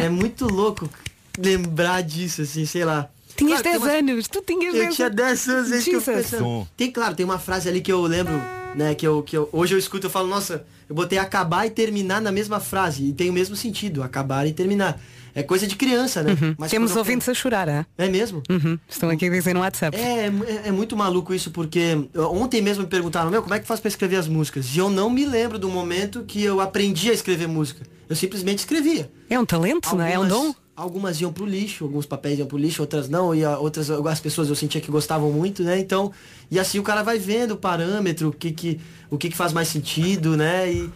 É 0.04 0.10
muito 0.10 0.46
louco 0.46 0.90
lembrar 1.38 2.02
disso, 2.04 2.42
assim, 2.44 2.66
sei 2.66 2.86
lá. 2.86 3.10
Tinhas 3.36 3.62
Claro, 3.62 3.80
10 3.80 3.92
tem 3.94 4.04
uma- 4.04 4.12
anos. 4.12 4.28
Tu 4.28 4.42
tinhas 4.42 4.74
Eu 4.76 4.82
10 4.84 4.96
tinha 4.96 5.10
10 5.10 5.48
anos, 5.50 5.72
é 5.72 5.78
isso 5.78 5.90
que 5.90 5.96
eu 5.96 6.00
Jesus. 6.02 6.30
pensando. 6.32 6.68
Tem, 6.78 6.92
claro, 6.92 7.16
tem 7.16 7.26
uma 7.26 7.40
frase 7.40 7.68
ali 7.68 7.82
que 7.82 7.92
eu 7.92 8.02
lembro, 8.04 8.34
né, 8.76 8.94
que 8.94 9.08
eu, 9.08 9.24
que 9.24 9.36
eu, 9.36 9.50
hoje 9.52 9.74
eu 9.74 9.80
escuto, 9.80 10.08
eu 10.08 10.12
falo, 10.12 10.28
nossa, 10.28 10.66
eu 10.88 10.96
botei 10.96 11.18
acabar 11.18 11.66
e 11.66 11.70
terminar 11.70 12.22
na 12.22 12.32
mesma 12.32 12.60
frase, 12.60 13.06
e 13.06 13.14
tem 13.14 13.30
o 13.30 13.34
mesmo 13.34 13.56
sentido, 13.56 14.04
acabar 14.04 14.46
e 14.46 14.54
terminar. 14.54 15.00
é 15.34 15.44
coisa 15.44 15.66
de 15.68 15.76
criança, 15.76 16.24
né? 16.24 16.36
Mas 16.58 16.72
Temos 16.72 16.92
eu 16.92 16.98
ouvintes 16.98 17.28
a 17.28 17.34
chorar, 17.34 17.68
é? 17.68 17.86
É 17.98 18.08
mesmo? 18.08 18.44
Uhum. 18.50 18.78
Estão 18.88 19.10
aqui 19.10 19.30
dizer 19.30 19.54
no 19.54 19.62
WhatsApp. 19.62 19.98
É, 19.98 20.28
é, 20.28 20.68
é 20.68 20.72
muito 20.72 20.96
maluco 20.96 21.34
isso, 21.34 21.52
porque 21.52 22.08
ontem 22.16 22.62
mesmo 22.62 22.84
me 22.84 22.90
perguntaram, 22.90 23.30
meu, 23.30 23.42
como 23.42 23.54
é 23.54 23.60
que 23.60 23.68
faz 23.68 23.80
pra 23.80 23.90
escrever 23.90 24.18
as 24.18 24.28
músicas? 24.28 24.66
E 24.76 24.78
eu 24.78 24.90
não 24.90 25.10
me 25.10 25.26
lembro 25.26 25.58
do 25.58 25.70
momento 25.70 26.24
que 26.24 26.44
eu 26.44 26.62
aprendi 26.62 27.10
a 27.10 27.14
escrever 27.14 27.48
música. 27.48 27.86
Eu 28.08 28.16
simplesmente 28.16 28.60
escrevia. 28.60 29.12
É 29.30 29.40
um 29.40 29.46
talento, 29.46 29.96
não 29.96 30.06
é? 30.06 30.14
É 30.14 30.20
um 30.20 30.28
dom? 30.28 30.54
Algumas 30.76 31.22
iam 31.22 31.32
pro 31.32 31.46
lixo, 31.46 31.86
alguns 31.86 32.06
papéis 32.06 32.38
iam 32.38 32.48
pro 32.48 32.58
lixo, 32.58 32.82
outras 32.82 33.08
não, 33.08 33.34
e 33.34 33.46
outras 33.46 33.90
as 33.90 34.20
pessoas 34.20 34.50
eu 34.50 34.56
sentia 34.56 34.82
que 34.82 34.92
gostavam 34.92 35.32
muito, 35.32 35.64
né? 35.64 35.80
Então, 35.80 36.12
e 36.52 36.60
assim 36.60 36.80
o 36.80 36.84
cara 36.84 37.02
vai 37.02 37.18
vendo 37.18 37.52
o 37.52 37.58
parâmetro, 37.58 38.28
o 38.28 38.34
que 38.34 38.52
que, 38.52 38.80
o 39.10 39.18
que, 39.18 39.30
que 39.30 39.38
faz 39.38 39.54
mais 39.54 39.70
sentido, 39.70 40.36
né? 40.36 40.72
E, 40.72 40.90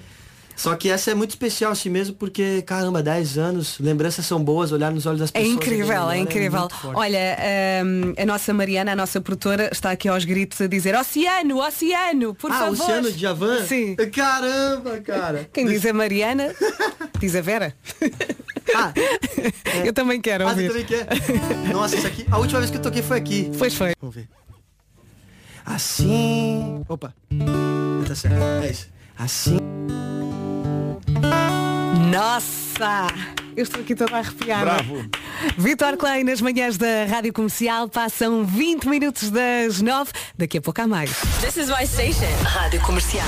só 0.59 0.75
que 0.75 0.89
essa 0.89 1.11
é 1.11 1.13
muito 1.15 1.29
especial 1.29 1.71
assim 1.71 1.89
mesmo, 1.89 2.13
porque, 2.15 2.61
caramba, 2.63 3.01
10 3.01 3.37
anos, 3.37 3.79
lembranças 3.79 4.25
são 4.25 4.43
boas, 4.43 4.73
olhar 4.73 4.91
nos 4.91 5.05
olhos 5.05 5.19
das 5.21 5.29
É 5.29 5.39
pessoas. 5.39 5.55
incrível, 5.55 5.87
melhor, 5.87 6.11
é 6.13 6.17
incrível. 6.17 6.59
muito 6.59 6.75
forte. 6.75 6.97
Olha, 6.97 7.37
hum, 7.85 8.13
a 8.17 8.25
nossa 8.25 8.53
Mariana, 8.53 8.91
a 8.91 8.95
nossa 8.95 9.21
produtora, 9.21 9.69
está 9.71 9.91
aqui 9.91 10.09
aos 10.09 10.25
gritos 10.25 10.59
a 10.59 10.67
dizer 10.67 10.95
Oceano, 10.95 11.59
Oceano, 11.65 12.35
por 12.35 12.51
ah, 12.51 12.55
favor. 12.59 12.71
Luciano 12.71 13.11
de 13.11 13.17
Javan? 13.19 13.65
Sim. 13.65 13.95
Caramba, 14.13 14.99
cara. 14.99 15.49
Quem 15.53 15.65
diz 15.65 15.85
a 15.85 15.93
Mariana, 15.93 16.53
diz 17.19 17.35
a 17.35 17.41
Vera. 17.41 17.73
Eu 19.85 19.93
também 19.93 20.19
quero 20.21 20.47
Ah, 20.47 20.53
também 20.53 20.85
quer? 20.85 21.07
Nossa, 21.73 21.95
isso 21.95 22.05
aqui, 22.05 22.25
a 22.29 22.37
última 22.37 22.59
vez 22.59 22.69
que 22.69 22.77
eu 22.77 22.81
toquei 22.81 23.01
foi 23.01 23.17
aqui. 23.17 23.51
Pois 23.57 23.73
foi. 23.73 23.93
Vamos 23.99 24.15
ver. 24.15 24.27
Assim. 25.65 26.83
Opa. 26.87 27.13
Tá 28.07 28.15
certo. 28.15 28.37
É 28.63 28.69
isso. 28.69 28.87
Assim. 29.19 29.57
Nossa! 32.09 33.07
Eu 33.57 33.63
estou 33.63 33.81
aqui 33.81 33.93
toda 33.93 34.17
arrepiada. 34.17 34.63
Bravo. 34.63 35.05
Vitor 35.57 35.97
Clay 35.97 36.23
nas 36.23 36.39
manhãs 36.39 36.77
da 36.77 37.05
Rádio 37.05 37.33
Comercial 37.33 37.89
passam 37.89 38.45
20 38.45 38.87
minutos 38.87 39.29
das 39.29 39.81
9. 39.81 40.11
Daqui 40.37 40.59
a 40.59 40.61
pouco 40.61 40.81
há 40.81 40.87
mais. 40.87 41.11
This 41.41 41.57
is 41.57 41.67
my 41.67 41.85
station. 41.85 42.31
Rádio 42.45 42.79
Comercial. 42.81 43.25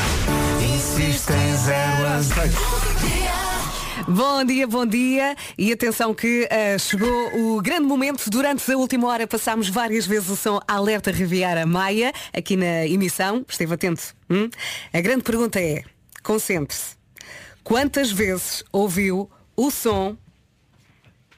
Bom 4.08 4.44
dia, 4.44 4.66
bom 4.66 4.86
dia. 4.86 5.36
E 5.58 5.72
atenção 5.72 6.14
que 6.14 6.48
eh, 6.50 6.78
chegou 6.80 7.10
o 7.36 7.62
grande 7.62 7.84
momento. 7.84 8.30
Durante 8.30 8.72
a 8.72 8.78
última 8.78 9.08
hora 9.08 9.28
passámos 9.28 9.70
várias 9.70 10.08
vezes 10.08 10.30
o 10.30 10.36
som 10.36 10.60
Alerta 10.68 11.12
Riviera 11.12 11.66
Maia, 11.66 12.12
aqui 12.34 12.56
na 12.56 12.88
emissão. 12.88 13.46
Esteve 13.48 13.74
atento. 13.74 14.16
hum? 14.30 14.50
A 14.92 15.02
grande 15.02 15.24
pergunta 15.24 15.60
é, 15.60 15.84
concentre-se. 16.24 16.96
Quantas 17.64 18.12
vezes 18.12 18.64
ouviu 18.72 19.30
o 19.56 19.70
som 19.70 20.18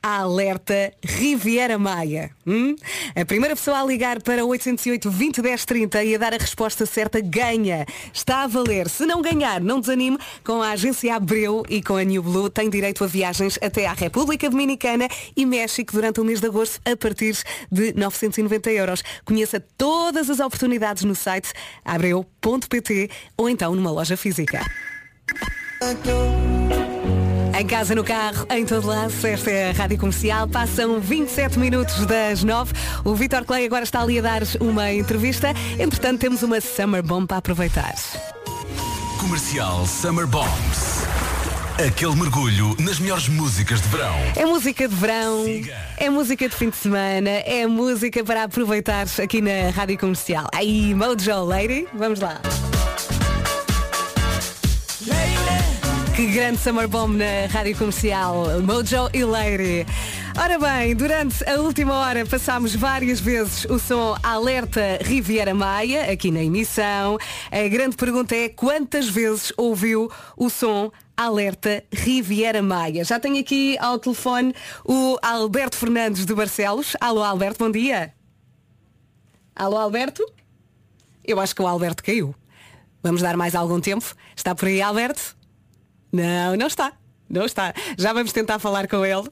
Alerta 0.03 0.91
Riviera 1.01 1.79
Maia. 1.79 2.29
hum? 2.45 2.75
A 3.15 3.23
primeira 3.23 3.55
pessoa 3.55 3.79
a 3.79 3.85
ligar 3.85 4.21
para 4.21 4.45
808 4.45 5.09
20 5.09 5.41
10 5.41 5.63
30 5.65 6.03
e 6.03 6.15
a 6.15 6.17
dar 6.17 6.33
a 6.33 6.37
resposta 6.37 6.85
certa 6.85 7.21
ganha. 7.21 7.85
Está 8.13 8.43
a 8.43 8.47
valer. 8.47 8.89
Se 8.89 9.05
não 9.05 9.21
ganhar, 9.21 9.61
não 9.61 9.79
desanime. 9.79 10.17
Com 10.43 10.61
a 10.61 10.71
agência 10.71 11.15
Abreu 11.15 11.63
e 11.69 11.81
com 11.81 11.95
a 11.95 12.03
New 12.03 12.21
Blue 12.21 12.49
tem 12.49 12.69
direito 12.69 13.01
a 13.05 13.07
viagens 13.07 13.57
até 13.61 13.85
à 13.85 13.93
República 13.93 14.49
Dominicana 14.49 15.07
e 15.37 15.45
México 15.45 15.93
durante 15.93 16.19
o 16.19 16.25
mês 16.25 16.41
de 16.41 16.47
agosto 16.47 16.81
a 16.83 16.97
partir 16.97 17.37
de 17.71 17.93
990 17.93 18.71
euros. 18.71 19.03
Conheça 19.23 19.63
todas 19.77 20.29
as 20.29 20.41
oportunidades 20.41 21.05
no 21.05 21.15
site 21.15 21.53
abreu.pt 21.85 23.09
ou 23.37 23.47
então 23.47 23.73
numa 23.73 23.89
loja 23.89 24.17
física. 24.17 24.65
Em 27.55 27.67
casa, 27.67 27.93
no 27.93 28.03
carro, 28.03 28.47
em 28.49 28.65
todo 28.65 28.87
lado, 28.87 29.13
esta 29.23 29.51
é 29.51 29.69
a 29.69 29.73
Rádio 29.73 29.99
Comercial. 29.99 30.47
Passam 30.47 30.99
27 30.99 31.59
minutos 31.59 32.03
das 32.07 32.43
9. 32.43 32.73
O 33.05 33.13
Vitor 33.13 33.45
Clay 33.45 33.65
agora 33.65 33.83
está 33.83 34.01
ali 34.01 34.17
a 34.17 34.23
dar 34.23 34.41
uma 34.59 34.91
entrevista. 34.91 35.53
Entretanto, 35.77 36.19
temos 36.19 36.41
uma 36.41 36.59
Summer 36.59 37.03
Bomb 37.03 37.27
para 37.27 37.37
aproveitar. 37.37 37.93
Comercial 39.19 39.85
Summer 39.85 40.25
Bombs. 40.25 41.03
Aquele 41.77 42.15
mergulho 42.15 42.75
nas 42.79 42.99
melhores 42.99 43.29
músicas 43.29 43.81
de 43.81 43.87
verão. 43.87 44.15
É 44.35 44.45
música 44.45 44.87
de 44.87 44.95
verão, 44.95 45.45
é 45.97 46.09
música 46.09 46.49
de 46.49 46.55
fim 46.55 46.69
de 46.69 46.77
semana, 46.77 47.29
é 47.29 47.67
música 47.67 48.23
para 48.23 48.43
aproveitar 48.43 49.05
aqui 49.21 49.41
na 49.41 49.69
Rádio 49.71 49.97
Comercial. 49.99 50.47
Aí, 50.53 50.93
Mojo 50.95 51.43
Lady, 51.45 51.87
vamos 51.93 52.19
lá. 52.19 52.41
Que 56.15 56.27
grande 56.27 56.59
Summer 56.59 56.87
Bomb 56.87 57.17
na 57.17 57.47
Rádio 57.49 57.75
Comercial, 57.75 58.45
Mojo 58.61 59.09
e 59.15 59.23
Lady. 59.23 59.83
Ora 60.39 60.59
bem, 60.59 60.95
durante 60.95 61.43
a 61.49 61.59
última 61.59 61.95
hora 61.95 62.23
passámos 62.23 62.75
várias 62.75 63.19
vezes 63.19 63.65
o 63.65 63.79
som 63.79 64.15
Alerta 64.21 64.99
Riviera 65.01 65.55
Maia, 65.55 66.11
aqui 66.11 66.29
na 66.29 66.43
emissão. 66.43 67.17
A 67.51 67.67
grande 67.67 67.95
pergunta 67.95 68.35
é 68.35 68.47
quantas 68.47 69.09
vezes 69.09 69.51
ouviu 69.57 70.07
o 70.37 70.51
som 70.51 70.91
Alerta 71.17 71.83
Riviera 71.91 72.61
Maia? 72.61 73.03
Já 73.03 73.19
tenho 73.19 73.39
aqui 73.39 73.75
ao 73.79 73.97
telefone 73.97 74.53
o 74.85 75.17
Alberto 75.19 75.75
Fernandes 75.75 76.27
de 76.27 76.35
Barcelos. 76.35 76.95
Alô 77.01 77.23
Alberto, 77.23 77.65
bom 77.65 77.71
dia. 77.71 78.13
Alô 79.55 79.77
Alberto? 79.77 80.23
Eu 81.25 81.39
acho 81.39 81.55
que 81.55 81.61
o 81.63 81.67
Alberto 81.67 82.03
caiu. 82.03 82.35
Vamos 83.01 83.23
dar 83.23 83.35
mais 83.35 83.55
algum 83.55 83.81
tempo. 83.81 84.15
Está 84.35 84.53
por 84.53 84.67
aí, 84.67 84.79
Alberto? 84.79 85.41
Não, 86.13 86.55
não 86.55 86.67
está. 86.67 86.93
Não 87.27 87.45
está. 87.45 87.73
Já 87.97 88.13
vamos 88.13 88.31
tentar 88.31 88.59
falar 88.59 88.87
com 88.87 89.03
ele. 89.03 89.27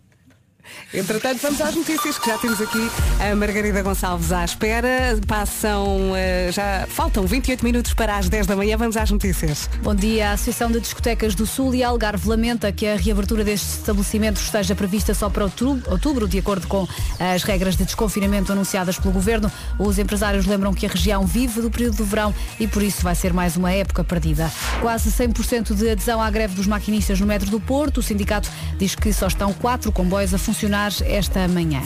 Entretanto, 0.93 1.39
vamos 1.41 1.61
às 1.61 1.75
notícias 1.75 2.17
que 2.17 2.29
já 2.29 2.37
temos 2.37 2.61
aqui 2.61 2.89
a 3.19 3.35
Margarida 3.35 3.81
Gonçalves 3.81 4.31
à 4.31 4.45
espera. 4.45 5.17
Passam, 5.27 6.15
eh, 6.15 6.49
já 6.51 6.85
faltam 6.87 7.25
28 7.25 7.63
minutos 7.63 7.93
para 7.93 8.17
as 8.17 8.29
10 8.29 8.47
da 8.47 8.55
manhã. 8.55 8.77
Vamos 8.77 8.97
às 8.97 9.09
notícias. 9.09 9.69
Bom 9.81 9.95
dia. 9.95 10.29
A 10.29 10.33
Associação 10.33 10.71
de 10.71 10.79
Discotecas 10.79 11.33
do 11.33 11.45
Sul 11.45 11.73
e 11.75 11.83
Algarve 11.83 12.27
lamenta 12.27 12.71
que 12.71 12.85
a 12.85 12.95
reabertura 12.95 13.43
destes 13.43 13.79
estabelecimentos 13.79 14.43
esteja 14.43 14.75
prevista 14.75 15.13
só 15.13 15.29
para 15.29 15.43
outubro, 15.43 16.27
de 16.27 16.37
acordo 16.37 16.67
com 16.67 16.87
as 17.19 17.43
regras 17.43 17.75
de 17.75 17.85
desconfinamento 17.85 18.51
anunciadas 18.51 18.99
pelo 18.99 19.13
Governo. 19.13 19.51
Os 19.79 19.97
empresários 19.97 20.45
lembram 20.45 20.73
que 20.73 20.85
a 20.85 20.89
região 20.89 21.25
vive 21.25 21.61
do 21.61 21.71
período 21.71 21.97
do 21.97 22.05
verão 22.05 22.33
e 22.59 22.67
por 22.67 22.83
isso 22.83 23.01
vai 23.01 23.15
ser 23.15 23.33
mais 23.33 23.55
uma 23.55 23.71
época 23.71 24.03
perdida. 24.03 24.51
Quase 24.81 25.09
100% 25.09 25.73
de 25.73 25.89
adesão 25.89 26.21
à 26.21 26.29
greve 26.29 26.55
dos 26.55 26.67
maquinistas 26.67 27.19
no 27.19 27.25
metro 27.25 27.49
do 27.49 27.59
Porto. 27.59 27.99
O 27.99 28.03
sindicato 28.03 28.49
diz 28.77 28.93
que 28.93 29.11
só 29.13 29.27
estão 29.27 29.53
quatro 29.53 29.91
comboios 29.91 30.33
a 30.33 30.37
funcionar 30.37 30.50
esta 31.05 31.47
manhã. 31.47 31.81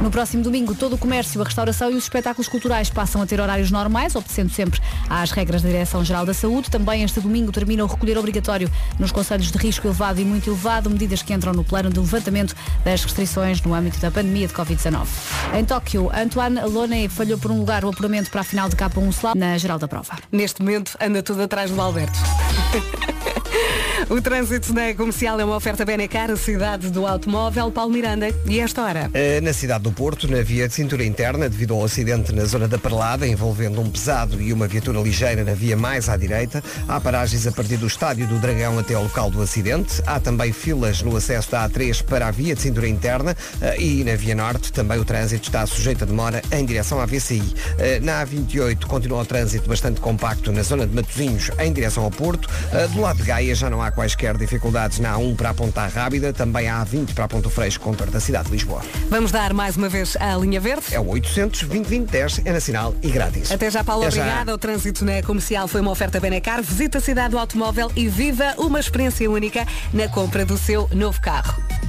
No 0.00 0.10
próximo 0.10 0.42
domingo, 0.42 0.74
todo 0.74 0.94
o 0.94 0.98
comércio, 0.98 1.40
a 1.40 1.44
restauração 1.44 1.90
e 1.90 1.94
os 1.94 2.04
espetáculos 2.04 2.48
culturais 2.48 2.90
passam 2.90 3.20
a 3.22 3.26
ter 3.26 3.40
horários 3.40 3.70
normais, 3.70 4.14
obedecendo 4.14 4.50
sempre 4.50 4.80
às 5.08 5.30
regras 5.30 5.62
da 5.62 5.68
Direção-Geral 5.68 6.26
da 6.26 6.34
Saúde. 6.34 6.70
Também 6.70 7.02
este 7.02 7.20
domingo 7.20 7.50
termina 7.50 7.84
o 7.84 7.86
recolher 7.86 8.18
obrigatório 8.18 8.70
nos 8.98 9.10
conselhos 9.10 9.50
de 9.50 9.58
risco 9.58 9.86
elevado 9.86 10.20
e 10.20 10.24
muito 10.24 10.48
elevado, 10.48 10.90
medidas 10.90 11.22
que 11.22 11.32
entram 11.32 11.52
no 11.52 11.64
plano 11.64 11.90
de 11.90 11.98
levantamento 11.98 12.54
das 12.84 13.02
restrições 13.02 13.60
no 13.62 13.74
âmbito 13.74 13.98
da 14.00 14.10
pandemia 14.10 14.46
de 14.46 14.54
Covid-19. 14.54 15.06
Em 15.58 15.64
Tóquio, 15.64 16.10
Antoine 16.14 16.60
Lone 16.62 17.08
falhou 17.08 17.38
por 17.38 17.50
um 17.50 17.58
lugar 17.58 17.84
o 17.84 17.88
apuramento 17.88 18.30
para 18.30 18.42
a 18.42 18.44
final 18.44 18.68
de 18.68 18.76
K1 18.76 19.08
Slalom 19.10 19.38
na 19.38 19.56
geral 19.58 19.78
da 19.78 19.88
prova. 19.88 20.18
Neste 20.30 20.60
momento 20.60 20.96
anda 21.00 21.22
tudo 21.22 21.42
atrás 21.42 21.70
do 21.70 21.80
Alberto. 21.80 22.18
o 24.08 24.20
trânsito 24.20 24.72
na 24.72 24.94
comercial 24.94 25.38
é 25.40 25.44
uma 25.44 25.56
oferta 25.56 25.84
Benecar, 25.84 26.30
a 26.30 26.36
cidade 26.36 26.90
do 26.90 27.06
automóvel. 27.06 27.70
Paulo 27.70 27.92
Miranda, 27.92 28.28
e 28.46 28.60
esta 28.60 28.82
hora? 28.82 29.10
Eh, 29.14 29.40
Na 29.40 29.52
cidade 29.52 29.84
do 29.84 29.92
Porto, 29.92 30.28
na 30.30 30.42
via 30.42 30.68
de 30.68 30.74
cintura 30.74 31.04
interna, 31.04 31.48
devido 31.48 31.74
ao 31.74 31.84
acidente 31.84 32.32
na 32.32 32.44
zona 32.44 32.68
da 32.68 32.78
Perlada, 32.78 33.26
envolvendo 33.26 33.80
um 33.80 33.90
pesado 33.90 34.40
e 34.40 34.52
uma 34.52 34.66
viatura 34.66 35.00
ligeira 35.00 35.44
na 35.44 35.54
via 35.54 35.76
mais 35.76 36.08
à 36.08 36.16
direita, 36.16 36.62
há 36.88 37.00
paragens 37.00 37.46
a 37.46 37.52
partir 37.52 37.76
do 37.76 37.86
estádio 37.86 38.26
do 38.26 38.38
Dragão 38.38 38.78
até 38.78 38.94
ao 38.94 39.02
local 39.02 39.30
do 39.30 39.42
acidente. 39.42 40.02
Há 40.06 40.20
também 40.20 40.52
filas 40.52 41.02
no 41.02 41.16
acesso 41.16 41.50
da 41.50 41.68
A3 41.68 42.02
para 42.04 42.28
a 42.28 42.30
via 42.30 42.54
de 42.54 42.60
cintura 42.62 42.88
interna 42.88 43.36
eh, 43.60 43.80
e 43.80 44.04
na 44.04 44.14
via 44.16 44.34
norte 44.34 44.72
também 44.72 44.98
o 44.98 45.04
trânsito 45.04 45.48
está 45.48 45.66
sujeito 45.66 46.04
a 46.04 46.06
demora 46.06 46.42
em 46.52 46.64
direção 46.64 47.00
à 47.00 47.06
VCI. 47.06 47.42
Eh, 47.78 48.00
Na 48.00 48.24
A28 48.24 48.86
continua 48.86 49.20
o 49.22 49.24
trânsito 49.24 49.68
bastante 49.68 50.00
compacto 50.00 50.52
na 50.52 50.62
zona 50.62 50.86
de 50.86 50.94
Matosinhos 50.94 51.50
em 51.58 51.72
direção 51.72 52.04
ao 52.04 52.10
Porto. 52.10 52.48
Eh, 52.72 52.86
Do 52.88 53.00
lado 53.00 53.16
de 53.18 53.24
Gaia 53.24 53.39
já 53.54 53.70
não 53.70 53.80
há 53.82 53.90
quaisquer 53.90 54.36
dificuldades 54.36 54.98
na 54.98 55.14
A1 55.16 55.36
para 55.36 55.50
a 55.50 55.54
Ponta 55.54 55.86
Rábida, 55.86 56.32
também 56.32 56.68
há 56.68 56.84
A20 56.84 57.14
para 57.14 57.24
a 57.24 57.28
Ponto 57.28 57.48
Freixo, 57.50 57.80
contorno 57.80 58.12
da 58.12 58.20
cidade 58.20 58.46
de 58.46 58.52
Lisboa. 58.52 58.82
Vamos 59.08 59.30
dar 59.32 59.52
mais 59.54 59.76
uma 59.76 59.88
vez 59.88 60.16
a 60.20 60.36
linha 60.36 60.60
verde? 60.60 60.84
É 60.92 61.00
o 61.00 61.08
800 61.08 61.62
2010 61.64 62.42
é 62.44 62.52
nacional 62.52 62.94
e 63.02 63.08
grátis. 63.10 63.50
Até 63.50 63.70
já, 63.70 63.82
Paulo, 63.82 64.02
Até 64.04 64.16
já. 64.16 64.22
obrigada. 64.22 64.54
O 64.54 64.58
trânsito 64.58 65.04
na 65.04 65.22
comercial 65.22 65.66
foi 65.66 65.80
uma 65.80 65.90
oferta 65.90 66.20
Benecar. 66.20 66.62
Visita 66.62 66.98
a 66.98 67.00
cidade 67.00 67.30
do 67.30 67.38
automóvel 67.38 67.90
e 67.96 68.08
viva 68.08 68.54
uma 68.58 68.78
experiência 68.78 69.30
única 69.30 69.66
na 69.92 70.08
compra 70.08 70.44
do 70.44 70.56
seu 70.58 70.88
novo 70.92 71.20
carro. 71.20 71.79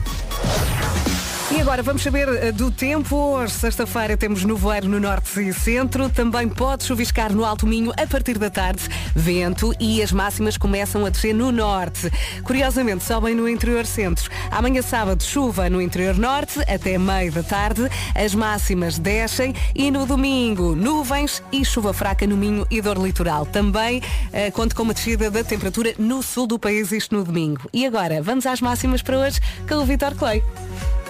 E 1.53 1.59
agora 1.59 1.83
vamos 1.83 2.01
saber 2.01 2.29
eh, 2.29 2.51
do 2.53 2.71
tempo. 2.71 3.13
Hoje, 3.13 3.53
sexta-feira, 3.53 4.15
temos 4.15 4.45
nevoeiro 4.45 4.87
no 4.87 5.01
norte 5.01 5.41
e 5.41 5.53
centro. 5.53 6.09
Também 6.09 6.47
pode 6.47 6.85
chuviscar 6.85 7.33
no 7.33 7.43
Alto 7.43 7.67
Minho 7.67 7.91
a 7.91 8.07
partir 8.07 8.37
da 8.37 8.49
tarde. 8.49 8.83
Vento 9.13 9.73
e 9.77 10.01
as 10.01 10.13
máximas 10.13 10.55
começam 10.55 11.05
a 11.05 11.09
descer 11.09 11.35
no 11.35 11.51
norte. 11.51 12.09
Curiosamente, 12.43 13.03
sobem 13.03 13.35
no 13.35 13.49
interior 13.49 13.85
centro. 13.85 14.31
Amanhã 14.49 14.81
sábado, 14.81 15.21
chuva 15.21 15.69
no 15.69 15.81
interior 15.81 16.17
norte 16.17 16.61
até 16.61 16.97
meio 16.97 17.33
da 17.33 17.43
tarde. 17.43 17.89
As 18.15 18.33
máximas 18.33 18.97
descem 18.97 19.53
e 19.75 19.91
no 19.91 20.05
domingo, 20.05 20.73
nuvens 20.73 21.43
e 21.51 21.65
chuva 21.65 21.91
fraca 21.91 22.25
no 22.25 22.37
Minho 22.37 22.65
e 22.71 22.81
dor 22.81 22.97
litoral. 22.97 23.45
Também 23.45 24.01
eh, 24.31 24.51
conto 24.51 24.73
com 24.73 24.83
uma 24.83 24.93
descida 24.93 25.29
da 25.29 25.43
temperatura 25.43 25.93
no 25.99 26.23
sul 26.23 26.47
do 26.47 26.57
país, 26.57 26.93
isto 26.93 27.13
no 27.13 27.25
domingo. 27.25 27.69
E 27.73 27.85
agora, 27.85 28.21
vamos 28.21 28.45
às 28.45 28.61
máximas 28.61 29.01
para 29.01 29.19
hoje 29.19 29.39
com 29.67 29.75
o 29.75 29.85
Vitor 29.85 30.15
Clay. 30.15 30.41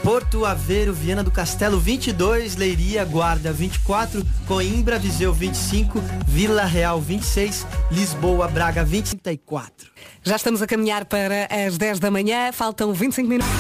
Porto 0.03 0.45
Aveiro, 0.45 0.93
Viana 0.93 1.23
do 1.23 1.29
Castelo 1.29 1.79
22, 1.79 2.55
Leiria, 2.55 3.05
Guarda 3.05 3.53
24, 3.53 4.25
Coimbra, 4.47 4.97
Viseu 4.97 5.31
25, 5.31 5.99
Vila 6.27 6.65
Real 6.65 6.99
26, 6.99 7.67
Lisboa, 7.91 8.47
Braga 8.47 8.83
24. 8.83 9.91
Já 10.23 10.35
estamos 10.37 10.59
a 10.59 10.65
caminhar 10.65 11.05
para 11.05 11.47
as 11.67 11.77
10 11.77 11.99
da 11.99 12.09
manhã, 12.09 12.51
faltam 12.51 12.91
25 12.93 13.29
minutos. 13.29 13.51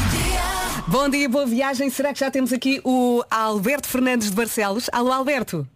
Bom 0.87 1.07
dia, 1.09 1.29
boa 1.29 1.45
viagem. 1.45 1.91
Será 1.91 2.11
que 2.11 2.19
já 2.19 2.31
temos 2.31 2.51
aqui 2.51 2.81
o 2.83 3.23
Alberto 3.29 3.87
Fernandes 3.87 4.31
de 4.31 4.35
Barcelos? 4.35 4.89
Alô, 4.91 5.11
Alberto. 5.11 5.67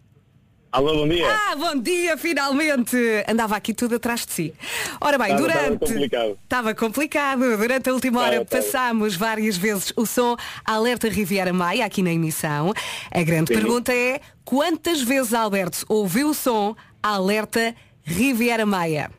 Alô, 0.76 0.92
bom 0.94 1.08
dia. 1.08 1.26
Ah, 1.26 1.56
bom 1.56 1.80
dia, 1.80 2.18
finalmente! 2.18 2.98
Andava 3.26 3.56
aqui 3.56 3.72
tudo 3.72 3.94
atrás 3.94 4.26
de 4.26 4.32
si. 4.34 4.54
Ora 5.00 5.16
bem, 5.16 5.28
Estava- 5.34 5.46
estava 5.48 5.64
durante. 5.70 5.78
complicado. 5.90 6.38
Estava 6.44 6.74
complicado. 6.74 7.56
Durante 7.56 7.88
a 7.88 7.94
última 7.94 8.20
hora 8.20 8.42
Estava, 8.42 8.60
estava. 8.60 8.62
passámos 8.62 9.16
várias 9.16 9.56
vezes 9.56 9.90
o 9.96 10.04
som 10.04 10.36
Alerta 10.66 11.08
Riviera 11.08 11.50
Maia 11.50 11.86
aqui 11.86 12.02
na 12.02 12.12
emissão. 12.12 12.74
A 13.10 13.22
grande 13.22 13.54
Sim. 13.54 13.58
pergunta 13.58 13.90
é 13.90 14.20
quantas 14.44 15.00
vezes 15.00 15.32
Alberto 15.32 15.82
ouviu 15.88 16.28
o 16.28 16.34
som 16.34 16.76
Alerta 17.02 17.74
Riviera 18.04 18.66
Maia? 18.66 19.10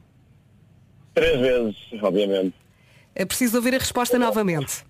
Três 1.15 1.39
vezes, 1.39 1.75
obviamente. 2.03 2.53
É 3.15 3.25
preciso 3.25 3.57
ouvir 3.57 3.73
a 3.73 3.79
resposta 3.79 4.19
novamente. 4.19 4.85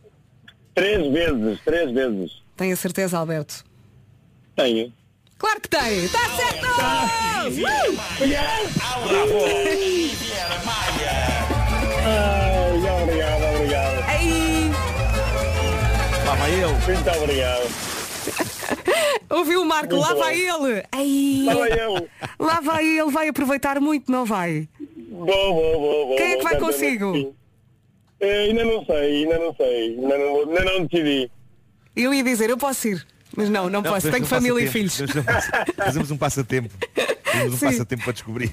Três 0.76 1.08
vezes, 1.14 1.62
três 1.64 1.92
vezes. 1.94 2.44
Tem 2.58 2.74
a 2.74 2.76
certeza, 2.76 3.18
Alberto? 3.18 3.64
Tenho. 4.54 4.92
Claro 5.38 5.62
que 5.62 5.70
tem! 5.70 6.06
Está 6.06 6.20
certo! 6.36 6.68
Ai, 12.04 12.78
obrigado, 13.04 13.56
obrigado. 13.56 14.10
Ei! 14.22 14.72
Lá 16.26 16.36
vai 16.36 16.52
ele. 16.52 16.66
Muito 16.66 17.10
obrigado. 17.22 17.68
Ouviu 19.30 19.62
o 19.62 19.66
Marco? 19.66 19.96
Muito 19.96 20.08
Lá 20.08 20.14
bom. 20.14 20.20
vai 20.22 20.36
ele! 20.40 20.84
Ei! 20.98 21.44
Lá 21.46 21.54
vai 21.54 21.72
ele. 21.72 22.10
Lá 22.40 22.60
vai 22.62 22.86
ele, 22.86 23.12
vai 23.12 23.28
aproveitar 23.28 23.80
muito, 23.80 24.12
não 24.12 24.26
vai? 24.26 24.68
Vou, 25.12 25.26
vou, 25.26 26.08
vou. 26.08 26.16
Quem 26.18 26.34
é 26.34 26.38
que 26.38 26.44
vai 26.44 26.58
consigo? 26.58 27.36
Eh, 28.20 28.46
ainda 28.50 28.66
não 28.66 28.86
sei, 28.86 29.24
ainda 29.24 29.40
não 29.40 29.56
sei. 29.56 30.00
Ainda 30.00 30.18
não, 30.18 30.40
ainda 30.42 30.64
não 30.66 30.86
decidi. 30.86 31.32
Eu 31.96 32.14
ia 32.14 32.24
dizer, 32.24 32.50
eu 32.50 32.58
posso 32.58 32.88
ir. 32.88 33.06
Mas 33.38 33.50
não, 33.50 33.70
não, 33.70 33.84
posso, 33.84 34.10
tenho 34.10 34.24
um 34.24 34.28
família 34.28 34.64
e 34.64 34.68
filhos. 34.68 35.00
Fazemos 35.78 36.10
um 36.10 36.18
passatempo. 36.18 36.74
Fazemos 37.24 37.54
um 37.54 37.58
Sim. 37.58 37.66
passatempo 37.68 38.04
para 38.04 38.14
descobrir. 38.14 38.52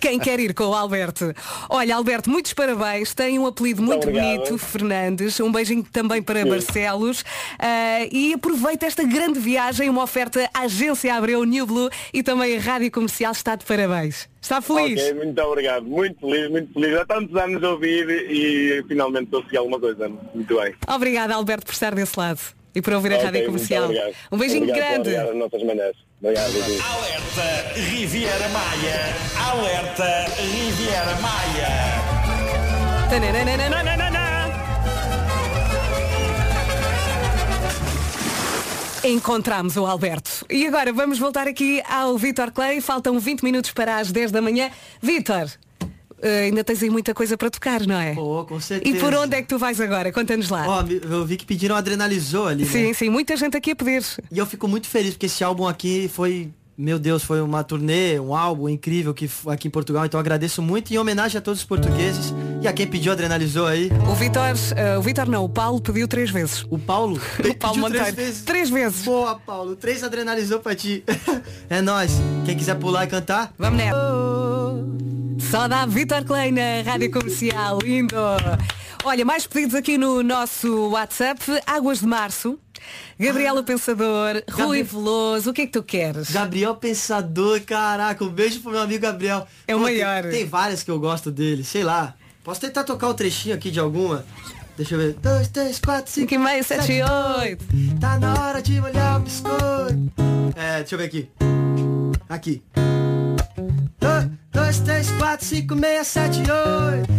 Quem 0.00 0.20
quer 0.20 0.38
ir 0.38 0.54
com 0.54 0.66
o 0.66 0.74
Alberto? 0.74 1.34
Olha, 1.68 1.96
Alberto, 1.96 2.30
muitos 2.30 2.52
parabéns. 2.52 3.12
Tem 3.12 3.40
um 3.40 3.46
apelido 3.46 3.82
muito 3.82 4.06
obrigado. 4.06 4.36
bonito, 4.36 4.56
Fernandes. 4.56 5.40
Um 5.40 5.50
beijinho 5.50 5.82
também 5.82 6.22
para 6.22 6.44
Sim. 6.44 6.48
Barcelos. 6.48 7.24
Ah, 7.58 8.06
e 8.12 8.32
aproveita 8.32 8.86
esta 8.86 9.02
grande 9.02 9.40
viagem, 9.40 9.90
uma 9.90 10.04
oferta 10.04 10.48
à 10.54 10.60
Agência 10.60 11.12
Abreu 11.12 11.42
New 11.42 11.66
Blue 11.66 11.90
e 12.14 12.22
também 12.22 12.56
a 12.56 12.60
Rádio 12.60 12.88
Comercial 12.92 13.32
está 13.32 13.56
de 13.56 13.64
parabéns. 13.64 14.28
Está 14.40 14.60
feliz? 14.60 15.02
Ok, 15.02 15.14
muito 15.14 15.42
obrigado. 15.42 15.84
Muito 15.84 16.20
feliz, 16.20 16.50
muito 16.50 16.72
feliz. 16.72 17.00
Há 17.00 17.04
tantos 17.04 17.36
anos 17.36 17.64
a 17.64 17.70
ouvir 17.70 18.08
e 18.30 18.84
finalmente 18.86 19.28
consegui 19.28 19.56
alguma 19.56 19.80
coisa. 19.80 20.08
Muito 20.08 20.56
bem. 20.56 20.72
Obrigada, 20.86 21.34
Alberto, 21.34 21.66
por 21.66 21.72
estar 21.72 21.96
desse 21.96 22.16
lado 22.16 22.59
e 22.74 22.82
por 22.82 22.92
ouvir 22.94 23.12
a 23.12 23.16
Ok, 23.16 23.24
Rádio 23.26 23.46
Comercial. 23.46 23.90
Um 24.30 24.38
beijinho 24.38 24.64
Obrigado, 24.64 24.88
grande. 24.88 25.08
Obrigado 25.10 25.30
às 25.30 25.36
nossas 25.36 25.62
manhãs. 25.62 25.96
Obrigado. 26.22 26.52
Alerta 26.92 27.72
Riviera 27.74 28.48
Maia. 28.48 29.50
Alerta 29.50 30.26
Riviera 30.36 31.16
Maia. 31.20 32.10
Tananana. 33.10 34.20
Encontramos 39.02 39.78
o 39.78 39.86
Alberto. 39.86 40.44
E 40.50 40.66
agora 40.66 40.92
vamos 40.92 41.18
voltar 41.18 41.48
aqui 41.48 41.82
ao 41.88 42.18
Vitor 42.18 42.52
Clay. 42.52 42.82
Faltam 42.82 43.18
20 43.18 43.42
minutos 43.42 43.72
para 43.72 43.96
as 43.96 44.12
10 44.12 44.30
da 44.30 44.42
manhã. 44.42 44.70
Vitor, 45.00 45.48
ainda 46.46 46.62
tens 46.64 46.82
aí 46.82 46.90
muita 46.90 47.14
coisa 47.14 47.36
para 47.36 47.50
tocar, 47.50 47.86
não 47.86 47.98
é? 47.98 48.14
Pô, 48.14 48.44
com 48.44 48.60
certeza. 48.60 48.96
E 48.96 49.00
por 49.00 49.14
onde 49.14 49.36
é 49.36 49.42
que 49.42 49.48
tu 49.48 49.58
vais 49.58 49.80
agora? 49.80 50.12
Conta-nos 50.12 50.48
lá. 50.48 50.66
Ó, 50.68 50.82
me- 50.82 51.00
eu 51.02 51.24
vi 51.24 51.36
que 51.36 51.46
pediram 51.46 51.76
adrenalizou 51.76 52.46
ali, 52.46 52.64
né? 52.64 52.70
sim, 52.70 52.92
sim, 52.94 53.08
muita 53.08 53.36
gente 53.36 53.56
aqui 53.56 53.70
a 53.72 53.76
pedir. 53.76 54.04
E 54.30 54.38
eu 54.38 54.46
fico 54.46 54.66
muito 54.68 54.86
feliz 54.86 55.10
porque 55.14 55.26
esse 55.26 55.42
álbum 55.44 55.66
aqui 55.66 56.10
foi, 56.12 56.50
meu 56.76 56.98
Deus, 56.98 57.22
foi 57.22 57.40
uma 57.40 57.62
turnê, 57.64 58.18
um 58.20 58.34
álbum 58.34 58.68
incrível 58.68 59.12
que 59.14 59.28
aqui 59.46 59.68
em 59.68 59.70
Portugal. 59.70 60.04
Então 60.06 60.18
agradeço 60.20 60.60
muito 60.62 60.92
em 60.92 60.98
homenagem 60.98 61.38
a 61.38 61.40
todos 61.40 61.60
os 61.60 61.66
portugueses 61.66 62.32
e 62.62 62.68
a 62.68 62.72
quem 62.72 62.86
pediu 62.86 63.12
adrenalizou 63.12 63.66
aí. 63.66 63.90
O 64.10 64.14
Vitor, 64.14 64.42
eh, 64.76 64.98
o 64.98 65.02
Vitor 65.02 65.28
não, 65.28 65.44
o 65.44 65.48
Paulo 65.48 65.80
pediu 65.80 66.06
três 66.08 66.30
vezes. 66.30 66.64
O 66.70 66.78
Paulo? 66.78 67.18
O 67.50 67.54
Paulo 67.56 67.78
Monteiro. 67.78 68.04
três 68.06 68.16
vezes. 68.16 68.42
Três 68.42 68.70
vezes. 68.70 69.04
Boa, 69.04 69.34
Paulo. 69.36 69.76
Três 69.76 70.02
adrenalizou 70.02 70.60
pra 70.60 70.74
ti. 70.74 71.02
é 71.70 71.80
nóis. 71.82 72.12
Quem 72.44 72.56
quiser 72.56 72.74
pular 72.76 73.04
e 73.04 73.08
cantar, 73.08 73.52
Vamos 73.58 73.78
nessa. 73.78 73.96
Só 75.50 75.66
dá 75.66 75.84
Vitor 75.86 76.24
Clay 76.24 76.52
na 76.52 76.82
Rádio 76.84 77.10
Comercial. 77.12 77.78
Lindo. 77.82 78.14
Olha, 79.04 79.24
mais 79.24 79.46
pedidos 79.46 79.74
aqui 79.74 79.98
no 79.98 80.22
nosso 80.22 80.90
WhatsApp. 80.90 81.40
Águas 81.66 82.00
de 82.00 82.06
Março. 82.06 82.58
Gabriel 83.18 83.56
o 83.56 83.62
Pensador, 83.62 84.42
Rui 84.50 84.78
Gabri- 84.78 84.82
Veloso, 84.84 85.50
o 85.50 85.52
que 85.52 85.62
é 85.62 85.66
que 85.66 85.72
tu 85.72 85.82
queres? 85.82 86.30
Gabriel 86.30 86.74
Pensador, 86.76 87.60
caraca, 87.60 88.24
um 88.24 88.28
beijo 88.30 88.60
pro 88.60 88.70
meu 88.72 88.80
amigo 88.80 89.02
Gabriel. 89.02 89.46
É 89.68 89.74
o 89.76 89.78
Pô, 89.78 89.84
maior. 89.84 90.22
Tem, 90.22 90.30
tem 90.32 90.46
várias 90.46 90.82
que 90.82 90.90
eu 90.90 90.98
gosto 90.98 91.30
dele, 91.30 91.62
sei 91.62 91.84
lá. 91.84 92.14
Posso 92.42 92.58
tentar 92.62 92.84
tocar 92.84 93.08
o 93.08 93.14
trechinho 93.14 93.54
aqui 93.54 93.70
de 93.70 93.78
alguma? 93.78 94.24
Deixa 94.78 94.94
eu 94.94 94.98
ver. 94.98 95.12
Dois, 95.22 95.48
três, 95.48 95.78
quatro, 95.78 96.10
cinco, 96.10 96.30
Cinco 96.30 96.42
e 96.42 96.44
meio, 96.44 96.64
sete 96.64 96.92
e 96.92 97.02
oito. 97.02 97.64
Tá 98.00 98.18
na 98.18 98.32
hora 98.42 98.62
de 98.62 98.80
molhar 98.80 99.18
o 99.18 99.20
biscoito. 99.20 100.12
É, 100.56 100.78
deixa 100.78 100.94
eu 100.94 100.98
ver 100.98 101.04
aqui. 101.04 101.28
Aqui. 102.30 102.62
Dois, 104.00 104.28
dois 104.52 104.80
três, 104.80 105.10
quatro, 105.12 105.44
cinco, 105.46 105.74
meia, 105.74 106.04
sete, 106.04 106.38
oito. 106.40 107.10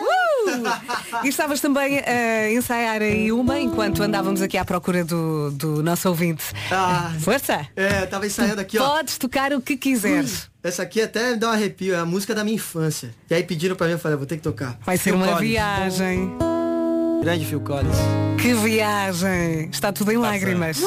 Uh! 0.00 1.24
E 1.24 1.28
estavas 1.28 1.60
também 1.60 1.98
a 2.00 2.50
ensaiar 2.52 3.02
aí 3.02 3.32
uma 3.32 3.58
enquanto 3.58 4.02
andávamos 4.02 4.42
aqui 4.42 4.56
à 4.56 4.64
procura 4.64 5.04
do, 5.04 5.50
do 5.50 5.82
nosso 5.82 6.08
ouvinte. 6.08 6.44
Ah, 6.70 7.12
Força! 7.20 7.66
é, 7.76 8.06
tava 8.06 8.26
ensaiando 8.26 8.60
aqui, 8.60 8.78
ó. 8.78 8.86
Podes 8.96 9.18
tocar 9.18 9.52
o 9.52 9.60
que 9.60 9.76
quiseres. 9.76 10.48
Essa 10.62 10.82
aqui 10.82 11.00
até 11.00 11.32
me 11.32 11.36
dá 11.38 11.48
um 11.48 11.52
arrepio, 11.52 11.94
é 11.94 11.98
a 11.98 12.04
música 12.04 12.34
da 12.34 12.44
minha 12.44 12.56
infância. 12.56 13.14
E 13.28 13.34
aí 13.34 13.42
pediram 13.42 13.74
pra 13.76 13.86
mim, 13.86 13.92
eu 13.92 13.98
falei, 13.98 14.16
vou 14.16 14.26
ter 14.26 14.36
que 14.36 14.42
tocar. 14.42 14.78
Vai 14.84 14.96
ser 14.96 15.14
uma 15.14 15.36
viagem. 15.38 16.30
Grande 17.22 17.44
Phil 17.44 17.60
Collins. 17.60 17.96
Que 18.40 18.54
viagem! 18.54 19.68
Está 19.70 19.92
tudo 19.92 20.10
em 20.12 20.16
lágrimas. 20.16 20.80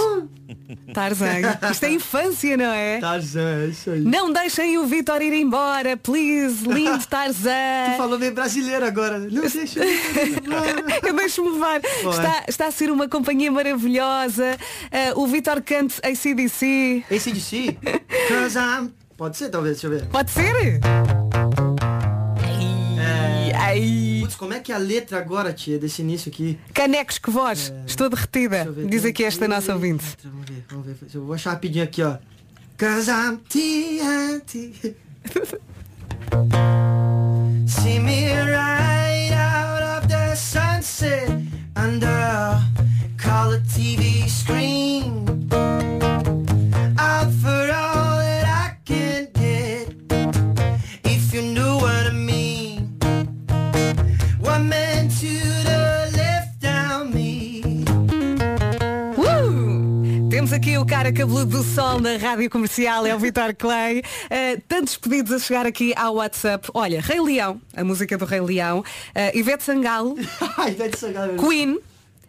Tarzan. 0.93 1.41
Isto 1.71 1.85
é 1.85 1.91
infância, 1.91 2.57
não 2.57 2.73
é? 2.73 2.99
Tarzan, 2.99 3.63
é 3.63 3.67
isso 3.67 3.89
aí. 3.91 3.99
Não 4.01 4.31
deixem 4.33 4.77
o 4.77 4.85
Vitor 4.85 5.21
ir 5.21 5.33
embora, 5.33 5.95
please, 5.97 6.67
lindo 6.67 6.97
Tu 7.05 7.07
Tarzan. 7.07 7.97
falou 7.97 8.17
meio 8.17 8.33
brasileiro 8.33 8.85
agora. 8.85 9.19
Não 9.19 9.41
deixa 9.41 9.79
eu 11.03 11.13
deixo-me 11.13 11.51
levar. 11.51 11.79
Está, 11.79 12.43
está 12.47 12.67
a 12.67 12.71
ser 12.71 12.91
uma 12.91 13.07
companhia 13.07 13.51
maravilhosa. 13.51 14.57
Ah, 14.91 15.13
o 15.15 15.27
Vitor 15.27 15.61
canta 15.61 15.95
ACDC. 16.07 17.05
ACDC? 17.11 17.77
Cause 18.27 18.57
I'm... 18.59 18.91
Pode 19.15 19.37
ser, 19.37 19.49
talvez, 19.49 19.79
deixa 19.79 19.87
eu 19.87 19.91
ver. 19.91 20.07
Pode 20.07 20.31
ser? 20.31 20.79
É... 23.53 23.57
Ai. 23.57 24.19
Putz, 24.21 24.35
como 24.35 24.53
é 24.53 24.59
que 24.59 24.71
é 24.71 24.75
a 24.75 24.79
letra 24.79 25.19
agora, 25.19 25.53
tia, 25.53 25.77
desse 25.77 26.01
início 26.01 26.29
aqui? 26.31 26.59
Canecos 26.73 27.19
que 27.19 27.29
voz. 27.29 27.71
Estou 27.85 28.09
derretida. 28.09 28.69
Ver. 28.71 28.87
Diz 28.87 29.05
aqui 29.05 29.23
esta 29.23 29.47
nossa 29.47 29.73
ouvinte. 29.73 30.05
Vamos 30.23 30.45
ver, 30.49 30.65
vamos 30.69 30.85
ver. 30.85 30.95
Eu 31.13 31.25
vou 31.25 31.35
achar 31.35 31.51
rapidinho 31.51 31.83
aqui, 31.83 32.01
ó. 32.01 32.17
Cause 32.77 33.09
I'm 33.09 33.37
TNT. 33.47 34.95
See 37.67 37.99
me 37.99 38.31
right 38.31 39.31
out 39.31 39.81
of 39.81 40.07
the 40.07 40.35
sunset 40.35 41.29
under 41.75 42.59
color 43.17 43.61
TV 43.61 44.27
screen. 44.27 45.32
Cabeludo 61.23 61.57
do 61.57 61.63
sol 61.63 62.01
na 62.01 62.17
rádio 62.17 62.49
comercial, 62.49 63.05
é 63.05 63.15
o 63.15 63.19
Vitor 63.19 63.55
Clay. 63.55 63.99
Uh, 63.99 64.61
tantos 64.67 64.97
pedidos 64.97 65.31
a 65.31 65.39
chegar 65.39 65.65
aqui 65.65 65.93
ao 65.95 66.15
WhatsApp. 66.15 66.69
Olha, 66.73 66.99
Rei 66.99 67.21
Leão, 67.21 67.61
a 67.73 67.81
música 67.81 68.17
do 68.17 68.25
Rei 68.25 68.41
Leão. 68.41 68.79
Uh, 68.79 69.37
Ivete 69.37 69.63
Sangalo. 69.63 70.17
Queen. 71.39 71.79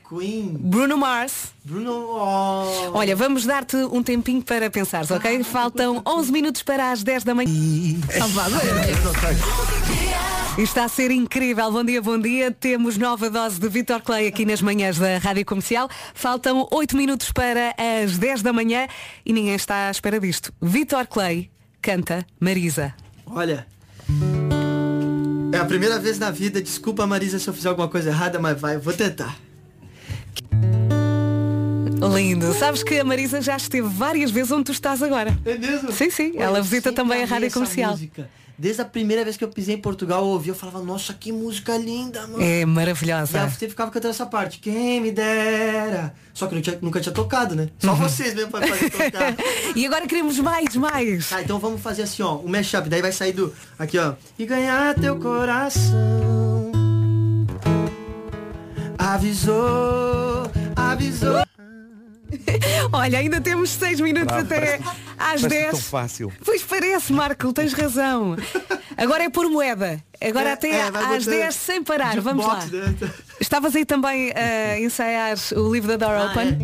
Queen. 0.09 0.57
Bruno 0.61 0.97
Mars. 0.97 1.53
Bruno. 1.65 1.91
Oh. 1.93 2.93
Olha, 2.95 3.17
vamos 3.17 3.45
dar-te 3.45 3.77
um 3.77 4.01
tempinho 4.01 4.43
para 4.43 4.71
pensares, 4.71 5.11
ok? 5.11 5.43
Faltam 5.43 6.01
11 6.07 6.31
minutos 6.31 6.63
para 6.63 6.93
as 6.93 7.03
10 7.03 7.25
da 7.25 7.35
manhã. 7.35 7.51
Está 10.57 10.85
a 10.85 10.89
ser 10.89 11.11
incrível. 11.11 11.69
Bom 11.73 11.83
dia, 11.83 12.01
bom 12.01 12.17
dia. 12.17 12.49
Temos 12.49 12.97
nova 12.97 13.29
dose 13.29 13.59
de 13.59 13.69
Vitor 13.69 14.01
Clay 14.01 14.29
aqui 14.29 14.47
nas 14.47 14.63
manhãs 14.63 14.97
da 14.97 15.19
Rádio 15.19 15.45
Comercial. 15.45 15.91
Faltam 16.15 16.69
8 16.71 16.97
minutos 16.97 17.33
para 17.33 17.75
as 17.77 18.17
10 18.19 18.43
da 18.43 18.53
manhã 18.53 18.87
e 19.27 19.33
ninguém 19.33 19.57
está 19.57 19.89
à 19.89 19.91
espera 19.91 20.21
disto. 20.21 20.53
Vitor 20.63 21.09
Clay 21.09 21.51
canta 21.83 22.25
Marisa. 22.39 22.95
Olha. 23.27 23.67
É 25.53 25.59
a 25.59 25.65
primeira 25.65 25.99
vez 25.99 26.21
na 26.21 26.31
vida, 26.31 26.63
desculpa 26.63 27.05
Marisa 27.05 27.41
se 27.41 27.49
eu 27.49 27.55
fizer 27.55 27.71
alguma 27.71 27.89
coisa 27.89 28.11
errada, 28.11 28.39
mas 28.39 28.61
vai, 28.61 28.79
vou 28.79 28.93
tentar. 28.93 29.37
Lindo. 32.15 32.53
Sabes 32.55 32.85
que 32.85 33.01
a 33.01 33.05
Marisa 33.05 33.43
já 33.43 33.57
esteve 33.57 33.89
várias 33.89 34.31
vezes 34.31 34.53
onde 34.53 34.65
tu 34.65 34.73
estás 34.73 35.03
agora. 35.03 35.37
É 35.45 35.59
mesmo? 35.59 35.91
Sim, 35.91 36.11
sim. 36.11 36.35
Ela 36.37 36.63
visita 36.63 36.93
também 36.93 37.25
a 37.25 37.27
Rádio 37.27 37.51
Comercial. 37.51 37.91
música. 37.91 38.31
Desde 38.57 38.83
a 38.83 38.85
primeira 38.85 39.25
vez 39.25 39.37
que 39.37 39.43
eu 39.43 39.49
pisei 39.49 39.75
em 39.75 39.81
Portugal, 39.81 40.23
eu 40.23 40.29
ouvi, 40.29 40.49
eu 40.51 40.55
falava, 40.55 40.81
nossa, 40.81 41.13
que 41.13 41.33
música 41.33 41.77
linda, 41.77 42.23
mano. 42.27 42.41
É 42.43 42.61
E 42.61 42.67
maravilhosa. 42.67 43.37
eu 43.39 43.51
sempre 43.51 43.71
ficava 43.71 43.91
cantando 43.91 44.13
essa 44.15 44.27
parte, 44.27 44.61
quem 44.61 45.01
me 45.01 45.11
dera. 45.11 46.15
Só 46.33 46.47
que 46.47 46.55
eu 46.55 46.63
tinha- 46.63 46.79
nunca 46.81 47.01
tinha 47.01 47.13
tocado, 47.13 47.55
né? 47.57 47.69
Só 47.81 47.95
vocês 47.95 48.33
mesmo 48.35 48.51
pra 48.53 48.67
fazer 48.67 48.91
tocar. 48.91 49.35
E 49.75 49.85
agora 49.87 50.07
queremos 50.07 50.39
mais, 50.39 50.77
mais. 50.77 51.29
Tá, 51.31 51.43
então 51.43 51.59
vamos 51.59 51.81
fazer 51.81 52.03
assim, 52.03 52.23
ó, 52.23 52.37
o 52.37 52.49
mashup. 52.49 52.89
Daí 52.89 53.03
vai 53.03 53.11
sair 53.11 53.33
do. 53.33 53.53
Aqui, 53.79 53.99
ó. 53.99 54.15
E 54.39 54.47
ganhar 54.47 54.95
teu 54.95 55.17
coração. 55.19 56.71
Avisou, 58.99 60.51
avisou. 60.77 61.43
Olha, 62.93 63.19
ainda 63.19 63.41
temos 63.41 63.71
6 63.71 64.01
minutos 64.01 64.27
Bravo, 64.27 64.43
até 64.47 64.61
parece- 64.79 64.83
às 65.19 65.41
parece 65.43 65.49
10. 65.49 65.71
tão 65.71 65.81
fácil. 65.81 66.33
Pois 66.45 66.63
parece, 66.63 67.13
Marco, 67.13 67.53
tens 67.53 67.73
razão. 67.73 68.37
Agora 68.97 69.25
é 69.25 69.29
por 69.31 69.49
moeda. 69.51 70.03
Agora 70.21 70.51
É, 70.51 70.53
até 70.53 70.71
é, 70.71 70.83
às 70.83 70.91
botar 70.91 71.19
10 71.19 71.55
sem 71.55 71.83
parar. 71.83 72.21
Vamos 72.21 72.47
lá. 72.47 72.61
Estavas 73.41 73.75
aí 73.77 73.85
também 73.85 74.33
a 74.33 74.81
ensaiar 74.81 75.37
o 75.57 75.73
livro 75.73 75.97
da 75.97 76.07
Door 76.07 76.17
Ah, 76.17 76.31
Open? 76.31 76.59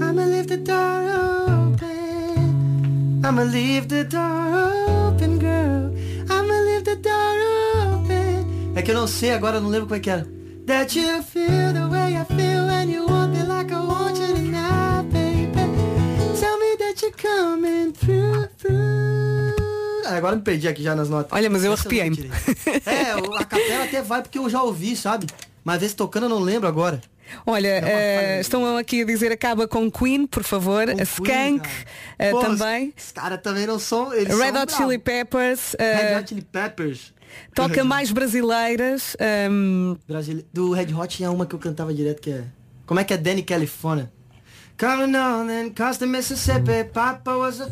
I'ma 0.00 0.24
leave 0.24 0.46
the 0.46 0.56
door 0.56 1.72
open. 1.72 3.22
I'ma 3.24 3.42
leave 3.42 3.86
the 3.88 4.04
door 4.04 5.08
open, 5.08 5.38
girl. 5.38 5.92
I'ma 6.30 6.54
leave 6.64 6.82
the 6.84 6.96
door 6.96 7.94
open. 7.94 8.72
É 8.76 8.82
que 8.82 8.90
eu 8.90 8.94
não 8.94 9.06
sei 9.06 9.32
agora, 9.32 9.60
não 9.60 9.68
lembro 9.68 9.86
como 9.86 9.96
é 9.96 10.00
que 10.00 10.10
era. 10.10 10.26
That 10.66 10.98
you 10.98 11.22
feel 11.22 11.72
the 11.72 11.86
way 11.90 12.14
I 12.14 12.24
feel 12.26 12.68
and 12.68 12.90
you 12.90 13.06
want 13.08 13.27
Coming 17.16 17.92
through, 17.92 18.48
through. 18.58 19.56
Ah, 20.06 20.16
agora 20.16 20.36
me 20.36 20.42
perdi 20.42 20.68
aqui 20.68 20.82
já 20.82 20.94
nas 20.94 21.08
notas. 21.08 21.32
Olha, 21.32 21.50
mas 21.50 21.64
eu 21.64 21.76
tirei. 21.76 22.10
É, 22.86 23.12
a 23.12 23.44
capela 23.44 23.84
até 23.84 24.02
vai 24.02 24.22
porque 24.22 24.38
eu 24.38 24.48
já 24.48 24.62
ouvi, 24.62 24.96
sabe? 24.96 25.26
Mas 25.64 25.80
vezes 25.80 25.94
tocando 25.94 26.24
eu 26.24 26.28
não 26.30 26.40
lembro 26.40 26.68
agora. 26.68 27.00
Olha, 27.44 27.68
eh, 27.84 28.40
estão 28.40 28.76
aqui 28.76 29.02
a 29.02 29.04
dizer 29.04 29.30
acaba 29.30 29.68
com 29.68 29.90
Queen, 29.90 30.26
por 30.26 30.42
favor. 30.42 30.88
a 30.88 31.02
Skank 31.02 31.68
eh, 32.18 32.30
Pô, 32.30 32.40
também. 32.40 32.94
Os 32.96 33.12
caras 33.12 33.40
também 33.42 33.66
não 33.66 33.78
são. 33.78 34.08
Red 34.08 34.26
são 34.26 34.62
Hot 34.62 34.72
Chili. 34.74 34.98
Peppers. 34.98 35.76
eh, 35.78 36.10
Red 36.14 36.20
Hot 36.20 36.28
Chili 36.28 36.42
Peppers. 36.42 37.12
toca 37.54 37.84
mais 37.84 38.10
brasileiras. 38.10 39.14
ehm, 39.20 39.94
Brasile... 40.08 40.46
Do 40.52 40.72
Red 40.72 40.94
Hot 40.94 41.14
tinha 41.16 41.30
uma 41.30 41.44
que 41.44 41.54
eu 41.54 41.58
cantava 41.58 41.92
direto 41.92 42.20
que 42.22 42.30
é. 42.30 42.44
Como 42.86 42.98
é 42.98 43.04
que 43.04 43.12
é 43.12 43.18
Danny 43.18 43.42
California? 43.42 44.10
Coming 44.78 45.16
on 45.16 45.50
across 45.50 45.98
the 45.98 46.06
Mississippi, 46.06 46.84
Papa 46.84 47.36
was 47.36 47.60
a. 47.60 47.66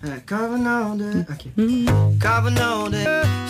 É, 0.00 0.20
the. 0.96 1.26
Aqui. 1.28 1.52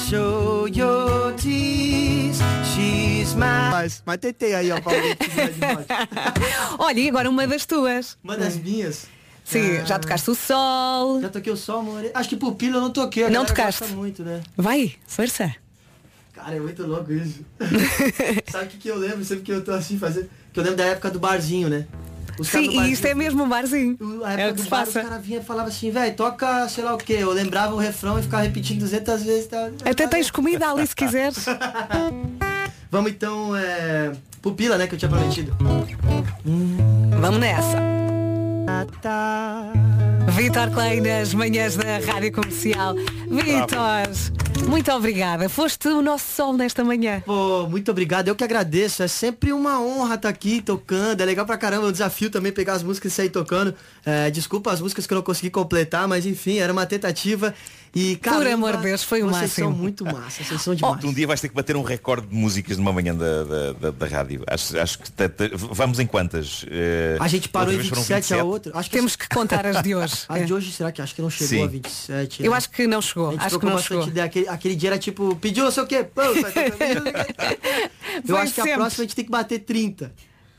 Show 0.08 0.66
your 0.66 1.34
teeth. 1.34 2.40
She's 2.64 3.34
my. 3.34 3.70
Mas, 3.70 4.02
mas 4.06 4.16
tentei 4.16 4.54
aí, 4.54 4.72
ó, 4.72 4.80
Hot. 4.80 4.96
Olha, 6.78 7.00
e 7.00 7.08
agora 7.10 7.28
uma 7.28 7.46
das 7.46 7.66
tuas. 7.66 8.16
Uma 8.24 8.38
das 8.38 8.56
minhas. 8.56 9.06
Sim, 9.44 9.78
Ah. 9.78 9.84
já 9.84 9.98
tocaste 9.98 10.30
o 10.30 10.34
sol. 10.34 11.20
Já 11.20 11.28
toquei 11.28 11.52
o 11.52 11.56
sol, 11.56 11.80
amor. 11.80 12.10
Acho 12.14 12.30
que 12.30 12.36
pupila 12.36 12.78
eu 12.78 12.80
não 12.80 12.90
toquei. 12.90 13.28
Não 13.28 13.44
tocaste? 13.44 13.84
muito, 13.92 14.22
né? 14.22 14.40
Vai, 14.56 14.94
força. 15.06 15.54
Cara, 16.48 16.56
é 16.56 16.60
muito 16.60 16.86
louco 16.86 17.12
isso. 17.12 17.40
Sabe 18.50 18.64
o 18.64 18.68
que, 18.68 18.78
que 18.78 18.88
eu 18.88 18.96
lembro? 18.96 19.22
Sempre 19.22 19.44
que 19.44 19.52
eu 19.52 19.62
tô 19.62 19.70
assim 19.72 19.98
fazendo. 19.98 20.30
Que 20.50 20.58
eu 20.58 20.64
lembro 20.64 20.78
da 20.78 20.84
época 20.86 21.10
do 21.10 21.18
barzinho, 21.20 21.68
né? 21.68 21.84
Os 22.38 22.48
Sim, 22.48 22.62
e 22.62 22.66
barzinho- 22.68 22.86
isto 22.86 23.06
é 23.06 23.14
mesmo 23.14 23.42
um 23.44 23.48
barzinho. 23.48 23.98
A 24.24 24.32
É 24.32 24.34
época 24.34 24.48
o 24.48 24.54
que 24.54 24.60
do 24.60 24.62
se 24.64 24.70
bar, 24.70 24.82
os 24.84 24.94
passa. 24.94 25.02
caras 25.06 25.26
vinham 25.26 25.42
e 25.42 25.44
falavam 25.44 25.68
assim, 25.68 25.90
velho, 25.90 26.14
toca 26.16 26.66
sei 26.70 26.84
lá 26.84 26.94
o 26.94 26.98
que. 26.98 27.12
Eu 27.12 27.32
lembrava 27.32 27.74
o 27.74 27.78
refrão 27.78 28.18
e 28.18 28.22
ficava 28.22 28.44
repetindo 28.44 28.78
200 28.80 29.22
vezes. 29.24 29.46
Tá? 29.48 29.68
Até 29.84 30.06
tens 30.08 30.30
comida 30.30 30.70
ali 30.70 30.86
se 30.86 30.96
quiseres. 30.96 31.44
Vamos 32.90 33.10
então, 33.10 33.54
é... 33.54 34.12
Pupila, 34.40 34.78
né, 34.78 34.86
que 34.86 34.94
eu 34.94 34.98
tinha 34.98 35.10
prometido. 35.10 35.54
Vamos 37.20 37.38
nessa. 37.40 37.76
Vitor 40.32 40.70
Clay 40.70 41.00
nas 41.00 41.34
manhãs 41.34 41.76
da 41.76 41.98
Rádio 41.98 42.32
Comercial. 42.32 42.94
Vitor, 42.94 44.08
muito 44.66 44.90
obrigada. 44.92 45.48
Foste 45.48 45.88
o 45.88 46.02
nosso 46.02 46.24
sol 46.34 46.52
nesta 46.52 46.82
manhã. 46.84 47.22
Pô, 47.24 47.66
muito 47.68 47.90
obrigado. 47.90 48.28
Eu 48.28 48.34
que 48.36 48.44
agradeço. 48.44 49.02
É 49.02 49.08
sempre 49.08 49.52
uma 49.52 49.80
honra 49.80 50.14
estar 50.16 50.28
aqui 50.28 50.60
tocando. 50.60 51.20
É 51.20 51.24
legal 51.24 51.44
pra 51.46 51.56
caramba. 51.56 51.86
É 51.86 51.88
um 51.88 51.92
desafio 51.92 52.30
também 52.30 52.52
pegar 52.52 52.74
as 52.74 52.82
músicas 52.82 53.12
e 53.12 53.14
sair 53.16 53.30
tocando. 53.30 53.74
É, 54.04 54.30
desculpa 54.30 54.72
as 54.72 54.80
músicas 54.80 55.06
que 55.06 55.12
eu 55.12 55.16
não 55.16 55.22
consegui 55.22 55.50
completar, 55.50 56.06
mas 56.08 56.26
enfim, 56.26 56.58
era 56.58 56.72
uma 56.72 56.86
tentativa. 56.86 57.54
E, 57.94 58.16
Por 58.16 58.22
caramba, 58.24 58.68
amor 58.68 58.76
de 58.76 58.82
Deus, 58.82 59.02
foi 59.02 59.22
o 59.22 59.28
vocês 59.28 59.40
máximo. 59.42 59.68
são 59.70 59.76
muito 59.76 60.04
massa. 60.04 60.44
Vocês 60.44 60.60
são 60.60 60.74
demais. 60.76 61.02
Um 61.02 61.12
dia 61.12 61.26
vais 61.26 61.40
ter 61.40 61.48
que 61.48 61.54
bater 61.54 61.74
um 61.74 61.82
recorde 61.82 62.26
de 62.26 62.34
músicas 62.34 62.76
numa 62.76 62.92
manhã 62.92 63.14
da, 63.14 63.44
da, 63.44 63.72
da- 63.72 63.90
da 63.90 64.06
rádio. 64.06 64.42
Acho, 64.46 64.78
acho 64.78 64.98
que 64.98 65.10
te- 65.10 65.28
te- 65.28 65.50
vamos 65.54 65.98
em 65.98 66.06
quantas? 66.06 66.66
Eh, 66.70 67.16
A 67.18 67.26
gente 67.26 67.48
parou 67.48 67.72
em 67.72 67.76
outra 67.78 67.94
vez 67.94 68.06
27, 68.08 68.28
foram 68.28 68.40
a 68.40 68.44
outra. 68.44 68.72
Acho 68.78 68.90
que 68.90 68.96
Temos 68.96 69.16
que 69.16 69.26
contar 69.30 69.66
as 69.66 69.82
de 69.82 69.94
hoje. 69.96 70.14
A 70.28 70.38
É. 70.38 70.44
de 70.44 70.52
hoje, 70.52 70.70
será 70.70 70.92
que 70.92 71.00
acho 71.00 71.14
que 71.14 71.22
não 71.22 71.30
chegou 71.30 71.48
Sim. 71.48 71.64
a 71.64 71.66
27? 71.66 72.44
Eu 72.44 72.50
né? 72.50 72.56
acho 72.58 72.70
que 72.70 72.86
não 72.86 73.00
chegou. 73.00 73.28
A 73.28 73.32
gente 73.32 73.46
Acho 73.46 73.58
que 73.58 73.66
não 73.66 73.78
chegou. 73.78 74.06
ideia. 74.06 74.30
Aquele, 74.48 74.74
dia 74.74 74.90
era 74.90 74.98
tipo, 74.98 75.36
pediu 75.36 75.64
não 75.64 75.70
sei 75.70 75.82
o 75.82 75.86
quê. 75.86 76.04
Pô, 76.04 76.22
Eu 78.26 78.36
acho 78.36 78.54
que 78.54 78.60
a 78.60 78.64
sempre. 78.64 78.78
próxima 78.78 79.02
a 79.02 79.06
gente 79.06 79.16
tem 79.16 79.24
que 79.24 79.30
bater 79.30 79.60
30. 79.60 80.12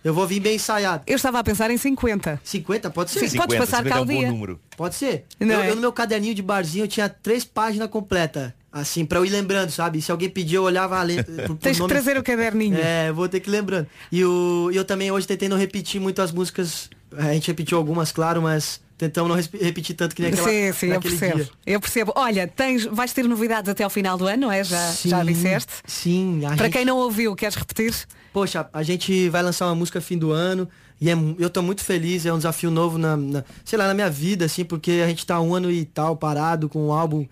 Eu 0.04 0.14
vou 0.14 0.26
vir 0.26 0.40
bem 0.40 0.56
ensaiado. 0.56 1.04
Eu 1.06 1.18
estava 1.18 1.40
a 1.40 1.44
pensar 1.44 1.70
em 1.70 1.78
50. 1.78 2.40
50, 2.44 2.90
pode 2.90 3.12
ser? 3.12 3.28
Sim, 3.28 3.38
podes 3.38 3.58
passar 3.58 3.84
cá 3.84 3.98
é 3.98 4.00
o 4.00 4.04
um 4.04 4.06
bom 4.06 4.18
dia. 4.18 4.32
número. 4.32 4.60
Pode 4.78 4.96
ser. 4.96 5.26
Não 5.40 5.56
eu, 5.56 5.62
é? 5.62 5.70
eu 5.72 5.76
no 5.76 5.82
meu 5.82 5.92
caderninho 5.92 6.34
de 6.34 6.42
barzinho 6.42 6.86
eu 6.86 6.88
tinha 6.88 7.10
três 7.10 7.44
páginas 7.44 7.90
completas. 7.90 8.54
Assim, 8.72 9.04
pra 9.04 9.18
eu 9.18 9.26
ir 9.26 9.30
lembrando, 9.30 9.72
sabe? 9.72 10.00
Se 10.00 10.12
alguém 10.12 10.30
pedir, 10.30 10.56
eu 10.56 10.64
olhava 10.64 11.02
a 11.02 11.06
por 11.48 11.58
Tens 11.58 11.80
que 11.80 11.88
trazer 11.88 12.18
o 12.18 12.24
caderninho. 12.24 12.78
É, 12.78 13.12
vou 13.12 13.28
ter 13.28 13.40
que 13.40 13.50
ir 13.50 13.52
lembrando. 13.52 13.88
E 14.12 14.24
o, 14.24 14.70
e 14.72 14.76
eu 14.76 14.86
também 14.86 15.12
hoje 15.12 15.26
tentei 15.26 15.50
não 15.50 15.58
repetir 15.58 16.00
muito 16.00 16.22
as 16.22 16.32
músicas. 16.32 16.88
A 17.18 17.34
gente 17.34 17.48
repetiu 17.48 17.80
algumas, 17.80 18.12
claro, 18.12 18.42
mas 18.44 18.80
tentamos 19.00 19.30
não 19.32 19.60
repetir 19.60 19.96
tanto 19.96 20.14
que 20.16 20.22
nem 20.22 20.32
aquela 20.32 20.48
sim, 20.48 20.72
sim, 20.74 20.88
eu 20.94 21.02
percebo. 21.02 21.36
dia. 21.38 21.50
Eu 21.66 21.80
percebo. 21.82 22.14
Olha, 22.16 22.48
tens, 22.48 22.86
vais 22.86 23.12
ter 23.14 23.24
novidades 23.24 23.68
até 23.70 23.84
ao 23.84 23.90
final 23.90 24.18
do 24.18 24.28
ano, 24.28 24.42
não 24.48 24.52
é? 24.52 24.64
Já, 24.64 24.92
Sim, 24.92 25.10
já 25.10 25.24
disseste? 25.24 25.74
Sim. 25.88 26.46
a 26.46 26.50
Para 26.56 26.66
gente- 26.66 26.74
quem 26.74 26.86
não 26.86 26.98
ouviu, 26.98 27.36
queres 27.36 27.56
repetir? 27.56 27.96
Poxa, 28.32 28.70
a 28.72 28.84
gente 28.84 29.28
vai 29.30 29.42
lançar 29.42 29.66
uma 29.66 29.74
música 29.76 30.00
fim 30.02 30.18
do 30.18 30.32
ano 30.32 30.68
e 31.02 31.10
é 31.10 31.14
eu 31.40 31.50
tô 31.50 31.62
muito 31.64 31.84
feliz, 31.84 32.26
é 32.26 32.34
um 32.34 32.38
desafio 32.38 32.70
novo 32.70 32.98
na, 32.98 33.16
na- 33.18 33.44
sei 33.66 33.80
lá, 33.80 33.88
na 33.88 33.94
minha 33.94 34.10
vida, 34.10 34.46
assim, 34.46 34.64
porque 34.66 35.02
a 35.04 35.08
gente 35.08 35.26
tá 35.26 35.40
um 35.42 35.56
ano 35.56 35.72
e 35.72 35.86
tal 35.86 36.16
parado 36.18 36.68
com 36.70 36.88
um 36.90 36.92
álbum, 36.94 37.26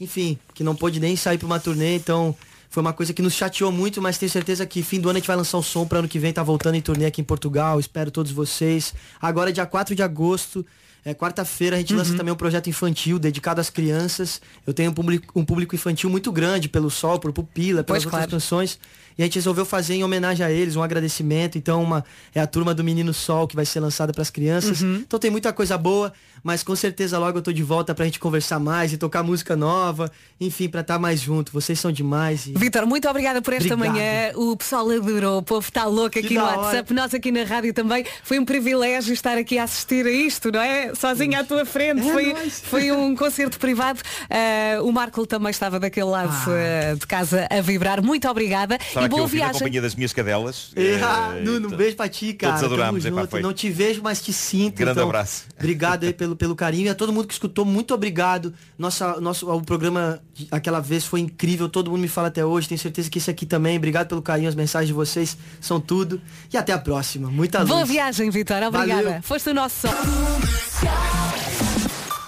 enfim, 0.00 0.36
que 0.52 0.64
não 0.64 0.74
pôde 0.74 0.98
nem 1.00 1.14
sair 1.16 1.38
pra 1.38 1.46
uma 1.46 1.60
turnê, 1.60 1.94
então 1.94 2.34
foi 2.68 2.80
uma 2.80 2.92
coisa 2.92 3.12
que 3.12 3.22
nos 3.22 3.34
chateou 3.34 3.70
muito, 3.70 4.02
mas 4.02 4.18
tenho 4.18 4.30
certeza 4.32 4.66
que 4.66 4.82
fim 4.82 4.98
do 4.98 5.08
ano 5.08 5.18
a 5.18 5.20
gente 5.20 5.26
vai 5.28 5.36
lançar 5.36 5.58
um 5.58 5.62
som 5.62 5.86
para 5.86 5.98
ano 6.00 6.08
que 6.08 6.18
vem, 6.18 6.32
tá 6.32 6.42
voltando 6.42 6.74
em 6.74 6.80
turnê 6.80 7.04
aqui 7.06 7.20
em 7.20 7.24
Portugal, 7.24 7.78
espero 7.78 8.10
todos 8.10 8.32
vocês. 8.32 8.92
Agora 9.20 9.52
dia 9.52 9.64
4 9.66 9.94
de 9.94 10.02
agosto, 10.02 10.64
é, 11.04 11.12
quarta-feira 11.12 11.76
a 11.76 11.78
gente 11.80 11.94
lança 11.94 12.16
também 12.16 12.32
um 12.32 12.36
projeto 12.36 12.70
infantil 12.70 13.18
dedicado 13.18 13.60
às 13.60 13.68
crianças. 13.68 14.40
Eu 14.64 14.72
tenho 14.72 14.90
um 14.90 14.94
público, 14.94 15.38
um 15.38 15.44
público 15.44 15.74
infantil 15.74 16.08
muito 16.08 16.30
grande 16.30 16.68
pelo 16.68 16.90
Sol, 16.90 17.18
por 17.18 17.32
Pupila, 17.32 17.82
pelas 17.82 18.04
Pois, 18.04 18.06
outras 18.06 18.20
claro. 18.20 18.30
canções. 18.30 18.78
E 19.18 19.22
a 19.22 19.26
gente 19.26 19.34
resolveu 19.34 19.64
fazer 19.64 19.94
em 19.94 20.04
homenagem 20.04 20.46
a 20.46 20.50
eles, 20.50 20.76
um 20.76 20.82
agradecimento. 20.82 21.58
Então, 21.58 21.82
uma, 21.82 22.04
é 22.34 22.40
a 22.40 22.46
turma 22.46 22.72
do 22.72 22.84
Menino 22.84 23.12
Sol 23.12 23.48
que 23.48 23.56
vai 23.56 23.66
ser 23.66 23.80
lançada 23.80 24.12
para 24.12 24.22
as 24.22 24.30
crianças. 24.30 24.80
Então 24.82 25.18
tem 25.18 25.30
muita 25.30 25.52
coisa 25.52 25.76
boa, 25.76 26.12
mas 26.42 26.62
com 26.62 26.74
certeza 26.74 27.18
logo 27.18 27.38
eu 27.38 27.42
tô 27.42 27.52
de 27.52 27.62
volta 27.62 27.94
pra 27.94 28.04
gente 28.04 28.18
conversar 28.18 28.58
mais 28.58 28.92
e 28.92 28.96
tocar 28.96 29.22
música 29.22 29.54
nova. 29.56 30.10
Enfim, 30.40 30.68
pra 30.68 30.80
estar 30.80 30.98
mais 30.98 31.20
junto. 31.20 31.52
Vocês 31.52 31.78
são 31.78 31.92
demais. 31.92 32.46
E... 32.46 32.52
Vitor, 32.54 32.86
muito 32.86 33.08
obrigada 33.08 33.40
por 33.40 33.52
esta 33.54 33.74
Obrigado. 33.74 33.94
manhã. 33.94 34.32
O 34.34 34.56
pessoal 34.56 34.90
adorou, 34.90 35.38
o 35.38 35.42
povo 35.42 35.66
está 35.68 35.84
louco 35.84 36.18
aqui 36.18 36.28
Que 36.28 36.34
no 36.34 36.40
da 36.40 36.46
hora. 36.48 36.58
WhatsApp, 36.60 36.94
nós 36.94 37.14
aqui 37.14 37.30
na 37.30 37.44
rádio 37.44 37.72
também. 37.72 38.04
Foi 38.24 38.38
um 38.38 38.44
privilégio 38.44 39.12
estar 39.14 39.38
aqui 39.38 39.56
a 39.58 39.64
assistir 39.64 40.04
a 40.06 40.10
isto, 40.10 40.50
não 40.50 40.60
é? 40.60 40.92
Sozinha 40.94 41.40
à 41.40 41.44
tua 41.44 41.64
frente. 41.64 42.00
É 42.08 42.12
foi, 42.12 42.32
nóis. 42.32 42.60
foi 42.64 42.92
um 42.92 43.14
concerto 43.14 43.58
privado. 43.58 44.00
Ah, 44.28 44.82
o 44.82 44.90
Marco 44.92 45.24
também 45.26 45.50
estava 45.50 45.78
daquele 45.78 46.06
lado 46.06 46.32
ah, 46.32 46.94
de 46.98 47.06
casa 47.06 47.46
a 47.50 47.60
vibrar. 47.60 48.02
Muito 48.02 48.28
obrigada 48.28 48.76
Estava 48.76 49.06
e 49.06 49.08
boa 49.08 49.22
ouvir 49.22 49.38
na 49.38 49.44
viagem. 49.44 49.60
companhia 49.60 49.82
das 49.82 49.94
minhas 49.94 50.12
cadelas. 50.12 50.72
Ah, 50.76 51.34
Eh, 51.36 51.40
Nuno, 51.42 51.70
to- 51.70 51.76
beijo 51.76 51.96
pra 51.96 52.08
ti, 52.08 52.32
cara. 52.34 52.54
Todos 52.54 52.66
adorámos, 52.72 53.04
Tamo 53.04 53.18
epá, 53.20 53.36
junto. 53.36 53.42
Não 53.46 53.52
te 53.52 53.70
vejo, 53.70 54.00
mas 54.02 54.20
te 54.20 54.32
sinto. 54.32 54.76
Grande 54.76 54.92
então, 54.98 55.08
abraço. 55.08 55.44
Obrigado 55.58 56.04
aí 56.04 56.12
pelo, 56.12 56.31
pelo 56.36 56.54
carinho. 56.56 56.86
E 56.86 56.88
a 56.88 56.94
todo 56.94 57.12
mundo 57.12 57.26
que 57.26 57.32
escutou, 57.34 57.64
muito 57.64 57.92
obrigado. 57.94 58.52
Nossa, 58.78 59.20
nosso, 59.20 59.50
o 59.50 59.62
programa 59.62 60.20
de- 60.34 60.48
aquela 60.50 60.80
vez 60.80 61.04
foi 61.04 61.20
incrível. 61.20 61.68
Todo 61.68 61.90
mundo 61.90 62.00
me 62.00 62.08
fala 62.08 62.28
até 62.28 62.44
hoje. 62.44 62.68
Tenho 62.68 62.80
certeza 62.80 63.08
que 63.10 63.18
esse 63.18 63.30
aqui 63.30 63.44
também. 63.46 63.76
Obrigado 63.76 64.08
pelo 64.08 64.22
carinho. 64.22 64.48
As 64.48 64.54
mensagens 64.54 64.88
de 64.88 64.92
vocês 64.94 65.36
são 65.60 65.80
tudo. 65.80 66.20
E 66.52 66.56
até 66.56 66.72
a 66.72 66.78
próxima. 66.78 67.30
Muita 67.30 67.58
luz. 67.60 67.70
Boa 67.70 67.84
viagem, 67.84 68.30
Vitor. 68.30 68.62
Obrigada. 68.62 69.02
Valeu. 69.02 69.22
Foste 69.22 69.50
o 69.50 69.54
nosso 69.54 69.88
som. 69.88 69.94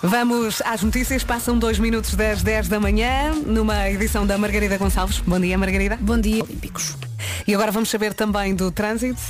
Vamos 0.03 0.61
às 0.67 0.83
notícias. 0.83 1.25
Passam 1.25 1.59
dois 1.59 1.79
minutos 1.79 2.15
das 2.15 2.43
10 2.43 2.69
da 2.69 2.79
manhã, 2.79 3.33
numa 3.47 3.89
edição 3.89 4.27
da 4.27 4.37
Margarida 4.37 4.77
Gonçalves. 4.77 5.21
Bom 5.21 5.41
dia, 5.41 5.57
Margarida. 5.57 5.99
Bom 6.01 6.21
dia. 6.21 6.43
Olímpicos. 6.45 6.95
E 7.47 7.55
agora 7.55 7.73
vamos 7.73 7.89
saber 7.89 8.13
também 8.13 8.55
do 8.55 8.71
trânsito. 8.71 9.21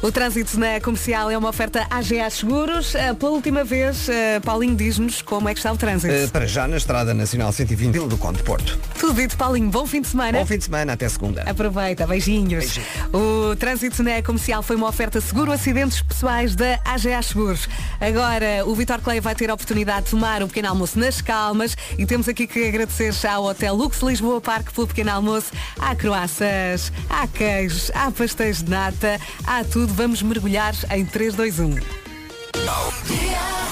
O 0.00 0.12
trânsito 0.12 0.60
na 0.60 0.80
comercial 0.80 1.28
é 1.28 1.36
uma 1.36 1.48
oferta 1.48 1.84
AGA 1.90 2.30
Seguros. 2.30 2.94
Eh, 2.94 3.12
Pela 3.14 3.32
última 3.32 3.64
vez, 3.64 4.08
eh, 4.08 4.38
Paulinho 4.38 4.76
diz-nos 4.76 5.20
como 5.22 5.48
é 5.48 5.52
que 5.54 5.58
está 5.58 5.72
o 5.72 5.76
trânsito. 5.76 6.14
Eh, 6.14 6.28
para 6.28 6.46
já 6.46 6.68
na 6.68 6.76
Estrada 6.76 7.12
Nacional 7.12 7.50
120 7.50 7.92
Vila 7.92 8.06
do 8.06 8.16
Conde 8.16 8.40
Porto. 8.44 8.78
Tudo 8.96 9.14
dito, 9.14 9.36
Paulinho. 9.36 9.68
Bom 9.70 9.84
fim 9.86 10.00
de 10.00 10.06
semana. 10.06 10.38
Bom 10.38 10.46
fim 10.46 10.56
de 10.56 10.64
semana, 10.64 10.92
até 10.92 11.08
segunda. 11.08 11.42
Aproveita, 11.42 12.06
beijinhos. 12.06 12.78
O 13.12 13.56
trânsito 13.56 14.00
na 14.04 14.22
comercial 14.22 14.62
foi 14.62 14.76
uma 14.76 14.88
oferta 14.88 15.20
seguro 15.20 15.50
acidentes 15.50 16.00
pessoais 16.00 16.54
da 16.54 16.78
AGA 16.84 17.20
Seguros. 17.20 17.68
Agora 18.00 18.64
o 18.66 18.76
Vitor 18.76 19.00
Clay 19.00 19.20
vai 19.20 19.34
ter 19.34 19.50
a 19.50 19.54
oportunidade 19.54 20.04
de 20.04 20.10
tomar 20.12 20.44
o 20.44 20.46
pequeno 20.46 20.68
almoço 20.68 20.96
nas 20.96 21.20
calmas 21.20 21.76
e 21.98 22.06
temos 22.06 22.28
aqui 22.28 22.46
que 22.46 22.68
agradecer 22.68 23.12
ao 23.26 23.46
Hotel 23.46 23.74
Lux 23.74 23.98
Lisboa 24.00 24.40
Parque 24.40 24.72
pelo 24.72 24.86
pequeno 24.86 25.10
almoço. 25.10 25.50
Há 25.80 25.96
croaças, 25.96 26.92
há 27.10 27.26
queijos, 27.26 27.90
há 27.94 28.12
pastéis 28.12 28.62
de 28.62 28.70
nata, 28.70 29.18
há 29.44 29.64
tudo. 29.64 29.87
Vamos 29.88 30.22
mergulhar 30.22 30.74
em 30.90 31.04
3, 31.04 31.34
2, 31.34 31.58
1. 31.60 31.74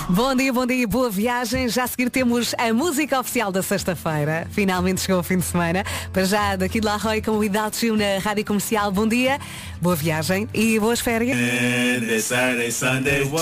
Bom 0.09 0.35
dia, 0.35 0.53
bom 0.53 0.65
dia, 0.65 0.89
boa 0.89 1.11
viagem. 1.11 1.69
Já 1.69 1.85
a 1.85 1.87
seguir 1.87 2.09
temos 2.11 2.55
a 2.57 2.73
música 2.73 3.21
oficial 3.21 3.53
da 3.53 3.63
sexta-feira. 3.63 4.47
Finalmente 4.51 5.03
chegou 5.03 5.21
o 5.21 5.23
fim 5.23 5.37
de 5.37 5.45
semana. 5.45 5.85
Para 6.13 6.25
já, 6.25 6.57
daqui 6.57 6.81
de 6.81 6.87
La 6.87 6.97
Roy 6.97 7.21
com 7.21 7.33
o 7.33 7.45
Idalcio 7.45 7.97
na 7.97 8.19
Rádio 8.19 8.45
Comercial. 8.45 8.91
Bom 8.91 9.07
dia, 9.07 9.39
boa 9.81 9.95
viagem 9.95 10.49
e 10.55 10.79
boas 10.81 11.01
férias. 11.01 11.37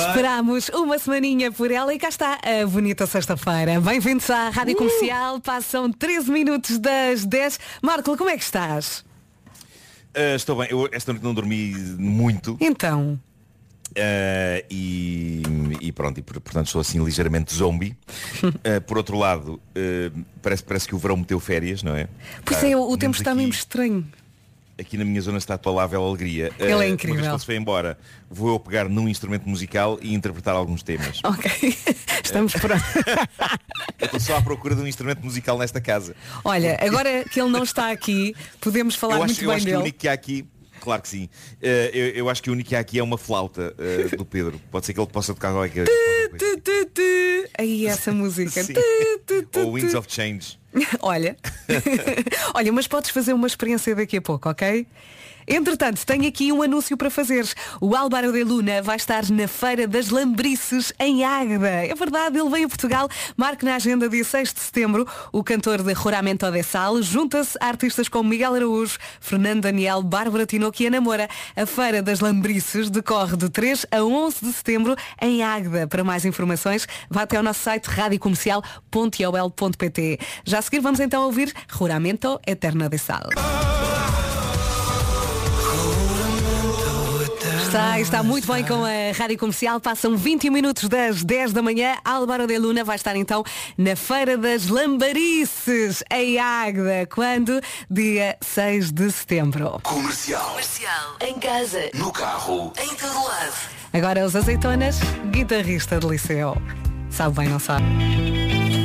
Esperamos 0.09 0.69
uma 0.71 0.99
semaninha 0.99 1.53
por 1.53 1.71
ela 1.71 1.95
e 1.95 1.99
cá 1.99 2.09
está 2.09 2.39
a 2.43 2.67
bonita 2.67 3.07
sexta-feira. 3.07 3.81
Bem-vindos 3.81 4.29
à 4.31 4.49
Rádio 4.49 4.75
Comercial. 4.77 5.41
Passam 5.41 5.93
13 5.93 6.31
minutos 6.31 6.79
das 6.79 7.25
10. 7.25 7.61
Marco, 7.83 8.17
como 8.17 8.31
é 8.31 8.37
que 8.37 8.43
estás? 8.43 9.05
Eh, 10.15 10.35
estou 10.36 10.57
bem. 10.57 10.69
Eu 10.70 10.89
esta 10.93 11.12
noite 11.12 11.24
não 11.24 11.35
dormi 11.35 11.73
muito. 11.99 12.57
Então, 12.61 13.19
eh, 13.95 14.65
e, 14.70 15.43
e 15.81 15.93
pronto, 15.93 16.19
e 16.19 16.23
por- 16.23 16.41
portanto 16.41 16.69
sou 16.69 16.81
assim 16.81 17.03
ligeiramente 17.05 17.55
zombie. 17.55 17.97
Eh, 18.62 18.81
por 18.86 18.97
outro 18.97 19.16
lado, 19.19 19.61
eh, 19.74 20.11
parece, 20.43 20.62
parece 20.62 20.89
que 20.89 20.95
o 20.95 20.99
verão 20.99 21.16
meteu 21.16 21.39
férias, 21.41 21.82
não 21.82 21.95
é? 21.97 22.09
pois 22.45 22.62
é, 22.62 22.77
o 22.77 22.97
tempo 22.97 23.16
está 23.16 23.31
aqui- 23.31 23.39
mesmo 23.39 23.53
estranho. 23.53 24.07
Aqui 24.79 24.97
na 24.99 25.05
minha 25.05 25.21
zona 25.21 25.39
está 25.39 25.57
tolável 25.57 26.03
alegria. 26.03 26.51
Ele 26.59 26.73
é 26.73 26.87
Eh, 26.87 26.89
incrível. 26.89 27.15
Uma 27.15 27.21
vez 27.21 27.29
que 27.29 27.33
ele 27.35 27.39
se 27.41 27.47
foi 27.47 27.57
embora, 27.57 27.97
vou 28.29 28.49
eu 28.55 28.59
pegar 28.59 28.89
num 28.89 29.09
instrumento 29.09 29.49
musical 29.49 29.99
e 30.03 30.13
interpretar 30.15 30.55
alguns 30.57 30.83
temas. 30.83 31.21
Ok, 31.25 31.77
estamos 32.25 32.53
prontos. 32.55 32.85
Eu 34.01 34.07
estou 34.07 34.21
só 34.21 34.37
à 34.37 34.43
procura 34.43 34.75
de 34.75 34.83
um 34.83 34.87
instrumento 34.87 35.23
musical 35.25 35.57
nesta 35.59 35.81
casa. 35.81 36.15
Olha, 36.45 36.77
agora 36.81 37.25
que 37.25 37.41
ele 37.41 37.49
não 37.51 37.63
está 37.63 37.91
aqui, 37.91 38.35
podemos 38.61 38.95
falar 38.97 39.17
acho, 39.17 39.25
muito 39.27 39.43
eu 39.43 39.49
bem 39.49 39.57
acho 39.57 39.65
que 39.65 39.71
o 39.71 39.73
dele. 39.75 39.83
único 39.83 39.99
que 39.99 40.09
há 40.09 40.13
aqui, 40.13 40.45
claro 40.85 41.02
que 41.02 41.09
sim, 41.09 41.28
Eh, 41.61 41.90
eu, 41.93 42.06
eu 42.09 42.28
acho 42.28 42.43
que 42.43 42.51
o 42.51 42.52
único 42.52 42.69
que 42.69 42.77
há 42.77 42.81
aqui 42.81 42.98
é 42.98 43.02
uma 43.02 43.19
flauta 43.19 43.74
eh, 43.78 44.16
do 44.16 44.24
Pedro. 44.24 44.61
Pode 44.70 44.86
ser 44.86 44.93
que 44.93 45.01
ele 45.01 45.09
possa 45.11 45.32
tocar 45.35 45.52
qualquer 45.52 45.86
coisa. 45.86 47.48
Aí 47.59 47.86
essa 47.86 48.12
música. 48.12 48.61
Ou 49.56 49.73
Winds 49.73 49.94
of 49.94 50.06
Change. 50.11 50.59
Olha. 51.01 51.36
Olha, 52.55 52.73
mas 52.73 52.86
podes 52.86 53.11
fazer 53.11 53.32
uma 53.32 53.47
experiência 53.47 53.94
daqui 53.94 54.16
a 54.16 54.23
pouco, 54.23 54.48
ok? 54.48 54.86
Entretanto, 55.47 56.05
tenho 56.05 56.27
aqui 56.27 56.53
um 56.53 56.62
anúncio 56.62 56.97
para 56.97 57.11
fazer. 57.11 57.47
O 57.81 57.95
Álvaro 57.95 58.33
de 58.33 58.43
Luna 58.45 58.83
vai 58.83 58.97
estar 58.97 59.29
na 59.31 59.47
Feira 59.47 59.87
das 59.87 60.11
Lambrices 60.11 60.93
em 60.99 61.25
Águeda. 61.25 61.69
É 61.69 61.95
verdade, 61.95 62.39
ele 62.39 62.49
veio 62.49 62.66
a 62.66 62.69
Portugal. 62.69 63.09
Marque 63.37 63.65
na 63.65 63.77
agenda 63.77 64.09
dia 64.09 64.25
6 64.25 64.53
de 64.53 64.61
setembro. 64.61 65.07
O 65.33 65.45
cantor 65.45 65.83
de 65.83 65.95
Juramento 65.95 66.51
de 66.51 66.62
Sal 66.62 67.01
junta-se 67.03 67.57
a 67.61 67.66
artistas 67.66 68.09
como 68.09 68.29
Miguel 68.29 68.55
Araújo, 68.55 68.99
Fernando 69.21 69.62
Daniel, 69.62 70.03
Bárbara 70.03 70.47
Tinoco 70.47 70.83
e 70.83 70.87
Ana 70.87 71.01
Moura. 71.01 71.29
A 71.57 71.66
Feira 71.66 72.03
das 72.03 72.21
Lambrices 72.21 72.91
decorre 72.91 73.37
de 73.37 73.49
3 73.49 73.87
a 73.91 74.03
11 74.03 74.45
de 74.45 74.53
setembro 74.53 74.95
em 75.21 75.43
Águeda. 75.43 75.87
Para 75.87 76.05
mais 76.05 76.25
informações, 76.25 76.87
vá 77.11 77.23
até 77.23 77.37
ao 77.37 77.43
nosso 77.43 77.61
site 77.61 77.87
radiocomercial.iol.pt. 77.87 80.19
Já 80.45 80.59
a 80.59 80.62
seguir 80.62 80.81
vamos 80.81 81.01
então 81.01 81.25
ouvir 81.25 81.53
Juramento 81.69 82.41
Eterno 82.47 82.89
de 82.89 82.99
Sal. 82.99 83.29
Está, 87.75 87.99
está 87.99 88.23
muito 88.23 88.47
bem 88.47 88.65
com 88.65 88.85
a 88.85 89.19
Rádio 89.19 89.37
Comercial. 89.37 89.81
Passam 89.81 90.17
20 90.17 90.49
minutos 90.49 90.89
das 90.89 91.25
10 91.25 91.53
da 91.53 91.61
manhã. 91.61 91.97
Álvaro 92.05 92.47
de 92.47 92.57
Luna 92.57 92.85
vai 92.85 92.95
estar 92.95 93.17
então 93.17 93.43
na 93.77 93.97
Feira 93.97 94.39
das 94.39 94.69
Lambarices, 94.69 96.05
em 96.09 96.39
Águeda. 96.39 97.05
Quando? 97.13 97.61
Dia 97.91 98.39
6 98.41 98.93
de 98.93 99.11
setembro. 99.11 99.81
Comercial. 99.83 100.51
Comercial. 100.51 101.17
Em 101.21 101.35
casa. 101.41 101.91
No 101.95 102.13
carro. 102.13 102.73
Em 102.81 102.95
todo 102.95 103.13
lado. 103.13 103.55
Agora 103.93 104.25
os 104.25 104.37
azeitonas, 104.37 105.01
guitarrista 105.33 105.99
de 105.99 106.07
liceu. 106.07 106.57
Sabe 107.11 107.35
bem, 107.35 107.49
não 107.49 107.59
sabe? 107.59 107.83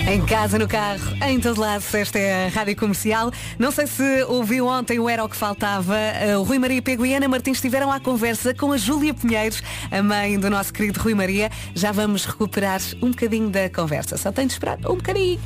Em 0.08 0.26
casa, 0.26 0.58
no 0.58 0.68
carro, 0.68 1.00
em 1.24 1.40
todo 1.40 1.60
lado, 1.62 1.84
esta 1.94 2.18
é 2.18 2.46
a 2.48 2.50
Rádio 2.50 2.76
Comercial. 2.76 3.32
Não 3.60 3.72
sei 3.72 3.86
se 3.86 4.24
ouviu 4.24 4.68
ontem 4.68 5.00
o 5.00 5.08
Era 5.08 5.24
o 5.24 5.30
que 5.30 5.36
Faltava. 5.36 5.96
Eh, 5.98 6.36
O 6.38 6.44
Rui 6.44 6.58
Maria 6.58 6.82
Pego 6.82 7.06
e 7.06 7.14
Ana 7.14 7.28
Martins 7.28 7.58
estiveram 7.58 7.92
à 7.92 8.00
conversa 8.00 8.54
com 8.54 8.72
a 8.72 8.78
Júlia 8.78 9.14
Pinheiros, 9.14 9.62
a 9.92 10.02
mãe 10.02 10.40
do 10.40 10.50
nosso 10.50 10.74
querido 10.74 11.00
Rui 11.00 11.14
Maria. 11.14 11.52
Já 11.76 11.92
vamos 11.92 12.26
recuperar 12.26 12.82
um 13.04 13.12
bocadinho 13.12 13.50
da 13.50 13.70
conversa. 13.70 14.18
Só 14.18 14.32
tem 14.32 14.48
de 14.48 14.54
esperar 14.54 14.78
um 14.80 14.96
bocadinho. 14.96 15.40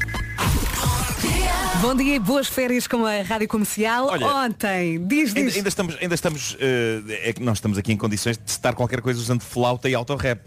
Bom 1.82 1.96
dia 1.96 2.16
e 2.16 2.20
boas 2.20 2.48
férias 2.48 2.88
com 2.88 3.06
a 3.06 3.22
Rádio 3.22 3.48
Comercial. 3.50 4.08
Olha, 4.08 4.26
ontem, 4.28 5.06
diz, 5.06 5.30
Ainda, 5.36 5.42
diz. 5.50 5.58
ainda 5.58 5.70
estamos, 5.70 5.98
ainda 6.02 6.16
estamos 6.16 6.58
eh, 6.60 7.02
é 7.26 7.34
que 7.34 7.44
nós 7.44 7.58
estamos 7.58 7.78
aqui 7.78 7.92
em 7.92 7.98
condições 7.98 8.38
de 8.38 8.44
testar 8.44 8.74
qualquer 8.74 9.02
coisa 9.02 9.20
usando 9.20 9.42
flauta 9.42 9.90
e 9.90 9.96
autorrap. 9.96 10.40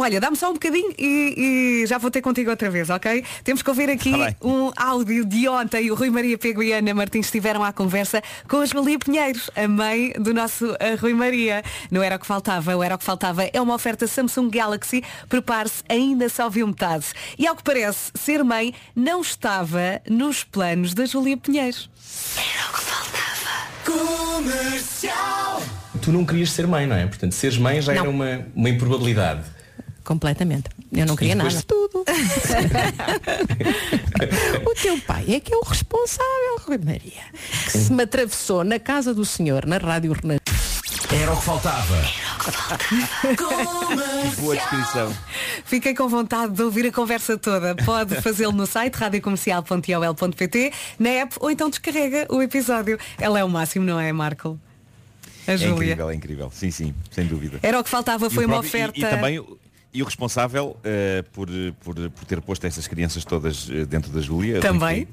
Olha, 0.00 0.20
dá-me 0.20 0.36
só 0.36 0.50
um 0.50 0.52
bocadinho 0.52 0.94
e, 0.96 1.82
e 1.82 1.86
já 1.88 1.98
vou 1.98 2.08
ter 2.08 2.22
contigo 2.22 2.50
outra 2.50 2.70
vez, 2.70 2.88
ok? 2.88 3.24
Temos 3.42 3.62
que 3.62 3.68
ouvir 3.68 3.90
aqui 3.90 4.12
Tá 4.12 4.32
um 4.40 4.70
áudio 4.76 5.24
de 5.24 5.48
ontem. 5.48 5.90
O 5.90 5.96
Rui 5.96 6.08
Maria 6.08 6.38
Pego 6.38 6.62
e 6.62 6.72
Ana 6.72 6.94
Martins 6.94 7.26
estiveram 7.26 7.64
à 7.64 7.72
conversa 7.72 8.22
com 8.48 8.58
a 8.58 8.64
Júlia 8.64 8.96
Pinheiros, 8.96 9.50
a 9.56 9.66
mãe 9.66 10.12
do 10.12 10.32
nosso 10.32 10.76
eh, 10.78 10.94
Rui 10.94 11.14
Maria. 11.14 11.64
Não 11.90 12.00
era 12.00 12.14
o 12.14 12.18
que 12.20 12.26
faltava, 12.26 12.76
o 12.76 12.82
era 12.84 12.94
o 12.94 12.98
que 12.98 13.04
faltava. 13.04 13.42
É 13.52 13.60
uma 13.60 13.74
oferta 13.74 14.06
Samsung 14.06 14.48
Galaxy. 14.50 15.02
Prepare-se, 15.28 15.82
ainda 15.88 16.28
só 16.28 16.48
viu 16.48 16.68
metade. 16.68 17.06
E 17.36 17.44
ao 17.44 17.56
que 17.56 17.64
parece, 17.64 18.12
ser 18.14 18.44
mãe 18.44 18.72
não 18.94 19.20
estava 19.20 20.00
nos 20.08 20.44
planos 20.44 20.94
da 20.94 21.06
Júlia 21.06 21.36
Pinheiros. 21.36 21.90
Comercial. 23.84 25.60
Tu 26.00 26.12
não 26.12 26.24
querias 26.24 26.52
ser 26.52 26.68
mãe, 26.68 26.86
não 26.86 26.94
é? 26.94 27.04
Portanto, 27.04 27.32
seres 27.32 27.58
mãe 27.58 27.80
já 27.82 27.92
Não. 27.94 28.02
era 28.02 28.10
uma, 28.10 28.46
uma 28.54 28.70
improbabilidade. 28.70 29.58
Completamente. 30.08 30.70
Eu 30.90 31.04
não 31.04 31.14
queria 31.14 31.34
E 31.34 31.36
nada. 31.36 31.62
Tudo. 31.66 32.02
o 34.64 34.74
teu 34.74 34.98
pai 35.02 35.34
é 35.34 35.38
que 35.38 35.52
é 35.52 35.56
o 35.58 35.60
responsável, 35.62 36.56
Rui 36.66 36.78
Maria. 36.78 37.24
Que 37.66 37.72
se 37.72 37.92
me 37.92 38.04
atravessou 38.04 38.64
na 38.64 38.78
casa 38.78 39.12
do 39.12 39.22
senhor, 39.26 39.66
na 39.66 39.76
Rádio 39.76 40.14
Renascença. 40.14 40.40
Era 41.14 41.30
o 41.30 41.36
que 41.36 41.44
faltava. 41.44 41.94
Boa 44.40 44.56
descrição. 44.56 45.14
Fiquei 45.66 45.94
com 45.94 46.08
vontade 46.08 46.54
de 46.54 46.62
ouvir 46.62 46.86
a 46.86 46.92
conversa 46.92 47.36
toda. 47.36 47.74
Pode 47.74 48.14
fazê-lo 48.22 48.52
no 48.54 48.64
site 48.66 48.94
radiocomercial.ol.pt, 48.94 50.72
na 50.98 51.08
app 51.10 51.36
ou 51.38 51.50
então 51.50 51.68
descarrega 51.68 52.26
o 52.30 52.40
episódio. 52.40 52.98
Ela 53.18 53.40
é 53.40 53.44
o 53.44 53.48
máximo, 53.50 53.84
não 53.84 54.00
é, 54.00 54.10
Marco? 54.10 54.58
A 55.46 55.52
É 55.52 55.56
Júlia. 55.58 55.72
incrível, 55.92 56.08
é 56.10 56.14
incrível. 56.14 56.50
Sim, 56.50 56.70
sim, 56.70 56.94
sem 57.10 57.26
dúvida. 57.26 57.58
Era 57.62 57.78
o 57.78 57.84
que 57.84 57.90
faltava, 57.90 58.30
foi 58.30 58.46
uma 58.46 58.60
próprio- 58.60 58.68
e- 58.68 58.70
oferta. 58.84 58.98
E, 58.98 59.02
também 59.02 59.44
e 59.92 60.02
o 60.02 60.04
responsável 60.04 60.76
eh, 60.84 61.24
por, 61.32 61.48
por, 61.80 61.94
por 62.10 62.24
ter 62.26 62.40
posto 62.42 62.66
essas 62.66 62.86
crianças 62.86 63.24
todas 63.24 63.68
eh, 63.70 63.84
dentro 63.86 64.12
da 64.12 64.20
Júlia, 64.20 64.60
Também. 64.60 65.06
que- 65.06 65.12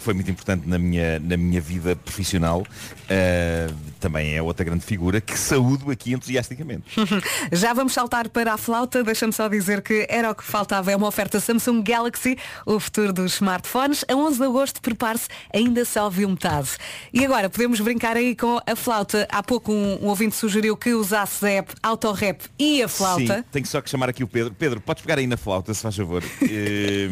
que 0.00 0.02
foi 0.02 0.14
muito 0.14 0.30
importante 0.30 0.66
na 0.66 0.78
minha, 0.78 1.18
na 1.18 1.36
minha 1.36 1.60
vida 1.60 1.94
profissional, 1.96 2.66
eh, 3.08 3.68
também 4.00 4.34
é 4.34 4.42
outra 4.42 4.64
grande 4.64 4.84
figura 4.84 5.20
que 5.20 5.38
saúdo 5.38 5.90
aqui 5.90 6.12
entusiasticamente. 6.12 6.84
Já 7.52 7.72
vamos 7.74 7.92
saltar 7.92 8.28
para 8.28 8.54
a 8.54 8.56
flauta. 8.56 9.04
Deixa-me 9.04 9.32
só 9.32 9.46
dizer 9.46 9.82
que 9.82 10.06
era 10.08 10.30
o 10.30 10.34
que 10.34 10.42
faltava. 10.42 10.90
É 10.90 10.96
uma 10.96 11.06
oferta 11.06 11.38
Samsung 11.38 11.82
Galaxy, 11.82 12.36
o 12.64 12.80
futuro 12.80 13.12
dos 13.12 13.34
smartphones. 13.34 14.04
A 14.08 14.14
11 14.14 14.38
de 14.38 14.44
agosto, 14.44 14.80
prepare-se, 14.80 15.28
ainda 15.52 15.84
só 15.84 16.08
viu 16.08 16.28
metade. 16.28 16.70
E 17.12 17.24
agora, 17.24 17.50
podemos 17.50 17.78
brincar 17.80 18.16
aí 18.16 18.34
com 18.34 18.58
a 18.66 18.74
flauta. 18.76 19.28
Há 19.30 19.42
pouco 19.42 19.70
um, 19.70 19.98
um 20.02 20.06
ouvinte 20.06 20.34
sugeriu 20.34 20.76
que 20.76 20.94
usasse 20.94 21.44
a 21.44 21.50
app 21.50 21.74
Autorap 21.82 22.40
e 22.58 22.82
a 22.82 22.88
flauta. 22.88 23.38
Sim, 23.38 23.44
tenho 23.52 23.66
só 23.66 23.80
que 23.80 23.90
chamar 23.90 24.08
aqui 24.08 24.24
o 24.24 24.28
Pedro. 24.28 24.54
Pedro, 24.58 24.80
podes 24.80 25.02
pegar 25.02 25.18
aí 25.18 25.26
na 25.26 25.36
flauta, 25.36 25.74
se 25.74 25.82
faz 25.82 25.96
favor. 25.96 26.22
Eh, 26.52 27.08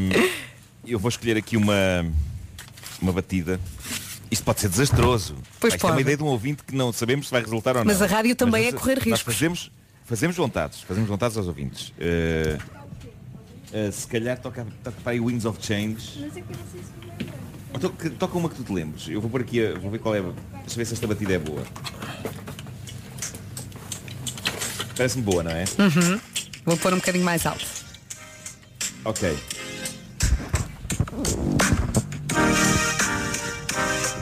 eu 0.86 0.98
vou 0.98 1.08
escolher 1.08 1.36
aqui 1.36 1.56
uma, 1.56 1.74
uma 3.00 3.12
batida. 3.12 3.60
Isto 4.30 4.44
pode 4.44 4.60
ser 4.60 4.68
desastroso. 4.68 5.36
Pois 5.58 5.72
Isto 5.74 5.84
é 5.84 5.86
uma 5.86 5.92
pode. 5.92 6.02
ideia 6.02 6.16
de 6.16 6.22
um 6.22 6.26
ouvinte 6.26 6.62
que 6.62 6.74
não 6.74 6.92
sabemos 6.92 7.26
se 7.26 7.32
vai 7.32 7.40
resultar 7.40 7.76
ou 7.76 7.84
não. 7.84 7.92
Mas 7.92 8.02
a 8.02 8.06
rádio 8.06 8.34
também 8.36 8.66
é 8.66 8.72
nós- 8.72 8.80
correr 8.80 8.96
nós 8.96 9.04
riscos. 9.06 9.34
fazemos, 9.34 9.70
fazemos 10.04 10.36
vontades, 10.36 10.82
fazemos 10.82 11.08
vontades 11.08 11.36
aos 11.36 11.46
ouvintes. 11.46 11.92
Eh, 11.98 12.58
eh, 13.72 13.90
se 13.90 14.06
calhar 14.06 14.38
toca, 14.38 14.66
toca 14.84 14.96
para 15.02 15.12
aí 15.12 15.20
Wings 15.20 15.44
of 15.46 15.58
Change. 15.64 16.30
Ou 17.72 17.80
toca, 17.80 18.10
toca 18.10 18.36
uma 18.38 18.48
que 18.50 18.56
tu 18.56 18.64
te 18.64 18.72
lembres. 18.72 19.08
Eu 19.08 19.20
vou 19.20 19.30
por 19.30 19.40
aqui, 19.40 19.64
a- 19.66 19.78
vou 19.78 19.90
ver 19.90 19.98
qual 19.98 20.14
é. 20.14 20.20
Deixa 20.20 20.76
ver 20.76 20.84
se 20.84 20.92
esta 20.94 21.06
batida 21.06 21.32
é 21.34 21.38
boa. 21.38 21.62
Parece-me 24.96 25.22
boa, 25.22 25.42
não 25.42 25.50
é? 25.52 25.64
Uhum. 25.78 26.20
Vou 26.66 26.76
pôr 26.76 26.92
um 26.92 26.96
bocadinho 26.96 27.24
mais 27.24 27.46
alto. 27.46 27.64
Ok. 29.04 29.36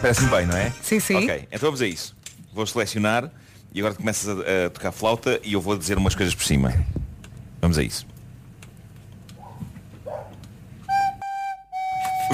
Parece-me 0.01 0.31
bem, 0.31 0.47
não 0.47 0.56
é? 0.56 0.70
Sim, 0.82 1.01
sim. 1.01 1.16
Ok, 1.16 1.48
então 1.51 1.59
vamos 1.60 1.82
a 1.82 1.86
isso. 1.86 2.16
Vou 2.52 2.66
selecionar 2.66 3.31
e 3.73 3.81
agora 3.81 3.94
começas 3.94 4.28
a, 4.28 4.66
a 4.66 4.70
tocar 4.70 4.93
flauta 4.93 5.40
e 5.43 5.52
eu 5.55 5.60
vou 5.60 5.77
dizer 5.77 5.98
umas 5.98 6.14
coisas 6.14 6.35
por 6.35 6.44
cima. 6.44 6.73
Vamos 7.60 7.78
a 7.78 7.82
isso. 7.82 8.06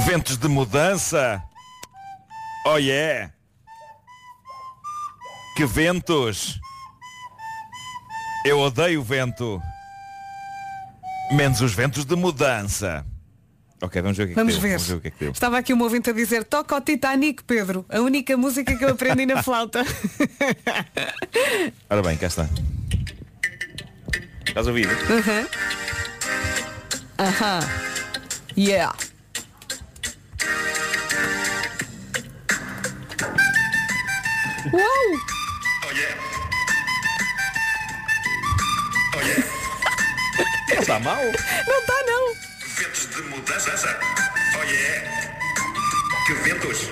Ventos 0.07 0.37
de 0.37 0.49
mudança. 0.49 1.43
Oh 2.67 2.77
yeah. 2.77 3.33
Que 5.57 5.67
ventos. 5.67 6.59
Eu 8.45 8.59
odeio 8.59 9.03
vento. 9.03 9.61
Menos 11.31 11.61
os 11.61 11.73
ventos 11.73 12.05
de 12.05 12.17
mudança. 12.17 13.07
Ok, 13.83 14.01
vamos 14.01 14.17
ver 14.17 14.23
o 14.25 14.27
que 14.27 14.33
é 14.33 14.35
que 14.35 14.41
Vamos 14.41 14.53
deu. 14.55 14.63
ver. 14.63 14.69
Vamos 14.71 14.87
ver 14.89 14.95
o 14.95 15.01
que 15.01 15.09
é 15.09 15.11
que 15.11 15.19
deu. 15.25 15.33
Estava 15.33 15.59
aqui 15.59 15.75
um 15.75 15.83
ouvinte 15.83 16.09
a 16.09 16.13
dizer, 16.13 16.45
toca 16.45 16.77
o 16.77 16.81
Titanic, 16.81 17.43
Pedro. 17.43 17.85
A 17.89 18.01
única 18.01 18.37
música 18.37 18.77
que 18.77 18.85
eu 18.85 18.91
aprendi 18.91 19.27
na 19.27 19.43
flauta. 19.43 19.85
Ora 21.91 22.03
bem, 22.03 22.17
cá 22.17 22.29
está. 22.29 22.49
Estás 24.47 24.67
a 24.67 24.71
ouvir? 24.71 24.89
Aham. 24.89 25.47
Aham. 27.19 27.61
Yeah. 28.57 28.95
Uau! 34.73 34.83
Não 40.75 40.81
está 40.81 40.99
mal? 41.01 41.23
Não 41.25 41.79
está 41.81 42.03
não. 42.07 42.52
Ventos 42.83 43.07
de 43.15 43.23
mudança. 43.29 43.97
Oh 44.59 44.63
yeah. 44.65 45.09
Que 46.27 46.33
ventos. 46.43 46.91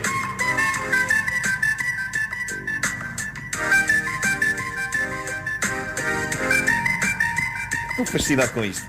Estou 7.91 8.07
fascinado 8.07 8.53
com 8.53 8.65
isto. 8.65 8.87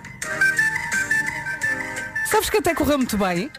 Sabes 2.27 2.51
que 2.51 2.57
até 2.57 2.75
correu 2.75 2.99
muito 2.99 3.17
bem? 3.17 3.51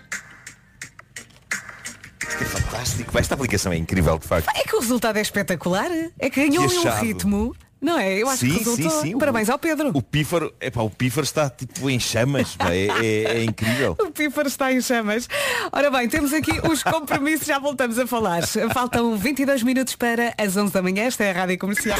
Isto 2.29 2.43
é 2.43 2.47
fantástico. 2.47 3.19
Esta 3.19 3.35
aplicação 3.35 3.73
é 3.73 3.77
incrível, 3.77 4.21
de 4.21 4.29
facto. 4.29 4.49
É 4.55 4.63
que 4.63 4.77
o 4.77 4.79
resultado 4.79 5.17
é 5.17 5.21
espetacular. 5.21 5.91
É 6.17 6.31
que 6.31 6.47
ganhou 6.49 6.69
Que 6.69 6.77
um 6.77 7.01
ritmo. 7.01 7.57
Não 7.83 7.99
é? 7.99 8.15
Eu 8.15 8.29
acho 8.29 8.39
sim, 8.39 8.53
que 8.53 8.59
resultou. 8.59 8.91
sim, 8.91 9.01
sim. 9.13 9.19
Parabéns 9.19 9.51
ao 9.51 9.59
Pedro. 9.59 9.91
O 9.93 10.01
pífaro, 10.01 10.55
epá, 10.61 10.83
o 10.83 10.89
pífaro 10.91 11.25
está 11.25 11.51
tipo 11.51 11.91
em 11.91 11.99
chamas. 11.99 12.57
É, 12.61 12.87
é- 13.05 13.39
é 13.39 13.45
incrível. 13.45 13.97
O 14.03 14.11
Pífaro 14.13 14.47
está 14.47 14.71
em 14.73 14.81
chamas. 14.81 15.29
Ora 15.73 15.91
bem, 15.91 16.09
temos 16.09 16.33
aqui 16.33 16.53
os 16.69 16.83
compromissos, 16.83 17.47
já 17.47 17.59
voltamos 17.59 17.99
a 17.99 18.07
falar. 18.07 18.43
Faltam 18.73 19.17
22 19.17 19.63
minutos 19.63 19.97
para 19.97 20.35
as 20.39 20.57
11 20.57 20.73
da 20.73 20.83
manhã, 20.83 21.05
esta 21.05 21.25
é 21.25 21.31
a 21.31 21.35
Rádio 21.35 21.59
Comercial. 21.59 21.99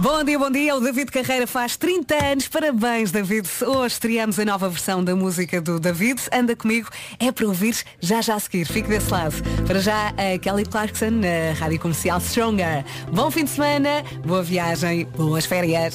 Bom 0.00 0.24
dia, 0.24 0.38
bom 0.38 0.50
dia. 0.50 0.74
O 0.76 0.80
David 0.80 1.10
Carreira 1.10 1.46
faz 1.46 1.76
30 1.76 2.14
anos. 2.24 2.48
Parabéns, 2.48 3.10
David. 3.10 3.46
Hoje 3.66 3.94
estreamos 3.94 4.38
a 4.38 4.44
nova 4.44 4.68
versão 4.68 5.02
da 5.04 5.14
música 5.14 5.60
do 5.60 5.78
David. 5.78 6.20
Anda 6.32 6.54
comigo. 6.56 6.88
É 7.18 7.30
para 7.32 7.46
ouvir 7.46 7.76
já 8.00 8.22
já 8.22 8.34
a 8.36 8.40
seguir. 8.40 8.64
Fique 8.66 8.88
desse 8.88 9.10
lado. 9.10 9.34
Para 9.66 9.78
já, 9.80 10.08
a 10.10 10.38
Kelly 10.38 10.64
Clarkson 10.64 11.10
na 11.10 11.52
Rádio 11.58 11.78
Comercial 11.80 12.18
Stronger. 12.20 12.84
Bom 13.12 13.30
fim 13.30 13.44
de 13.44 13.50
semana, 13.50 14.02
boa 14.24 14.42
viagem, 14.42 14.59
boas 15.16 15.46
férias. 15.46 15.94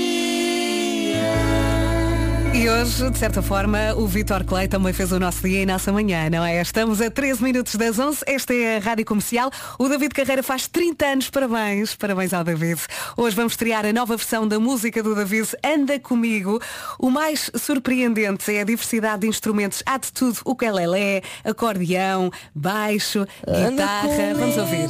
E 2.55 2.69
hoje, 2.69 3.09
de 3.11 3.17
certa 3.17 3.41
forma, 3.41 3.93
o 3.95 4.07
Vitor 4.07 4.43
Clay 4.45 4.67
também 4.67 4.93
fez 4.93 5.11
o 5.11 5.19
nosso 5.19 5.41
dia 5.41 5.61
e 5.61 5.65
nossa 5.65 5.91
manhã, 5.91 6.29
não 6.29 6.43
é? 6.43 6.61
Estamos 6.61 7.01
a 7.01 7.11
13 7.11 7.43
minutos 7.43 7.75
das 7.75 7.99
11, 7.99 8.23
esta 8.25 8.53
é 8.53 8.77
a 8.77 8.79
Rádio 8.79 9.03
Comercial. 9.05 9.51
O 9.77 9.89
David 9.89 10.13
Carreira 10.13 10.41
faz 10.41 10.65
30 10.67 11.05
anos, 11.05 11.29
parabéns, 11.29 11.95
parabéns 11.95 12.33
ao 12.33 12.45
David. 12.45 12.81
Hoje 13.17 13.35
vamos 13.35 13.53
estrear 13.53 13.85
a 13.85 13.91
nova 13.91 14.15
versão 14.15 14.47
da 14.47 14.57
música 14.57 15.03
do 15.03 15.13
David, 15.13 15.49
Anda 15.63 15.99
Comigo. 15.99 16.61
O 16.97 17.11
mais 17.11 17.51
surpreendente 17.55 18.55
é 18.55 18.61
a 18.61 18.63
diversidade 18.63 19.23
de 19.23 19.27
instrumentos. 19.27 19.83
Há 19.85 19.97
de 19.97 20.13
tudo, 20.13 20.39
o 20.45 20.55
quelelé, 20.55 21.21
acordeão, 21.43 22.31
baixo, 22.55 23.27
guitarra. 23.45 24.33
Vamos 24.33 24.57
ouvir. 24.57 24.87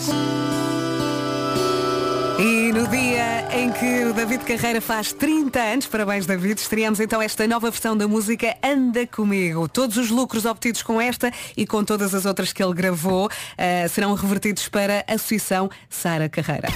E 2.37 2.73
no 2.73 2.85
dia 2.89 3.47
em 3.57 3.71
que 3.71 4.03
o 4.03 4.13
David 4.13 4.43
Carreira 4.43 4.81
faz 4.81 5.13
30 5.13 5.57
anos, 5.57 5.85
parabéns 5.85 6.25
David, 6.25 6.59
estreamos 6.59 6.99
então 6.99 7.21
esta 7.21 7.47
nova 7.47 7.71
versão 7.71 7.95
da 7.95 8.09
música 8.09 8.57
Anda 8.61 9.07
Comigo. 9.07 9.69
Todos 9.69 9.95
os 9.95 10.09
lucros 10.09 10.43
obtidos 10.43 10.83
com 10.83 10.99
esta 10.99 11.31
e 11.55 11.65
com 11.65 11.81
todas 11.85 12.13
as 12.13 12.25
outras 12.25 12.51
que 12.51 12.61
ele 12.61 12.73
gravou 12.73 13.29
eh, 13.57 13.87
serão 13.87 14.13
revertidos 14.15 14.67
para 14.67 15.05
a 15.07 15.13
Associação 15.13 15.69
Sara 15.89 16.27
Carreira. 16.27 16.67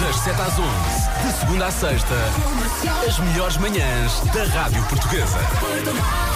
Das 0.00 0.16
7 0.16 0.40
às 0.40 0.58
11, 0.58 1.26
de 1.26 1.40
segunda 1.40 1.66
à 1.66 1.70
sexta, 1.70 2.14
as 3.06 3.18
melhores 3.18 3.58
manhãs 3.58 4.20
da 4.32 4.44
Rádio 4.44 4.82
Portuguesa. 4.84 5.38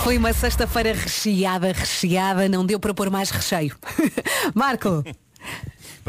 Foi 0.04 0.18
uma 0.18 0.34
sexta-feira 0.34 0.92
recheada, 0.92 1.72
recheada, 1.72 2.46
não 2.46 2.66
deu 2.66 2.78
para 2.78 2.92
pôr 2.92 3.08
mais 3.08 3.30
recheio. 3.30 3.74
Marco, 4.54 5.02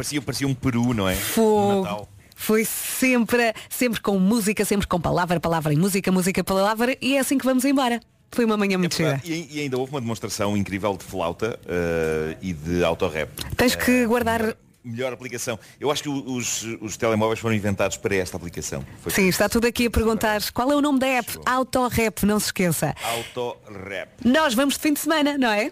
Parecia, 0.00 0.22
parecia 0.22 0.48
um 0.48 0.54
peru, 0.54 0.94
não 0.94 1.06
é? 1.06 1.14
Fogo. 1.14 1.82
Natal. 1.82 2.08
Foi 2.34 2.64
sempre, 2.64 3.52
sempre 3.68 4.00
com 4.00 4.18
música, 4.18 4.64
sempre 4.64 4.86
com 4.86 4.98
palavra, 4.98 5.38
palavra 5.38 5.74
em 5.74 5.76
música, 5.76 6.10
música, 6.10 6.42
palavra, 6.42 6.96
e 7.02 7.16
é 7.16 7.20
assim 7.20 7.36
que 7.36 7.44
vamos 7.44 7.66
embora. 7.66 8.00
Foi 8.32 8.46
uma 8.46 8.56
manhã 8.56 8.78
muito 8.78 8.94
cheia. 8.94 9.20
E, 9.22 9.48
e 9.50 9.60
ainda 9.60 9.76
houve 9.76 9.92
uma 9.92 10.00
demonstração 10.00 10.56
incrível 10.56 10.96
de 10.96 11.04
flauta 11.04 11.60
eh, 11.68 12.36
e 12.40 12.54
de 12.54 12.82
autorrap. 12.82 13.28
Tens 13.54 13.76
que 13.76 14.06
guardar. 14.06 14.56
Melhor 14.82 15.12
aplicação. 15.12 15.58
Eu 15.78 15.90
acho 15.90 16.02
que 16.02 16.08
os, 16.08 16.62
os 16.80 16.96
telemóveis 16.96 17.38
foram 17.38 17.54
inventados 17.54 17.98
para 17.98 18.16
esta 18.16 18.38
aplicação. 18.38 18.82
Foi 19.02 19.12
Sim, 19.12 19.28
está 19.28 19.50
tudo 19.50 19.66
aqui 19.66 19.84
a 19.84 19.90
perguntar 19.90 20.40
qual 20.54 20.72
é 20.72 20.74
o 20.74 20.80
nome 20.80 20.98
da 20.98 21.08
app. 21.08 21.38
Autorap, 21.44 22.22
não 22.24 22.40
se 22.40 22.46
esqueça. 22.46 22.94
Autorap. 23.02 24.08
Nós 24.24 24.54
vamos 24.54 24.76
de 24.76 24.80
fim 24.80 24.94
de 24.94 25.00
semana, 25.00 25.36
não 25.36 25.50
é? 25.50 25.70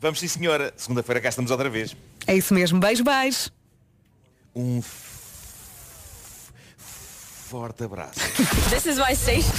Vamos 0.00 0.18
sim 0.20 0.28
senhora. 0.28 0.72
Segunda-feira 0.76 1.20
cá 1.20 1.28
estamos 1.28 1.50
outra 1.50 1.68
vez. 1.68 1.94
É 2.26 2.34
isso 2.36 2.54
mesmo. 2.54 2.80
Beijo, 2.80 3.04
beijo. 3.04 3.50
Um 4.54 4.78
f- 4.78 6.50
forte 7.48 7.84
abraço. 7.84 8.18
This 8.70 8.86
is 8.86 8.96
my 8.98 9.14
station. 9.14 9.52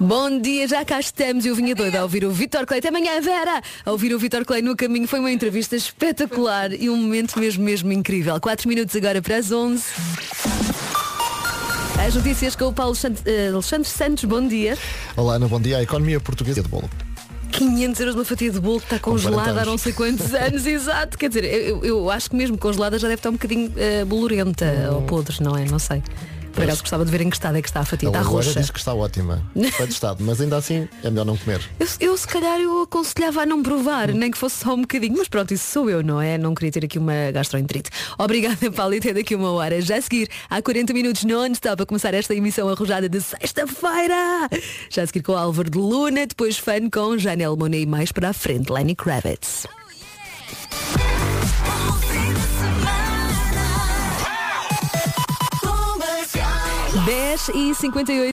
Bom 0.00 0.40
dia, 0.40 0.66
já 0.66 0.84
cá 0.84 0.98
estamos. 0.98 1.46
Eu 1.46 1.54
vinha 1.54 1.74
doida 1.74 2.00
a 2.00 2.02
ouvir 2.02 2.24
o 2.24 2.30
Vitor 2.32 2.66
Clay. 2.66 2.80
Até 2.80 2.88
amanhã, 2.88 3.20
Vera! 3.20 3.62
A 3.86 3.92
ouvir 3.92 4.12
o 4.12 4.18
Vitor 4.18 4.44
Clay 4.44 4.60
no 4.60 4.74
caminho 4.74 5.06
foi 5.06 5.20
uma 5.20 5.30
entrevista 5.30 5.76
espetacular 5.76 6.72
e 6.72 6.90
um 6.90 6.96
momento 6.96 7.38
mesmo, 7.38 7.62
mesmo 7.62 7.92
incrível. 7.92 8.38
4 8.40 8.68
minutos 8.68 8.96
agora 8.96 9.22
para 9.22 9.36
as 9.36 9.52
11. 9.52 9.84
As 12.04 12.14
notícias 12.16 12.56
com 12.56 12.64
o 12.66 12.72
Paulo 12.72 12.96
eh, 13.24 13.48
Alexandre 13.54 13.88
Santos, 13.88 14.24
bom 14.24 14.46
dia. 14.46 14.76
Olá, 15.16 15.34
Ana, 15.36 15.46
bom 15.46 15.60
dia. 15.60 15.78
A 15.78 15.82
economia 15.82 16.18
portuguesa 16.20 16.60
de 16.60 16.68
bolo. 16.68 16.90
500 17.58 18.00
euros 18.00 18.14
uma 18.14 18.24
fatia 18.24 18.50
de 18.50 18.60
bolo 18.60 18.80
que 18.80 18.86
está 18.86 18.98
congelada 18.98 19.52
40 19.52 19.60
há 19.60 19.64
não 19.64 19.78
sei 19.78 19.92
quantos 19.92 20.32
anos, 20.34 20.66
exato. 20.66 21.16
Quer 21.16 21.28
dizer, 21.28 21.44
eu, 21.44 21.84
eu 21.84 22.10
acho 22.10 22.30
que 22.30 22.36
mesmo 22.36 22.58
congelada 22.58 22.98
já 22.98 23.08
deve 23.08 23.20
estar 23.20 23.30
um 23.30 23.34
bocadinho 23.34 23.72
eh, 23.76 24.04
bolorenta 24.04 24.90
ou 24.92 25.02
podre, 25.02 25.36
não 25.42 25.56
é? 25.56 25.64
Não 25.64 25.78
sei. 25.78 26.02
Por 26.54 26.62
acaso 26.64 26.80
gostava 26.82 27.04
de 27.04 27.10
ver 27.10 27.20
em 27.20 27.28
que 27.30 27.36
estado 27.36 27.56
é 27.58 27.62
que 27.62 27.68
está 27.68 27.80
a 27.80 27.84
fatia. 27.84 28.08
Ela 28.08 28.16
Está 28.18 28.28
agora 28.28 28.46
roxa. 28.46 28.60
diz 28.60 28.70
que 28.70 28.78
está 28.78 28.94
ótima. 28.94 29.42
Foi 29.76 29.86
de 29.86 29.92
estado, 29.92 30.22
mas 30.22 30.40
ainda 30.40 30.56
assim 30.56 30.88
é 31.02 31.10
melhor 31.10 31.24
não 31.24 31.36
comer. 31.36 31.60
Eu, 31.80 31.86
eu 32.00 32.16
se 32.16 32.26
calhar 32.28 32.60
eu 32.60 32.82
aconselhava 32.82 33.42
a 33.42 33.46
não 33.46 33.62
provar, 33.62 34.08
nem 34.12 34.30
que 34.30 34.38
fosse 34.38 34.62
só 34.64 34.74
um 34.74 34.82
bocadinho, 34.82 35.14
mas 35.18 35.28
pronto, 35.28 35.52
isso 35.52 35.70
sou 35.70 35.90
eu, 35.90 36.02
não 36.02 36.20
é? 36.20 36.38
Não 36.38 36.54
queria 36.54 36.70
ter 36.70 36.84
aqui 36.84 36.98
uma 36.98 37.30
gastroenterite. 37.32 37.90
Obrigada, 38.18 38.70
Paulo, 38.72 38.94
e 38.94 38.98
até 38.98 39.12
daqui 39.12 39.34
uma 39.34 39.50
hora. 39.50 39.80
Já 39.80 39.96
a 39.96 40.00
seguir, 40.02 40.28
há 40.48 40.62
40 40.62 40.92
minutos 40.92 41.24
non-stop 41.24 41.82
a 41.82 41.86
começar 41.86 42.14
esta 42.14 42.34
emissão 42.34 42.68
arrojada 42.68 43.08
de 43.08 43.20
sexta-feira. 43.20 44.48
Já 44.90 45.02
a 45.02 45.06
seguir 45.06 45.22
com 45.22 45.32
o 45.32 45.36
Álvaro 45.36 45.68
de 45.70 45.78
Luna, 45.78 46.26
depois 46.26 46.56
fã 46.56 46.88
com 46.88 47.18
Janelle 47.18 47.56
Monet 47.56 47.82
e 47.82 47.86
mais 47.86 48.12
para 48.12 48.30
a 48.30 48.32
frente, 48.32 48.70
Lenny 48.70 48.94
Kravitz. 48.94 49.66
10 56.94 57.50
e 57.54 57.74
58 57.74 58.32